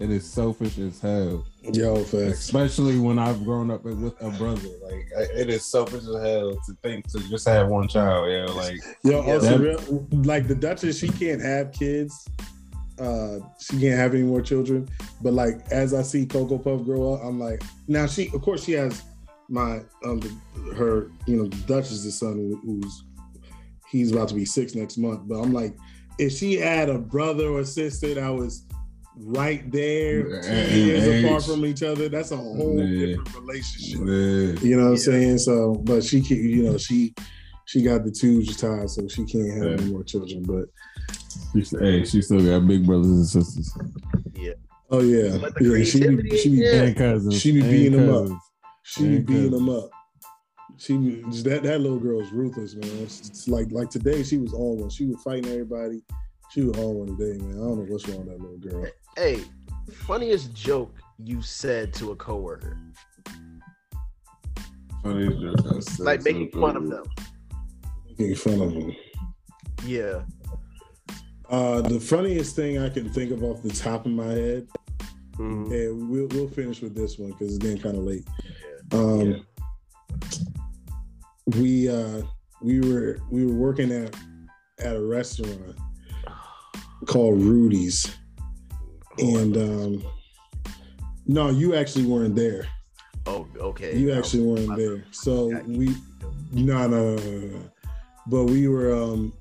It 0.00 0.10
is 0.10 0.28
selfish 0.28 0.78
as 0.78 0.98
hell 0.98 1.46
Yo, 1.72 2.02
facts. 2.02 2.40
especially 2.40 2.98
when 2.98 3.20
I've 3.20 3.44
grown 3.44 3.70
up 3.70 3.84
with 3.84 4.02
a 4.20 4.30
brother. 4.30 4.68
Like 4.82 5.06
it 5.32 5.48
is 5.48 5.64
selfish 5.64 6.02
as 6.02 6.22
hell 6.22 6.56
to 6.66 6.74
think 6.82 7.06
to 7.12 7.20
just 7.30 7.46
have 7.46 7.68
one 7.68 7.86
child. 7.86 8.28
Yeah, 8.28 8.46
like 8.46 8.80
Yo, 9.04 9.22
also, 9.22 9.58
real, 9.58 10.06
like 10.24 10.48
the 10.48 10.56
Duchess, 10.56 10.98
she 10.98 11.08
can't 11.08 11.40
have 11.40 11.70
kids. 11.70 12.28
Uh, 12.98 13.38
she 13.60 13.80
can't 13.80 13.98
have 13.98 14.14
any 14.14 14.22
more 14.22 14.42
children. 14.42 14.88
But 15.22 15.32
like 15.32 15.60
as 15.70 15.94
I 15.94 16.02
see 16.02 16.26
Cocoa 16.26 16.58
Puff 16.58 16.84
grow 16.84 17.14
up, 17.14 17.20
I'm 17.24 17.38
like, 17.40 17.62
now 17.88 18.06
she, 18.06 18.28
of 18.34 18.42
course, 18.42 18.64
she 18.64 18.72
has 18.72 19.02
my 19.48 19.80
um 20.04 20.20
her, 20.76 21.10
you 21.26 21.36
know, 21.36 21.48
Duchess's 21.66 22.18
son 22.18 22.58
who's 22.64 23.04
he's 23.88 24.12
about 24.12 24.28
to 24.28 24.34
be 24.34 24.44
six 24.44 24.74
next 24.74 24.96
month. 24.98 25.22
But 25.28 25.36
I'm 25.40 25.52
like, 25.52 25.76
if 26.18 26.32
she 26.32 26.54
had 26.54 26.88
a 26.88 26.98
brother 26.98 27.48
or 27.48 27.64
sister 27.64 28.14
that 28.14 28.28
was 28.28 28.66
right 29.16 29.70
there, 29.70 30.40
two 30.42 30.80
years 30.80 31.24
apart 31.24 31.44
from 31.44 31.66
each 31.66 31.82
other, 31.82 32.08
that's 32.08 32.30
a 32.30 32.36
whole 32.36 32.78
Yeah. 32.80 33.06
different 33.16 33.34
relationship. 33.36 33.98
yeah. 34.00 34.68
You 34.68 34.76
know 34.76 34.84
what 34.84 34.90
I'm 34.92 34.96
saying? 34.96 35.38
So, 35.38 35.74
but 35.84 36.02
she 36.04 36.22
can, 36.22 36.36
you 36.38 36.62
know, 36.62 36.78
she 36.78 37.14
she 37.66 37.82
got 37.82 38.04
the 38.04 38.10
tubes 38.10 38.56
tied, 38.56 38.90
so 38.90 39.06
she 39.08 39.24
can't 39.24 39.52
have 39.52 39.64
Yeah. 39.64 39.76
any 39.78 39.92
more 39.92 40.04
children. 40.04 40.42
But 40.42 40.66
She's, 41.52 41.70
hey, 41.70 42.04
she 42.04 42.20
still 42.22 42.44
got 42.44 42.66
big 42.66 42.84
brothers 42.86 43.10
and 43.10 43.26
sisters 43.26 43.74
oh 44.92 45.00
yeah, 45.00 45.38
But 45.38 45.54
yeah, 45.60 45.82
she 45.84 46.06
be, 46.06 46.36
she 46.36 46.50
be 46.50 46.56
Yeah. 46.56 46.82
and 46.84 46.96
cousins. 46.96 47.40
She 47.40 47.52
be 47.52 47.60
and 47.60 47.70
beating 47.70 47.92
them 48.06 48.14
up. 48.32 48.38
she 48.84 49.08
be 49.08 49.18
beating 49.18 49.50
them 49.50 49.68
up. 49.68 49.90
She 50.76 50.96
be- 50.96 51.22
that 51.42 51.62
that 51.62 51.80
little 51.80 51.98
girl 51.98 52.20
is 52.20 52.30
ruthless, 52.30 52.74
man. 52.74 52.90
It's, 52.98 53.28
it's 53.28 53.48
like 53.48 53.70
like 53.72 53.90
today 53.90 54.22
she 54.22 54.38
was 54.38 54.52
on 54.52 54.78
one. 54.80 54.90
She 54.90 55.06
was 55.06 55.20
fighting 55.22 55.50
everybody. 55.50 56.02
She 56.50 56.62
was 56.62 56.76
on 56.78 56.94
one 56.94 57.16
today, 57.16 57.38
man. 57.42 57.54
I 57.54 57.64
don't 57.64 57.78
know 57.78 57.86
what's 57.88 58.06
wrong 58.08 58.26
with 58.26 58.28
that 58.28 58.40
little 58.40 58.58
girl. 58.58 58.86
Hey, 59.16 59.40
funniest 59.92 60.52
joke 60.54 60.94
you 61.18 61.40
said 61.40 61.94
to 61.94 62.10
a 62.12 62.16
coworker, 62.16 62.78
Funny 65.02 65.28
joke 65.28 65.56
I 65.74 65.80
said 65.80 66.04
like 66.06 66.22
making 66.24 66.50
fun 66.50 66.76
of 66.76 66.88
them. 66.88 67.04
Making 68.18 68.34
fun 68.36 68.60
of 68.60 68.72
him. 68.72 68.96
Yeah. 69.86 70.22
Uh, 71.48 71.80
the 71.82 72.00
funniest 72.00 72.56
thing 72.56 72.78
I 72.78 72.88
can 72.88 73.12
think 73.12 73.30
of 73.30 73.42
off 73.42 73.62
the 73.62 73.70
top 73.70 74.06
of 74.06 74.12
my 74.12 74.26
head 74.26 74.68
Mhm. 75.38 75.70
and 75.72 76.08
we'll 76.10 76.28
we'll 76.28 76.48
finish 76.48 76.80
with 76.82 76.94
this 76.94 77.18
one 77.18 77.30
because 77.30 77.48
it's 77.48 77.58
getting 77.58 77.80
kind 77.80 77.96
of 77.96 78.04
late. 78.04 78.24
Um, 78.92 79.46
we 81.58 81.88
uh, 81.88 82.22
we 82.60 82.80
were 82.80 83.18
we 83.30 83.44
were 83.46 83.54
working 83.54 83.90
at 83.92 84.14
at 84.78 84.94
a 84.96 85.02
restaurant 85.02 85.76
called 87.06 87.40
Rudy's, 87.40 88.14
and 89.18 89.56
um, 89.56 90.04
no, 91.26 91.50
you 91.50 91.74
actually 91.74 92.04
weren't 92.06 92.34
there. 92.36 92.66
oh, 93.26 93.46
okay. 93.58 93.96
You 93.96 94.12
actually 94.12 94.42
weren't 94.44 94.76
there. 94.76 95.04
So 95.12 95.46
we 95.66 95.94
no 96.52 96.86
no 96.88 97.16
no 97.16 97.38
no. 97.40 97.71
But 98.26 98.44
we 98.44 98.68
were 98.68 98.94
um 98.94 99.32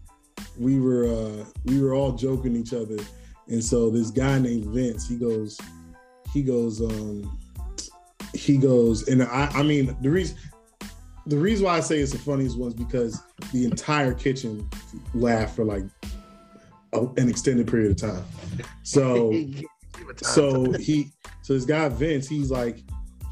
we 0.57 0.79
were 0.79 1.05
uh 1.05 1.45
we 1.65 1.81
were 1.81 1.93
all 1.93 2.13
joking 2.13 2.55
each 2.55 2.73
other. 2.73 2.97
And 3.47 3.63
so 3.63 3.89
this 3.89 4.11
guy 4.11 4.39
named 4.39 4.65
Vince, 4.65 5.07
he 5.07 5.17
goes, 5.17 5.59
he 6.33 6.41
goes, 6.41 6.81
um 6.81 7.37
he 8.33 8.57
goes, 8.57 9.07
and 9.07 9.23
I 9.23 9.49
I 9.53 9.63
mean 9.63 9.95
the 10.01 10.09
reason 10.09 10.37
the 11.27 11.37
reason 11.37 11.65
why 11.65 11.77
I 11.77 11.79
say 11.81 11.99
it's 11.99 12.11
the 12.11 12.17
funniest 12.17 12.57
one 12.57 12.69
is 12.69 12.73
because 12.73 13.21
the 13.51 13.65
entire 13.65 14.13
kitchen 14.13 14.67
laughed 15.13 15.55
for 15.55 15.65
like 15.65 15.83
a, 16.93 17.05
an 17.17 17.29
extended 17.29 17.67
period 17.67 17.91
of 17.91 17.97
time. 17.97 18.25
So 18.83 19.33
so 20.17 20.71
he 20.73 21.11
so 21.41 21.53
this 21.53 21.65
guy 21.65 21.89
Vince, 21.89 22.27
he's 22.27 22.51
like, 22.51 22.83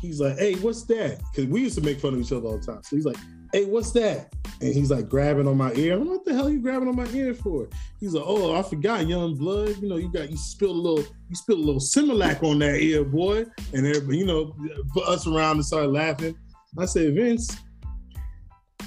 he's 0.01 0.19
like, 0.19 0.37
hey, 0.37 0.55
what's 0.55 0.83
that? 0.83 1.21
Because 1.31 1.49
we 1.49 1.61
used 1.61 1.75
to 1.75 1.81
make 1.81 1.99
fun 1.99 2.13
of 2.13 2.19
each 2.19 2.31
other 2.31 2.47
all 2.47 2.57
the 2.57 2.65
time. 2.65 2.81
So 2.83 2.95
he's 2.95 3.05
like, 3.05 3.17
hey, 3.53 3.65
what's 3.65 3.91
that? 3.91 4.33
And 4.61 4.73
he's 4.73 4.91
like 4.91 5.07
grabbing 5.07 5.47
on 5.47 5.57
my 5.57 5.73
ear. 5.73 5.93
I'm 5.93 6.01
like, 6.01 6.09
what 6.09 6.25
the 6.25 6.33
hell 6.33 6.47
are 6.47 6.51
you 6.51 6.59
grabbing 6.59 6.87
on 6.87 6.95
my 6.95 7.07
ear 7.07 7.33
for? 7.33 7.69
He's 7.99 8.13
like, 8.13 8.25
oh, 8.25 8.55
I 8.55 8.61
forgot, 8.61 9.07
young 9.07 9.35
blood. 9.35 9.77
You 9.81 9.87
know, 9.89 9.97
you 9.97 10.11
got 10.11 10.29
you 10.29 10.37
spilled 10.37 10.75
a 10.75 10.79
little, 10.79 11.05
you 11.29 11.35
spilled 11.35 11.59
a 11.59 11.63
little 11.63 11.81
Similac 11.81 12.43
on 12.43 12.59
that 12.59 12.81
ear, 12.81 13.03
boy. 13.03 13.45
And 13.73 13.85
everybody, 13.87 14.17
you 14.17 14.25
know, 14.25 14.55
put 14.93 15.07
us 15.07 15.27
around 15.27 15.57
and 15.57 15.65
started 15.65 15.89
laughing. 15.89 16.37
I 16.77 16.85
said, 16.85 17.15
Vince, 17.15 17.57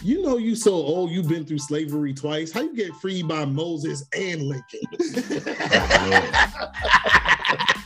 you 0.02 0.22
know 0.22 0.36
you 0.36 0.54
so 0.54 0.72
old, 0.72 1.10
you've 1.10 1.28
been 1.28 1.44
through 1.44 1.58
slavery 1.58 2.12
twice. 2.12 2.52
How 2.52 2.62
you 2.62 2.74
get 2.74 2.94
freed 2.96 3.28
by 3.28 3.44
Moses 3.44 4.04
and 4.14 4.42
Lincoln? 4.42 4.80
Oh, 6.04 7.82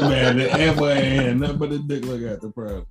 Man, 0.00 0.38
the 0.38 0.48
F 0.52 0.80
ain't 0.80 1.40
nothing 1.40 1.58
but 1.58 1.72
a 1.72 1.78
dick 1.78 2.04
look 2.04 2.22
at 2.22 2.40
the 2.40 2.50
pro. 2.50 2.86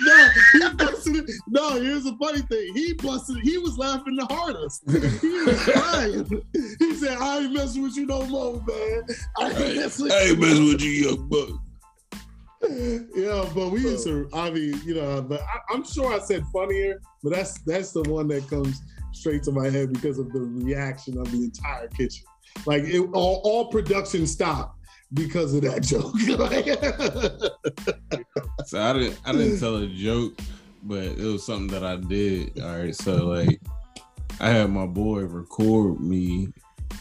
no, 0.00 0.28
he 0.52 0.74
busted 0.74 1.16
it. 1.16 1.30
No, 1.48 1.80
here's 1.80 2.04
the 2.04 2.16
funny 2.20 2.40
thing. 2.42 2.74
He 2.74 2.94
busted. 2.94 3.38
He 3.42 3.58
was 3.58 3.76
laughing 3.78 4.16
the 4.16 4.26
hardest. 4.26 4.82
He 4.90 5.28
was 5.28 5.62
crying. 5.64 6.42
He 6.78 6.94
said, 6.94 7.18
I 7.18 7.40
ain't 7.40 7.52
messing 7.52 7.82
with 7.82 7.96
you 7.96 8.06
no 8.06 8.26
more, 8.26 8.62
man. 8.66 9.02
I 9.38 9.50
ain't 9.50 9.76
messing 9.76 10.06
with 10.06 10.28
you. 10.28 10.36
messing 10.36 10.64
with 10.66 10.82
you, 10.82 10.90
young 10.90 11.28
buck. 11.28 11.50
Yeah, 13.14 13.48
but 13.54 13.70
we 13.70 13.80
used 13.80 14.06
oh. 14.08 14.24
to, 14.24 14.30
I 14.32 14.50
mean, 14.50 14.80
you 14.84 14.94
know, 14.94 15.20
but 15.22 15.40
I, 15.40 15.74
I'm 15.74 15.84
sure 15.84 16.12
I 16.12 16.20
said 16.20 16.44
funnier, 16.52 17.00
but 17.22 17.32
that's 17.32 17.60
that's 17.62 17.92
the 17.92 18.02
one 18.02 18.28
that 18.28 18.48
comes 18.48 18.80
straight 19.12 19.42
to 19.44 19.52
my 19.52 19.68
head 19.70 19.92
because 19.92 20.18
of 20.18 20.32
the 20.32 20.40
reaction 20.40 21.18
of 21.18 21.30
the 21.30 21.44
entire 21.44 21.88
kitchen. 21.88 22.24
Like 22.66 22.84
it, 22.84 23.00
all, 23.12 23.40
all 23.44 23.66
production 23.66 24.26
stopped 24.26 24.78
because 25.14 25.54
of 25.54 25.62
that 25.62 25.82
joke. 25.82 26.18
So 28.66 28.80
I 28.80 28.92
didn't 28.92 29.20
I 29.24 29.32
didn't 29.32 29.58
tell 29.58 29.76
a 29.76 29.86
joke, 29.86 30.38
but 30.82 31.04
it 31.04 31.18
was 31.18 31.44
something 31.44 31.68
that 31.68 31.84
I 31.84 31.96
did. 31.96 32.60
All 32.60 32.78
right, 32.78 32.94
so 32.94 33.26
like 33.26 33.60
I 34.40 34.50
had 34.50 34.70
my 34.70 34.86
boy 34.86 35.20
record 35.20 36.00
me 36.00 36.48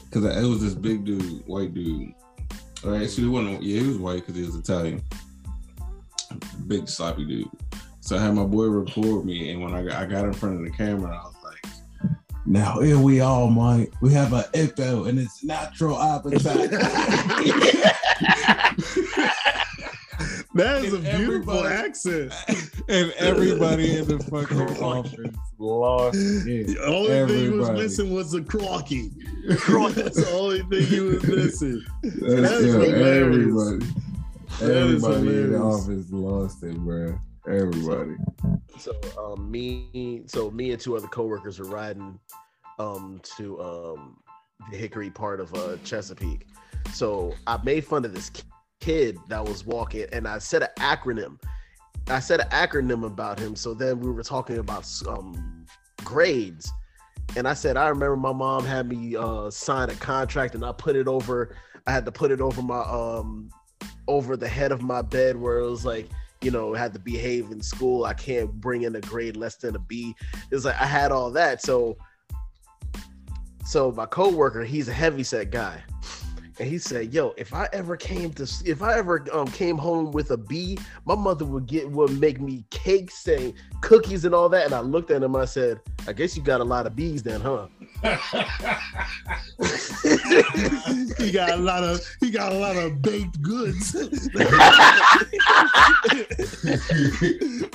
because 0.05 0.25
it 0.25 0.47
was 0.47 0.61
this 0.61 0.75
big 0.75 1.05
dude, 1.05 1.45
white 1.47 1.73
dude. 1.73 2.13
All 2.83 2.91
right, 2.91 3.03
actually, 3.03 3.27
wasn't. 3.27 3.63
Yeah, 3.63 3.81
he 3.81 3.87
was 3.87 3.97
white 3.97 4.21
because 4.21 4.35
he 4.35 4.43
was 4.43 4.55
Italian. 4.55 5.01
Big 6.67 6.87
sloppy 6.87 7.25
dude. 7.25 7.49
So 7.99 8.17
I 8.17 8.21
had 8.21 8.33
my 8.33 8.43
boy 8.43 8.65
record 8.65 9.25
me, 9.25 9.51
and 9.51 9.61
when 9.61 9.73
I 9.73 9.83
got, 9.83 9.93
I 9.93 10.05
got 10.05 10.25
in 10.25 10.33
front 10.33 10.55
of 10.55 10.63
the 10.63 10.71
camera, 10.71 11.21
"Now 12.45 12.79
here 12.79 12.99
we 12.99 13.19
are, 13.19 13.49
Mike. 13.49 13.91
We 14.01 14.13
have 14.13 14.33
an 14.33 14.43
echo, 14.53 15.05
and 15.05 15.19
it's 15.19 15.43
natural 15.43 15.99
appetite." 16.01 16.71
that 20.53 20.83
is 20.83 20.93
a 20.93 20.99
beautiful 20.99 21.65
accent. 21.65 22.33
and 22.89 23.11
everybody 23.17 23.97
in 23.97 24.07
the 24.07 24.19
fucking 24.19 24.83
office 24.83 25.35
lost 25.57 26.17
it. 26.17 26.67
The 26.67 26.83
only 26.85 27.33
thing 27.33 27.51
he 27.51 27.57
was 27.57 27.69
missing 27.71 28.13
was 28.13 28.31
the 28.31 28.41
crocky. 28.41 29.11
That's 29.47 29.65
the 30.15 30.29
only 30.33 30.61
thing 30.63 30.85
he 30.85 30.99
was 30.99 31.23
missing. 31.23 31.81
That's 32.03 32.19
That 32.19 32.53
is 32.53 32.73
yo, 32.73 32.79
hilarious. 32.81 33.25
everybody. 33.25 33.85
That 34.59 34.77
everybody 34.77 35.27
in 35.27 35.51
the 35.53 35.59
office 35.59 36.11
lost 36.11 36.63
it, 36.63 36.77
bro. 36.77 37.17
Everybody. 37.47 38.15
So 38.77 38.93
um, 39.17 39.49
me, 39.49 40.23
so 40.27 40.51
me 40.51 40.71
and 40.71 40.79
two 40.79 40.95
other 40.95 41.07
coworkers 41.07 41.59
were 41.59 41.65
riding 41.65 42.19
um 42.79 43.19
to 43.37 43.61
um 43.61 44.17
the 44.69 44.77
Hickory 44.77 45.09
part 45.09 45.39
of 45.39 45.53
uh 45.55 45.77
Chesapeake. 45.83 46.45
So 46.93 47.33
I 47.47 47.59
made 47.63 47.85
fun 47.85 48.05
of 48.05 48.13
this 48.13 48.31
kid 48.79 49.17
that 49.27 49.43
was 49.43 49.65
walking, 49.65 50.05
and 50.11 50.27
I 50.27 50.37
said 50.37 50.63
an 50.63 50.69
acronym. 50.79 51.39
I 52.07 52.19
said 52.19 52.41
an 52.41 52.49
acronym 52.49 53.05
about 53.05 53.39
him. 53.39 53.55
So 53.55 53.73
then 53.73 53.99
we 53.99 54.11
were 54.11 54.23
talking 54.23 54.57
about 54.57 54.87
um 55.07 55.65
grades, 56.03 56.71
and 57.35 57.47
I 57.47 57.53
said 57.53 57.75
I 57.75 57.87
remember 57.87 58.17
my 58.17 58.33
mom 58.33 58.65
had 58.65 58.87
me 58.87 59.15
uh 59.15 59.49
sign 59.49 59.89
a 59.89 59.95
contract, 59.95 60.55
and 60.55 60.63
I 60.63 60.71
put 60.73 60.95
it 60.95 61.07
over. 61.07 61.55
I 61.87 61.91
had 61.91 62.05
to 62.05 62.11
put 62.11 62.31
it 62.31 62.41
over 62.41 62.61
my 62.61 62.81
um 62.81 63.49
over 64.07 64.37
the 64.37 64.47
head 64.47 64.71
of 64.71 64.81
my 64.81 65.01
bed 65.01 65.35
where 65.35 65.57
it 65.57 65.69
was 65.69 65.85
like 65.85 66.07
you 66.41 66.51
know, 66.51 66.73
had 66.73 66.93
to 66.93 66.99
behave 66.99 67.51
in 67.51 67.61
school. 67.61 68.05
I 68.05 68.13
can't 68.13 68.51
bring 68.51 68.83
in 68.83 68.95
a 68.95 69.01
grade 69.01 69.37
less 69.37 69.55
than 69.55 69.75
a 69.75 69.79
B. 69.79 70.15
It's 70.51 70.65
like 70.65 70.79
I 70.79 70.85
had 70.85 71.11
all 71.11 71.31
that. 71.31 71.61
So, 71.61 71.97
so 73.65 73.91
my 73.91 74.05
coworker, 74.05 74.63
he's 74.63 74.87
a 74.87 74.93
heavy 74.93 75.23
set 75.23 75.51
guy, 75.51 75.83
and 76.59 76.67
he 76.67 76.77
said, 76.77 77.13
"Yo, 77.13 77.33
if 77.37 77.53
I 77.53 77.69
ever 77.73 77.95
came 77.95 78.33
to, 78.33 78.47
if 78.65 78.81
I 78.81 78.97
ever 78.97 79.25
um 79.31 79.47
came 79.47 79.77
home 79.77 80.11
with 80.11 80.31
a 80.31 80.37
B, 80.37 80.77
my 81.05 81.15
mother 81.15 81.45
would 81.45 81.67
get 81.67 81.89
would 81.91 82.19
make 82.19 82.41
me 82.41 82.65
cakes 82.71 83.27
and 83.27 83.53
cookies 83.81 84.25
and 84.25 84.33
all 84.33 84.49
that." 84.49 84.65
And 84.65 84.73
I 84.73 84.79
looked 84.81 85.11
at 85.11 85.21
him. 85.21 85.35
I 85.35 85.45
said, 85.45 85.79
"I 86.07 86.13
guess 86.13 86.35
you 86.35 86.43
got 86.43 86.61
a 86.61 86.65
lot 86.65 86.87
of 86.87 86.95
B's 86.95 87.23
then, 87.23 87.41
huh?" 87.41 87.67
He 91.17 91.31
got 91.31 91.51
a 91.51 91.57
lot 91.57 91.83
of 91.83 92.01
he 92.19 92.31
got 92.31 92.51
a 92.51 92.55
lot 92.55 92.75
of 92.75 92.99
baked 93.01 93.39
goods. 93.43 93.95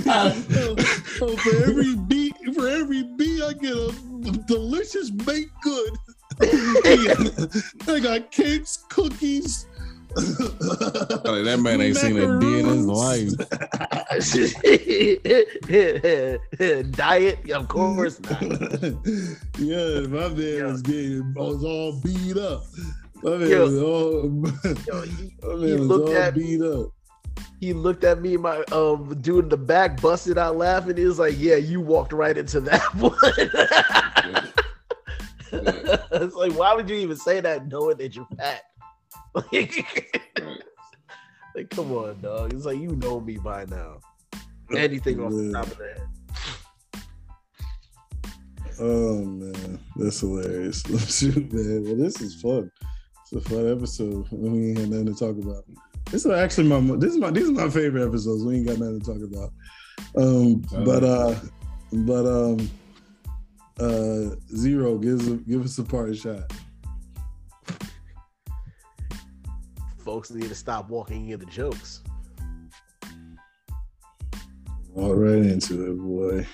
oh, 0.08 0.32
for 1.36 1.64
every 1.64 1.94
B 1.94 2.32
for 2.54 2.66
every 2.68 3.04
B 3.04 3.40
I 3.40 3.52
get 3.52 3.72
a 3.72 3.92
delicious 4.46 5.10
baked 5.10 5.52
good. 5.62 5.92
I 7.88 8.00
got 8.02 8.32
cakes, 8.32 8.84
cookies. 8.88 9.66
Like, 10.16 11.44
that 11.44 11.58
man 11.60 11.80
ain't 11.82 11.96
seen 11.96 12.16
a 12.16 12.40
D 12.40 12.60
in 12.60 12.66
his 12.66 12.86
life. 12.86 13.30
Diet, 16.92 17.50
of 17.50 17.68
course 17.68 18.20
not. 18.20 18.40
yeah, 19.58 20.00
my 20.08 20.28
man 20.28 20.38
Yeah. 20.38 20.62
was 20.64 20.82
getting 20.82 21.34
was 21.34 21.64
all 21.64 22.00
beat 22.02 22.36
up. 22.38 22.64
My 23.22 23.36
man 23.36 23.48
Yo. 23.50 23.64
was 23.64 23.82
all, 23.82 24.12
Yo, 24.86 25.02
he, 25.02 25.32
my 25.42 25.54
he 25.54 25.66
man 25.66 25.78
was 25.80 25.88
looked 25.88 26.08
all 26.10 26.16
at- 26.16 26.34
beat 26.34 26.62
up. 26.62 26.88
he 27.60 27.72
looked 27.72 28.04
at 28.04 28.20
me, 28.22 28.36
my 28.36 28.58
um 28.72 29.14
dude 29.20 29.44
in 29.44 29.48
the 29.50 29.56
back 29.56 30.00
busted 30.00 30.38
out 30.38 30.56
laughing. 30.56 30.96
He 30.96 31.04
was 31.04 31.18
like, 31.18 31.34
"Yeah, 31.36 31.56
you 31.56 31.80
walked 31.80 32.12
right 32.12 32.36
into 32.36 32.60
that 32.60 32.82
one." 32.94 33.14
it's 35.52 36.34
like, 36.34 36.52
why 36.52 36.74
would 36.74 36.88
you 36.88 36.96
even 36.96 37.16
say 37.16 37.40
that 37.40 37.68
knowing 37.68 37.96
that 37.98 38.14
you're 38.16 38.26
fat? 38.38 38.62
Like, 39.52 40.32
like, 41.54 41.70
come 41.70 41.92
on, 41.92 42.18
dog. 42.20 42.52
It's 42.54 42.64
like 42.64 42.78
you 42.78 42.96
know 42.96 43.20
me 43.20 43.36
by 43.36 43.66
now. 43.66 43.98
Anything 44.74 45.20
off 45.22 45.30
the 45.32 45.44
Yeah. 45.44 45.52
top 45.52 45.66
of 45.66 45.78
the 45.78 45.84
head. 45.84 47.02
Oh 48.78 49.24
man, 49.24 49.78
that's 49.96 50.20
hilarious. 50.20 50.82
Shoot, 51.18 51.52
man. 51.52 51.84
Well, 51.84 51.96
this 51.96 52.20
is 52.20 52.40
fun. 52.40 52.70
It's 53.22 53.32
a 53.32 53.40
fun 53.48 53.70
episode. 53.72 54.26
We 54.30 54.68
ain't 54.70 54.78
had 54.78 54.90
nothing 54.90 55.06
to 55.06 55.14
talk 55.14 55.36
about. 55.42 55.64
This 56.10 56.24
is 56.26 56.32
actually 56.32 56.68
my 56.68 56.80
this 56.96 57.12
is 57.12 57.18
my 57.18 57.30
these 57.30 57.48
are 57.48 57.52
my 57.52 57.70
favorite 57.70 58.06
episodes. 58.06 58.44
We 58.44 58.56
ain't 58.56 58.66
got 58.68 58.78
nothing 58.78 59.00
to 59.00 59.06
talk 59.06 59.22
about. 59.22 59.52
Um, 60.16 60.60
but 60.84 61.02
uh, 61.04 61.34
but 61.92 62.26
um, 62.26 62.70
uh, 63.80 64.36
zero 64.54 64.98
gives 64.98 65.26
a, 65.26 65.36
give 65.36 65.64
us 65.64 65.78
a 65.78 65.84
party 65.84 66.14
shot. 66.14 66.52
Folks 70.06 70.30
need 70.30 70.48
to 70.48 70.54
stop 70.54 70.88
walking 70.88 71.28
into 71.30 71.44
jokes. 71.46 72.02
All 74.94 75.16
right 75.16 75.44
into 75.44 75.90
it, 75.90 75.98
boy. 75.98 76.46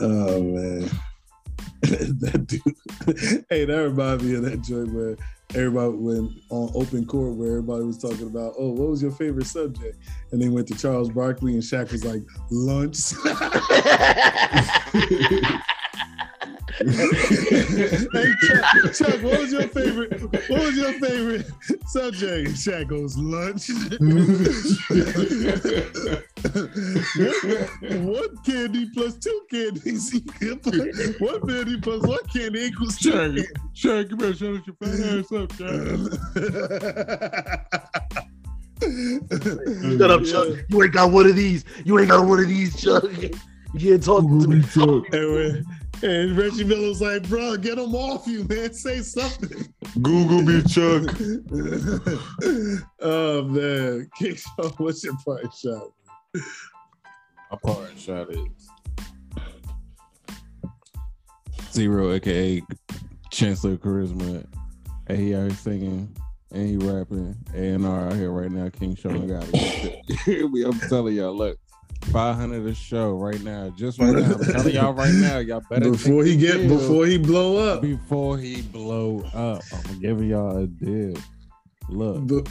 Oh 0.00 0.42
man, 0.42 0.80
that 1.82 2.46
dude. 2.48 3.44
hey, 3.48 3.64
that 3.64 3.76
reminds 3.76 4.24
me 4.24 4.34
of 4.34 4.42
that 4.42 4.60
joint 4.62 4.92
where 4.92 5.16
everybody 5.54 5.98
went 5.98 6.32
on 6.50 6.72
open 6.74 7.06
court 7.06 7.36
where 7.36 7.50
everybody 7.50 7.84
was 7.84 7.98
talking 7.98 8.26
about, 8.26 8.54
oh, 8.58 8.70
what 8.70 8.88
was 8.88 9.02
your 9.02 9.12
favorite 9.12 9.46
subject? 9.46 9.96
And 10.32 10.42
they 10.42 10.48
went 10.48 10.66
to 10.66 10.76
Charles 10.76 11.10
Barkley 11.10 11.54
and 11.54 11.62
Shaq 11.62 11.92
was 11.92 12.04
like, 12.04 12.22
lunch. 12.50 13.12
hey 16.80 18.32
Chuck, 18.46 18.94
Chuck, 18.94 19.22
what 19.22 19.38
was 19.40 19.52
your 19.52 19.68
favorite? 19.68 20.20
What 20.22 20.62
was 20.62 20.76
your 20.76 20.92
favorite 20.94 21.46
subject? 21.86 22.48
And 22.48 22.56
Shaq 22.56 22.88
goes 22.88 23.16
lunch. 23.18 23.68
one 28.06 28.36
candy 28.44 28.88
plus 28.94 29.16
two 29.16 29.40
candies. 29.50 30.14
equal- 30.14 30.56
one 31.18 31.46
candy 31.46 31.80
plus 31.80 32.02
one 32.02 32.24
candy 32.34 32.60
equals 32.60 32.96
two. 32.98 33.10
Shaq, 33.10 33.20
candies. 33.20 33.52
Shaq, 33.74 34.10
you 34.10 34.16
better 34.16 34.34
shut 34.34 34.66
your 34.66 34.76
fat 34.80 35.00
ass 35.18 35.32
up, 35.32 35.48
Shaq. 35.58 35.98
Shut 39.98 40.10
up, 40.10 40.24
Chuck. 40.24 40.48
You 40.70 40.82
ain't 40.82 40.92
got 40.94 41.10
one 41.12 41.26
of 41.26 41.36
these. 41.36 41.64
You 41.84 41.98
ain't 41.98 42.08
got 42.08 42.26
one 42.26 42.40
of 42.40 42.48
these, 42.48 42.80
Chuck. 42.80 43.04
You 43.74 43.90
can't 43.90 44.02
talk 44.02 44.22
to 44.22 44.48
me. 44.48 44.64
And, 45.12 45.34
when, 45.34 45.64
and 46.02 46.36
Reggie 46.36 46.64
Miller 46.64 46.88
was 46.88 47.00
like, 47.00 47.28
bro, 47.28 47.56
get 47.56 47.78
him 47.78 47.94
off 47.94 48.26
you, 48.26 48.44
man. 48.44 48.72
Say 48.72 49.00
something. 49.00 49.72
Google 50.02 50.42
me, 50.42 50.62
Chuck. 50.62 51.02
oh 53.00 53.42
man. 53.44 54.08
King 54.16 54.34
Sean, 54.36 54.72
what's 54.78 55.04
your 55.04 55.16
part 55.24 55.52
shot? 55.54 55.88
My 57.50 57.58
part 57.62 57.98
shot 57.98 58.30
is 58.30 58.70
Zero, 61.72 62.12
aka 62.12 62.62
Chancellor 63.30 63.76
Charisma. 63.76 64.46
And 65.06 65.18
he 65.18 65.34
out 65.34 65.42
here 65.42 65.50
singing 65.50 66.16
and 66.52 66.68
he 66.68 66.76
rapping. 66.76 67.36
A&R 67.54 68.06
out 68.06 68.14
here 68.14 68.30
right 68.30 68.50
now. 68.50 68.68
King 68.68 68.94
Sean 68.96 69.26
got 69.26 69.44
it. 69.52 70.50
We- 70.52 70.64
I'm 70.64 70.78
telling 70.80 71.14
y'all, 71.16 71.36
look. 71.36 71.58
500 72.06 72.66
a 72.66 72.74
show 72.74 73.12
right 73.12 73.40
now. 73.42 73.70
Just 73.76 73.98
right 73.98 74.14
now. 74.14 74.32
I'm 74.34 74.44
telling 74.44 74.74
y'all 74.74 74.92
right 74.92 75.14
now. 75.14 75.38
Y'all 75.38 75.62
better 75.70 75.90
Before 75.92 76.24
he 76.24 76.36
get 76.36 76.56
deal 76.58 76.78
before 76.78 77.06
he 77.06 77.18
blow 77.18 77.56
up. 77.56 77.82
before 77.82 78.38
he 78.38 78.62
blow 78.62 79.20
up. 79.34 79.62
I'm 79.88 80.00
giving 80.00 80.28
y'all 80.30 80.56
a 80.56 80.66
deal. 80.66 81.14
Look, 81.88 82.26
Bu- 82.26 82.44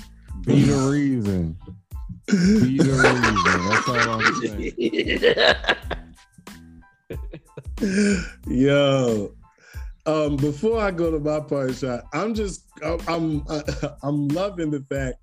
be 0.45 0.61
the 0.63 0.89
reason. 0.91 1.57
Be 2.27 2.77
the 2.77 2.93
reason. 2.93 3.69
That's 3.69 3.89
all 3.89 4.21
I'm 4.21 4.35
saying. 7.81 8.35
Yo, 8.47 9.33
um, 10.05 10.35
before 10.37 10.79
I 10.79 10.91
go 10.91 11.11
to 11.11 11.19
my 11.19 11.39
party 11.39 11.73
shot, 11.73 12.03
I'm 12.13 12.33
just 12.33 12.65
I'm 12.83 12.99
I'm, 13.07 13.43
I'm 14.03 14.27
loving 14.29 14.71
the 14.71 14.85
fact 14.89 15.15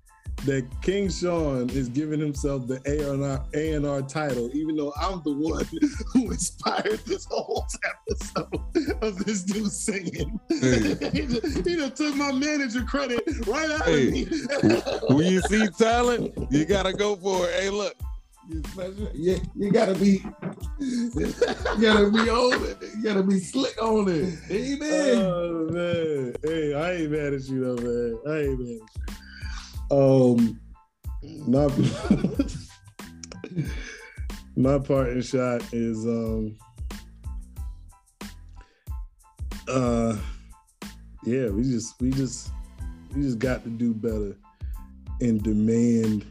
that 0.45 0.65
King 0.81 1.09
Sean 1.09 1.69
is 1.71 1.89
giving 1.89 2.19
himself 2.19 2.67
the 2.67 2.79
A&R, 2.85 3.43
A&R 3.53 4.01
title, 4.03 4.49
even 4.55 4.75
though 4.75 4.93
I'm 5.01 5.21
the 5.23 5.33
one 5.33 5.65
who 6.13 6.31
inspired 6.31 6.99
this 7.05 7.25
whole 7.25 7.65
episode 8.09 8.61
of 9.01 9.17
this 9.25 9.43
dude 9.43 9.71
singing. 9.71 10.39
Hey. 10.49 10.95
he, 11.11 11.25
just, 11.27 11.67
he 11.67 11.75
just 11.75 11.95
took 11.97 12.15
my 12.15 12.31
manager 12.31 12.83
credit 12.83 13.21
right 13.47 13.69
out 13.71 13.85
Hey. 13.85 14.07
of 14.07 14.13
me. 14.13 14.25
When 15.15 15.25
you 15.25 15.41
see 15.41 15.67
talent, 15.77 16.33
you 16.51 16.65
gotta 16.65 16.93
go 16.93 17.15
for 17.15 17.47
it. 17.47 17.53
Hey, 17.63 17.69
look. 17.69 17.95
You, 18.49 18.63
you, 19.13 19.37
you 19.57 19.71
gotta 19.73 19.93
be 19.95 20.23
you 20.79 21.33
gotta 21.81 22.09
be 22.09 22.29
on 22.29 22.63
it. 22.63 22.77
You 22.95 23.03
gotta 23.03 23.21
be 23.23 23.39
slick 23.39 23.75
on 23.83 24.07
it. 24.07 24.39
Amen. 24.49 25.21
Oh 25.21 25.67
man, 25.69 26.33
hey, 26.41 26.73
I 26.73 26.93
ain't 26.93 27.11
mad 27.11 27.33
at 27.33 27.41
you 27.41 27.59
though, 27.65 27.75
man. 27.75 28.19
I 28.25 28.39
ain't 28.47 28.59
mad 28.59 28.69
at 28.69 28.69
you. 28.69 29.15
Um, 29.89 30.59
my 31.47 31.67
my 34.55 34.79
parting 34.79 35.21
shot 35.21 35.61
is 35.71 36.05
um, 36.05 36.57
uh, 39.69 40.17
yeah, 41.23 41.49
we 41.49 41.63
just 41.63 41.99
we 42.01 42.11
just 42.11 42.51
we 43.15 43.21
just 43.21 43.39
got 43.39 43.63
to 43.63 43.69
do 43.69 43.93
better 43.93 44.35
and 45.21 45.41
demand 45.41 46.25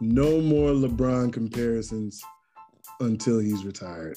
no 0.00 0.40
more 0.40 0.70
LeBron 0.70 1.32
comparisons 1.32 2.22
until 3.00 3.38
he's 3.38 3.64
retired. 3.64 4.16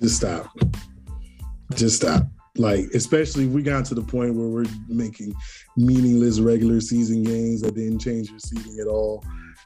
Just 0.00 0.16
stop. 0.16 0.50
Just 1.74 1.96
stop. 1.96 2.26
Like, 2.56 2.84
especially 2.94 3.46
we 3.46 3.62
got 3.62 3.84
to 3.86 3.94
the 3.94 4.02
point 4.02 4.34
where 4.34 4.46
we're 4.46 4.66
making 4.88 5.34
meaningless 5.76 6.38
regular 6.38 6.80
season 6.80 7.24
games 7.24 7.62
that 7.62 7.74
didn't 7.74 7.98
change 7.98 8.30
your 8.30 8.38
seating 8.38 8.78
at 8.80 8.86
all 8.86 9.24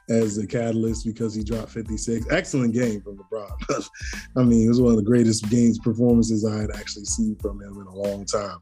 as 0.09 0.39
a 0.39 0.47
catalyst 0.47 1.05
because 1.05 1.35
he 1.35 1.43
dropped 1.43 1.69
56. 1.69 2.25
Excellent 2.31 2.73
game 2.73 3.01
from 3.01 3.17
LeBron. 3.17 3.89
I 4.37 4.43
mean, 4.43 4.65
it 4.65 4.69
was 4.69 4.81
one 4.81 4.91
of 4.91 4.97
the 4.97 5.03
greatest 5.03 5.49
games 5.49 5.77
performances 5.77 6.45
I 6.45 6.61
had 6.61 6.71
actually 6.75 7.05
seen 7.05 7.35
from 7.35 7.61
him 7.61 7.79
in 7.79 7.85
a 7.85 7.95
long 7.95 8.25
time. 8.25 8.57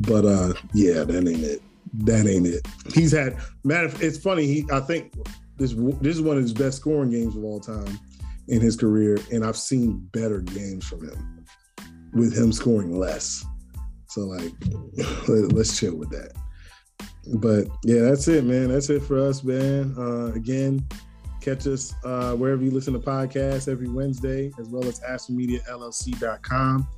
But 0.00 0.24
uh 0.24 0.52
yeah, 0.74 1.02
that 1.02 1.16
ain't 1.16 1.42
it. 1.42 1.62
That 2.04 2.26
ain't 2.28 2.46
it. 2.46 2.66
He's 2.94 3.10
had 3.10 3.38
matter 3.64 3.90
it's 4.00 4.18
funny, 4.18 4.46
he 4.46 4.64
I 4.70 4.80
think 4.80 5.14
this 5.56 5.74
this 6.00 6.14
is 6.14 6.22
one 6.22 6.36
of 6.36 6.42
his 6.42 6.52
best 6.52 6.76
scoring 6.76 7.10
games 7.10 7.34
of 7.34 7.42
all 7.42 7.58
time 7.58 7.98
in 8.46 8.60
his 8.60 8.76
career, 8.76 9.18
and 9.32 9.44
I've 9.44 9.56
seen 9.56 10.08
better 10.12 10.40
games 10.40 10.86
from 10.86 11.08
him 11.08 11.37
with 12.12 12.36
him 12.36 12.52
scoring 12.52 12.98
less. 12.98 13.44
So 14.08 14.22
like, 14.22 14.52
let, 15.28 15.56
us 15.56 15.78
chill 15.78 15.96
with 15.96 16.10
that. 16.10 16.32
But 17.34 17.68
yeah, 17.84 18.02
that's 18.02 18.26
it, 18.28 18.44
man. 18.44 18.68
That's 18.68 18.90
it 18.90 19.02
for 19.02 19.18
us, 19.18 19.44
man. 19.44 19.94
Uh, 19.98 20.32
again, 20.34 20.86
catch 21.40 21.66
us 21.66 21.94
uh, 22.04 22.34
wherever 22.34 22.62
you 22.62 22.70
listen 22.70 22.94
to 22.94 22.98
podcasts 22.98 23.70
every 23.70 23.88
Wednesday, 23.88 24.50
as 24.58 24.68
well 24.68 24.84
as 24.84 25.00
AstroMediaLLC.com. 25.00 26.88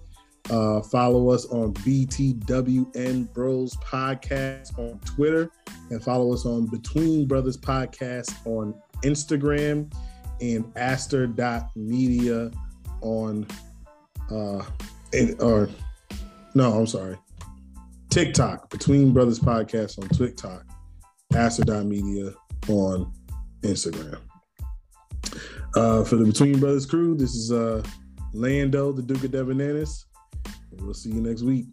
Uh, 0.49 0.81
follow 0.83 1.31
us 1.31 1.47
on 1.47 1.75
BTWN 1.75 3.33
Bros 3.33 3.77
Podcast 3.77 4.79
on 4.79 4.99
Twitter, 5.01 5.51
and 5.91 6.03
follow 6.03 6.33
us 6.33 6.47
on 6.47 6.67
Between 6.67 7.27
Brothers 7.27 7.57
Podcast 7.57 8.35
on 8.47 8.75
Instagram 9.05 9.93
and 10.41 10.73
aster.media 10.77 12.51
on 13.03 13.47
uh 14.31 14.63
or 15.41 15.69
no, 16.55 16.73
I'm 16.73 16.87
sorry. 16.87 17.17
TikTok, 18.11 18.71
Between 18.71 19.13
Brothers 19.13 19.39
Podcast 19.39 19.99
on 20.01 20.09
TikTok, 20.09 20.65
Media 21.33 22.33
on 22.69 23.13
Instagram. 23.63 24.19
Uh, 25.77 26.03
for 26.03 26.17
the 26.17 26.25
Between 26.25 26.59
Brothers 26.59 26.87
crew, 26.87 27.15
this 27.15 27.35
is 27.35 27.53
uh, 27.53 27.83
Lando, 28.33 28.93
the 28.93 29.03
Duke 29.03 29.25
of 29.25 29.31
Devananis. 29.31 30.05
We'll 30.73 30.95
see 30.95 31.11
you 31.11 31.21
next 31.21 31.43
week. 31.43 31.67